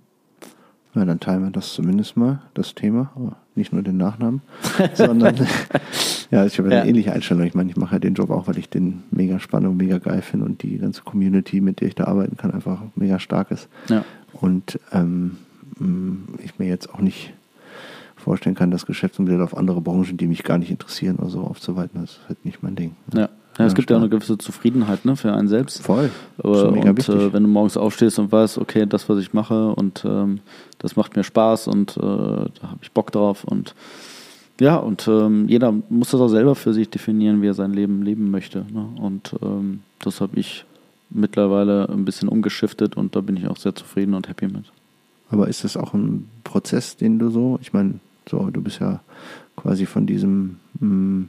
Ja, 0.96 1.04
dann 1.04 1.20
teilen 1.20 1.44
wir 1.44 1.50
das 1.50 1.74
zumindest 1.74 2.16
mal, 2.16 2.40
das 2.54 2.74
Thema. 2.74 3.12
Aber 3.14 3.36
nicht 3.54 3.72
nur 3.72 3.82
den 3.82 3.98
Nachnamen, 3.98 4.40
sondern 4.94 5.36
ja, 6.30 6.46
ich 6.46 6.58
habe 6.58 6.70
ja 6.70 6.80
eine 6.80 6.88
ähnliche 6.88 7.12
Einstellung. 7.12 7.44
Ich 7.44 7.54
meine, 7.54 7.70
ich 7.70 7.76
mache 7.76 7.96
ja 7.96 7.98
den 7.98 8.14
Job 8.14 8.30
auch, 8.30 8.48
weil 8.48 8.56
ich 8.58 8.70
den 8.70 9.02
mega 9.10 9.38
spannend 9.38 9.68
und 9.68 9.76
mega 9.76 9.98
geil 9.98 10.22
finde 10.22 10.46
und 10.46 10.62
die 10.62 10.78
ganze 10.78 11.02
Community, 11.02 11.60
mit 11.60 11.80
der 11.80 11.88
ich 11.88 11.94
da 11.94 12.04
arbeiten 12.04 12.38
kann, 12.38 12.50
einfach 12.50 12.80
mega 12.94 13.18
stark 13.18 13.50
ist. 13.50 13.68
Ja. 13.88 14.04
Und 14.32 14.80
ähm, 14.92 15.36
mh, 15.78 16.16
ich 16.42 16.58
mir 16.58 16.66
jetzt 16.66 16.92
auch 16.92 17.00
nicht 17.00 17.34
vorstellen 18.16 18.56
kann, 18.56 18.70
das 18.70 18.86
Geschäftsmodell 18.86 19.42
auf 19.42 19.56
andere 19.56 19.82
Branchen, 19.82 20.16
die 20.16 20.26
mich 20.26 20.42
gar 20.42 20.56
nicht 20.56 20.70
interessieren 20.70 21.16
oder 21.16 21.28
so 21.28 21.42
aufzuweiten. 21.42 22.00
Das 22.00 22.12
ist 22.12 22.20
halt 22.28 22.44
nicht 22.44 22.62
mein 22.62 22.74
Ding. 22.74 22.96
Ja. 23.14 23.28
Ja, 23.58 23.64
es 23.64 23.72
Ja, 23.72 23.76
gibt 23.76 23.90
ja 23.90 23.96
auch 23.96 24.00
eine 24.00 24.08
gewisse 24.10 24.36
Zufriedenheit 24.38 25.04
ne, 25.04 25.16
für 25.16 25.32
einen 25.32 25.48
selbst. 25.48 25.82
Voll. 25.82 26.10
Ist 26.38 26.44
mega 26.44 26.90
und 26.90 26.98
wichtig. 26.98 27.14
äh, 27.14 27.32
wenn 27.32 27.42
du 27.42 27.48
morgens 27.48 27.76
aufstehst 27.76 28.18
und 28.18 28.30
weißt, 28.30 28.58
okay, 28.58 28.86
das, 28.86 29.08
was 29.08 29.18
ich 29.18 29.32
mache 29.32 29.68
und 29.70 30.04
ähm, 30.04 30.40
das 30.78 30.96
macht 30.96 31.16
mir 31.16 31.24
Spaß 31.24 31.68
und 31.68 31.96
äh, 31.96 32.00
da 32.00 32.62
habe 32.62 32.78
ich 32.82 32.92
Bock 32.92 33.12
drauf 33.12 33.44
und 33.44 33.74
ja, 34.58 34.76
und 34.76 35.06
ähm, 35.06 35.48
jeder 35.48 35.72
muss 35.90 36.10
das 36.10 36.20
auch 36.20 36.28
selber 36.28 36.54
für 36.54 36.72
sich 36.72 36.88
definieren, 36.88 37.42
wie 37.42 37.46
er 37.48 37.54
sein 37.54 37.74
Leben 37.74 38.02
leben 38.02 38.30
möchte. 38.30 38.64
Ne? 38.72 38.86
Und 39.00 39.34
ähm, 39.42 39.80
das 39.98 40.20
habe 40.22 40.38
ich 40.40 40.64
mittlerweile 41.10 41.88
ein 41.90 42.04
bisschen 42.06 42.28
umgeschiftet 42.28 42.96
und 42.96 43.14
da 43.16 43.20
bin 43.20 43.36
ich 43.36 43.46
auch 43.48 43.58
sehr 43.58 43.74
zufrieden 43.74 44.14
und 44.14 44.28
happy 44.28 44.46
mit. 44.48 44.64
Aber 45.30 45.48
ist 45.48 45.64
das 45.64 45.76
auch 45.76 45.92
ein 45.92 46.28
Prozess, 46.42 46.96
den 46.96 47.18
du 47.18 47.28
so, 47.30 47.58
ich 47.60 47.72
meine, 47.74 48.00
so, 48.30 48.48
du 48.50 48.62
bist 48.62 48.80
ja 48.80 49.00
quasi 49.56 49.84
von 49.86 50.06
diesem, 50.06 50.56
mh, 50.80 51.26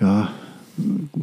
ja, 0.00 0.30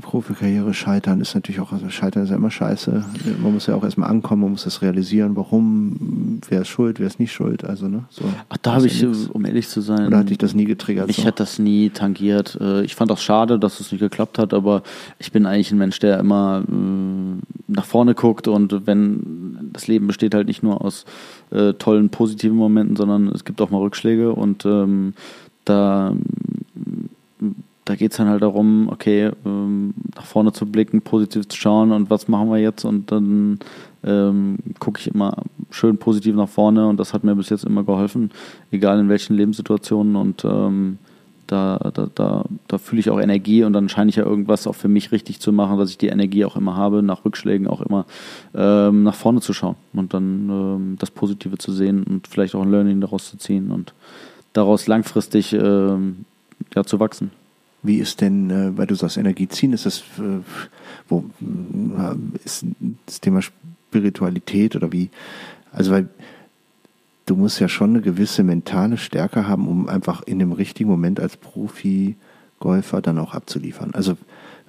Profikarriere 0.02 0.74
scheitern 0.74 1.22
ist 1.22 1.36
natürlich 1.36 1.62
auch, 1.62 1.72
also 1.72 1.90
scheitern 1.90 2.24
ist 2.24 2.30
ja 2.30 2.36
immer 2.36 2.50
scheiße. 2.50 3.06
Man 3.42 3.54
muss 3.54 3.68
ja 3.68 3.76
auch 3.76 3.84
erstmal 3.84 4.10
ankommen, 4.10 4.42
man 4.42 4.52
muss 4.52 4.64
das 4.64 4.82
realisieren, 4.82 5.36
warum, 5.36 6.40
wer 6.50 6.62
ist 6.62 6.70
schuld, 6.70 7.00
wer 7.00 7.08
ist 7.08 7.20
nicht 7.20 7.32
schuld, 7.32 7.64
also, 7.64 7.88
ne, 7.88 8.06
so. 8.10 8.24
Ach, 8.50 8.58
da 8.58 8.74
habe 8.74 8.88
ich, 8.88 9.02
ja 9.02 9.10
um 9.32 9.46
ehrlich 9.46 9.68
zu 9.68 9.82
sein, 9.82 10.08
Oder 10.08 10.18
hat 10.18 10.30
dich 10.30 10.40
das 10.40 10.56
nie 10.56 10.66
getriggert? 10.66 11.08
Mich 11.08 11.18
so? 11.18 11.26
hat 11.26 11.40
das 11.40 11.60
nie 11.60 11.90
tangiert. 11.92 12.58
Äh, 12.60 12.84
Ich 12.84 12.96
fand 12.96 13.12
auch 13.12 13.18
schade, 13.20 13.60
dass 13.60 13.80
es 13.80 13.92
nicht 13.92 14.02
geklappt 14.02 14.40
hat, 14.40 14.54
aber 14.54 14.82
ich 15.20 15.32
bin 15.32 15.46
eigentlich 15.46 15.72
ein 15.72 15.78
Mensch, 15.78 16.00
der 16.00 16.20
immer 16.20 16.64
äh, 16.68 16.74
nach 17.68 17.86
vorne 17.86 18.16
guckt 18.16 18.48
und 18.48 18.88
wenn 18.88 19.70
das 19.74 19.88
Leben 19.88 20.08
besteht 20.08 20.34
halt 20.34 20.48
nicht 20.48 20.64
nur 20.64 20.84
aus 20.84 21.06
äh, 21.52 21.74
tollen 21.74 22.10
positiven 22.10 22.58
Momenten, 22.58 22.96
sondern 22.96 23.28
es 23.30 23.46
gibt 23.46 23.62
auch 23.62 23.70
mal 23.70 23.80
Rückschläge 23.80 24.34
und 24.34 24.66
ähm, 24.66 25.14
da 25.66 26.14
da 27.86 27.96
geht 27.96 28.12
es 28.12 28.18
dann 28.18 28.30
halt 28.30 28.42
darum, 28.42 28.88
okay, 28.90 29.32
ähm, 29.46 29.94
nach 30.16 30.26
vorne 30.26 30.54
zu 30.54 30.66
blicken, 30.66 31.02
positiv 31.02 31.48
zu 31.48 31.58
schauen 31.58 31.92
und 31.92 32.10
was 32.10 32.28
machen 32.28 32.50
wir 32.50 32.58
jetzt 32.58 32.86
und 32.86 33.12
dann 33.12 33.60
ähm, 34.04 34.58
gucke 34.80 35.00
ich 35.00 35.08
immer 35.08 35.38
schön 35.70 35.98
positiv 35.98 36.36
nach 36.36 36.50
vorne 36.50 36.88
und 36.88 37.00
das 37.00 37.14
hat 37.14 37.24
mir 37.24 37.36
bis 37.36 37.50
jetzt 37.50 37.66
immer 37.66 37.84
geholfen, 37.84 38.32
egal 38.72 39.00
in 39.00 39.10
welchen 39.10 39.36
Lebenssituationen 39.36 40.16
und 40.16 40.46
ähm, 40.46 40.98
da, 41.48 41.92
da, 41.94 42.08
da, 42.16 42.46
da 42.68 42.78
fühle 42.78 43.02
ich 43.02 43.10
auch 43.10 43.20
Energie 43.20 43.64
und 43.64 43.74
dann 43.74 43.90
scheine 43.90 44.10
ich 44.10 44.16
ja 44.16 44.26
irgendwas 44.26 44.66
auch 44.66 44.76
für 44.76 44.88
mich 44.88 45.12
richtig 45.12 45.42
zu 45.42 45.52
machen, 45.52 45.78
dass 45.78 45.90
ich 45.90 45.98
die 45.98 46.08
Energie 46.08 46.46
auch 46.46 46.56
immer 46.56 46.78
habe, 46.78 47.04
nach 47.04 47.26
Rückschlägen 47.26 47.68
auch 47.68 47.82
immer 47.82 48.06
ähm, 48.56 49.04
nach 49.04 49.16
vorne 49.16 49.42
zu 49.42 49.54
schauen 49.54 49.76
und 49.94 50.14
dann 50.14 50.50
ähm, 50.50 50.96
das 51.00 51.12
Positive 51.12 51.58
zu 51.58 51.74
sehen 51.74 52.04
und 52.04 52.28
vielleicht 52.28 52.56
auch 52.56 52.62
ein 52.62 52.72
Learning 52.72 53.02
daraus 53.02 53.30
zu 53.30 53.38
ziehen 53.38 53.72
und 53.72 53.94
daraus 54.54 54.88
langfristig 54.88 55.52
ähm, 55.54 56.26
ja, 56.76 56.84
zu 56.86 57.00
wachsen. 57.00 57.32
Wie 57.84 57.98
ist 57.98 58.22
denn, 58.22 58.50
äh, 58.50 58.78
weil 58.78 58.88
du 58.88 58.96
sagst 58.96 59.18
Energie 59.18 59.48
ziehen, 59.48 59.74
ist 59.74 59.86
das, 59.86 60.00
äh, 60.18 60.40
wo, 61.10 61.26
äh, 61.42 62.16
ist 62.44 62.66
das 63.06 63.20
Thema 63.20 63.42
Spiritualität 63.42 64.76
oder 64.76 64.92
wie, 64.92 65.10
also 65.72 65.92
weil 65.92 66.08
du 67.26 67.36
musst 67.36 67.60
ja 67.60 67.68
schon 67.68 67.92
eine 67.92 68.02
gewisse 68.02 68.44
mentale 68.44 68.98
Stärke 68.98 69.48
haben, 69.48 69.68
um 69.68 69.88
einfach 69.88 70.24
in 70.24 70.40
dem 70.40 70.54
richtigen 70.54 70.90
Moment 70.90 71.20
als 71.20 71.38
Profi-Golfer 71.38 73.02
dann 73.02 73.20
auch 73.20 73.34
abzuliefern. 73.34 73.92
Also 73.94 74.18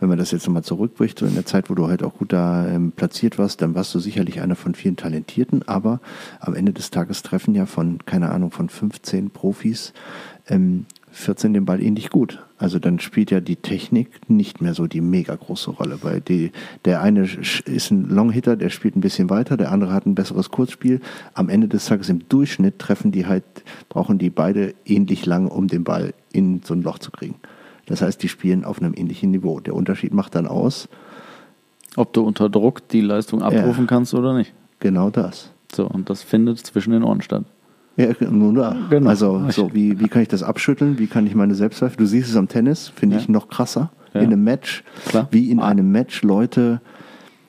wenn 0.01 0.09
man 0.09 0.19
das 0.19 0.33
jetzt 0.33 0.47
nochmal 0.47 0.65
zurückbricht, 0.65 1.19
so 1.19 1.27
in 1.27 1.35
der 1.35 1.47
Zeit, 1.47 1.71
wo 1.71 1.75
du 1.75 1.87
halt 1.87 2.03
auch 2.03 2.15
gut 2.15 2.33
da 2.33 2.67
ähm, 2.67 2.93
platziert 2.93 3.39
warst, 3.39 3.63
dann 3.63 3.75
warst 3.75 3.95
du 3.95 4.01
sicherlich 4.01 4.41
einer 4.41 4.57
von 4.57 4.75
vielen 4.75 4.97
Talentierten, 4.97 5.67
aber 5.69 6.01
am 6.41 6.55
Ende 6.55 6.73
des 6.73 6.91
Tages 6.91 7.23
treffen 7.23 7.55
ja 7.55 7.67
von, 7.67 7.99
keine 8.05 8.31
Ahnung, 8.31 8.51
von 8.51 8.69
15 8.69 9.31
Profis 9.31 9.93
ähm, 10.49 10.87
14 11.13 11.55
den 11.55 11.65
Ball 11.65 11.81
ähnlich 11.81 12.11
gut. 12.11 12.45
Also 12.57 12.79
dann 12.79 13.01
spielt 13.01 13.31
ja 13.33 13.41
die 13.41 13.57
Technik 13.57 14.09
nicht 14.29 14.61
mehr 14.61 14.75
so 14.75 14.87
die 14.87 15.01
mega 15.01 15.35
große 15.35 15.73
Rolle, 15.73 15.99
weil 16.03 16.21
die, 16.21 16.53
der 16.85 17.03
eine 17.03 17.23
ist 17.23 17.91
ein 17.91 18.09
Longhitter, 18.09 18.57
der 18.57 18.71
spielt 18.71 18.95
ein 18.95 19.01
bisschen 19.01 19.29
weiter, 19.29 19.57
der 19.57 19.73
andere 19.73 19.93
hat 19.93 20.07
ein 20.07 20.15
besseres 20.15 20.51
Kurzspiel. 20.51 21.01
Am 21.35 21.49
Ende 21.49 21.67
des 21.67 21.87
Tages 21.87 22.09
im 22.09 22.29
Durchschnitt 22.29 22.79
treffen 22.79 23.11
die 23.11 23.27
halt, 23.27 23.45
brauchen 23.89 24.19
die 24.19 24.31
beide 24.31 24.75
ähnlich 24.85 25.27
lang, 25.27 25.49
um 25.49 25.67
den 25.67 25.83
Ball 25.83 26.15
in 26.33 26.63
so 26.63 26.75
ein 26.75 26.83
Loch 26.83 27.01
zu 27.01 27.11
kriegen. 27.11 27.37
Das 27.87 28.03
heißt, 28.03 28.23
die 28.23 28.29
spielen 28.29 28.65
auf 28.65 28.81
einem 28.81 28.95
ähnlichen 28.95 29.33
Niveau. 29.33 29.59
Der 29.61 29.75
Unterschied 29.75 30.15
macht 30.15 30.37
dann 30.37 30.47
aus, 30.47 30.89
ob 31.97 32.13
du 32.13 32.23
unter 32.23 32.49
Druck 32.49 32.89
die 32.89 33.01
Leistung 33.01 33.43
abrufen 33.43 33.85
ja, 33.85 33.89
kannst 33.89 34.15
oder 34.15 34.33
nicht. 34.33 34.53
Genau 34.79 35.11
das. 35.11 35.51
So, 35.75 35.87
und 35.87 36.09
das 36.09 36.23
findet 36.23 36.59
zwischen 36.59 36.93
den 36.93 37.03
Ohren 37.03 37.21
statt. 37.21 37.45
Ja. 37.97 38.13
Genau. 38.19 39.09
Also, 39.09 39.49
so, 39.51 39.73
wie, 39.73 40.01
wie 40.01 40.09
kann 40.09 40.23
ich 40.23 40.29
das 40.29 40.43
abschütteln? 40.43 40.99
Wie 40.99 41.07
kann 41.07 41.27
ich 41.27 41.35
meine 41.35 41.55
Selbstzweifel? 41.55 41.97
Du 41.97 42.07
siehst 42.07 42.29
es 42.29 42.37
am 42.37 42.49
Tennis, 42.49 42.89
finde 42.89 43.17
ja. 43.17 43.23
ich 43.23 43.29
noch 43.29 43.49
krasser. 43.49 43.91
Ja. 44.13 44.21
In 44.21 44.27
einem 44.29 44.45
Match, 44.45 44.85
Klar. 45.07 45.29
wie 45.31 45.51
in 45.51 45.61
einem 45.61 45.91
Match 45.91 46.23
Leute 46.23 46.81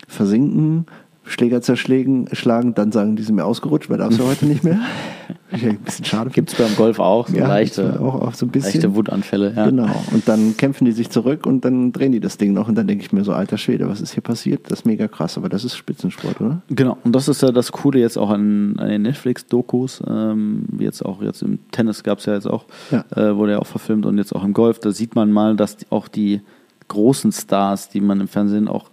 versinken, 0.07 0.85
Schläger 1.25 1.61
zerschlagen, 1.61 2.27
schlagen, 2.33 2.75
dann 2.75 2.91
sagen 2.91 3.15
die 3.15 3.23
sind 3.23 3.35
mir 3.35 3.45
ausgerutscht, 3.45 3.89
weil 3.89 3.97
darfst 3.97 4.19
du 4.19 4.25
heute 4.25 4.45
nicht 4.45 4.63
mehr. 4.63 4.79
ein 5.51 5.77
bisschen 5.79 6.05
schade. 6.05 6.29
Gibt 6.29 6.51
es 6.51 6.57
beim 6.57 6.75
Golf 6.75 6.99
auch 6.99 7.27
so 7.27 7.35
ja, 7.35 7.47
leichte, 7.47 7.99
auch, 7.99 8.21
auch 8.21 8.33
so 8.33 8.45
ein 8.45 8.49
bisschen. 8.49 8.73
leichte 8.73 8.95
Wutanfälle. 8.95 9.53
Ja. 9.55 9.65
Genau. 9.65 9.89
Und 10.11 10.27
dann 10.27 10.55
kämpfen 10.57 10.85
die 10.85 10.91
sich 10.91 11.09
zurück 11.09 11.45
und 11.45 11.65
dann 11.65 11.91
drehen 11.91 12.11
die 12.11 12.19
das 12.19 12.37
Ding 12.37 12.53
noch 12.53 12.67
und 12.67 12.75
dann 12.75 12.87
denke 12.87 13.03
ich 13.03 13.11
mir 13.11 13.23
so, 13.23 13.33
alter 13.33 13.57
Schwede, 13.57 13.87
was 13.87 14.01
ist 14.01 14.13
hier 14.13 14.23
passiert? 14.23 14.69
Das 14.69 14.79
ist 14.79 14.85
mega 14.85 15.07
krass, 15.07 15.37
aber 15.37 15.49
das 15.49 15.63
ist 15.63 15.75
Spitzensport, 15.75 16.41
oder? 16.41 16.61
Genau. 16.69 16.97
Und 17.03 17.15
das 17.15 17.27
ist 17.27 17.41
ja 17.41 17.51
das 17.51 17.71
Coole 17.71 17.99
jetzt 17.99 18.17
auch 18.17 18.29
an, 18.29 18.77
an 18.77 18.89
den 18.89 19.01
Netflix-Dokus. 19.01 20.03
Ähm, 20.07 20.65
jetzt 20.79 21.03
auch 21.03 21.21
jetzt 21.21 21.41
im 21.41 21.59
Tennis 21.71 22.03
gab 22.03 22.19
es 22.19 22.25
ja 22.25 22.33
jetzt 22.33 22.47
auch, 22.47 22.65
ja. 22.91 23.03
Äh, 23.15 23.35
wurde 23.35 23.53
ja 23.53 23.59
auch 23.59 23.67
verfilmt 23.67 24.05
und 24.05 24.17
jetzt 24.17 24.35
auch 24.35 24.43
im 24.43 24.53
Golf. 24.53 24.79
Da 24.79 24.91
sieht 24.91 25.15
man 25.15 25.31
mal, 25.31 25.55
dass 25.55 25.77
auch 25.89 26.07
die 26.07 26.41
großen 26.87 27.31
Stars, 27.31 27.89
die 27.89 28.01
man 28.01 28.21
im 28.21 28.27
Fernsehen 28.27 28.67
auch 28.67 28.89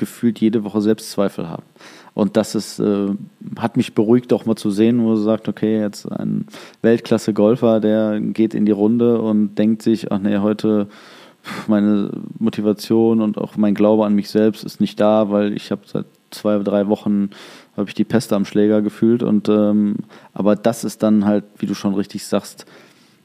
gefühlt 0.00 0.40
jede 0.40 0.64
Woche 0.64 0.80
Selbstzweifel 0.80 1.48
haben. 1.48 1.62
Und 2.14 2.36
das 2.36 2.56
ist, 2.56 2.80
äh, 2.80 3.08
hat 3.58 3.76
mich 3.76 3.94
beruhigt, 3.94 4.32
auch 4.32 4.46
mal 4.46 4.56
zu 4.56 4.70
sehen, 4.72 5.04
wo 5.04 5.14
sie 5.14 5.22
sagt, 5.22 5.48
okay, 5.48 5.80
jetzt 5.80 6.10
ein 6.10 6.46
Weltklasse-Golfer, 6.82 7.78
der 7.78 8.20
geht 8.20 8.54
in 8.54 8.66
die 8.66 8.72
Runde 8.72 9.20
und 9.20 9.54
denkt 9.54 9.82
sich, 9.82 10.10
ach 10.10 10.18
nee, 10.18 10.38
heute 10.38 10.88
meine 11.68 12.10
Motivation 12.38 13.20
und 13.20 13.38
auch 13.38 13.56
mein 13.56 13.74
Glaube 13.74 14.04
an 14.04 14.14
mich 14.14 14.28
selbst 14.28 14.64
ist 14.64 14.80
nicht 14.80 14.98
da, 15.00 15.30
weil 15.30 15.52
ich 15.52 15.70
habe 15.70 15.82
seit 15.86 16.06
zwei, 16.30 16.58
drei 16.58 16.88
Wochen 16.88 17.30
habe 17.76 17.88
ich 17.88 17.94
die 17.94 18.04
Peste 18.04 18.36
am 18.36 18.44
Schläger 18.44 18.82
gefühlt. 18.82 19.22
Und 19.22 19.48
ähm, 19.48 19.96
aber 20.32 20.56
das 20.56 20.84
ist 20.84 21.02
dann 21.02 21.24
halt, 21.24 21.44
wie 21.58 21.66
du 21.66 21.74
schon 21.74 21.94
richtig 21.94 22.26
sagst, 22.26 22.66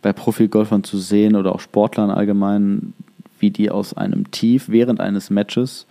bei 0.02 0.14
Profi-Golfern 0.14 0.84
zu 0.84 0.98
sehen 0.98 1.36
oder 1.36 1.54
auch 1.54 1.60
Sportlern 1.60 2.12
allgemein, 2.12 2.94
wie 3.40 3.52
die 3.52 3.72
aus 3.72 3.96
einem 3.96 4.32
Tief 4.32 4.70
während 4.70 5.00
eines 5.00 5.30
Matches 5.30 5.88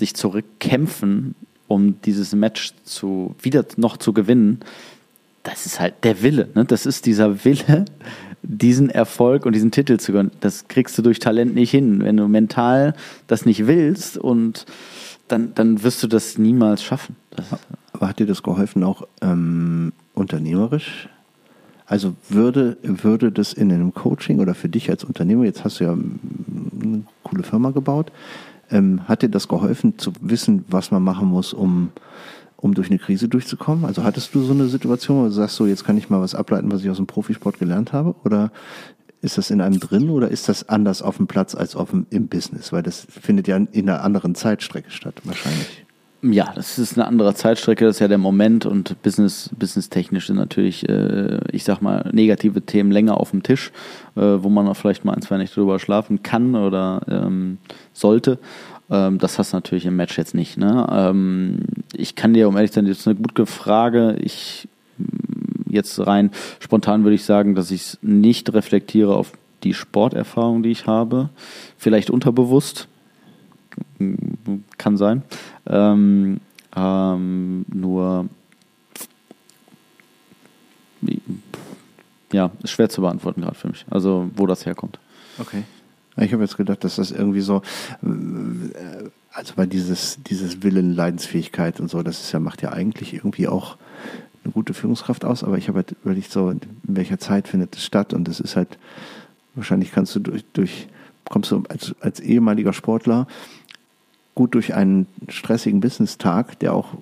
sich 0.00 0.14
zurückkämpfen, 0.14 1.34
um 1.68 2.00
dieses 2.02 2.34
Match 2.34 2.72
zu 2.84 3.36
wieder 3.40 3.64
noch 3.76 3.96
zu 3.96 4.12
gewinnen. 4.12 4.60
Das 5.44 5.66
ist 5.66 5.78
halt 5.78 5.94
der 6.02 6.22
Wille. 6.22 6.48
Ne? 6.54 6.64
Das 6.64 6.84
ist 6.84 7.06
dieser 7.06 7.44
Wille, 7.44 7.84
diesen 8.42 8.90
Erfolg 8.90 9.46
und 9.46 9.54
diesen 9.54 9.70
Titel 9.70 9.98
zu 9.98 10.12
gewinnen. 10.12 10.32
Das 10.40 10.66
kriegst 10.68 10.98
du 10.98 11.02
durch 11.02 11.20
Talent 11.20 11.54
nicht 11.54 11.70
hin. 11.70 12.02
Wenn 12.02 12.16
du 12.16 12.26
mental 12.26 12.94
das 13.28 13.46
nicht 13.46 13.66
willst 13.66 14.18
und 14.18 14.66
dann, 15.28 15.54
dann 15.54 15.82
wirst 15.84 16.02
du 16.02 16.08
das 16.08 16.38
niemals 16.38 16.82
schaffen. 16.82 17.14
Das 17.30 17.46
Aber 17.92 18.08
hat 18.08 18.18
dir 18.18 18.26
das 18.26 18.42
geholfen, 18.42 18.82
auch 18.82 19.06
ähm, 19.22 19.92
unternehmerisch? 20.14 21.08
Also 21.86 22.14
würde, 22.28 22.76
würde 22.82 23.32
das 23.32 23.52
in 23.52 23.72
einem 23.72 23.92
Coaching 23.92 24.38
oder 24.38 24.54
für 24.54 24.68
dich 24.68 24.90
als 24.90 25.02
Unternehmer, 25.02 25.44
jetzt 25.44 25.64
hast 25.64 25.80
du 25.80 25.84
ja 25.84 25.92
eine 25.92 27.02
coole 27.24 27.42
Firma 27.42 27.70
gebaut, 27.70 28.12
ähm, 28.70 29.08
hat 29.08 29.22
dir 29.22 29.28
das 29.28 29.48
geholfen 29.48 29.98
zu 29.98 30.12
wissen, 30.20 30.64
was 30.68 30.90
man 30.90 31.02
machen 31.02 31.28
muss, 31.28 31.52
um, 31.52 31.90
um 32.56 32.74
durch 32.74 32.88
eine 32.88 32.98
Krise 32.98 33.28
durchzukommen? 33.28 33.84
Also 33.84 34.04
hattest 34.04 34.34
du 34.34 34.42
so 34.42 34.52
eine 34.52 34.66
Situation, 34.66 35.20
wo 35.20 35.24
du 35.24 35.30
sagst, 35.30 35.56
so 35.56 35.66
jetzt 35.66 35.84
kann 35.84 35.96
ich 35.96 36.10
mal 36.10 36.20
was 36.20 36.34
ableiten, 36.34 36.70
was 36.70 36.82
ich 36.82 36.90
aus 36.90 36.96
dem 36.96 37.06
Profisport 37.06 37.58
gelernt 37.58 37.92
habe? 37.92 38.14
Oder 38.24 38.52
ist 39.22 39.38
das 39.38 39.50
in 39.50 39.60
einem 39.60 39.80
drin 39.80 40.08
oder 40.08 40.30
ist 40.30 40.48
das 40.48 40.68
anders 40.68 41.02
auf 41.02 41.18
dem 41.18 41.26
Platz 41.26 41.54
als 41.54 41.76
auf 41.76 41.90
dem, 41.90 42.06
im 42.10 42.28
Business? 42.28 42.72
Weil 42.72 42.82
das 42.82 43.06
findet 43.08 43.48
ja 43.48 43.56
in 43.56 43.88
einer 43.88 44.02
anderen 44.02 44.34
Zeitstrecke 44.34 44.90
statt, 44.90 45.20
wahrscheinlich. 45.24 45.84
Ja, 46.22 46.52
das 46.54 46.78
ist 46.78 46.98
eine 46.98 47.06
andere 47.06 47.34
Zeitstrecke, 47.34 47.86
das 47.86 47.96
ist 47.96 48.00
ja 48.00 48.08
der 48.08 48.18
Moment 48.18 48.66
und 48.66 49.00
business, 49.02 49.48
business-technisch 49.58 50.26
sind 50.26 50.36
natürlich, 50.36 50.86
äh, 50.86 51.40
ich 51.50 51.64
sag 51.64 51.80
mal, 51.80 52.10
negative 52.12 52.60
Themen 52.60 52.90
länger 52.90 53.18
auf 53.18 53.30
dem 53.30 53.42
Tisch, 53.42 53.72
äh, 54.16 54.20
wo 54.20 54.50
man 54.50 54.68
auch 54.68 54.76
vielleicht 54.76 55.06
mal 55.06 55.14
ein, 55.14 55.22
zwei 55.22 55.38
Nächte 55.38 55.54
drüber 55.56 55.78
schlafen 55.78 56.22
kann 56.22 56.54
oder 56.54 57.00
ähm, 57.08 57.56
sollte. 57.94 58.38
Ähm, 58.90 59.16
das 59.16 59.38
hast 59.38 59.54
du 59.54 59.56
natürlich 59.56 59.86
im 59.86 59.96
Match 59.96 60.18
jetzt 60.18 60.34
nicht. 60.34 60.58
Ne? 60.58 60.86
Ähm, 60.90 61.60
ich 61.94 62.16
kann 62.16 62.34
dir, 62.34 62.48
um 62.48 62.56
ehrlich 62.56 62.72
zu 62.72 62.80
sein, 62.80 62.86
ist 62.86 63.08
eine 63.08 63.16
gute 63.16 63.46
Frage. 63.46 64.16
Ich 64.20 64.68
mm, 64.98 65.70
jetzt 65.70 66.06
rein 66.06 66.32
spontan 66.58 67.02
würde 67.02 67.14
ich 67.14 67.24
sagen, 67.24 67.54
dass 67.54 67.70
ich 67.70 67.80
es 67.80 67.98
nicht 68.02 68.52
reflektiere 68.52 69.14
auf 69.14 69.32
die 69.62 69.72
Sporterfahrung, 69.72 70.62
die 70.62 70.70
ich 70.70 70.86
habe. 70.86 71.30
Vielleicht 71.78 72.10
unterbewusst, 72.10 72.88
kann 74.78 74.96
sein. 74.96 75.22
Ähm, 75.66 76.40
ähm, 76.76 77.64
nur, 77.72 78.28
ja, 82.32 82.50
ist 82.62 82.70
schwer 82.70 82.88
zu 82.88 83.00
beantworten 83.00 83.42
gerade 83.42 83.56
für 83.56 83.68
mich. 83.68 83.84
Also, 83.90 84.30
wo 84.36 84.46
das 84.46 84.66
herkommt. 84.66 84.98
Okay. 85.38 85.64
Ich 86.16 86.32
habe 86.32 86.42
jetzt 86.42 86.56
gedacht, 86.56 86.84
dass 86.84 86.96
das 86.96 87.12
irgendwie 87.12 87.40
so, 87.40 87.62
also 89.32 89.56
weil 89.56 89.66
dieses, 89.66 90.18
dieses 90.22 90.62
Willen, 90.62 90.94
Leidensfähigkeit 90.94 91.80
und 91.80 91.88
so, 91.88 92.02
das 92.02 92.20
ist 92.20 92.32
ja, 92.32 92.40
macht 92.40 92.62
ja 92.62 92.72
eigentlich 92.72 93.14
irgendwie 93.14 93.48
auch 93.48 93.76
eine 94.44 94.52
gute 94.52 94.74
Führungskraft 94.74 95.24
aus, 95.24 95.44
aber 95.44 95.56
ich 95.56 95.68
habe 95.68 95.78
halt 95.78 95.96
überlegt, 96.02 96.32
so, 96.32 96.50
in 96.50 96.60
welcher 96.82 97.18
Zeit 97.18 97.48
findet 97.48 97.76
es 97.76 97.84
statt 97.84 98.12
und 98.12 98.26
das 98.26 98.40
ist 98.40 98.56
halt, 98.56 98.78
wahrscheinlich 99.54 99.92
kannst 99.92 100.14
du 100.16 100.20
durch, 100.20 100.44
durch 100.52 100.88
kommst 101.28 101.50
du 101.50 101.62
als, 101.68 101.94
als 102.00 102.20
ehemaliger 102.20 102.72
Sportler 102.72 103.26
gut 104.34 104.54
durch 104.54 104.74
einen 104.74 105.06
stressigen 105.28 105.80
Business-Tag, 105.80 106.58
der 106.60 106.72
auch 106.72 106.94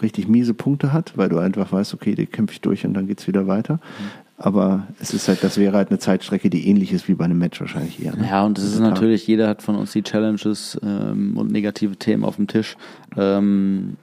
richtig 0.00 0.28
miese 0.28 0.54
Punkte 0.54 0.92
hat, 0.92 1.16
weil 1.16 1.28
du 1.28 1.38
einfach 1.38 1.72
weißt, 1.72 1.94
okay, 1.94 2.14
die 2.14 2.26
kämpfe 2.26 2.54
ich 2.54 2.60
durch 2.60 2.86
und 2.86 2.94
dann 2.94 3.06
geht 3.06 3.20
es 3.20 3.26
wieder 3.26 3.46
weiter. 3.46 3.74
Mhm. 3.74 4.28
Aber 4.40 4.86
es 5.00 5.12
ist 5.12 5.26
halt, 5.26 5.42
das 5.42 5.58
wäre 5.58 5.76
halt 5.76 5.90
eine 5.90 5.98
Zeitstrecke, 5.98 6.48
die 6.48 6.68
ähnlich 6.68 6.92
ist 6.92 7.08
wie 7.08 7.14
bei 7.14 7.24
einem 7.24 7.38
Match 7.38 7.60
wahrscheinlich 7.60 8.00
eher. 8.02 8.14
Ne? 8.14 8.28
Ja, 8.28 8.44
und 8.44 8.56
es 8.56 8.64
ist 8.64 8.78
natürlich, 8.78 9.26
jeder 9.26 9.48
hat 9.48 9.62
von 9.62 9.74
uns 9.74 9.90
die 9.92 10.02
Challenges 10.02 10.78
ähm, 10.80 11.36
und 11.36 11.50
negative 11.50 11.96
Themen 11.96 12.24
auf 12.24 12.36
dem 12.36 12.46
Tisch. 12.46 12.76
Ähm, 13.16 13.96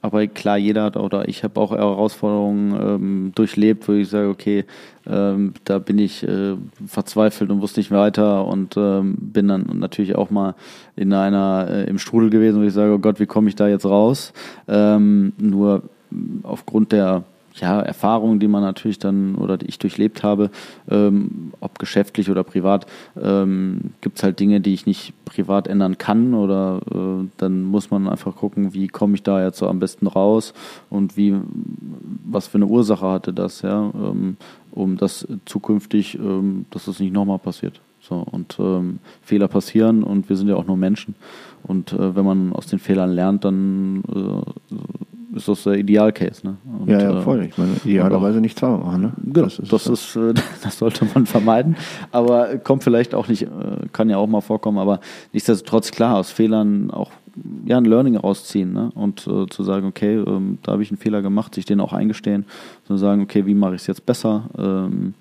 aber 0.00 0.26
klar, 0.28 0.56
jeder 0.56 0.84
hat 0.84 0.96
oder 0.96 1.28
ich 1.28 1.44
habe 1.44 1.60
auch 1.60 1.72
Herausforderungen 1.72 2.72
ähm, 2.80 3.32
durchlebt, 3.34 3.86
wo 3.86 3.92
ich 3.92 4.08
sage, 4.08 4.28
okay, 4.28 4.64
ähm, 5.06 5.52
da 5.64 5.78
bin 5.78 5.98
ich 5.98 6.26
äh, 6.26 6.56
verzweifelt 6.86 7.50
und 7.50 7.60
wusste 7.60 7.80
nicht 7.80 7.90
weiter 7.90 8.46
und 8.46 8.76
ähm, 8.76 9.16
bin 9.18 9.48
dann 9.48 9.66
natürlich 9.74 10.16
auch 10.16 10.30
mal 10.30 10.54
in 10.96 11.12
einer 11.12 11.68
äh, 11.70 11.84
im 11.84 11.98
Strudel 11.98 12.30
gewesen, 12.30 12.60
wo 12.60 12.64
ich 12.64 12.72
sage, 12.72 12.92
oh 12.92 12.98
Gott, 12.98 13.20
wie 13.20 13.26
komme 13.26 13.48
ich 13.48 13.56
da 13.56 13.68
jetzt 13.68 13.84
raus? 13.84 14.32
Ähm, 14.68 15.34
nur 15.38 15.82
aufgrund 16.42 16.92
der 16.92 17.24
ja, 17.54 17.80
Erfahrungen, 17.80 18.38
die 18.38 18.48
man 18.48 18.62
natürlich 18.62 18.98
dann 18.98 19.34
oder 19.34 19.56
die 19.56 19.66
ich 19.66 19.78
durchlebt 19.78 20.22
habe, 20.22 20.50
ähm, 20.88 21.52
ob 21.60 21.78
geschäftlich 21.78 22.30
oder 22.30 22.44
privat, 22.44 22.86
ähm, 23.20 23.92
gibt 24.00 24.18
es 24.18 24.22
halt 24.22 24.40
Dinge, 24.40 24.60
die 24.60 24.74
ich 24.74 24.86
nicht 24.86 25.12
privat 25.24 25.66
ändern 25.66 25.98
kann 25.98 26.34
oder 26.34 26.80
äh, 26.90 27.28
dann 27.36 27.64
muss 27.64 27.90
man 27.90 28.08
einfach 28.08 28.36
gucken, 28.36 28.74
wie 28.74 28.88
komme 28.88 29.14
ich 29.14 29.22
da 29.22 29.44
jetzt 29.44 29.58
so 29.58 29.68
am 29.68 29.80
besten 29.80 30.06
raus 30.06 30.54
und 30.88 31.16
wie, 31.16 31.34
was 32.24 32.46
für 32.46 32.58
eine 32.58 32.66
Ursache 32.66 33.06
hatte 33.06 33.32
das, 33.32 33.62
ja, 33.62 33.90
ähm, 33.94 34.36
um 34.72 34.96
das 34.96 35.26
zukünftig, 35.44 36.16
ähm, 36.16 36.66
dass 36.70 36.84
das 36.84 37.00
nicht 37.00 37.12
nochmal 37.12 37.38
passiert. 37.38 37.80
So, 38.00 38.16
und 38.16 38.56
ähm, 38.58 38.98
Fehler 39.22 39.48
passieren 39.48 40.02
und 40.02 40.28
wir 40.28 40.36
sind 40.36 40.48
ja 40.48 40.56
auch 40.56 40.66
nur 40.66 40.76
Menschen. 40.76 41.14
Und 41.62 41.92
äh, 41.92 42.16
wenn 42.16 42.24
man 42.24 42.52
aus 42.52 42.66
den 42.66 42.78
Fehlern 42.78 43.10
lernt, 43.10 43.44
dann 43.44 44.02
äh, 44.08 44.74
ist 45.34 45.48
das 45.48 45.62
der 45.62 45.74
Idealcase. 45.74 46.46
Ne? 46.46 46.56
Und, 46.80 46.88
ja, 46.88 47.00
ja, 47.00 47.20
voll. 47.20 47.44
Ich 47.44 47.56
meine, 47.56 47.72
idealerweise 47.84 48.40
nicht 48.40 48.58
zweimal 48.58 48.78
machen. 48.78 49.02
Ne? 49.02 49.12
Genau, 49.24 49.46
das, 49.46 49.58
ist, 49.58 49.72
das, 49.72 49.86
ist, 49.86 50.16
äh, 50.16 50.34
das 50.62 50.78
sollte 50.78 51.06
man 51.14 51.26
vermeiden. 51.26 51.76
Aber 52.10 52.58
kommt 52.58 52.84
vielleicht 52.84 53.14
auch 53.14 53.28
nicht, 53.28 53.42
äh, 53.42 53.48
kann 53.92 54.10
ja 54.10 54.16
auch 54.16 54.26
mal 54.26 54.40
vorkommen, 54.40 54.78
aber 54.78 55.00
nichtsdestotrotz 55.32 55.90
klar, 55.90 56.16
aus 56.16 56.30
Fehlern 56.30 56.90
auch 56.90 57.10
ja, 57.64 57.78
ein 57.78 57.84
Learning 57.84 58.16
rausziehen 58.16 58.72
ne? 58.72 58.90
und 58.94 59.26
äh, 59.26 59.46
zu 59.46 59.62
sagen, 59.62 59.86
okay, 59.86 60.16
ähm, 60.16 60.58
da 60.62 60.72
habe 60.72 60.82
ich 60.82 60.90
einen 60.90 60.98
Fehler 60.98 61.22
gemacht, 61.22 61.54
sich 61.54 61.64
den 61.64 61.80
auch 61.80 61.92
eingestehen, 61.92 62.44
zu 62.86 62.96
sagen, 62.96 63.22
okay, 63.22 63.46
wie 63.46 63.54
mache 63.54 63.74
ich 63.76 63.82
es 63.82 63.86
jetzt 63.86 64.06
besser? 64.06 64.44
Ähm, 64.58 65.14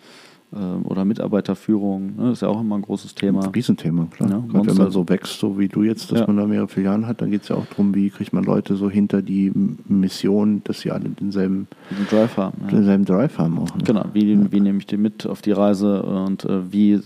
oder 0.52 1.06
Mitarbeiterführung, 1.06 2.16
ne, 2.18 2.32
ist 2.32 2.42
ja 2.42 2.48
auch 2.48 2.60
immer 2.62 2.76
ein 2.76 2.82
großes 2.82 3.14
Thema. 3.14 3.44
Ein 3.44 3.50
Riesenthema, 3.52 4.08
klar. 4.10 4.30
Ja, 4.32 4.44
Gerade 4.52 4.68
wenn 4.70 4.78
man 4.78 4.92
so 4.92 5.08
wächst, 5.08 5.40
so 5.40 5.60
wie 5.60 5.68
du 5.68 5.84
jetzt, 5.84 6.12
dass 6.12 6.22
Ja. 6.22 6.28
man 6.28 6.38
da 6.38 6.48
mehrere 6.48 6.68
Filialen 6.68 7.06
hat, 7.06 7.22
dann 7.22 7.30
geht 7.30 7.44
es 7.44 7.50
ja 7.50 7.56
auch 7.56 7.66
darum, 7.68 7.94
wie 7.94 8.10
kriegt 8.10 8.34
man 8.34 8.44
Leute 8.44 8.76
so 8.76 8.90
hinter 8.90 9.22
die 9.22 9.52
Mission, 9.88 10.62
dass 10.64 10.80
sie 10.82 10.90
alle 10.92 11.10
denselben, 11.10 11.68
Diesen 11.92 12.08
Drive 12.08 12.36
haben. 12.38 12.58
Ja. 12.64 12.68
denselben 12.72 13.06
Drive 13.06 13.38
haben 13.38 13.60
auch. 13.60 13.76
Ne? 13.76 13.84
Genau, 13.86 14.06
wie, 14.14 14.52
wie 14.52 14.60
nehme 14.60 14.80
ich 14.80 14.88
die 14.88 14.98
mit 14.98 15.28
auf 15.28 15.42
die 15.44 15.52
Reise 15.52 16.02
und 16.04 16.46
äh, 16.46 16.72
wie 16.72 17.00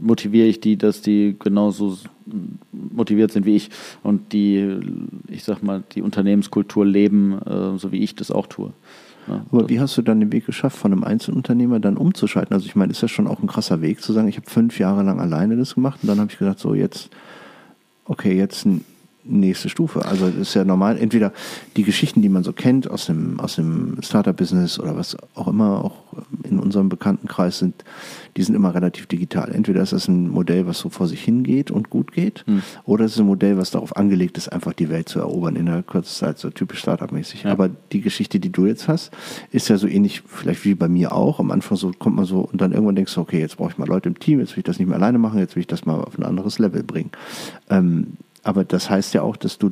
motiviere 0.00 0.46
ich 0.46 0.60
die, 0.60 0.76
dass 0.76 1.02
die 1.02 1.34
genauso 1.38 1.96
motiviert 2.72 3.32
sind 3.32 3.46
wie 3.46 3.56
ich 3.56 3.70
und 4.02 4.32
die, 4.32 4.78
ich 5.28 5.44
sag 5.44 5.62
mal, 5.62 5.82
die 5.92 6.02
Unternehmenskultur 6.02 6.84
leben, 6.84 7.34
äh, 7.44 7.78
so 7.78 7.92
wie 7.92 7.98
ich 7.98 8.14
das 8.14 8.30
auch 8.30 8.46
tue. 8.46 8.72
Ja, 9.28 9.44
Aber 9.50 9.68
wie 9.68 9.80
hast 9.80 9.96
du 9.98 10.02
dann 10.02 10.20
den 10.20 10.32
Weg 10.32 10.46
geschafft, 10.46 10.76
von 10.76 10.92
einem 10.92 11.04
Einzelunternehmer 11.04 11.80
dann 11.80 11.96
umzuschalten? 11.96 12.54
Also 12.54 12.66
ich 12.66 12.76
meine, 12.76 12.92
ist 12.92 13.02
ja 13.02 13.08
schon 13.08 13.26
auch 13.26 13.40
ein 13.42 13.48
krasser 13.48 13.80
Weg 13.82 14.00
zu 14.02 14.12
sagen, 14.12 14.28
ich 14.28 14.36
habe 14.36 14.48
fünf 14.48 14.78
Jahre 14.78 15.02
lang 15.02 15.20
alleine 15.20 15.56
das 15.56 15.74
gemacht 15.74 16.00
und 16.02 16.08
dann 16.08 16.20
habe 16.20 16.30
ich 16.30 16.38
gedacht, 16.38 16.58
so 16.58 16.74
jetzt, 16.74 17.10
okay, 18.04 18.36
jetzt 18.36 18.66
n- 18.66 18.84
nächste 19.28 19.68
Stufe. 19.68 20.04
Also 20.04 20.26
es 20.26 20.36
ist 20.36 20.54
ja 20.54 20.64
normal, 20.64 20.98
entweder 20.98 21.32
die 21.76 21.84
Geschichten, 21.84 22.22
die 22.22 22.28
man 22.28 22.44
so 22.44 22.52
kennt 22.52 22.90
aus 22.90 23.06
dem, 23.06 23.40
aus 23.40 23.56
dem 23.56 23.98
Startup-Business 24.02 24.78
oder 24.78 24.96
was 24.96 25.16
auch 25.34 25.48
immer 25.48 25.84
auch 25.84 26.02
in 26.48 26.58
unserem 26.58 26.88
Bekanntenkreis 26.88 27.58
sind, 27.58 27.84
die 28.36 28.42
sind 28.42 28.54
immer 28.54 28.74
relativ 28.74 29.06
digital. 29.06 29.52
Entweder 29.52 29.82
ist 29.82 29.92
das 29.92 30.08
ein 30.08 30.28
Modell, 30.28 30.66
was 30.66 30.78
so 30.78 30.88
vor 30.88 31.08
sich 31.08 31.22
hingeht 31.22 31.70
und 31.70 31.90
gut 31.90 32.12
geht, 32.12 32.44
Hm. 32.46 32.62
oder 32.84 33.04
es 33.04 33.12
ist 33.12 33.20
ein 33.20 33.26
Modell, 33.26 33.56
was 33.56 33.70
darauf 33.70 33.96
angelegt 33.96 34.36
ist, 34.38 34.48
einfach 34.48 34.72
die 34.72 34.88
Welt 34.88 35.08
zu 35.08 35.18
erobern 35.18 35.56
in 35.56 35.66
der 35.66 35.82
kurzen 35.82 36.14
Zeit, 36.14 36.38
so 36.38 36.50
typisch 36.50 36.80
Startup-mäßig. 36.80 37.44
Ja. 37.44 37.52
Aber 37.52 37.70
die 37.92 38.00
Geschichte, 38.00 38.40
die 38.40 38.50
du 38.50 38.66
jetzt 38.66 38.88
hast, 38.88 39.10
ist 39.50 39.68
ja 39.68 39.76
so 39.76 39.86
ähnlich, 39.86 40.22
vielleicht 40.26 40.64
wie 40.64 40.74
bei 40.74 40.88
mir 40.88 41.12
auch. 41.12 41.40
Am 41.40 41.50
Anfang 41.50 41.76
so 41.76 41.92
kommt 41.98 42.16
man 42.16 42.24
so 42.24 42.40
und 42.40 42.60
dann 42.60 42.72
irgendwann 42.72 42.96
denkst 42.96 43.14
du, 43.14 43.20
okay, 43.20 43.40
jetzt 43.40 43.56
brauche 43.56 43.70
ich 43.70 43.78
mal 43.78 43.88
Leute 43.88 44.08
im 44.08 44.18
Team, 44.18 44.40
jetzt 44.40 44.52
will 44.56 44.60
ich 44.60 44.64
das 44.64 44.78
nicht 44.78 44.88
mehr 44.88 44.96
alleine 44.96 45.18
machen, 45.18 45.38
jetzt 45.38 45.56
will 45.56 45.60
ich 45.60 45.66
das 45.66 45.86
mal 45.86 46.00
auf 46.00 46.18
ein 46.18 46.24
anderes 46.24 46.58
Level 46.58 46.82
bringen. 46.82 47.10
Ähm, 47.70 48.16
aber 48.46 48.64
das 48.64 48.88
heißt 48.90 49.14
ja 49.14 49.22
auch, 49.22 49.36
dass 49.36 49.58
du 49.58 49.70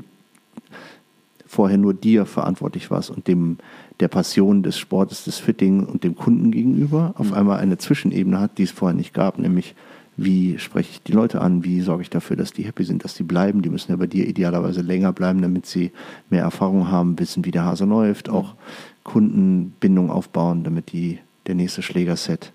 vorher 1.46 1.78
nur 1.78 1.94
dir 1.94 2.26
verantwortlich 2.26 2.90
warst 2.90 3.10
und 3.10 3.28
dem 3.28 3.58
der 4.00 4.08
Passion 4.08 4.62
des 4.64 4.76
Sportes, 4.76 5.24
des 5.24 5.38
Fitting 5.38 5.84
und 5.86 6.02
dem 6.02 6.16
Kunden 6.16 6.50
gegenüber 6.50 7.14
auf 7.16 7.28
Mhm. 7.28 7.34
einmal 7.34 7.58
eine 7.60 7.78
Zwischenebene 7.78 8.40
hat, 8.40 8.58
die 8.58 8.64
es 8.64 8.72
vorher 8.72 8.96
nicht 8.96 9.14
gab, 9.14 9.38
nämlich 9.38 9.74
wie 10.16 10.58
spreche 10.58 10.90
ich 10.92 11.02
die 11.02 11.12
Leute 11.12 11.40
an, 11.40 11.64
wie 11.64 11.80
sorge 11.80 12.02
ich 12.02 12.10
dafür, 12.10 12.36
dass 12.36 12.52
die 12.52 12.62
happy 12.64 12.84
sind, 12.84 13.04
dass 13.04 13.14
die 13.14 13.22
bleiben, 13.24 13.62
die 13.62 13.68
müssen 13.68 13.90
ja 13.92 13.96
bei 13.96 14.06
dir 14.06 14.26
idealerweise 14.28 14.80
länger 14.80 15.12
bleiben, 15.12 15.42
damit 15.42 15.66
sie 15.66 15.90
mehr 16.30 16.42
Erfahrung 16.42 16.88
haben, 16.90 17.18
wissen, 17.18 17.44
wie 17.44 17.50
der 17.50 17.64
Hase 17.64 17.84
läuft, 17.84 18.28
auch 18.28 18.54
Kundenbindung 19.02 20.10
aufbauen, 20.10 20.64
damit 20.64 20.92
die 20.92 21.18
der 21.46 21.54
nächste 21.56 21.82
Schlägerset 21.82 22.52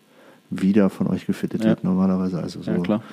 wieder 0.49 0.89
von 0.89 1.07
euch 1.07 1.25
gefittet 1.25 1.61
Ja. 1.63 1.69
wird 1.71 1.83
normalerweise. 1.83 2.39
Also 2.41 2.61
so 2.61 2.71
ja, 2.71 2.79
klar. 2.79 3.03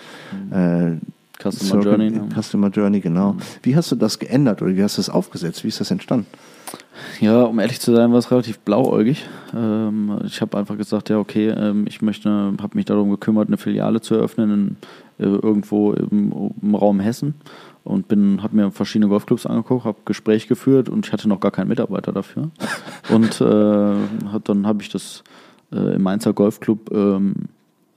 Äh, 0.50 0.96
Customer 1.38 1.82
Circle- 1.82 1.84
Journey. 1.84 2.10
ne? 2.10 2.28
Customer 2.34 2.68
Journey, 2.70 3.00
genau. 3.00 3.34
Mhm. 3.34 3.38
Wie 3.62 3.76
hast 3.76 3.90
du 3.92 3.96
das 3.96 4.18
geändert 4.18 4.62
oder 4.62 4.74
wie 4.76 4.82
hast 4.82 4.96
du 4.96 5.00
das 5.00 5.10
aufgesetzt? 5.10 5.64
Wie 5.64 5.68
ist 5.68 5.80
das 5.80 5.90
entstanden? 5.90 6.26
Ja, 7.20 7.42
um 7.44 7.58
ehrlich 7.58 7.80
zu 7.80 7.94
sein, 7.94 8.10
war 8.10 8.18
es 8.18 8.30
relativ 8.30 8.58
blauäugig. 8.60 9.26
Ähm, 9.54 10.18
ich 10.24 10.40
habe 10.40 10.58
einfach 10.58 10.76
gesagt, 10.76 11.08
ja, 11.08 11.18
okay, 11.18 11.48
ähm, 11.48 11.84
ich 11.86 12.02
möchte, 12.02 12.28
habe 12.30 12.76
mich 12.76 12.84
darum 12.86 13.10
gekümmert, 13.10 13.48
eine 13.48 13.56
Filiale 13.56 14.00
zu 14.00 14.14
eröffnen 14.14 14.76
in, 15.18 15.24
äh, 15.24 15.28
irgendwo 15.28 15.92
im, 15.92 16.52
im 16.60 16.74
Raum 16.74 17.00
Hessen 17.00 17.34
und 17.84 18.08
bin, 18.08 18.42
habe 18.42 18.56
mir 18.56 18.70
verschiedene 18.70 19.08
Golfclubs 19.08 19.46
angeguckt, 19.46 19.84
habe 19.84 19.98
Gespräch 20.04 20.48
geführt 20.48 20.88
und 20.88 21.06
ich 21.06 21.12
hatte 21.12 21.28
noch 21.28 21.40
gar 21.40 21.52
keinen 21.52 21.68
Mitarbeiter 21.68 22.12
dafür. 22.12 22.50
und 23.10 23.40
äh, 23.40 24.28
hat, 24.32 24.48
dann 24.48 24.66
habe 24.66 24.82
ich 24.82 24.88
das 24.88 25.22
äh, 25.72 25.94
im 25.94 26.02
Mainzer 26.02 26.32
Golfclub 26.32 26.90
ähm, 26.92 27.34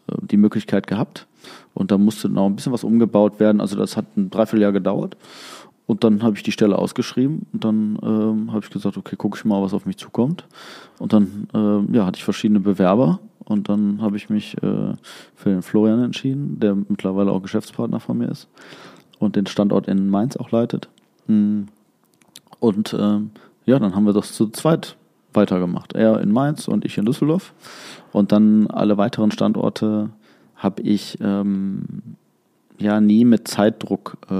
äh, 0.07 0.15
die 0.21 0.37
Möglichkeit 0.37 0.87
gehabt 0.87 1.25
und 1.73 1.91
da 1.91 1.97
musste 1.97 2.29
noch 2.29 2.45
ein 2.45 2.55
bisschen 2.55 2.73
was 2.73 2.83
umgebaut 2.83 3.39
werden. 3.39 3.61
Also 3.61 3.75
das 3.75 3.97
hat 3.97 4.05
ein 4.17 4.29
Dreivierteljahr 4.29 4.71
gedauert. 4.71 5.17
Und 5.87 6.03
dann 6.03 6.21
habe 6.21 6.35
ich 6.35 6.43
die 6.43 6.51
Stelle 6.51 6.77
ausgeschrieben 6.77 7.47
und 7.51 7.63
dann 7.63 7.97
ähm, 8.03 8.51
habe 8.51 8.63
ich 8.63 8.69
gesagt, 8.69 8.95
okay, 8.95 9.15
gucke 9.15 9.37
ich 9.37 9.45
mal, 9.45 9.61
was 9.63 9.73
auf 9.73 9.87
mich 9.87 9.97
zukommt. 9.97 10.45
Und 10.99 11.13
dann 11.13 11.47
ähm, 11.55 11.89
ja, 11.91 12.05
hatte 12.05 12.17
ich 12.17 12.23
verschiedene 12.23 12.59
Bewerber 12.59 13.19
und 13.45 13.69
dann 13.69 13.99
habe 13.99 14.15
ich 14.15 14.29
mich 14.29 14.55
äh, 14.61 14.93
für 15.33 15.49
den 15.49 15.63
Florian 15.63 16.03
entschieden, 16.03 16.59
der 16.59 16.75
mittlerweile 16.75 17.31
auch 17.31 17.41
Geschäftspartner 17.41 17.99
von 17.99 18.19
mir 18.19 18.29
ist 18.29 18.47
und 19.17 19.35
den 19.35 19.47
Standort 19.47 19.87
in 19.87 20.09
Mainz 20.09 20.37
auch 20.37 20.51
leitet. 20.51 20.89
Mm. 21.25 21.63
Und 22.59 22.95
ähm, 22.97 23.31
ja, 23.65 23.79
dann 23.79 23.95
haben 23.95 24.05
wir 24.05 24.13
das 24.13 24.33
zu 24.33 24.49
zweit 24.49 24.95
weitergemacht. 25.33 25.93
Er 25.93 26.21
in 26.21 26.31
Mainz 26.31 26.67
und 26.67 26.85
ich 26.85 26.97
in 26.97 27.05
Düsseldorf. 27.05 27.53
Und 28.11 28.31
dann 28.31 28.67
alle 28.67 28.97
weiteren 28.97 29.31
Standorte 29.31 30.09
habe 30.59 30.81
ich 30.83 31.17
ähm, 31.21 31.81
ja 32.77 33.01
nie 33.01 33.25
mit 33.25 33.47
Zeitdruck 33.47 34.17
äh, 34.29 34.33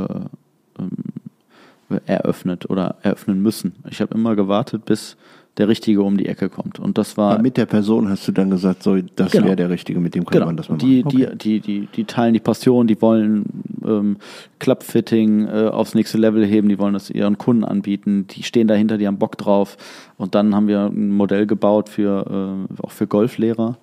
ähm, 0.80 2.00
eröffnet 2.06 2.70
oder 2.70 2.98
eröffnen 3.02 3.42
müssen. 3.42 3.74
Ich 3.90 4.00
habe 4.02 4.14
immer 4.14 4.36
gewartet, 4.36 4.86
bis 4.86 5.18
der 5.58 5.68
Richtige 5.68 6.04
um 6.04 6.16
die 6.18 6.28
Ecke 6.28 6.48
kommt. 6.48 6.80
Und 6.80 6.98
das 6.98 7.18
war 7.18 7.34
Aber 7.34 7.42
mit 7.42 7.58
der 7.58 7.66
Person 7.66 8.08
hast 8.08 8.26
du 8.28 8.32
dann 8.32 8.50
gesagt, 8.50 8.84
so, 8.84 8.98
das 9.16 9.32
Genau. 9.32 9.48
wäre 9.48 9.56
der 9.58 9.70
Richtige, 9.70 10.00
mit 10.00 10.16
dem 10.16 10.24
kann 10.24 10.34
Genau. 10.34 10.46
man 10.46 10.58
das 10.58 10.70
mal 10.70 10.78
die, 10.78 11.04
machen. 11.04 11.18
Okay. 11.18 11.36
die, 11.36 11.60
die, 11.60 11.82
die, 11.82 11.88
die 11.88 12.04
teilen 12.06 12.34
die 12.34 12.40
Passion, 12.40 12.88
die 12.88 13.02
wollen 13.02 13.46
ähm, 13.86 14.18
Clubfitting 14.60 15.48
äh, 15.48 15.68
aufs 15.68 15.96
nächste 15.96 16.18
Level 16.18 16.46
heben, 16.46 16.70
die 16.70 16.80
wollen 16.80 16.94
das 16.94 17.10
ihren 17.10 17.38
Kunden 17.38 17.66
anbieten, 17.66 18.26
die 18.28 18.44
stehen 18.44 18.68
dahinter, 18.68 18.98
die 18.98 19.08
haben 19.08 19.18
Bock 19.18 19.38
drauf. 19.38 19.76
Und 20.18 20.34
dann 20.34 20.56
haben 20.56 20.68
wir 20.68 20.86
ein 20.86 21.10
Modell 21.12 21.46
gebaut 21.46 21.90
für 21.90 22.68
äh, 22.80 22.82
auch 22.84 22.92
für 22.92 23.08
Golflehrer, 23.08 23.78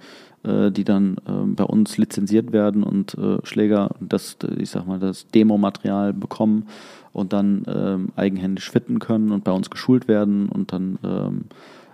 äh, 0.46 0.70
die 0.70 0.84
dann 0.84 1.16
ähm, 1.28 1.54
bei 1.54 1.64
uns 1.64 1.98
lizenziert 1.98 2.52
werden 2.52 2.82
und 2.82 3.14
äh, 3.14 3.38
Schläger 3.44 3.90
das, 4.00 4.36
ich 4.58 4.70
sag 4.70 4.86
mal, 4.86 4.98
das 4.98 5.26
Demo-Material 5.28 6.12
bekommen 6.12 6.66
und 7.12 7.32
dann 7.32 7.64
ähm, 7.66 8.08
eigenhändig 8.16 8.64
fitten 8.64 8.98
können 8.98 9.32
und 9.32 9.44
bei 9.44 9.52
uns 9.52 9.70
geschult 9.70 10.08
werden 10.08 10.48
und 10.48 10.72
dann 10.72 10.98
ähm, 11.02 11.44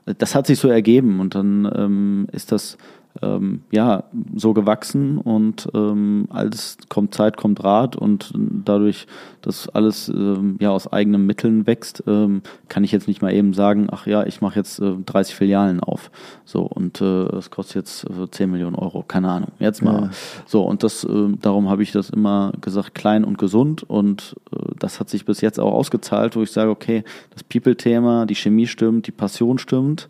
das 0.05 0.35
hat 0.35 0.47
sich 0.47 0.59
so 0.59 0.69
ergeben 0.69 1.21
und 1.21 1.35
dann 1.35 1.71
ähm, 1.77 2.27
ist 2.33 2.51
das 2.51 2.77
ähm, 3.21 3.63
ja 3.71 4.05
so 4.35 4.55
gewachsen 4.55 5.19
und 5.19 5.69
ähm, 5.75 6.27
alles 6.31 6.79
kommt 6.89 7.15
Zeit, 7.15 7.37
kommt 7.37 7.63
Rat 7.63 7.97
und 7.97 8.33
dadurch, 8.35 9.07
dass 9.43 9.69
alles 9.69 10.09
ähm, 10.09 10.57
ja 10.61 10.71
aus 10.71 10.91
eigenen 10.91 11.27
Mitteln 11.27 11.67
wächst, 11.67 12.03
ähm, 12.07 12.43
kann 12.69 12.85
ich 12.85 12.93
jetzt 12.93 13.09
nicht 13.09 13.21
mal 13.21 13.33
eben 13.33 13.53
sagen, 13.53 13.89
ach 13.91 14.07
ja, 14.07 14.25
ich 14.25 14.41
mache 14.41 14.59
jetzt 14.59 14.79
äh, 14.81 14.95
30 15.05 15.35
Filialen 15.35 15.81
auf. 15.81 16.11
So 16.45 16.63
und 16.63 17.01
äh, 17.01 17.27
das 17.29 17.51
kostet 17.51 17.77
jetzt 17.77 18.05
äh, 18.05 18.31
10 18.31 18.51
Millionen 18.51 18.77
Euro, 18.77 19.03
keine 19.03 19.29
Ahnung. 19.29 19.53
Jetzt 19.59 19.83
mal. 19.83 20.03
Ja. 20.03 20.11
So 20.47 20.63
und 20.63 20.83
das, 20.83 21.05
äh, 21.05 21.29
darum 21.41 21.69
habe 21.69 21.83
ich 21.83 21.93
das 21.93 22.11
immer 22.11 22.53
gesagt, 22.61 22.95
klein 22.95 23.25
und 23.25 23.39
gesund 23.39 23.83
und 23.83 24.37
äh, 24.53 24.73
das 24.79 25.01
hat 25.01 25.11
sich 25.11 25.25
bis 25.25 25.41
jetzt 25.41 25.61
auch 25.61 25.73
ausgezahlt, 25.73 26.37
wo 26.37 26.43
ich 26.43 26.51
sage, 26.51 26.71
okay, 26.71 27.05
das 27.31 27.45
People-Thema, 27.45 28.27
die 28.27 28.35
Chemie 28.35 28.67
stimmt, 28.67 29.07
die 29.07 29.13
Passion 29.13 29.59
stimmt 29.59 30.09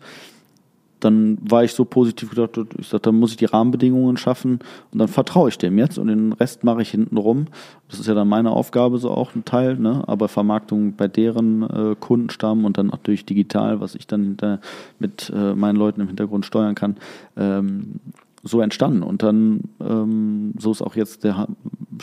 dann 1.03 1.37
war 1.41 1.63
ich 1.63 1.73
so 1.73 1.85
positiv 1.85 2.29
gedacht, 2.29 2.57
ich 2.77 2.87
sagte, 2.87 3.09
dann 3.09 3.19
muss 3.19 3.31
ich 3.31 3.37
die 3.37 3.45
Rahmenbedingungen 3.45 4.17
schaffen 4.17 4.59
und 4.91 4.99
dann 4.99 5.07
vertraue 5.07 5.49
ich 5.49 5.57
dem 5.57 5.77
jetzt 5.77 5.97
und 5.97 6.07
den 6.07 6.33
Rest 6.33 6.63
mache 6.63 6.81
ich 6.81 6.89
hinten 6.89 7.17
rum. 7.17 7.47
Das 7.89 7.99
ist 7.99 8.07
ja 8.07 8.13
dann 8.13 8.27
meine 8.27 8.51
Aufgabe, 8.51 8.97
so 8.97 9.11
auch 9.11 9.35
ein 9.35 9.45
Teil, 9.45 9.77
ne? 9.77 10.03
aber 10.07 10.27
Vermarktung 10.27 10.95
bei 10.95 11.07
deren 11.07 11.63
äh, 11.63 11.95
Kundenstamm 11.99 12.65
und 12.65 12.77
dann 12.77 12.87
natürlich 12.87 13.25
digital, 13.25 13.79
was 13.79 13.95
ich 13.95 14.07
dann 14.07 14.23
hinter, 14.23 14.59
mit 14.99 15.31
äh, 15.35 15.53
meinen 15.53 15.75
Leuten 15.75 16.01
im 16.01 16.07
Hintergrund 16.07 16.45
steuern 16.45 16.75
kann, 16.75 16.97
ähm, 17.37 17.99
so 18.43 18.61
entstanden. 18.61 19.03
Und 19.03 19.23
dann, 19.23 19.61
ähm, 19.79 20.53
so 20.57 20.71
ist 20.71 20.81
auch 20.81 20.95
jetzt 20.95 21.23
der 21.23 21.47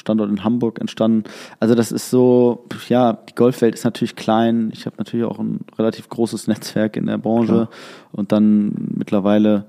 Standort 0.01 0.31
in 0.31 0.43
Hamburg 0.43 0.81
entstanden. 0.81 1.25
Also 1.61 1.75
das 1.75 1.93
ist 1.93 2.11
so, 2.11 2.67
ja, 2.89 3.13
die 3.13 3.35
Golfwelt 3.35 3.75
ist 3.75 3.85
natürlich 3.85 4.17
klein. 4.17 4.71
Ich 4.73 4.87
habe 4.87 4.97
natürlich 4.99 5.27
auch 5.27 5.39
ein 5.39 5.61
relativ 5.79 6.09
großes 6.09 6.49
Netzwerk 6.49 6.97
in 6.97 7.07
der 7.07 7.19
Branche. 7.19 7.47
Klar. 7.47 7.71
Und 8.13 8.33
dann 8.33 8.73
mittlerweile 8.97 9.67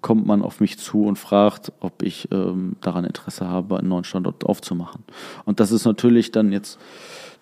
kommt 0.00 0.26
man 0.26 0.42
auf 0.42 0.60
mich 0.60 0.78
zu 0.78 1.04
und 1.04 1.18
fragt, 1.18 1.72
ob 1.80 2.02
ich 2.02 2.28
ähm, 2.32 2.76
daran 2.80 3.04
Interesse 3.04 3.48
habe, 3.48 3.78
einen 3.78 3.88
neuen 3.88 4.04
Standort 4.04 4.44
aufzumachen. 4.46 5.02
Und 5.44 5.60
das 5.60 5.72
ist 5.72 5.84
natürlich 5.84 6.30
dann 6.30 6.52
jetzt 6.52 6.78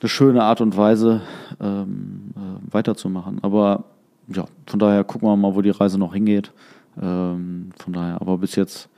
eine 0.00 0.08
schöne 0.08 0.42
Art 0.42 0.60
und 0.60 0.76
Weise, 0.76 1.22
ähm, 1.60 2.32
äh, 2.36 2.72
weiterzumachen. 2.72 3.38
Aber 3.42 3.84
ja, 4.28 4.46
von 4.66 4.78
daher 4.78 5.04
gucken 5.04 5.28
wir 5.28 5.36
mal, 5.36 5.54
wo 5.54 5.62
die 5.62 5.70
Reise 5.70 5.98
noch 5.98 6.14
hingeht. 6.14 6.52
Ähm, 7.00 7.70
von 7.76 7.92
daher, 7.92 8.20
aber 8.20 8.38
bis 8.38 8.56
jetzt. 8.56 8.88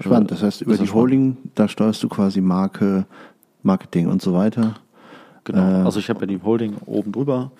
Spannend. 0.00 0.30
Das 0.30 0.42
heißt, 0.42 0.62
über 0.62 0.76
die. 0.76 0.90
Holding, 0.90 1.36
da 1.54 1.68
steuerst 1.68 2.02
du 2.02 2.08
quasi 2.08 2.40
Marke, 2.40 3.06
Marketing 3.62 4.08
und 4.08 4.22
so 4.22 4.34
weiter. 4.34 4.74
Genau. 5.44 5.58
Äh, 5.58 5.84
also 5.84 6.00
ich 6.00 6.08
habe 6.08 6.20
ja 6.20 6.26
die 6.26 6.40
Holding 6.42 6.76
oben 6.86 7.12
drüber 7.12 7.52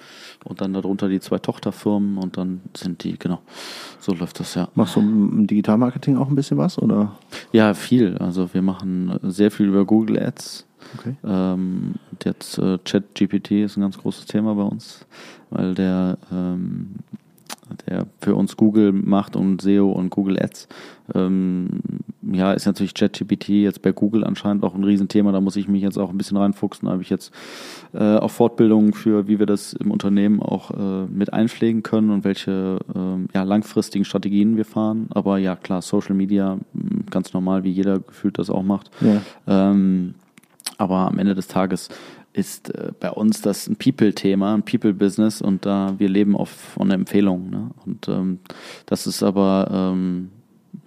und 0.45 0.61
dann 0.61 0.73
darunter 0.73 1.09
die 1.09 1.21
zwei 1.21 1.39
Tochterfirmen 1.39 2.19
und 2.19 2.37
dann 2.37 2.63
sind 2.75 3.05
die, 3.05 3.19
genau. 3.19 3.41
So 4.01 4.15
läuft 4.15 4.41
das 4.41 4.55
ja. 4.55 4.69
Machst 4.75 4.97
du 4.97 5.01
im 5.01 5.47
Digitalmarketing 5.47 6.17
auch 6.17 6.29
ein 6.29 6.35
bisschen 6.35 6.59
was? 6.59 6.79
Oder? 6.79 7.17
Ja, 7.53 7.75
viel. 7.75 8.17
Also 8.19 8.53
wir 8.53 8.63
machen 8.63 9.19
sehr 9.23 9.51
viel 9.51 9.67
über 9.67 9.85
Google 9.85 10.19
Ads. 10.19 10.67
Okay. 10.99 11.15
Ähm, 11.25 11.95
und 12.11 12.25
jetzt 12.25 12.59
äh, 12.59 12.79
ChatGPT 12.85 13.53
ist 13.53 13.77
ein 13.77 13.81
ganz 13.81 13.99
großes 13.99 14.27
Thema 14.27 14.55
bei 14.55 14.63
uns, 14.63 15.07
weil 15.51 15.75
der, 15.75 16.19
ähm, 16.33 16.97
der 17.87 18.07
für 18.21 18.35
uns 18.35 18.57
Google 18.57 18.93
macht 18.93 19.37
und 19.37 19.61
SEO 19.61 19.91
und 19.91 20.11
Google 20.11 20.43
Ads. 20.43 20.69
Ähm, 21.15 21.69
ja, 22.33 22.53
ist 22.53 22.67
natürlich 22.67 22.95
ChatGPT 22.95 23.49
jetzt 23.51 23.83
bei 23.83 23.93
Google 23.93 24.25
anscheinend 24.25 24.65
auch 24.65 24.75
ein 24.75 24.85
Riesenthema. 24.85 25.33
Da 25.33 25.41
muss 25.41 25.57
ich 25.57 25.69
mich 25.69 25.83
jetzt 25.83 25.99
auch 25.99 26.11
ein 26.11 26.17
bisschen 26.19 26.37
reinfuchsen. 26.37 26.87
Da 26.87 26.93
habe 26.93 27.03
ich 27.03 27.11
jetzt 27.11 27.33
äh, 27.93 28.17
auch 28.17 28.31
Fortbildungen 28.31 28.93
für, 28.93 29.29
wie 29.29 29.39
wir 29.39 29.47
das 29.47 29.75
im 29.75 29.91
Unternehmen 29.91 30.41
auch 30.41 30.71
äh, 30.71 31.07
mit 31.07 31.33
einpflegen 31.33 31.83
können 31.83 32.11
und 32.11 32.25
welche 32.25 32.79
äh, 32.95 33.35
ja, 33.35 33.43
langfristigen 33.43 34.05
Strategien 34.05 34.57
wir 34.57 34.65
fahren. 34.65 35.09
Aber 35.11 35.39
ja, 35.39 35.57
klar, 35.57 35.83
Social 35.83 36.15
Media, 36.15 36.59
ganz 37.11 37.35
normal, 37.35 37.65
wie 37.65 37.71
jeder 37.71 37.99
gefühlt 37.99 38.39
das 38.39 38.49
auch 38.49 38.63
macht. 38.63 38.91
Ja. 39.01 39.21
Ähm, 39.47 40.15
aber 40.79 41.09
am 41.09 41.19
Ende 41.19 41.35
des 41.35 41.47
Tages 41.47 41.89
ist 42.35 42.75
äh, 42.75 42.93
bei 42.99 43.11
uns 43.11 43.41
das 43.41 43.69
ein 43.69 43.77
People-Thema, 43.77 44.55
ein 44.55 44.65
People-Business 44.65 45.41
und 45.41 45.65
da 45.65 45.95
wir 45.99 46.09
leben 46.09 46.37
auf 46.37 46.51
von 46.51 46.91
Empfehlungen. 46.91 47.49
Ne? 47.49 47.71
Und 47.87 48.09
ähm, 48.09 48.41
das 48.87 49.07
ist 49.07 49.23
aber 49.23 49.69
ähm, 49.73 50.31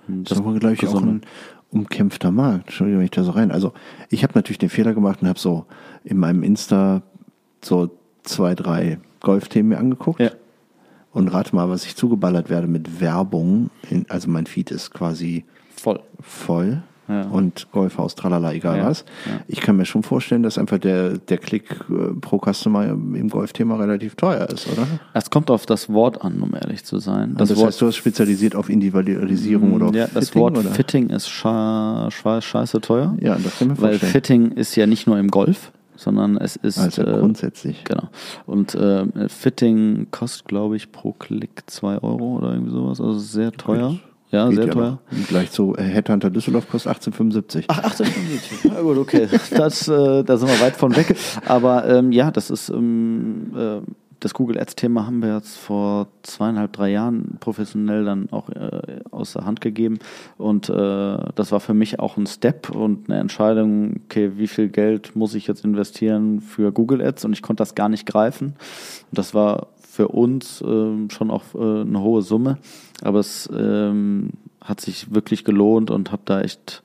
das, 0.07 0.29
das 0.29 0.39
ist 0.39 0.45
aber, 0.45 0.59
glaube 0.59 0.75
ich, 0.75 0.87
auch 0.87 1.01
ein 1.01 1.21
umkämpfter 1.71 2.31
Markt. 2.31 2.67
Entschuldigung, 2.67 2.99
wenn 2.99 3.05
ich 3.05 3.11
da 3.11 3.23
so 3.23 3.31
rein. 3.31 3.51
Also 3.51 3.73
ich 4.09 4.23
habe 4.23 4.33
natürlich 4.35 4.57
den 4.57 4.69
Fehler 4.69 4.93
gemacht 4.93 5.21
und 5.21 5.29
habe 5.29 5.39
so 5.39 5.65
in 6.03 6.17
meinem 6.17 6.43
Insta 6.43 7.01
so 7.63 7.91
zwei, 8.23 8.53
drei 8.53 8.99
Golfthemen 9.21 9.69
mir 9.69 9.77
angeguckt. 9.77 10.19
Ja. 10.19 10.31
Und 11.11 11.29
rate 11.29 11.55
mal, 11.55 11.69
was 11.69 11.85
ich 11.85 11.95
zugeballert 11.95 12.49
werde 12.49 12.67
mit 12.67 12.99
Werbung. 13.01 13.69
In, 13.89 14.05
also 14.09 14.29
mein 14.29 14.45
Feed 14.45 14.69
ist 14.69 14.91
quasi 14.91 15.45
voll. 15.75 16.01
Voll 16.19 16.83
ja. 17.07 17.23
und 17.23 17.67
Golfhaus, 17.71 18.15
tralala, 18.15 18.53
egal 18.53 18.77
ja. 18.77 18.85
was. 18.85 19.05
Ja. 19.25 19.39
Ich 19.47 19.61
kann 19.61 19.77
mir 19.77 19.85
schon 19.85 20.03
vorstellen, 20.03 20.43
dass 20.43 20.57
einfach 20.57 20.77
der, 20.77 21.17
der 21.17 21.37
Klick 21.37 21.71
äh, 21.89 22.13
pro 22.19 22.39
Customer 22.39 22.85
im 22.85 23.29
Golfthema 23.29 23.75
relativ 23.77 24.15
teuer 24.15 24.47
ist, 24.49 24.67
oder? 24.67 24.87
Es 25.13 25.29
kommt 25.29 25.49
auf 25.49 25.65
das 25.65 25.89
Wort 25.89 26.21
an, 26.21 26.41
um 26.41 26.53
ehrlich 26.53 26.83
zu 26.83 26.99
sein. 26.99 27.35
Das, 27.37 27.49
das 27.49 27.57
Wort, 27.57 27.67
heißt, 27.67 27.81
du 27.81 27.87
hast 27.87 27.95
spezialisiert 27.95 28.55
auf 28.55 28.69
Individualisierung 28.69 29.73
oder 29.73 29.87
auf 29.87 29.95
Ja, 29.95 30.07
das 30.13 30.29
Fitting, 30.29 30.41
Wort 30.41 30.57
oder? 30.57 30.71
Fitting 30.71 31.09
ist 31.09 31.29
scha 31.29 32.09
scheiße 32.11 32.81
teuer. 32.81 33.15
Ja, 33.19 33.35
das 33.35 33.59
kann 33.59 33.69
man 33.69 33.81
Weil 33.81 33.99
Fitting 33.99 34.51
ist 34.51 34.75
ja 34.75 34.85
nicht 34.85 35.07
nur 35.07 35.17
im 35.17 35.29
Golf, 35.29 35.71
sondern 35.95 36.37
es 36.37 36.55
ist 36.55 36.77
also 36.77 37.01
äh, 37.03 37.19
grundsätzlich. 37.19 37.83
Genau. 37.83 38.09
Und 38.45 38.75
äh, 38.75 39.05
Fitting 39.29 40.07
kostet, 40.11 40.47
glaube 40.47 40.75
ich, 40.75 40.91
pro 40.91 41.13
Klick 41.13 41.63
zwei 41.67 41.97
Euro 41.97 42.37
oder 42.37 42.53
irgendwie 42.53 42.71
sowas. 42.71 43.01
Also 43.01 43.19
sehr 43.19 43.51
teuer. 43.51 43.97
Ja, 44.29 44.49
Geht 44.49 44.57
sehr 44.57 44.67
ja 44.67 44.73
teuer. 44.73 44.99
Gleich 45.29 45.51
so, 45.51 45.75
äh, 45.75 45.83
Headhunter 45.83 46.29
Düsseldorf 46.29 46.69
kostet 46.69 46.89
1875. 46.89 47.65
Ach, 47.69 47.77
1875. 47.77 48.71
Na 48.71 48.81
gut, 48.81 48.97
okay. 48.97 49.27
Das, 49.51 49.87
äh, 49.87 50.23
da 50.23 50.37
sind 50.37 50.49
wir 50.49 50.59
weit 50.59 50.75
von 50.75 50.95
weg. 50.95 51.15
Aber 51.45 51.87
ähm, 51.87 52.11
ja, 52.11 52.31
das 52.31 52.49
ist 52.49 52.69
ähm, 52.69 53.53
äh, 53.55 53.81
das 54.19 54.33
Google 54.33 54.59
Ads-Thema 54.59 55.05
haben 55.05 55.21
wir 55.21 55.35
jetzt 55.35 55.57
vor 55.57 56.07
zweieinhalb, 56.23 56.73
drei 56.73 56.89
Jahren 56.89 57.37
professionell 57.39 58.03
dann 58.03 58.29
auch 58.31 58.49
äh, 58.49 58.99
aus 59.11 59.33
der 59.33 59.45
Hand 59.45 59.61
gegeben. 59.61 59.99
Und 60.37 60.69
äh, 60.69 61.17
das 61.35 61.51
war 61.51 61.59
für 61.59 61.73
mich 61.73 61.99
auch 61.99 62.17
ein 62.17 62.25
Step 62.25 62.69
und 62.69 63.09
eine 63.09 63.19
Entscheidung, 63.19 64.01
okay, 64.05 64.33
wie 64.35 64.47
viel 64.47 64.69
Geld 64.69 65.15
muss 65.15 65.35
ich 65.35 65.47
jetzt 65.47 65.63
investieren 65.63 66.41
für 66.41 66.71
Google 66.71 67.01
Ads? 67.01 67.25
Und 67.25 67.33
ich 67.33 67.41
konnte 67.41 67.61
das 67.61 67.75
gar 67.75 67.89
nicht 67.89 68.05
greifen. 68.05 68.47
Und 68.47 69.17
das 69.17 69.33
war 69.33 69.67
für 69.97 70.09
uns 70.09 70.61
äh, 70.61 71.09
schon 71.09 71.31
auch 71.31 71.55
äh, 71.55 71.81
eine 71.81 72.01
hohe 72.01 72.21
Summe. 72.21 72.59
Aber 73.01 73.19
es 73.19 73.49
ähm, 73.51 74.29
hat 74.61 74.79
sich 74.79 75.11
wirklich 75.11 75.43
gelohnt 75.43 75.89
und 75.89 76.11
habe 76.11 76.21
da 76.25 76.41
echt 76.41 76.83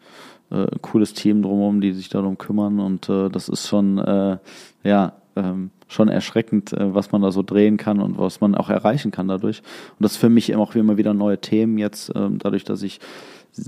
äh, 0.51 0.63
ein 0.63 0.81
cooles 0.81 1.13
Team 1.13 1.43
drumherum, 1.43 1.83
die 1.83 1.93
sich 1.93 2.09
darum 2.09 2.39
kümmern. 2.39 2.81
Und 2.81 3.11
äh, 3.11 3.29
das 3.29 3.51
ist 3.51 3.69
schon, 3.69 3.99
äh, 3.99 4.39
ja, 4.83 5.13
ähm, 5.37 5.71
schon 5.89 6.09
erschreckend, 6.09 6.73
äh, 6.73 6.95
was 6.95 7.13
man 7.13 7.21
da 7.21 7.33
so 7.33 7.43
drehen 7.43 7.77
kann 7.77 8.01
und 8.01 8.17
was 8.17 8.41
man 8.41 8.55
auch 8.55 8.71
erreichen 8.71 9.11
kann 9.11 9.29
dadurch. 9.29 9.59
Und 9.59 10.05
das 10.05 10.13
ist 10.13 10.19
für 10.19 10.31
mich 10.31 10.57
auch 10.57 10.75
immer 10.75 10.97
wieder 10.97 11.13
neue 11.13 11.39
Themen 11.39 11.77
jetzt, 11.77 12.13
ähm, 12.15 12.39
dadurch, 12.39 12.65
dass 12.65 12.83
ich 12.83 12.99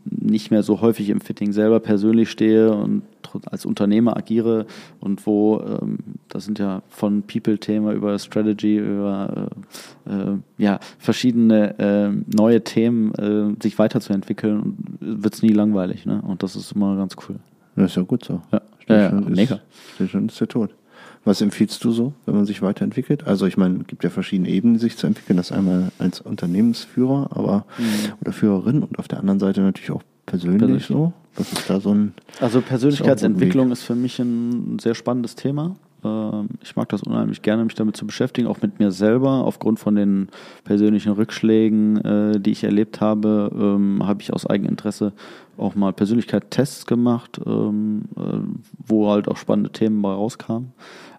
nicht 0.09 0.51
mehr 0.51 0.63
so 0.63 0.81
häufig 0.81 1.11
im 1.11 1.21
Fitting 1.21 1.53
selber 1.53 1.81
persönlich 1.81 2.31
stehe 2.31 2.73
und 2.73 3.03
als 3.47 3.67
Unternehmer 3.67 4.17
agiere 4.17 4.67
und 5.01 5.27
wo, 5.27 5.61
ähm, 5.61 5.99
das 6.29 6.45
sind 6.45 6.59
ja 6.59 6.83
von 6.89 7.23
People-Thema 7.23 7.93
über 7.93 8.19
Strategy, 8.19 8.79
über 8.79 9.51
äh, 10.07 10.11
äh, 10.11 10.39
ja, 10.57 10.79
verschiedene 10.99 11.79
äh, 11.79 12.37
neue 12.37 12.63
Themen 12.63 13.15
äh, 13.15 13.63
sich 13.63 13.79
weiterzuentwickeln, 13.79 14.77
wird 15.01 15.35
es 15.35 15.43
nie 15.43 15.53
langweilig. 15.53 16.07
Ne? 16.07 16.23
Und 16.23 16.43
das 16.43 16.57
ist 16.57 16.73
immer 16.73 16.97
ganz 16.97 17.17
cool. 17.29 17.37
Das 17.77 17.91
ist 17.91 17.97
ja 17.97 18.03
gut 18.03 18.25
so. 18.25 18.41
Ja, 18.53 18.63
ja, 18.89 18.97
ja 18.97 19.11
mega. 19.13 19.61
Ist, 19.99 20.11
schon 20.11 20.27
ist 20.27 20.41
der 20.41 20.49
Tod. 20.49 20.75
Was 21.25 21.41
empfiehlst 21.41 21.83
du 21.85 21.91
so, 21.91 22.13
wenn 22.27 22.35
man 22.35 22.45
sich 22.45 22.61
weiterentwickelt? 22.61 23.27
Also 23.27 23.47
ich 23.47 23.57
meine, 23.57 23.81
es 23.81 23.87
gibt 23.87 24.05
ja 24.05 24.11
verschiedene 24.11 24.51
Ebenen, 24.51 24.79
sich 24.79 24.97
zu 24.97 25.07
entwickeln. 25.07 25.37
Das 25.37 25.53
einmal 25.53 25.91
als 25.99 26.21
Unternehmensführer, 26.21 27.31
aber 27.31 27.65
mhm. 27.79 28.13
oder 28.21 28.33
Führerin 28.33 28.83
und 28.83 28.99
auf 28.99 29.09
der 29.09 29.21
anderen 29.21 29.41
Seite 29.41 29.63
natürlich 29.63 29.91
auch 29.91 30.03
persönlich, 30.27 30.59
persönlich. 30.59 30.87
so. 30.87 31.13
Was 31.37 31.53
ist 31.53 31.69
da 31.69 31.81
so 31.81 31.93
ein 31.93 32.15
Also 32.41 32.61
Persönlichkeitsentwicklung 32.61 33.73
ist, 33.73 33.83
für 33.83 33.97
mich 33.97 34.19
ein 34.21 34.79
sehr 34.79 34.95
spannendes 34.95 35.35
Thema. 35.35 35.75
Ähm, 36.05 36.51
ich 36.63 36.77
mag 36.77 36.89
das 36.91 37.03
unheimlich 37.03 37.43
gerne, 37.43 37.65
mich 37.65 37.75
damit 37.75 37.97
zu 37.97 38.07
beschäftigen, 38.07 38.47
auch 38.47 38.61
mit 38.63 38.79
mir 38.79 38.93
selber. 38.93 39.45
Aufgrund 39.45 39.81
von 39.81 39.97
den 39.97 40.29
persönlichen 40.65 41.13
Rückschlägen, 41.13 41.97
äh, 42.05 42.41
die 42.41 42.53
ich 42.53 42.63
erlebt 42.63 43.01
habe, 43.01 43.51
ähm, 43.55 44.07
habe 44.07 44.23
ich 44.23 44.33
aus 44.33 44.47
Eigeninteresse 44.47 45.13
auch 45.57 45.75
mal 45.75 45.93
Persönlichkeitstests 45.93 46.87
gemacht, 46.87 47.41
ähm, 47.45 48.03
äh, 48.17 48.21
wo 48.87 49.11
halt 49.11 49.29
auch 49.29 49.37
spannende 49.37 49.71
Themen 49.71 50.03
bei 50.03 50.13
rauskamen 50.13 50.73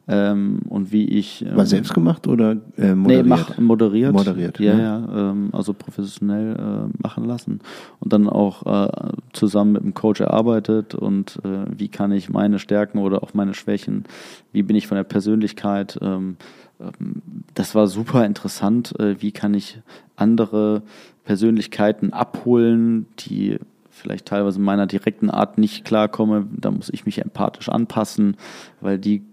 ähm, 0.08 0.60
und 0.70 0.92
wie 0.92 1.06
ich. 1.06 1.44
Ähm, 1.46 1.56
War 1.56 1.66
selbst 1.66 1.94
gemacht 1.94 2.28
oder 2.28 2.58
äh, 2.78 2.94
moderiert? 2.94 3.26
Nee, 3.26 3.30
mach, 3.30 3.58
moderiert. 3.58 4.14
Moderiert. 4.14 4.60
Ja, 4.60 4.76
ne? 4.76 4.84
ja, 4.84 5.32
ähm, 5.32 5.50
also 5.52 5.74
professionell 5.74 6.56
äh, 6.56 6.98
machen 7.02 7.26
lassen 7.26 7.60
und 8.00 8.14
dann 8.14 8.30
auch 8.30 8.66
äh, 8.66 9.12
zusammen 9.34 9.74
mit 9.74 9.84
dem 9.84 9.94
Coach 9.94 10.22
erarbeitet 10.22 10.94
und 10.94 11.40
äh, 11.44 11.66
wie 11.76 11.88
kann 11.88 12.12
ich 12.12 12.30
meine 12.30 12.60
Stärken 12.60 13.00
oder 13.00 13.24
auch 13.24 13.34
meine 13.34 13.54
Schwächen, 13.54 14.04
wie 14.52 14.64
bin 14.64 14.76
ich 14.76 14.88
von 14.88 14.96
der 14.96 15.04
Persönlichkeit. 15.04 15.98
Ähm, 16.02 16.38
ähm, 16.80 17.22
das 17.54 17.74
war 17.74 17.88
super 17.88 18.26
interessant. 18.26 18.98
Äh, 19.00 19.22
wie 19.22 19.32
kann 19.32 19.54
ich 19.54 19.80
andere 20.16 20.84
Persönlichkeiten 21.24 22.14
abholen, 22.14 23.08
die 23.20 23.58
vielleicht 23.90 24.28
teilweise 24.28 24.60
meiner 24.60 24.88
direkten 24.88 25.30
Art 25.30 25.58
nicht 25.58 25.86
klarkomme, 25.86 26.48
da 26.52 26.70
muss 26.70 26.90
ich 26.90 27.06
mich 27.06 27.22
empathisch 27.22 27.70
anpassen, 27.70 28.36
weil 28.82 29.00
die 29.00 29.24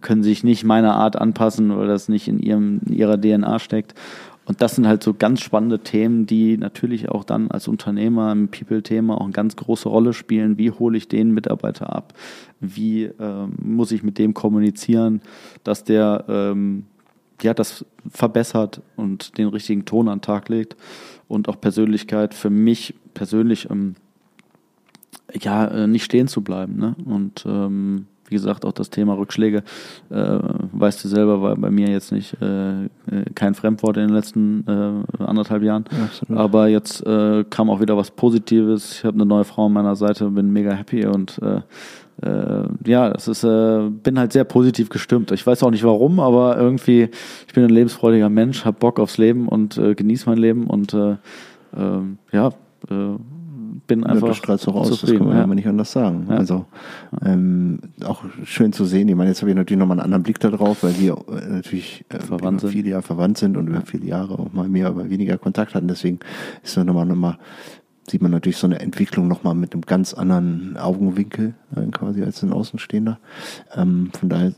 können 0.00 0.22
sich 0.22 0.44
nicht 0.44 0.64
meiner 0.64 0.94
Art 0.94 1.16
anpassen, 1.16 1.76
weil 1.76 1.88
das 1.88 2.08
nicht 2.08 2.28
in, 2.28 2.38
ihrem, 2.38 2.80
ihrer 2.88 3.20
DNA 3.20 3.58
steckt. 3.58 3.94
Und 4.46 4.62
das 4.62 4.76
sind 4.76 4.86
halt 4.86 5.02
so 5.02 5.12
ganz 5.12 5.40
spannende 5.40 5.80
Themen, 5.80 6.26
die 6.26 6.56
natürlich 6.56 7.08
auch 7.08 7.24
dann 7.24 7.50
als 7.50 7.66
Unternehmer 7.66 8.30
im 8.30 8.48
People-Thema 8.48 9.16
auch 9.20 9.24
eine 9.24 9.32
ganz 9.32 9.56
große 9.56 9.88
Rolle 9.88 10.12
spielen. 10.12 10.56
Wie 10.56 10.70
hole 10.70 10.96
ich 10.96 11.08
den 11.08 11.32
Mitarbeiter 11.32 11.94
ab? 11.94 12.14
Wie 12.60 13.04
ähm, 13.04 13.54
muss 13.60 13.90
ich 13.90 14.04
mit 14.04 14.18
dem 14.18 14.34
kommunizieren, 14.34 15.20
dass 15.64 15.82
der 15.82 16.24
ähm, 16.28 16.84
ja, 17.42 17.54
das 17.54 17.84
verbessert 18.08 18.82
und 18.94 19.36
den 19.36 19.48
richtigen 19.48 19.84
Ton 19.84 20.08
an 20.08 20.18
den 20.18 20.22
Tag 20.22 20.48
legt? 20.48 20.76
Und 21.26 21.48
auch 21.48 21.60
Persönlichkeit 21.60 22.32
für 22.32 22.50
mich 22.50 22.94
persönlich 23.14 23.68
ähm, 23.68 23.96
ja, 25.40 25.66
äh, 25.66 25.86
nicht 25.88 26.04
stehen 26.04 26.28
zu 26.28 26.42
bleiben. 26.42 26.76
Ne? 26.76 26.94
Und 27.04 27.44
ähm, 27.48 28.06
wie 28.28 28.34
gesagt, 28.34 28.64
auch 28.64 28.72
das 28.72 28.90
Thema 28.90 29.14
Rückschläge, 29.14 29.62
äh, 30.10 30.38
weißt 30.72 31.04
du 31.04 31.08
selber, 31.08 31.42
war 31.42 31.56
bei 31.56 31.70
mir 31.70 31.88
jetzt 31.88 32.12
nicht 32.12 32.34
äh, 32.40 32.88
kein 33.34 33.54
Fremdwort 33.54 33.96
in 33.96 34.08
den 34.08 34.14
letzten 34.14 34.64
äh, 34.66 35.22
anderthalb 35.22 35.62
Jahren. 35.62 35.84
Absolut. 36.04 36.38
Aber 36.38 36.68
jetzt 36.68 37.04
äh, 37.06 37.44
kam 37.48 37.70
auch 37.70 37.80
wieder 37.80 37.96
was 37.96 38.10
Positives. 38.10 38.98
Ich 38.98 39.04
habe 39.04 39.14
eine 39.14 39.26
neue 39.26 39.44
Frau 39.44 39.66
an 39.66 39.72
meiner 39.72 39.96
Seite, 39.96 40.30
bin 40.30 40.52
mega 40.52 40.72
happy 40.72 41.06
und 41.06 41.40
äh, 41.42 41.60
äh, 42.22 42.68
ja, 42.86 43.10
es 43.10 43.28
ist, 43.28 43.44
äh, 43.44 43.90
bin 43.90 44.18
halt 44.18 44.32
sehr 44.32 44.44
positiv 44.44 44.88
gestimmt. 44.88 45.32
Ich 45.32 45.46
weiß 45.46 45.62
auch 45.62 45.70
nicht 45.70 45.84
warum, 45.84 46.18
aber 46.20 46.56
irgendwie, 46.56 47.10
ich 47.46 47.54
bin 47.54 47.64
ein 47.64 47.70
lebensfreudiger 47.70 48.30
Mensch, 48.30 48.64
habe 48.64 48.78
Bock 48.78 48.98
aufs 48.98 49.18
Leben 49.18 49.48
und 49.48 49.76
genieße 49.76 50.28
mein 50.28 50.38
Leben 50.38 50.66
und 50.66 50.94
äh, 50.94 51.16
äh, 51.76 52.00
ja, 52.32 52.48
äh, 52.90 53.16
bin 53.86 54.04
einfach. 54.04 54.22
Ja, 54.22 54.28
das 54.28 54.36
strahlt 54.36 54.68
auch 54.68 54.74
aus, 54.74 55.00
das 55.00 55.10
kann 55.10 55.26
man 55.26 55.36
ja. 55.36 55.46
nicht 55.46 55.66
anders 55.66 55.92
sagen. 55.92 56.26
Ja. 56.28 56.36
Also 56.36 56.66
ähm, 57.24 57.80
auch 58.04 58.24
schön 58.44 58.72
zu 58.72 58.84
sehen. 58.84 59.08
Ich 59.08 59.14
meine, 59.14 59.30
jetzt 59.30 59.42
habe 59.42 59.50
ich 59.50 59.56
natürlich 59.56 59.78
nochmal 59.78 59.98
einen 59.98 60.04
anderen 60.04 60.22
Blick 60.22 60.40
darauf, 60.40 60.82
weil 60.82 60.98
wir 60.98 61.16
äh, 61.28 61.46
natürlich 61.48 62.04
äh, 62.08 62.18
verwandt 62.18 62.60
sind. 62.60 62.70
viele 62.70 62.90
Jahre 62.90 63.02
verwandt 63.02 63.38
sind 63.38 63.56
und 63.56 63.72
wir 63.72 63.82
viele 63.82 64.06
Jahre 64.06 64.38
auch 64.38 64.52
mal 64.52 64.68
mehr 64.68 64.94
oder 64.94 65.08
weniger 65.10 65.38
Kontakt 65.38 65.74
hatten. 65.74 65.88
Deswegen 65.88 66.20
ist 66.62 66.76
nochmal 66.76 67.06
nochmal 67.06 67.38
sieht 68.08 68.22
man 68.22 68.30
natürlich 68.30 68.58
so 68.58 68.66
eine 68.66 68.78
Entwicklung 68.80 69.26
nochmal 69.26 69.54
mit 69.54 69.72
einem 69.72 69.82
ganz 69.82 70.14
anderen 70.14 70.76
Augenwinkel 70.76 71.54
äh, 71.74 71.86
quasi 71.90 72.22
als 72.22 72.42
ein 72.42 72.52
Außenstehender. 72.52 73.18
Ähm, 73.74 74.10
von 74.18 74.28
daher 74.28 74.52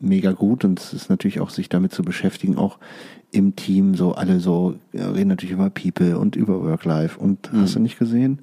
mega 0.00 0.32
gut 0.32 0.64
und 0.64 0.78
es 0.78 0.92
ist 0.92 1.10
natürlich 1.10 1.40
auch 1.40 1.50
sich 1.50 1.68
damit 1.68 1.92
zu 1.92 2.02
beschäftigen, 2.02 2.56
auch 2.56 2.78
im 3.32 3.56
Team 3.56 3.94
so 3.94 4.14
alle 4.14 4.40
so 4.40 4.76
reden 4.92 5.28
natürlich 5.28 5.52
über 5.52 5.70
People 5.70 6.18
und 6.18 6.36
über 6.36 6.62
Work-Life 6.62 7.18
und 7.18 7.52
mhm. 7.52 7.62
hast 7.62 7.76
du 7.76 7.80
nicht 7.80 7.98
gesehen? 7.98 8.40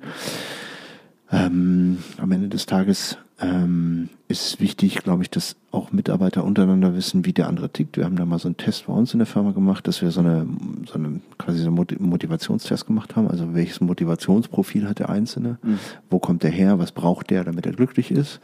Ähm, 1.31 1.97
am 2.17 2.31
Ende 2.31 2.47
des 2.47 2.65
Tages 2.65 3.17
ähm, 3.39 4.09
ist 4.27 4.59
wichtig, 4.59 5.03
glaube 5.03 5.21
ich, 5.21 5.29
dass 5.29 5.55
auch 5.71 5.91
Mitarbeiter 5.91 6.43
untereinander 6.43 6.95
wissen, 6.95 7.25
wie 7.25 7.33
der 7.33 7.47
andere 7.47 7.69
tickt. 7.69 7.95
Wir 7.95 8.05
haben 8.05 8.15
da 8.15 8.25
mal 8.25 8.39
so 8.39 8.47
einen 8.47 8.57
Test 8.57 8.87
bei 8.87 8.93
uns 8.93 9.13
in 9.13 9.19
der 9.19 9.27
Firma 9.27 9.51
gemacht, 9.51 9.87
dass 9.87 10.01
wir 10.01 10.09
so 10.09 10.21
eine, 10.21 10.47
so 10.85 10.95
eine 10.95 11.21
quasi 11.37 11.59
so 11.59 11.67
einen 11.67 11.85
Motivationstest 11.99 12.87
gemacht 12.87 13.15
haben. 13.15 13.27
Also 13.27 13.53
welches 13.53 13.79
Motivationsprofil 13.79 14.89
hat 14.89 14.99
der 14.99 15.09
Einzelne? 15.09 15.59
Mhm. 15.61 15.79
Wo 16.09 16.17
kommt 16.17 16.41
der 16.41 16.49
her? 16.49 16.79
Was 16.79 16.91
braucht 16.91 17.29
der, 17.29 17.43
damit 17.43 17.67
er 17.67 17.73
glücklich 17.73 18.09
ist? 18.09 18.39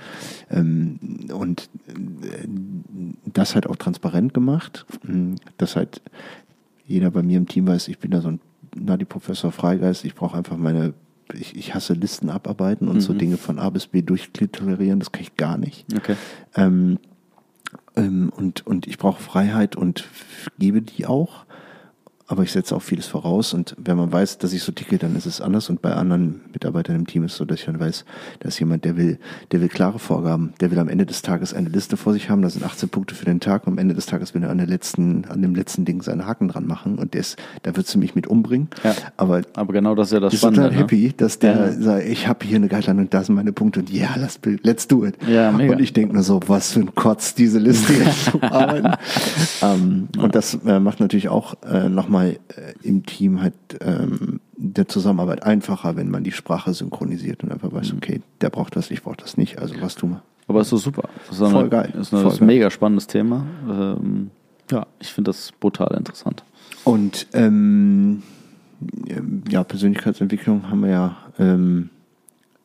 Ähm, 0.51 0.99
und 1.33 1.69
äh, 1.87 2.47
das 3.25 3.55
halt 3.55 3.67
auch 3.67 3.77
transparent 3.77 4.33
gemacht, 4.35 4.85
hm, 5.05 5.35
dass 5.57 5.75
halt 5.75 6.01
jeder 6.85 7.09
bei 7.09 7.23
mir 7.23 7.37
im 7.37 7.47
Team 7.47 7.65
weiß, 7.65 7.87
ich 7.87 7.97
bin 7.97 8.11
da 8.11 8.21
so 8.21 8.27
ein 8.27 8.39
Nadi-Professor 8.75 9.51
Freigeist, 9.51 10.05
ich 10.05 10.13
brauche 10.13 10.37
einfach 10.37 10.57
meine 10.57 10.93
ich, 11.33 11.55
ich 11.55 11.73
hasse 11.73 11.93
Listen 11.93 12.29
abarbeiten 12.29 12.87
und 12.87 12.97
mhm. 12.97 13.01
so 13.01 13.13
Dinge 13.13 13.37
von 13.37 13.59
A 13.59 13.69
bis 13.69 13.87
B 13.87 14.01
durchtolerieren, 14.01 14.99
das 14.99 15.11
kann 15.11 15.23
ich 15.23 15.35
gar 15.37 15.57
nicht. 15.57 15.85
Okay. 15.95 16.15
Ähm, 16.55 16.99
ähm, 17.95 18.31
und, 18.35 18.65
und 18.65 18.87
ich 18.87 18.97
brauche 18.97 19.21
Freiheit 19.21 19.75
und 19.75 20.05
gebe 20.59 20.81
die 20.81 21.05
auch 21.05 21.45
aber 22.33 22.41
ich 22.41 22.51
setze 22.51 22.75
auch 22.75 22.81
vieles 22.81 23.05
voraus 23.05 23.53
und 23.53 23.75
wenn 23.77 23.95
man 23.95 24.11
weiß, 24.11 24.39
dass 24.39 24.53
ich 24.53 24.63
so 24.63 24.71
ticke, 24.71 24.97
dann 24.97 25.15
ist 25.15 25.27
es 25.27 25.39
anders 25.39 25.69
und 25.69 25.83
bei 25.83 25.93
anderen 25.93 26.41
Mitarbeitern 26.51 26.95
im 26.95 27.05
Team 27.05 27.23
ist 27.23 27.33
es 27.33 27.37
so, 27.37 27.45
dass 27.45 27.59
ich 27.59 27.65
dann 27.65 27.79
weiß, 27.79 28.05
da 28.39 28.47
ist 28.47 28.59
jemand, 28.59 28.85
der 28.85 28.97
will, 28.97 29.19
der 29.51 29.61
will 29.61 29.69
klare 29.69 29.99
Vorgaben, 29.99 30.53
der 30.59 30.71
will 30.71 30.79
am 30.79 30.89
Ende 30.89 31.05
des 31.05 31.21
Tages 31.21 31.53
eine 31.53 31.69
Liste 31.69 31.95
vor 31.95 32.11
sich 32.11 32.31
haben, 32.31 32.41
da 32.41 32.49
sind 32.49 32.65
18 32.65 32.89
Punkte 32.89 33.13
für 33.13 33.25
den 33.25 33.39
Tag 33.39 33.67
und 33.67 33.73
am 33.73 33.77
Ende 33.77 33.93
des 33.93 34.07
Tages 34.07 34.33
will 34.33 34.41
er 34.41 34.49
an 34.49 34.57
der 34.57 34.65
letzten, 34.65 35.25
an 35.25 35.43
dem 35.43 35.53
letzten 35.53 35.85
Ding 35.85 36.01
seine 36.01 36.25
Haken 36.25 36.47
dran 36.47 36.65
machen 36.65 36.97
und 36.97 37.13
der 37.13 37.21
ist, 37.21 37.37
da 37.61 37.75
wird 37.75 37.85
sie 37.85 37.99
mich 37.99 38.15
mit 38.15 38.25
umbringen. 38.25 38.67
Ja, 38.83 38.95
aber, 39.15 39.43
aber 39.53 39.71
genau 39.71 39.93
das 39.93 40.07
ist 40.07 40.13
ja 40.13 40.19
das 40.19 40.33
ist 40.33 40.39
Spannende. 40.39 40.69
total 40.69 40.75
ne? 40.75 40.83
happy, 40.83 41.13
dass 41.15 41.37
der 41.37 41.55
ja. 41.55 41.71
sagt, 41.71 42.07
ich 42.07 42.27
habe 42.27 42.43
hier 42.47 42.55
eine 42.55 42.67
Guideline 42.67 43.01
und 43.01 43.13
da 43.13 43.23
sind 43.23 43.35
meine 43.35 43.51
Punkte 43.51 43.81
und 43.81 43.91
ja, 43.91 44.15
let's, 44.15 44.39
let's 44.63 44.87
do 44.87 45.05
it. 45.05 45.15
Ja, 45.27 45.51
mega. 45.51 45.73
Und 45.73 45.81
ich 45.81 45.93
denke 45.93 46.15
nur 46.15 46.23
so, 46.23 46.39
was 46.47 46.71
für 46.71 46.79
ein 46.79 46.95
Kotz, 46.95 47.35
diese 47.35 47.59
Liste 47.59 47.93
jetzt 47.93 48.25
zu 48.31 48.41
arbeiten. 48.41 48.93
um, 49.61 50.07
ja. 50.15 50.23
Und 50.23 50.33
das 50.33 50.57
äh, 50.65 50.79
macht 50.79 50.99
natürlich 50.99 51.29
auch 51.29 51.55
äh, 51.63 51.89
nochmal 51.89 52.22
äh, 52.31 52.73
im 52.81 53.05
Team 53.05 53.41
halt 53.41 53.53
ähm, 53.81 54.39
der 54.55 54.87
Zusammenarbeit 54.87 55.43
einfacher, 55.43 55.95
wenn 55.95 56.09
man 56.09 56.23
die 56.23 56.31
Sprache 56.31 56.73
synchronisiert 56.73 57.43
und 57.43 57.51
einfach 57.51 57.71
weiß, 57.71 57.91
mhm. 57.91 57.97
okay, 57.97 58.21
der 58.41 58.49
braucht 58.49 58.75
das, 58.75 58.91
ich 58.91 59.03
brauche 59.03 59.17
das 59.17 59.37
nicht, 59.37 59.59
also 59.59 59.75
was 59.81 59.95
tun 59.95 60.11
wir. 60.11 60.21
Aber 60.47 60.61
es 60.61 60.71
ist 60.71 60.83
super. 60.83 61.09
Das 61.29 61.39
ist 61.39 61.51
Voll 61.51 61.69
geil. 61.69 61.91
Das 61.93 62.07
ist, 62.07 62.13
ein, 62.13 62.27
ist 62.27 62.41
mega 62.41 62.69
spannendes 62.69 63.07
Thema. 63.07 63.45
Ähm, 63.69 64.29
ja, 64.71 64.85
ich 64.99 65.13
finde 65.13 65.29
das 65.29 65.51
brutal 65.53 65.95
interessant. 65.97 66.43
Und 66.83 67.27
ähm, 67.33 68.23
ja, 69.49 69.63
Persönlichkeitsentwicklung 69.63 70.69
haben 70.69 70.81
wir 70.81 70.89
ja, 70.89 71.17
ähm, 71.39 71.89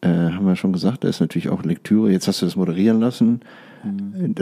äh, 0.00 0.08
haben 0.08 0.46
wir 0.46 0.56
schon 0.56 0.72
gesagt, 0.72 1.04
da 1.04 1.08
ist 1.08 1.20
natürlich 1.20 1.48
auch 1.50 1.62
Lektüre. 1.62 2.10
Jetzt 2.10 2.26
hast 2.26 2.42
du 2.42 2.46
das 2.46 2.56
moderieren 2.56 3.00
lassen. 3.00 3.40
Mhm. 3.84 4.34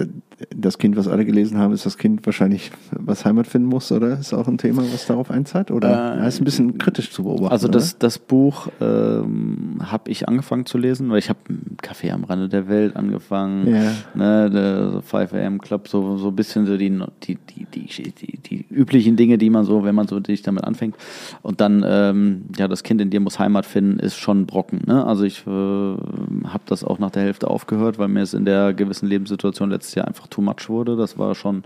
Das 0.54 0.78
Kind, 0.78 0.96
was 0.96 1.08
alle 1.08 1.24
gelesen 1.24 1.58
haben, 1.58 1.72
ist 1.72 1.86
das 1.86 1.98
Kind 1.98 2.24
wahrscheinlich, 2.26 2.70
was 2.90 3.24
Heimat 3.24 3.46
finden 3.46 3.68
muss, 3.68 3.90
oder? 3.92 4.18
Ist 4.18 4.34
auch 4.34 4.48
ein 4.48 4.58
Thema, 4.58 4.82
was 4.92 5.06
darauf 5.06 5.30
einzahlt? 5.30 5.70
Oder 5.70 6.22
äh, 6.22 6.28
ist 6.28 6.40
ein 6.40 6.44
bisschen 6.44 6.78
kritisch 6.78 7.10
zu 7.10 7.24
beobachten? 7.24 7.52
Also 7.52 7.68
das, 7.68 7.98
das 7.98 8.18
Buch 8.18 8.68
ähm, 8.80 9.78
habe 9.80 10.10
ich 10.10 10.28
angefangen 10.28 10.66
zu 10.66 10.78
lesen, 10.78 11.10
weil 11.10 11.18
ich 11.18 11.28
habe 11.28 11.40
Kaffee 11.82 12.10
am 12.10 12.24
Rande 12.24 12.48
der 12.48 12.68
Welt 12.68 12.96
angefangen, 12.96 13.68
ja. 13.68 13.92
ne, 14.14 14.50
der 14.50 14.90
so 14.90 15.00
5 15.00 15.32
AM 15.32 15.60
Club, 15.60 15.88
so, 15.88 16.16
so 16.16 16.28
ein 16.28 16.36
bisschen 16.36 16.66
so 16.66 16.76
die, 16.76 16.90
die, 17.22 17.36
die, 17.36 17.66
die, 17.66 18.12
die, 18.12 18.38
die 18.38 18.66
üblichen 18.70 19.16
Dinge, 19.16 19.38
die 19.38 19.50
man 19.50 19.64
so, 19.64 19.84
wenn 19.84 19.94
man 19.94 20.08
so 20.08 20.20
dich 20.20 20.42
damit 20.42 20.64
anfängt. 20.64 20.96
Und 21.42 21.60
dann, 21.60 21.84
ähm, 21.86 22.44
ja, 22.56 22.68
das 22.68 22.82
Kind 22.82 23.00
in 23.00 23.10
dir 23.10 23.20
muss 23.20 23.38
Heimat 23.38 23.66
finden, 23.66 23.98
ist 23.98 24.16
schon 24.16 24.46
Brocken. 24.46 24.82
Ne? 24.86 25.04
Also 25.04 25.24
ich 25.24 25.46
äh, 25.46 25.50
habe 25.50 26.62
das 26.66 26.84
auch 26.84 26.98
nach 26.98 27.10
der 27.10 27.22
Hälfte 27.22 27.48
aufgehört, 27.48 27.98
weil 27.98 28.08
mir 28.08 28.22
es 28.22 28.34
in 28.34 28.44
der 28.44 28.74
gewissen 28.74 29.08
Lebens 29.08 29.25
Lebenssituation 29.26 29.70
letztes 29.70 29.94
Jahr 29.94 30.06
einfach 30.06 30.28
too 30.28 30.40
much 30.40 30.68
wurde. 30.68 30.96
Das 30.96 31.18
war 31.18 31.34
schon 31.34 31.62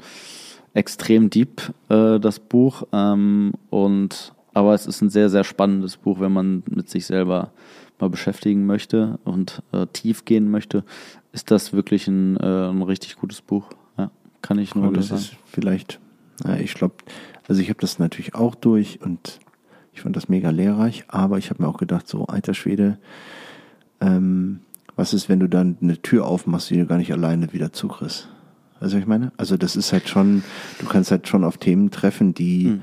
extrem 0.75 1.31
deep, 1.31 1.73
äh, 1.89 2.19
das 2.19 2.39
Buch. 2.39 2.85
Ähm, 2.93 3.53
und 3.71 4.33
aber 4.53 4.75
es 4.75 4.87
ist 4.87 5.01
ein 5.01 5.11
sehr, 5.11 5.31
sehr 5.31 5.45
spannendes 5.45 5.97
Buch, 5.97 6.21
wenn 6.21 6.33
man 6.33 6.63
mit 6.69 6.89
sich 6.89 7.07
selber 7.07 7.53
mal 7.99 8.11
beschäftigen 8.11 8.67
möchte 8.67 9.19
und 9.25 9.63
äh, 9.73 9.87
tief 9.93 10.25
gehen 10.25 10.51
möchte, 10.51 10.85
ist 11.33 11.51
das 11.51 11.73
wirklich 11.73 12.09
ein, 12.09 12.37
äh, 12.39 12.69
ein 12.71 12.83
richtig 12.83 13.17
gutes 13.17 13.43
Buch. 13.43 13.71
Ja, 13.99 14.11
kann 14.43 14.59
ich 14.59 14.75
nur 14.75 14.93
das 14.93 15.09
sagen. 15.09 15.21
Ist 15.21 15.37
vielleicht, 15.45 16.01
ja, 16.45 16.57
ich 16.57 16.75
glaube, 16.75 16.95
also 17.47 17.61
ich 17.61 17.69
habe 17.69 17.81
das 17.81 17.99
natürlich 17.99 18.35
auch 18.35 18.55
durch 18.55 19.01
und 19.03 19.39
ich 19.93 20.01
fand 20.01 20.17
das 20.17 20.29
mega 20.29 20.51
lehrreich, 20.51 21.05
aber 21.09 21.37
ich 21.39 21.51
habe 21.51 21.63
mir 21.63 21.69
auch 21.69 21.77
gedacht, 21.77 22.09
so 22.09 22.25
alter 22.25 22.55
Schwede, 22.55 22.99
ähm, 24.01 24.61
was 25.01 25.15
ist, 25.15 25.31
wenn 25.31 25.41
du 25.41 25.49
dann 25.49 25.79
eine 25.81 26.03
Tür 26.03 26.27
aufmachst, 26.27 26.69
die 26.69 26.77
du 26.77 26.85
gar 26.85 26.99
nicht 26.99 27.11
alleine 27.11 27.55
wieder 27.55 27.73
zukriegst? 27.73 28.29
Also 28.81 28.99
ich 28.99 29.07
meine, 29.07 29.33
also 29.39 29.57
das 29.57 29.75
ist 29.75 29.95
halt 29.95 30.11
schon, 30.11 30.43
du 30.79 30.85
kannst 30.85 31.11
halt 31.11 31.27
schon 31.27 31.43
auf 31.43 31.57
Themen 31.57 31.91
treffen, 31.91 32.35
die 32.35 32.67
mhm. 32.67 32.83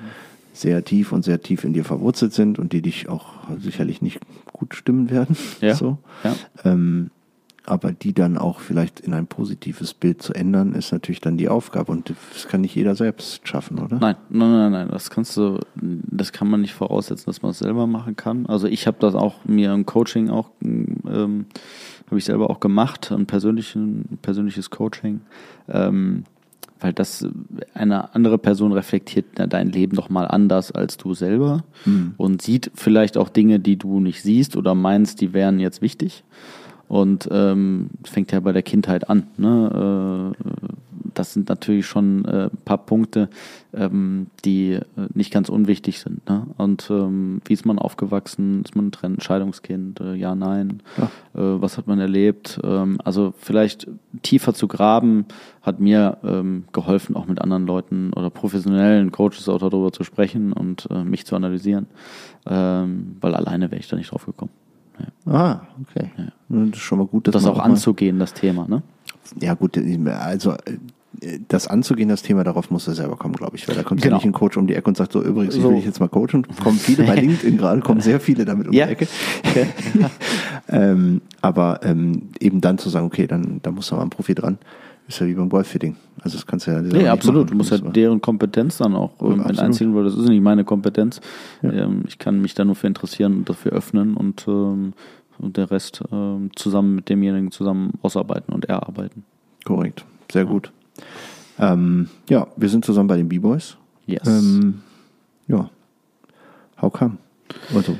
sehr 0.51 0.83
tief 0.83 1.11
und 1.11 1.23
sehr 1.23 1.41
tief 1.41 1.63
in 1.63 1.73
dir 1.73 1.85
verwurzelt 1.85 2.33
sind 2.33 2.57
und 2.57 2.73
die 2.73 2.81
dich 2.81 3.07
auch 3.07 3.27
sicherlich 3.59 4.01
nicht 4.01 4.19
gut 4.51 4.73
stimmen 4.73 5.11
werden. 5.11 5.37
Ja. 5.61 5.75
So. 5.75 5.99
ja. 6.23 6.35
Ähm, 6.65 7.11
aber 7.67 7.91
die 7.91 8.13
dann 8.13 8.37
auch 8.37 8.59
vielleicht 8.59 9.01
in 9.01 9.13
ein 9.13 9.27
positives 9.27 9.93
Bild 9.93 10.21
zu 10.21 10.33
ändern, 10.33 10.73
ist 10.73 10.91
natürlich 10.91 11.21
dann 11.21 11.37
die 11.37 11.49
Aufgabe 11.49 11.91
und 11.91 12.13
das 12.33 12.47
kann 12.47 12.61
nicht 12.61 12.75
jeder 12.75 12.95
selbst 12.95 13.47
schaffen, 13.47 13.79
oder? 13.79 13.99
Nein, 13.99 14.15
nein, 14.29 14.51
nein, 14.51 14.71
nein, 14.71 14.87
das 14.89 15.09
kannst 15.09 15.35
du, 15.37 15.59
das 15.75 16.31
kann 16.31 16.49
man 16.49 16.61
nicht 16.61 16.73
voraussetzen, 16.73 17.25
dass 17.25 17.41
man 17.41 17.51
es 17.51 17.59
selber 17.59 17.85
machen 17.85 18.15
kann. 18.15 18.45
Also 18.45 18.67
ich 18.67 18.87
habe 18.87 18.97
das 18.99 19.15
auch 19.15 19.45
mir 19.45 19.73
im 19.73 19.85
Coaching 19.85 20.29
auch 20.29 20.49
ähm, 20.63 21.45
habe 22.07 22.17
ich 22.17 22.25
selber 22.25 22.49
auch 22.49 22.59
gemacht, 22.59 23.11
ein, 23.11 23.25
persönlichen, 23.25 24.17
persönliches 24.21 24.69
Coaching, 24.69 25.21
ähm, 25.67 26.23
weil 26.79 26.93
das 26.93 27.25
eine 27.73 28.13
andere 28.15 28.37
Person 28.37 28.71
reflektiert 28.71 29.25
dein 29.35 29.71
Leben 29.71 29.95
noch 29.95 30.09
mal 30.09 30.25
anders 30.25 30.71
als 30.71 30.95
du 30.97 31.13
selber 31.13 31.63
mhm. 31.85 32.13
und 32.17 32.41
sieht 32.41 32.71
vielleicht 32.75 33.17
auch 33.17 33.29
Dinge, 33.29 33.59
die 33.59 33.77
du 33.77 33.99
nicht 33.99 34.21
siehst 34.21 34.55
oder 34.55 34.75
meinst, 34.75 35.19
die 35.21 35.33
wären 35.33 35.59
jetzt 35.59 35.81
wichtig. 35.81 36.23
Und 36.87 37.27
ähm, 37.31 37.89
fängt 38.05 38.31
ja 38.31 38.39
bei 38.39 38.53
der 38.53 38.63
Kindheit 38.63 39.09
an. 39.09 39.27
Ne? 39.37 40.33
Äh, 40.33 40.57
das 41.17 41.33
sind 41.33 41.49
natürlich 41.49 41.85
schon 41.85 42.25
äh, 42.25 42.45
ein 42.45 42.57
paar 42.63 42.77
Punkte, 42.77 43.29
ähm, 43.73 44.27
die 44.45 44.73
äh, 44.73 44.81
nicht 45.13 45.31
ganz 45.31 45.49
unwichtig 45.49 45.99
sind. 45.99 46.27
Ne? 46.29 46.47
Und 46.57 46.89
ähm, 46.89 47.41
wie 47.45 47.53
ist 47.53 47.65
man 47.65 47.79
aufgewachsen? 47.79 48.63
Ist 48.63 48.75
man 48.75 48.91
ein 49.01 49.13
Entscheidungskind? 49.13 49.99
Äh, 49.99 50.15
ja, 50.15 50.35
nein. 50.35 50.81
Ja. 50.97 51.05
Äh, 51.33 51.61
was 51.61 51.77
hat 51.77 51.87
man 51.87 51.99
erlebt? 51.99 52.59
Ähm, 52.63 52.99
also 53.03 53.33
vielleicht 53.37 53.87
tiefer 54.21 54.53
zu 54.53 54.67
graben 54.67 55.25
hat 55.61 55.79
mir 55.79 56.17
ähm, 56.23 56.65
geholfen, 56.71 57.15
auch 57.15 57.25
mit 57.25 57.41
anderen 57.41 57.65
Leuten 57.65 58.13
oder 58.13 58.29
professionellen 58.29 59.11
Coaches 59.11 59.49
auch 59.49 59.59
darüber 59.59 59.91
zu 59.91 60.03
sprechen 60.03 60.53
und 60.53 60.87
äh, 60.91 61.03
mich 61.03 61.25
zu 61.25 61.35
analysieren, 61.35 61.87
ähm, 62.45 63.17
weil 63.19 63.35
alleine 63.35 63.71
wäre 63.71 63.79
ich 63.79 63.87
da 63.87 63.97
nicht 63.97 64.11
drauf 64.11 64.25
gekommen. 64.25 64.51
Ja. 64.99 65.33
Ah, 65.33 65.67
okay. 65.81 66.11
Ja. 66.17 66.25
Das 66.49 66.69
ist 66.69 66.83
schon 66.83 66.99
mal 66.99 67.07
gut. 67.07 67.27
das 67.27 67.45
auch 67.45 67.59
anzugehen, 67.59 68.19
das 68.19 68.33
Thema, 68.33 68.67
ne? 68.67 68.81
Ja, 69.41 69.53
gut, 69.55 69.77
also 70.07 70.55
das 71.47 71.67
anzugehen, 71.67 72.09
das 72.09 72.21
Thema, 72.21 72.43
darauf 72.43 72.69
muss 72.69 72.87
er 72.87 72.93
selber 72.93 73.15
kommen, 73.15 73.33
glaube 73.35 73.55
ich. 73.55 73.67
Weil 73.67 73.75
da 73.75 73.83
kommt 73.83 74.01
genau. 74.01 74.15
ja 74.15 74.17
nicht 74.17 74.25
ein 74.25 74.33
Coach 74.33 74.55
um 74.57 74.67
die 74.67 74.75
Ecke 74.75 74.87
und 74.87 74.97
sagt 74.97 75.13
so, 75.13 75.23
übrigens, 75.23 75.55
so. 75.55 75.59
ich 75.59 75.65
will 75.65 75.75
dich 75.75 75.85
jetzt 75.85 75.99
mal 75.99 76.09
coachen. 76.09 76.45
Kommen 76.63 76.77
viele 76.77 77.05
bei 77.05 77.15
LinkedIn 77.19 77.57
gerade, 77.57 77.81
kommen 77.81 78.01
sehr 78.01 78.19
viele 78.19 78.45
damit 78.45 78.67
um 78.67 78.73
ja. 78.73 78.85
die 78.85 78.91
Ecke. 78.93 79.07
Ähm, 80.69 81.21
aber 81.41 81.79
ähm, 81.83 82.23
eben 82.41 82.59
dann 82.59 82.77
zu 82.77 82.89
sagen, 82.89 83.05
okay, 83.05 83.25
dann 83.25 83.61
da 83.63 83.71
muss 83.71 83.87
da 83.87 83.95
mal 83.95 84.01
ein 84.01 84.09
Profi 84.09 84.35
dran. 84.35 84.57
Ist 85.07 85.19
ja 85.19 85.27
wie 85.27 85.33
beim 85.33 85.47
Golffitting. 85.47 85.95
Also 86.21 86.37
das 86.37 86.45
kannst 86.45 86.67
du 86.67 86.71
ja 86.71 86.81
Nee, 86.81 87.07
absolut. 87.07 87.45
Machen. 87.45 87.51
Du 87.51 87.55
musst 87.55 87.71
halt 87.71 87.95
deren 87.95 88.21
Kompetenz 88.21 88.77
dann 88.77 88.93
auch 88.95 89.13
ähm, 89.21 89.43
mit 89.45 89.59
einziehen, 89.59 89.95
weil 89.95 90.03
das 90.03 90.15
ist 90.15 90.27
nicht 90.27 90.41
meine 90.41 90.65
Kompetenz. 90.65 91.21
Ja. 91.61 91.71
Ähm, 91.71 92.03
ich 92.07 92.17
kann 92.17 92.41
mich 92.41 92.55
da 92.55 92.65
nur 92.65 92.75
für 92.75 92.87
interessieren 92.87 93.37
und 93.37 93.49
dafür 93.49 93.71
öffnen 93.71 94.17
und, 94.17 94.45
ähm, 94.47 94.93
und 95.37 95.55
der 95.55 95.71
Rest 95.71 96.03
ähm, 96.11 96.51
zusammen 96.55 96.95
mit 96.95 97.09
demjenigen 97.09 97.51
zusammen 97.51 97.93
ausarbeiten 98.01 98.53
und 98.53 98.65
erarbeiten. 98.65 99.23
Korrekt. 99.63 100.03
Sehr 100.31 100.43
ja. 100.43 100.49
gut. 100.49 100.71
Ähm, 101.59 102.09
ja, 102.29 102.47
wir 102.57 102.69
sind 102.69 102.83
zusammen 102.83 103.07
bei 103.07 103.17
den 103.17 103.29
B-Boys. 103.29 103.77
Yes. 104.05 104.27
Ähm, 104.27 104.81
ja. 105.47 105.69
How 106.81 106.91
come? 106.91 107.17
Also. 107.73 107.95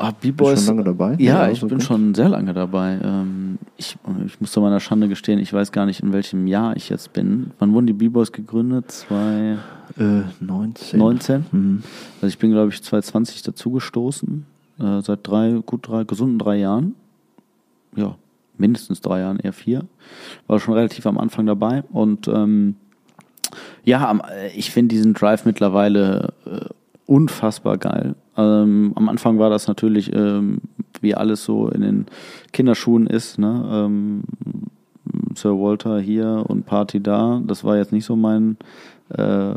Ah, 0.00 0.12
B-Boys. 0.18 0.64
schon 0.64 0.76
lange 0.76 0.84
dabei? 0.84 1.14
Ja, 1.18 1.46
ja 1.46 1.52
ich 1.52 1.60
bin 1.60 1.68
gut. 1.68 1.82
schon 1.82 2.14
sehr 2.14 2.30
lange 2.30 2.54
dabei. 2.54 2.98
Ähm, 3.02 3.58
ich, 3.76 3.96
ich 4.26 4.40
muss 4.40 4.50
zu 4.50 4.62
meiner 4.62 4.80
Schande 4.80 5.08
gestehen, 5.08 5.38
ich 5.38 5.52
weiß 5.52 5.72
gar 5.72 5.84
nicht, 5.84 6.00
in 6.00 6.12
welchem 6.14 6.46
Jahr 6.46 6.74
ich 6.74 6.88
jetzt 6.88 7.12
bin. 7.12 7.50
Wann 7.58 7.74
wurden 7.74 7.86
die 7.86 7.92
B-Boys 7.92 8.32
gegründet? 8.32 8.90
Zwei, 8.90 9.58
äh, 9.98 10.22
19. 10.40 10.98
19? 10.98 11.44
Mhm. 11.52 11.82
Also 12.16 12.28
ich 12.28 12.38
bin, 12.38 12.50
glaube 12.50 12.70
ich, 12.70 12.82
2020 12.82 13.42
dazugestoßen. 13.42 14.46
Äh, 14.78 15.02
seit 15.02 15.20
drei, 15.22 15.60
gut 15.66 15.86
drei, 15.86 16.04
gesunden 16.04 16.38
drei 16.38 16.56
Jahren. 16.56 16.94
Ja, 17.94 18.16
mindestens 18.56 19.02
drei 19.02 19.20
Jahren, 19.20 19.38
eher 19.38 19.52
vier. 19.52 19.84
War 20.46 20.60
schon 20.60 20.72
relativ 20.72 21.04
am 21.04 21.18
Anfang 21.18 21.44
dabei 21.44 21.84
und 21.92 22.26
ähm, 22.28 22.76
ja, 23.84 24.18
ich 24.54 24.70
finde 24.70 24.94
diesen 24.94 25.12
Drive 25.14 25.44
mittlerweile 25.44 26.32
äh, 26.46 26.66
unfassbar 27.10 27.76
geil. 27.76 28.14
Ähm, 28.36 28.92
am 28.94 29.08
Anfang 29.08 29.40
war 29.40 29.50
das 29.50 29.66
natürlich, 29.66 30.14
ähm, 30.14 30.60
wie 31.00 31.16
alles 31.16 31.44
so 31.44 31.68
in 31.68 31.80
den 31.80 32.06
Kinderschuhen 32.52 33.08
ist, 33.08 33.36
ne? 33.38 33.68
Ähm, 33.72 34.22
Sir 35.34 35.58
Walter 35.58 35.98
hier 35.98 36.44
und 36.46 36.66
Party 36.66 37.02
da. 37.02 37.42
Das 37.44 37.64
war 37.64 37.76
jetzt 37.76 37.90
nicht 37.90 38.04
so 38.04 38.14
mein, 38.14 38.58
äh, 39.08 39.54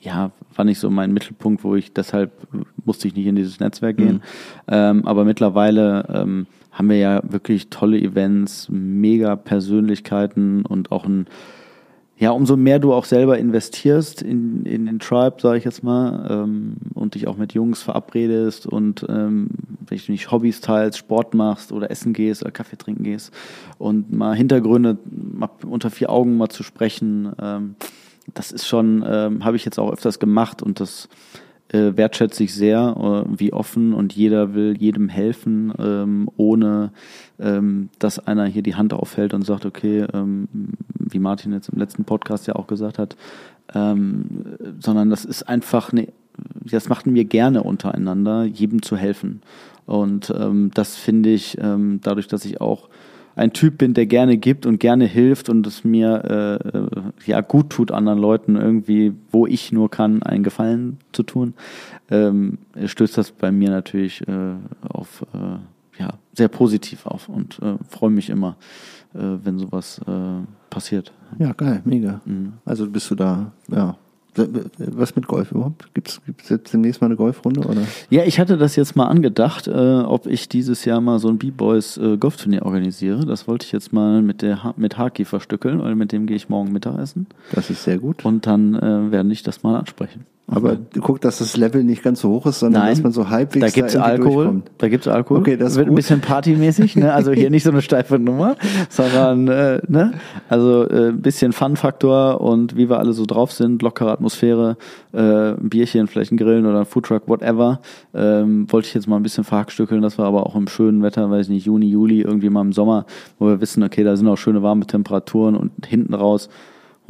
ja, 0.00 0.32
war 0.56 0.64
nicht 0.64 0.80
so 0.80 0.90
mein 0.90 1.12
Mittelpunkt, 1.12 1.62
wo 1.62 1.76
ich 1.76 1.92
deshalb 1.92 2.32
musste 2.84 3.06
ich 3.06 3.14
nicht 3.14 3.26
in 3.26 3.36
dieses 3.36 3.60
Netzwerk 3.60 3.96
gehen. 3.96 4.16
Mhm. 4.16 4.20
Ähm, 4.66 5.06
aber 5.06 5.24
mittlerweile 5.24 6.06
ähm, 6.12 6.46
haben 6.72 6.88
wir 6.88 6.98
ja 6.98 7.22
wirklich 7.22 7.70
tolle 7.70 8.00
Events, 8.00 8.68
mega 8.68 9.36
Persönlichkeiten 9.36 10.66
und 10.66 10.90
auch 10.90 11.04
ein 11.04 11.26
ja, 12.20 12.32
umso 12.32 12.54
mehr 12.54 12.78
du 12.78 12.92
auch 12.92 13.06
selber 13.06 13.38
investierst 13.38 14.20
in, 14.20 14.66
in 14.66 14.84
den 14.84 14.98
Tribe, 14.98 15.36
sage 15.40 15.56
ich 15.56 15.64
jetzt 15.64 15.82
mal, 15.82 16.26
ähm, 16.30 16.76
und 16.92 17.14
dich 17.14 17.26
auch 17.26 17.38
mit 17.38 17.54
Jungs 17.54 17.82
verabredest 17.82 18.66
und 18.66 19.06
ähm, 19.08 19.48
wenn 19.88 19.98
du 19.98 20.12
nicht 20.12 20.30
Hobbys 20.30 20.60
teilst, 20.60 20.98
Sport 20.98 21.32
machst 21.32 21.72
oder 21.72 21.90
essen 21.90 22.12
gehst 22.12 22.42
oder 22.42 22.50
Kaffee 22.50 22.76
trinken 22.76 23.04
gehst 23.04 23.32
und 23.78 24.12
mal 24.12 24.36
Hintergründe 24.36 24.98
mal 25.10 25.48
unter 25.66 25.88
vier 25.88 26.10
Augen 26.10 26.36
mal 26.36 26.50
zu 26.50 26.62
sprechen, 26.62 27.32
ähm, 27.40 27.76
das 28.34 28.52
ist 28.52 28.68
schon, 28.68 29.02
ähm, 29.08 29.42
habe 29.42 29.56
ich 29.56 29.64
jetzt 29.64 29.78
auch 29.78 29.90
öfters 29.90 30.18
gemacht 30.18 30.62
und 30.62 30.78
das 30.78 31.08
äh, 31.72 31.96
wertschätze 31.96 32.44
ich 32.44 32.54
sehr, 32.54 33.24
äh, 33.28 33.38
wie 33.38 33.52
offen 33.52 33.94
und 33.94 34.12
jeder 34.12 34.54
will 34.54 34.76
jedem 34.78 35.08
helfen, 35.08 35.72
ähm, 35.78 36.28
ohne 36.36 36.92
ähm, 37.38 37.88
dass 37.98 38.18
einer 38.18 38.46
hier 38.46 38.62
die 38.62 38.74
Hand 38.74 38.92
aufhält 38.92 39.34
und 39.34 39.46
sagt, 39.46 39.64
okay, 39.66 40.04
ähm, 40.12 40.48
wie 40.98 41.18
Martin 41.18 41.52
jetzt 41.52 41.68
im 41.68 41.78
letzten 41.78 42.04
Podcast 42.04 42.46
ja 42.46 42.56
auch 42.56 42.66
gesagt 42.66 42.98
hat, 42.98 43.16
ähm, 43.74 44.26
sondern 44.80 45.10
das 45.10 45.24
ist 45.24 45.44
einfach, 45.44 45.92
ne, 45.92 46.08
das 46.54 46.88
machten 46.88 47.14
wir 47.14 47.24
gerne 47.24 47.62
untereinander, 47.62 48.44
jedem 48.44 48.82
zu 48.82 48.96
helfen. 48.96 49.42
Und 49.86 50.32
ähm, 50.36 50.70
das 50.74 50.96
finde 50.96 51.30
ich, 51.30 51.58
ähm, 51.60 52.00
dadurch, 52.02 52.28
dass 52.28 52.44
ich 52.44 52.60
auch 52.60 52.88
ein 53.40 53.54
Typ 53.54 53.78
bin, 53.78 53.94
der 53.94 54.04
gerne 54.04 54.36
gibt 54.36 54.66
und 54.66 54.78
gerne 54.78 55.06
hilft 55.06 55.48
und 55.48 55.66
es 55.66 55.82
mir 55.82 56.60
äh, 56.62 56.76
äh, 56.76 56.88
ja 57.24 57.40
gut 57.40 57.70
tut, 57.70 57.90
anderen 57.90 58.18
Leuten 58.18 58.56
irgendwie, 58.56 59.14
wo 59.30 59.46
ich 59.46 59.72
nur 59.72 59.90
kann, 59.90 60.22
einen 60.22 60.44
Gefallen 60.44 60.98
zu 61.12 61.22
tun, 61.22 61.54
ähm, 62.10 62.58
stößt 62.84 63.16
das 63.16 63.32
bei 63.32 63.50
mir 63.50 63.70
natürlich 63.70 64.28
äh, 64.28 64.54
auf 64.86 65.24
äh, 65.32 66.00
ja 66.02 66.18
sehr 66.34 66.48
positiv 66.48 67.06
auf 67.06 67.30
und 67.30 67.58
äh, 67.62 67.76
freue 67.88 68.10
mich 68.10 68.28
immer, 68.28 68.56
äh, 69.14 69.18
wenn 69.42 69.58
sowas 69.58 70.00
passiert. 70.68 71.12
Ja, 71.38 71.52
geil, 71.52 71.80
mega. 71.84 72.20
Mhm. 72.26 72.54
Also 72.64 72.88
bist 72.88 73.10
du 73.10 73.14
da, 73.14 73.52
ja, 73.68 73.96
was 74.36 75.16
mit 75.16 75.26
Golf 75.26 75.50
überhaupt? 75.52 75.92
Gibt 75.94 76.08
es 76.08 76.48
jetzt 76.48 76.72
demnächst 76.72 77.00
mal 77.00 77.06
eine 77.06 77.16
Golfrunde? 77.16 77.60
Oder? 77.60 77.82
Ja, 78.10 78.24
ich 78.24 78.38
hatte 78.38 78.56
das 78.56 78.76
jetzt 78.76 78.96
mal 78.96 79.06
angedacht, 79.06 79.66
äh, 79.66 79.70
ob 79.70 80.26
ich 80.26 80.48
dieses 80.48 80.84
Jahr 80.84 81.00
mal 81.00 81.18
so 81.18 81.28
ein 81.28 81.38
B-Boys 81.38 81.96
äh, 81.96 82.16
Golfturnier 82.16 82.62
organisiere. 82.62 83.26
Das 83.26 83.48
wollte 83.48 83.66
ich 83.66 83.72
jetzt 83.72 83.92
mal 83.92 84.22
mit, 84.22 84.42
der 84.42 84.62
ha 84.62 84.74
mit 84.76 84.98
Haki 84.98 85.24
verstückeln, 85.24 85.80
weil 85.80 85.94
mit 85.94 86.12
dem 86.12 86.26
gehe 86.26 86.36
ich 86.36 86.48
morgen 86.48 86.72
Mittagessen. 86.72 87.26
Das 87.52 87.70
ist 87.70 87.84
sehr 87.84 87.98
gut. 87.98 88.24
Und 88.24 88.46
dann 88.46 88.74
äh, 88.74 89.10
werde 89.10 89.32
ich 89.32 89.42
das 89.42 89.62
mal 89.62 89.78
ansprechen. 89.78 90.26
Aber 90.52 90.76
guck, 91.00 91.20
dass 91.20 91.38
das 91.38 91.56
Level 91.56 91.84
nicht 91.84 92.02
ganz 92.02 92.20
so 92.20 92.30
hoch 92.30 92.46
ist, 92.46 92.58
sondern 92.58 92.82
Nein, 92.82 92.94
dass 92.94 93.02
man 93.02 93.12
so 93.12 93.30
halbwegs 93.30 93.64
da 93.64 93.70
gibt's 93.70 93.92
da 93.92 94.02
Alkohol. 94.02 94.44
Durchkommt. 94.44 94.70
Da 94.78 94.88
gibt's 94.88 95.06
Alkohol. 95.06 95.40
Okay, 95.40 95.56
das 95.56 95.76
wird 95.76 95.86
gut. 95.86 95.92
ein 95.92 95.96
bisschen 95.96 96.20
partymäßig, 96.20 96.96
ne? 96.96 97.12
Also 97.14 97.30
hier 97.30 97.50
nicht 97.50 97.62
so 97.62 97.70
eine 97.70 97.82
steife 97.82 98.18
Nummer, 98.18 98.56
sondern 98.88 99.46
äh, 99.46 99.80
ne? 99.86 100.14
Also 100.48 100.88
äh, 100.88 101.10
ein 101.10 101.22
bisschen 101.22 101.52
Fun-Faktor 101.52 102.40
und 102.40 102.76
wie 102.76 102.90
wir 102.90 102.98
alle 102.98 103.12
so 103.12 103.26
drauf 103.26 103.52
sind, 103.52 103.80
lockere 103.82 104.10
Atmosphäre, 104.10 104.76
äh, 105.12 105.52
ein 105.52 105.68
Bierchen, 105.68 106.08
vielleicht 106.08 106.32
ein 106.32 106.36
Grillen 106.36 106.66
oder 106.66 106.80
ein 106.80 106.86
Foodtruck, 106.86 107.28
whatever. 107.28 107.80
Ähm, 108.12 108.66
wollte 108.72 108.88
ich 108.88 108.94
jetzt 108.94 109.06
mal 109.06 109.16
ein 109.16 109.22
bisschen 109.22 109.44
verhackstückeln, 109.44 110.02
dass 110.02 110.18
wir 110.18 110.24
aber 110.24 110.46
auch 110.46 110.56
im 110.56 110.66
schönen 110.66 111.02
Wetter, 111.02 111.30
weiß 111.30 111.46
ich 111.46 111.52
nicht, 111.52 111.66
Juni, 111.66 111.86
Juli, 111.86 112.22
irgendwie 112.22 112.50
mal 112.50 112.62
im 112.62 112.72
Sommer, 112.72 113.06
wo 113.38 113.46
wir 113.46 113.60
wissen, 113.60 113.84
okay, 113.84 114.02
da 114.02 114.16
sind 114.16 114.26
auch 114.26 114.36
schöne 114.36 114.64
warme 114.64 114.84
Temperaturen 114.86 115.54
und 115.54 115.86
hinten 115.86 116.14
raus 116.14 116.48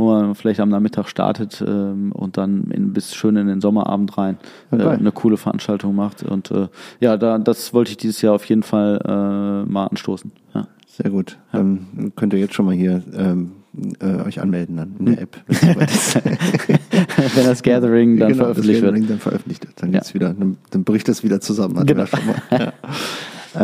wo 0.01 0.11
man 0.11 0.35
vielleicht 0.35 0.61
am 0.61 0.69
Nachmittag 0.69 1.09
startet 1.09 1.63
ähm, 1.67 2.13
und 2.13 2.37
dann 2.37 2.71
in, 2.71 2.93
bis 2.93 3.15
schön 3.15 3.37
in 3.37 3.47
den 3.47 3.61
Sommerabend 3.61 4.17
rein 4.19 4.39
äh, 4.73 4.83
eine 4.83 5.13
coole 5.13 5.37
Veranstaltung 5.37 5.95
macht. 5.95 6.23
Und 6.23 6.51
äh, 6.51 6.69
ja, 7.01 7.17
da, 7.17 7.39
das 7.39 7.73
wollte 7.73 7.93
ich 7.93 7.97
dieses 7.97 8.23
Jahr 8.23 8.35
auf 8.35 8.45
jeden 8.47 8.63
Fall 8.63 9.01
äh, 9.05 9.71
mal 9.71 9.87
anstoßen. 9.87 10.33
Ja. 10.55 10.67
Sehr 10.87 11.11
gut. 11.11 11.39
Ja. 11.53 11.61
Dann 11.61 12.13
könnt 12.17 12.33
ihr 12.33 12.41
jetzt 12.41 12.55
schon 12.55 12.67
mal 12.67 12.75
hier 12.75 13.03
ähm, 13.15 13.53
äh, 14.01 14.23
euch 14.27 14.41
anmelden 14.41 14.77
dann 14.77 14.97
in 14.99 15.07
der 15.07 15.23
App. 15.23 15.37
Wenn 15.47 17.45
das 17.45 17.63
Gathering 17.63 18.19
dann 18.19 18.33
genau, 18.33 18.45
veröffentlicht 18.45 18.83
das 18.83 18.83
Gathering 18.83 19.03
wird. 19.03 19.11
dann 19.11 19.19
veröffentlicht 19.21 19.67
wird. 19.67 19.83
Dann, 19.83 19.93
ja. 19.93 20.03
wieder, 20.13 20.35
dann, 20.35 20.57
dann 20.71 20.85
bricht 20.85 21.09
das 21.09 21.23
wieder 21.23 21.41
zusammen. 21.41 21.87
Genau. 21.87 22.05
Ja. 22.51 22.73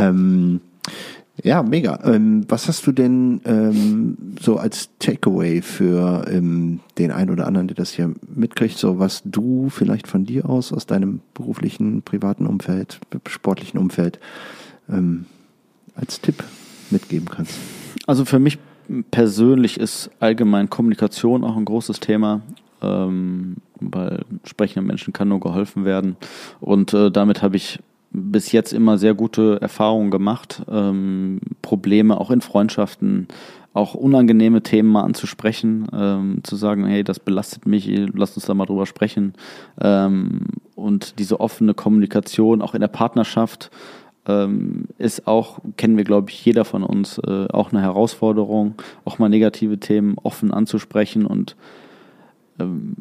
ähm, 0.08 0.60
ja, 1.42 1.62
mega. 1.62 2.00
Ähm, 2.04 2.44
was 2.48 2.68
hast 2.68 2.86
du 2.86 2.92
denn 2.92 3.40
ähm, 3.44 4.16
so 4.40 4.56
als 4.56 4.90
Takeaway 4.98 5.62
für 5.62 6.26
ähm, 6.30 6.80
den 6.98 7.12
einen 7.12 7.30
oder 7.30 7.46
anderen, 7.46 7.68
der 7.68 7.76
das 7.76 7.90
hier 7.90 8.12
mitkriegt, 8.34 8.78
so 8.78 8.98
was 8.98 9.22
du 9.24 9.68
vielleicht 9.68 10.06
von 10.06 10.24
dir 10.24 10.48
aus, 10.48 10.72
aus 10.72 10.86
deinem 10.86 11.20
beruflichen, 11.34 12.02
privaten 12.02 12.46
Umfeld, 12.46 13.00
sportlichen 13.26 13.78
Umfeld 13.78 14.18
ähm, 14.88 15.26
als 15.94 16.20
Tipp 16.20 16.42
mitgeben 16.90 17.28
kannst? 17.28 17.58
Also 18.06 18.24
für 18.24 18.38
mich 18.38 18.58
persönlich 19.10 19.78
ist 19.78 20.10
allgemein 20.20 20.70
Kommunikation 20.70 21.44
auch 21.44 21.56
ein 21.56 21.64
großes 21.64 22.00
Thema. 22.00 22.42
Ähm, 22.82 23.56
weil 23.80 24.24
sprechenden 24.44 24.86
Menschen 24.86 25.12
kann 25.12 25.28
nur 25.28 25.40
geholfen 25.40 25.84
werden. 25.84 26.16
Und 26.60 26.94
äh, 26.94 27.10
damit 27.10 27.42
habe 27.42 27.56
ich 27.56 27.78
bis 28.11 28.53
jetzt 28.53 28.73
immer 28.73 28.99
sehr 28.99 29.15
gute 29.15 29.61
Erfahrungen 29.61 30.11
gemacht, 30.11 30.62
ähm, 30.70 31.41
Probleme 31.62 32.20
auch 32.20 32.31
in 32.31 32.41
Freundschaften, 32.41 33.28
auch 33.74 33.95
unangenehme 33.95 34.62
Themen 34.62 34.89
mal 34.89 35.03
anzusprechen, 35.03 35.87
ähm, 35.93 36.41
zu 36.43 36.57
sagen, 36.57 36.87
hey, 36.87 37.05
das 37.05 37.20
belastet 37.20 37.66
mich, 37.66 37.87
lass 38.15 38.35
uns 38.35 38.47
da 38.47 38.55
mal 38.55 38.65
drüber 38.65 38.87
sprechen. 38.87 39.35
Ähm, 39.81 40.47
und 40.74 41.19
diese 41.19 41.41
offene 41.41 41.74
Kommunikation 41.74 42.62
auch 42.62 42.74
in 42.74 42.81
der 42.81 42.89
Partnerschaft 42.89 43.70
ähm, 44.27 44.87
ist 44.99 45.27
auch, 45.27 45.59
kennen 45.77 45.97
wir, 45.97 46.05
glaube 46.05 46.31
ich, 46.31 46.45
jeder 46.45 46.65
von 46.65 46.83
uns, 46.83 47.19
äh, 47.19 47.49
auch 47.49 47.70
eine 47.70 47.83
Herausforderung, 47.83 48.74
auch 49.05 49.19
mal 49.19 49.28
negative 49.28 49.78
Themen 49.78 50.16
offen 50.23 50.53
anzusprechen 50.53 51.27
und 51.27 51.55
ähm, 52.59 52.95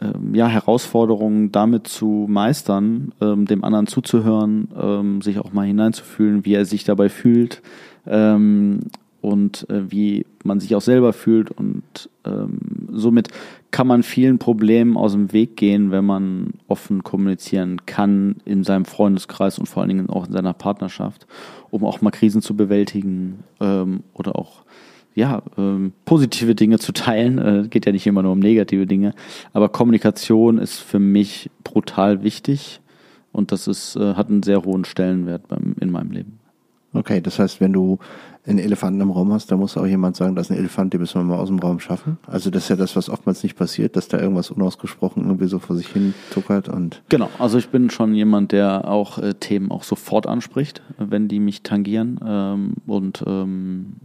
ähm, 0.00 0.34
ja, 0.34 0.48
Herausforderungen 0.48 1.52
damit 1.52 1.88
zu 1.88 2.26
meistern, 2.28 3.12
ähm, 3.20 3.46
dem 3.46 3.64
anderen 3.64 3.86
zuzuhören, 3.86 4.68
ähm, 4.78 5.22
sich 5.22 5.38
auch 5.38 5.52
mal 5.52 5.66
hineinzufühlen, 5.66 6.44
wie 6.44 6.54
er 6.54 6.66
sich 6.66 6.84
dabei 6.84 7.08
fühlt 7.08 7.62
ähm, 8.06 8.80
und 9.22 9.68
äh, 9.70 9.90
wie 9.90 10.26
man 10.44 10.60
sich 10.60 10.74
auch 10.74 10.82
selber 10.82 11.12
fühlt. 11.12 11.50
Und 11.50 12.10
somit 12.90 13.28
kann 13.70 13.86
man 13.86 14.02
vielen 14.02 14.38
Problemen 14.38 14.96
aus 14.96 15.12
dem 15.12 15.32
Weg 15.32 15.56
gehen, 15.56 15.92
wenn 15.92 16.04
man 16.04 16.54
offen 16.66 17.04
kommunizieren 17.04 17.86
kann 17.86 18.36
in 18.44 18.64
seinem 18.64 18.84
Freundeskreis 18.84 19.60
und 19.60 19.66
vor 19.66 19.82
allen 19.82 19.90
Dingen 19.90 20.10
auch 20.10 20.26
in 20.26 20.32
seiner 20.32 20.52
Partnerschaft, 20.52 21.28
um 21.70 21.84
auch 21.84 22.00
mal 22.00 22.10
Krisen 22.10 22.42
zu 22.42 22.56
bewältigen 22.56 23.44
oder 23.60 24.36
auch 24.36 24.64
ja, 25.16 25.42
ähm, 25.56 25.92
positive 26.04 26.54
Dinge 26.54 26.78
zu 26.78 26.92
teilen. 26.92 27.38
Äh, 27.38 27.68
geht 27.68 27.86
ja 27.86 27.92
nicht 27.92 28.06
immer 28.06 28.22
nur 28.22 28.32
um 28.32 28.38
negative 28.38 28.86
Dinge. 28.86 29.14
Aber 29.52 29.70
Kommunikation 29.70 30.58
ist 30.58 30.78
für 30.78 31.00
mich 31.00 31.50
brutal 31.64 32.22
wichtig 32.22 32.80
und 33.32 33.50
das 33.50 33.66
ist, 33.66 33.96
äh, 33.96 34.14
hat 34.14 34.28
einen 34.28 34.42
sehr 34.42 34.62
hohen 34.62 34.84
Stellenwert 34.84 35.48
beim, 35.48 35.74
in 35.80 35.90
meinem 35.90 36.12
Leben. 36.12 36.38
Okay, 36.92 37.20
das 37.20 37.38
heißt, 37.38 37.60
wenn 37.60 37.72
du 37.72 37.98
einen 38.46 38.58
Elefanten 38.58 39.00
im 39.00 39.10
Raum 39.10 39.32
hast, 39.32 39.50
da 39.50 39.56
muss 39.56 39.76
auch 39.76 39.86
jemand 39.86 40.16
sagen, 40.16 40.36
das 40.36 40.46
ist 40.46 40.50
ein 40.52 40.58
Elefant, 40.58 40.92
den 40.92 41.00
müssen 41.00 41.20
wir 41.20 41.24
mal 41.24 41.38
aus 41.38 41.48
dem 41.48 41.58
Raum 41.58 41.80
schaffen. 41.80 42.18
Also 42.26 42.50
das 42.50 42.64
ist 42.64 42.68
ja 42.68 42.76
das, 42.76 42.94
was 42.94 43.10
oftmals 43.10 43.42
nicht 43.42 43.56
passiert, 43.56 43.96
dass 43.96 44.08
da 44.08 44.18
irgendwas 44.18 44.50
unausgesprochen 44.50 45.24
irgendwie 45.24 45.48
so 45.48 45.58
vor 45.58 45.76
sich 45.76 45.88
hin 45.88 46.14
tuckert 46.30 46.68
und. 46.68 47.02
Genau, 47.08 47.28
also 47.38 47.58
ich 47.58 47.70
bin 47.70 47.90
schon 47.90 48.14
jemand, 48.14 48.52
der 48.52 48.88
auch 48.88 49.18
äh, 49.18 49.34
Themen 49.34 49.70
auch 49.70 49.82
sofort 49.82 50.26
anspricht, 50.26 50.82
wenn 50.98 51.26
die 51.26 51.40
mich 51.40 51.62
tangieren. 51.62 52.20
Ähm, 52.24 52.74
und 52.86 53.24
ähm, 53.26 53.96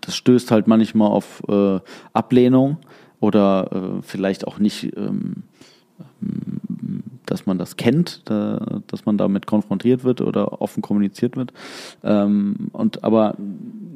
das 0.00 0.16
stößt 0.16 0.50
halt 0.50 0.66
manchmal 0.66 1.10
auf 1.10 1.42
äh, 1.48 1.80
Ablehnung 2.12 2.78
oder 3.20 3.70
äh, 3.72 4.02
vielleicht 4.02 4.46
auch 4.46 4.58
nicht, 4.58 4.96
ähm, 4.96 5.44
dass 7.26 7.46
man 7.46 7.58
das 7.58 7.76
kennt, 7.76 8.22
da, 8.26 8.80
dass 8.86 9.06
man 9.06 9.16
damit 9.16 9.46
konfrontiert 9.46 10.04
wird 10.04 10.20
oder 10.20 10.60
offen 10.60 10.82
kommuniziert 10.82 11.36
wird. 11.36 11.52
Ähm, 12.02 12.68
und 12.72 13.02
aber 13.04 13.36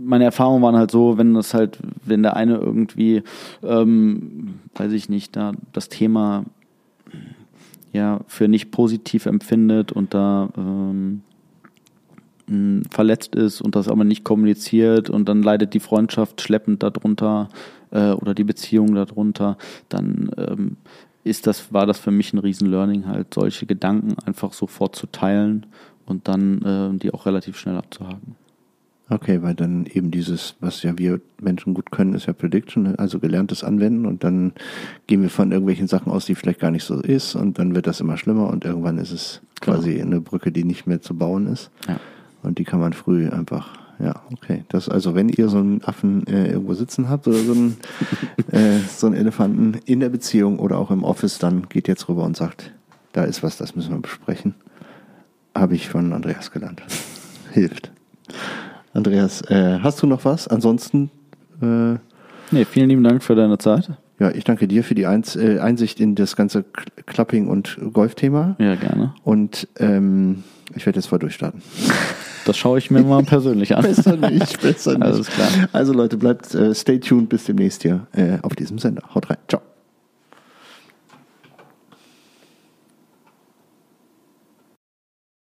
meine 0.02 0.24
Erfahrungen 0.24 0.62
waren 0.62 0.76
halt 0.76 0.90
so, 0.90 1.18
wenn 1.18 1.34
das 1.34 1.52
halt, 1.52 1.78
wenn 2.04 2.22
der 2.22 2.36
eine 2.36 2.56
irgendwie, 2.56 3.22
ähm, 3.62 4.54
weiß 4.74 4.92
ich 4.92 5.08
nicht, 5.10 5.36
da 5.36 5.52
das 5.72 5.90
Thema 5.90 6.44
ja 7.92 8.20
für 8.26 8.48
nicht 8.48 8.70
positiv 8.70 9.26
empfindet 9.26 9.92
und 9.92 10.14
da 10.14 10.48
ähm, 10.56 11.22
verletzt 12.90 13.34
ist 13.34 13.60
und 13.60 13.74
das 13.76 13.88
aber 13.88 14.04
nicht 14.04 14.24
kommuniziert 14.24 15.10
und 15.10 15.28
dann 15.28 15.42
leidet 15.42 15.74
die 15.74 15.80
Freundschaft 15.80 16.40
schleppend 16.40 16.82
darunter 16.82 17.48
äh, 17.90 18.10
oder 18.12 18.34
die 18.34 18.44
Beziehung 18.44 18.94
darunter, 18.94 19.56
dann 19.88 20.30
ähm, 20.36 20.76
ist 21.24 21.46
das, 21.46 21.72
war 21.72 21.86
das 21.86 21.98
für 21.98 22.10
mich 22.10 22.32
ein 22.32 22.38
Riesen-Learning, 22.38 23.06
halt 23.06 23.34
solche 23.34 23.66
Gedanken 23.66 24.16
einfach 24.24 24.52
sofort 24.52 24.96
zu 24.96 25.06
teilen 25.08 25.66
und 26.06 26.28
dann 26.28 26.62
äh, 26.62 26.98
die 26.98 27.12
auch 27.12 27.26
relativ 27.26 27.58
schnell 27.58 27.76
abzuhaken. 27.76 28.36
Okay, 29.10 29.42
weil 29.42 29.54
dann 29.54 29.86
eben 29.86 30.10
dieses, 30.10 30.54
was 30.60 30.82
ja 30.82 30.98
wir 30.98 31.20
Menschen 31.40 31.72
gut 31.72 31.90
können, 31.90 32.12
ist 32.12 32.26
ja 32.26 32.34
Prediction, 32.34 32.82
ne? 32.82 32.94
also 32.98 33.18
gelerntes 33.18 33.64
Anwenden 33.64 34.04
und 34.04 34.22
dann 34.22 34.52
gehen 35.06 35.22
wir 35.22 35.30
von 35.30 35.50
irgendwelchen 35.50 35.86
Sachen 35.86 36.12
aus, 36.12 36.26
die 36.26 36.34
vielleicht 36.34 36.60
gar 36.60 36.70
nicht 36.70 36.84
so 36.84 37.00
ist 37.00 37.34
und 37.34 37.58
dann 37.58 37.74
wird 37.74 37.86
das 37.86 38.00
immer 38.00 38.18
schlimmer 38.18 38.48
und 38.50 38.64
irgendwann 38.66 38.98
ist 38.98 39.12
es 39.12 39.40
Genau. 39.60 39.78
quasi 39.78 40.00
eine 40.00 40.20
Brücke, 40.20 40.52
die 40.52 40.62
nicht 40.62 40.86
mehr 40.86 41.00
zu 41.00 41.14
bauen 41.16 41.46
ist 41.48 41.70
Ja. 41.88 41.98
Und 42.42 42.58
die 42.58 42.64
kann 42.64 42.80
man 42.80 42.92
früh 42.92 43.28
einfach, 43.28 43.68
ja, 43.98 44.22
okay. 44.32 44.64
Das 44.68 44.88
also, 44.88 45.14
wenn 45.14 45.28
ihr 45.28 45.48
so 45.48 45.58
einen 45.58 45.82
Affen 45.84 46.26
äh, 46.26 46.50
irgendwo 46.52 46.74
sitzen 46.74 47.08
habt 47.08 47.26
oder 47.26 47.38
so 47.38 47.52
einen, 47.52 47.76
äh, 48.52 48.78
so 48.88 49.06
einen 49.06 49.16
Elefanten 49.16 49.80
in 49.84 50.00
der 50.00 50.08
Beziehung 50.08 50.58
oder 50.58 50.78
auch 50.78 50.90
im 50.90 51.04
Office, 51.04 51.38
dann 51.38 51.68
geht 51.68 51.88
jetzt 51.88 52.08
rüber 52.08 52.24
und 52.24 52.36
sagt, 52.36 52.72
da 53.12 53.24
ist 53.24 53.42
was, 53.42 53.56
das 53.56 53.74
müssen 53.74 53.92
wir 53.94 54.00
besprechen. 54.00 54.54
Habe 55.54 55.74
ich 55.74 55.88
von 55.88 56.12
Andreas 56.12 56.50
gelernt. 56.52 56.82
Hilft. 57.52 57.90
Andreas, 58.94 59.42
äh, 59.50 59.78
hast 59.82 60.02
du 60.02 60.06
noch 60.06 60.24
was? 60.24 60.48
Ansonsten, 60.48 61.10
äh, 61.62 61.96
Nee, 62.50 62.64
vielen 62.64 62.88
lieben 62.88 63.04
Dank 63.04 63.22
für 63.22 63.34
deine 63.34 63.58
Zeit. 63.58 63.90
ja, 64.18 64.30
ich 64.30 64.42
danke 64.44 64.66
dir 64.68 64.82
für 64.82 64.94
die 64.94 65.04
Einz 65.06 65.36
äh, 65.36 65.58
Einsicht 65.58 66.00
in 66.00 66.14
das 66.14 66.34
ganze 66.34 66.60
Cl- 66.60 67.02
Clapping- 67.04 67.48
und 67.48 67.78
Golfthema. 67.92 68.56
Ja, 68.58 68.74
gerne. 68.76 69.12
Und 69.22 69.68
ähm, 69.78 70.44
ich 70.74 70.86
werde 70.86 70.98
jetzt 70.98 71.06
voll 71.06 71.18
durchstarten. 71.18 71.62
Das 72.44 72.56
schaue 72.56 72.78
ich 72.78 72.90
mir 72.90 73.02
mal 73.02 73.22
persönlich 73.24 73.76
an. 73.76 73.82
Besser 73.82 74.16
nicht, 74.16 74.60
besser 74.60 74.92
nicht. 74.98 75.02
Alles 75.02 75.26
klar. 75.28 75.48
Also 75.72 75.92
Leute, 75.92 76.16
bleibt 76.16 76.54
äh, 76.54 76.74
stay 76.74 76.98
tuned 76.98 77.28
bis 77.28 77.44
demnächst 77.44 77.82
hier 77.82 78.06
äh, 78.12 78.38
auf 78.42 78.54
diesem 78.54 78.78
Sender. 78.78 79.02
Haut 79.14 79.28
rein. 79.30 79.38
Ciao. 79.48 79.60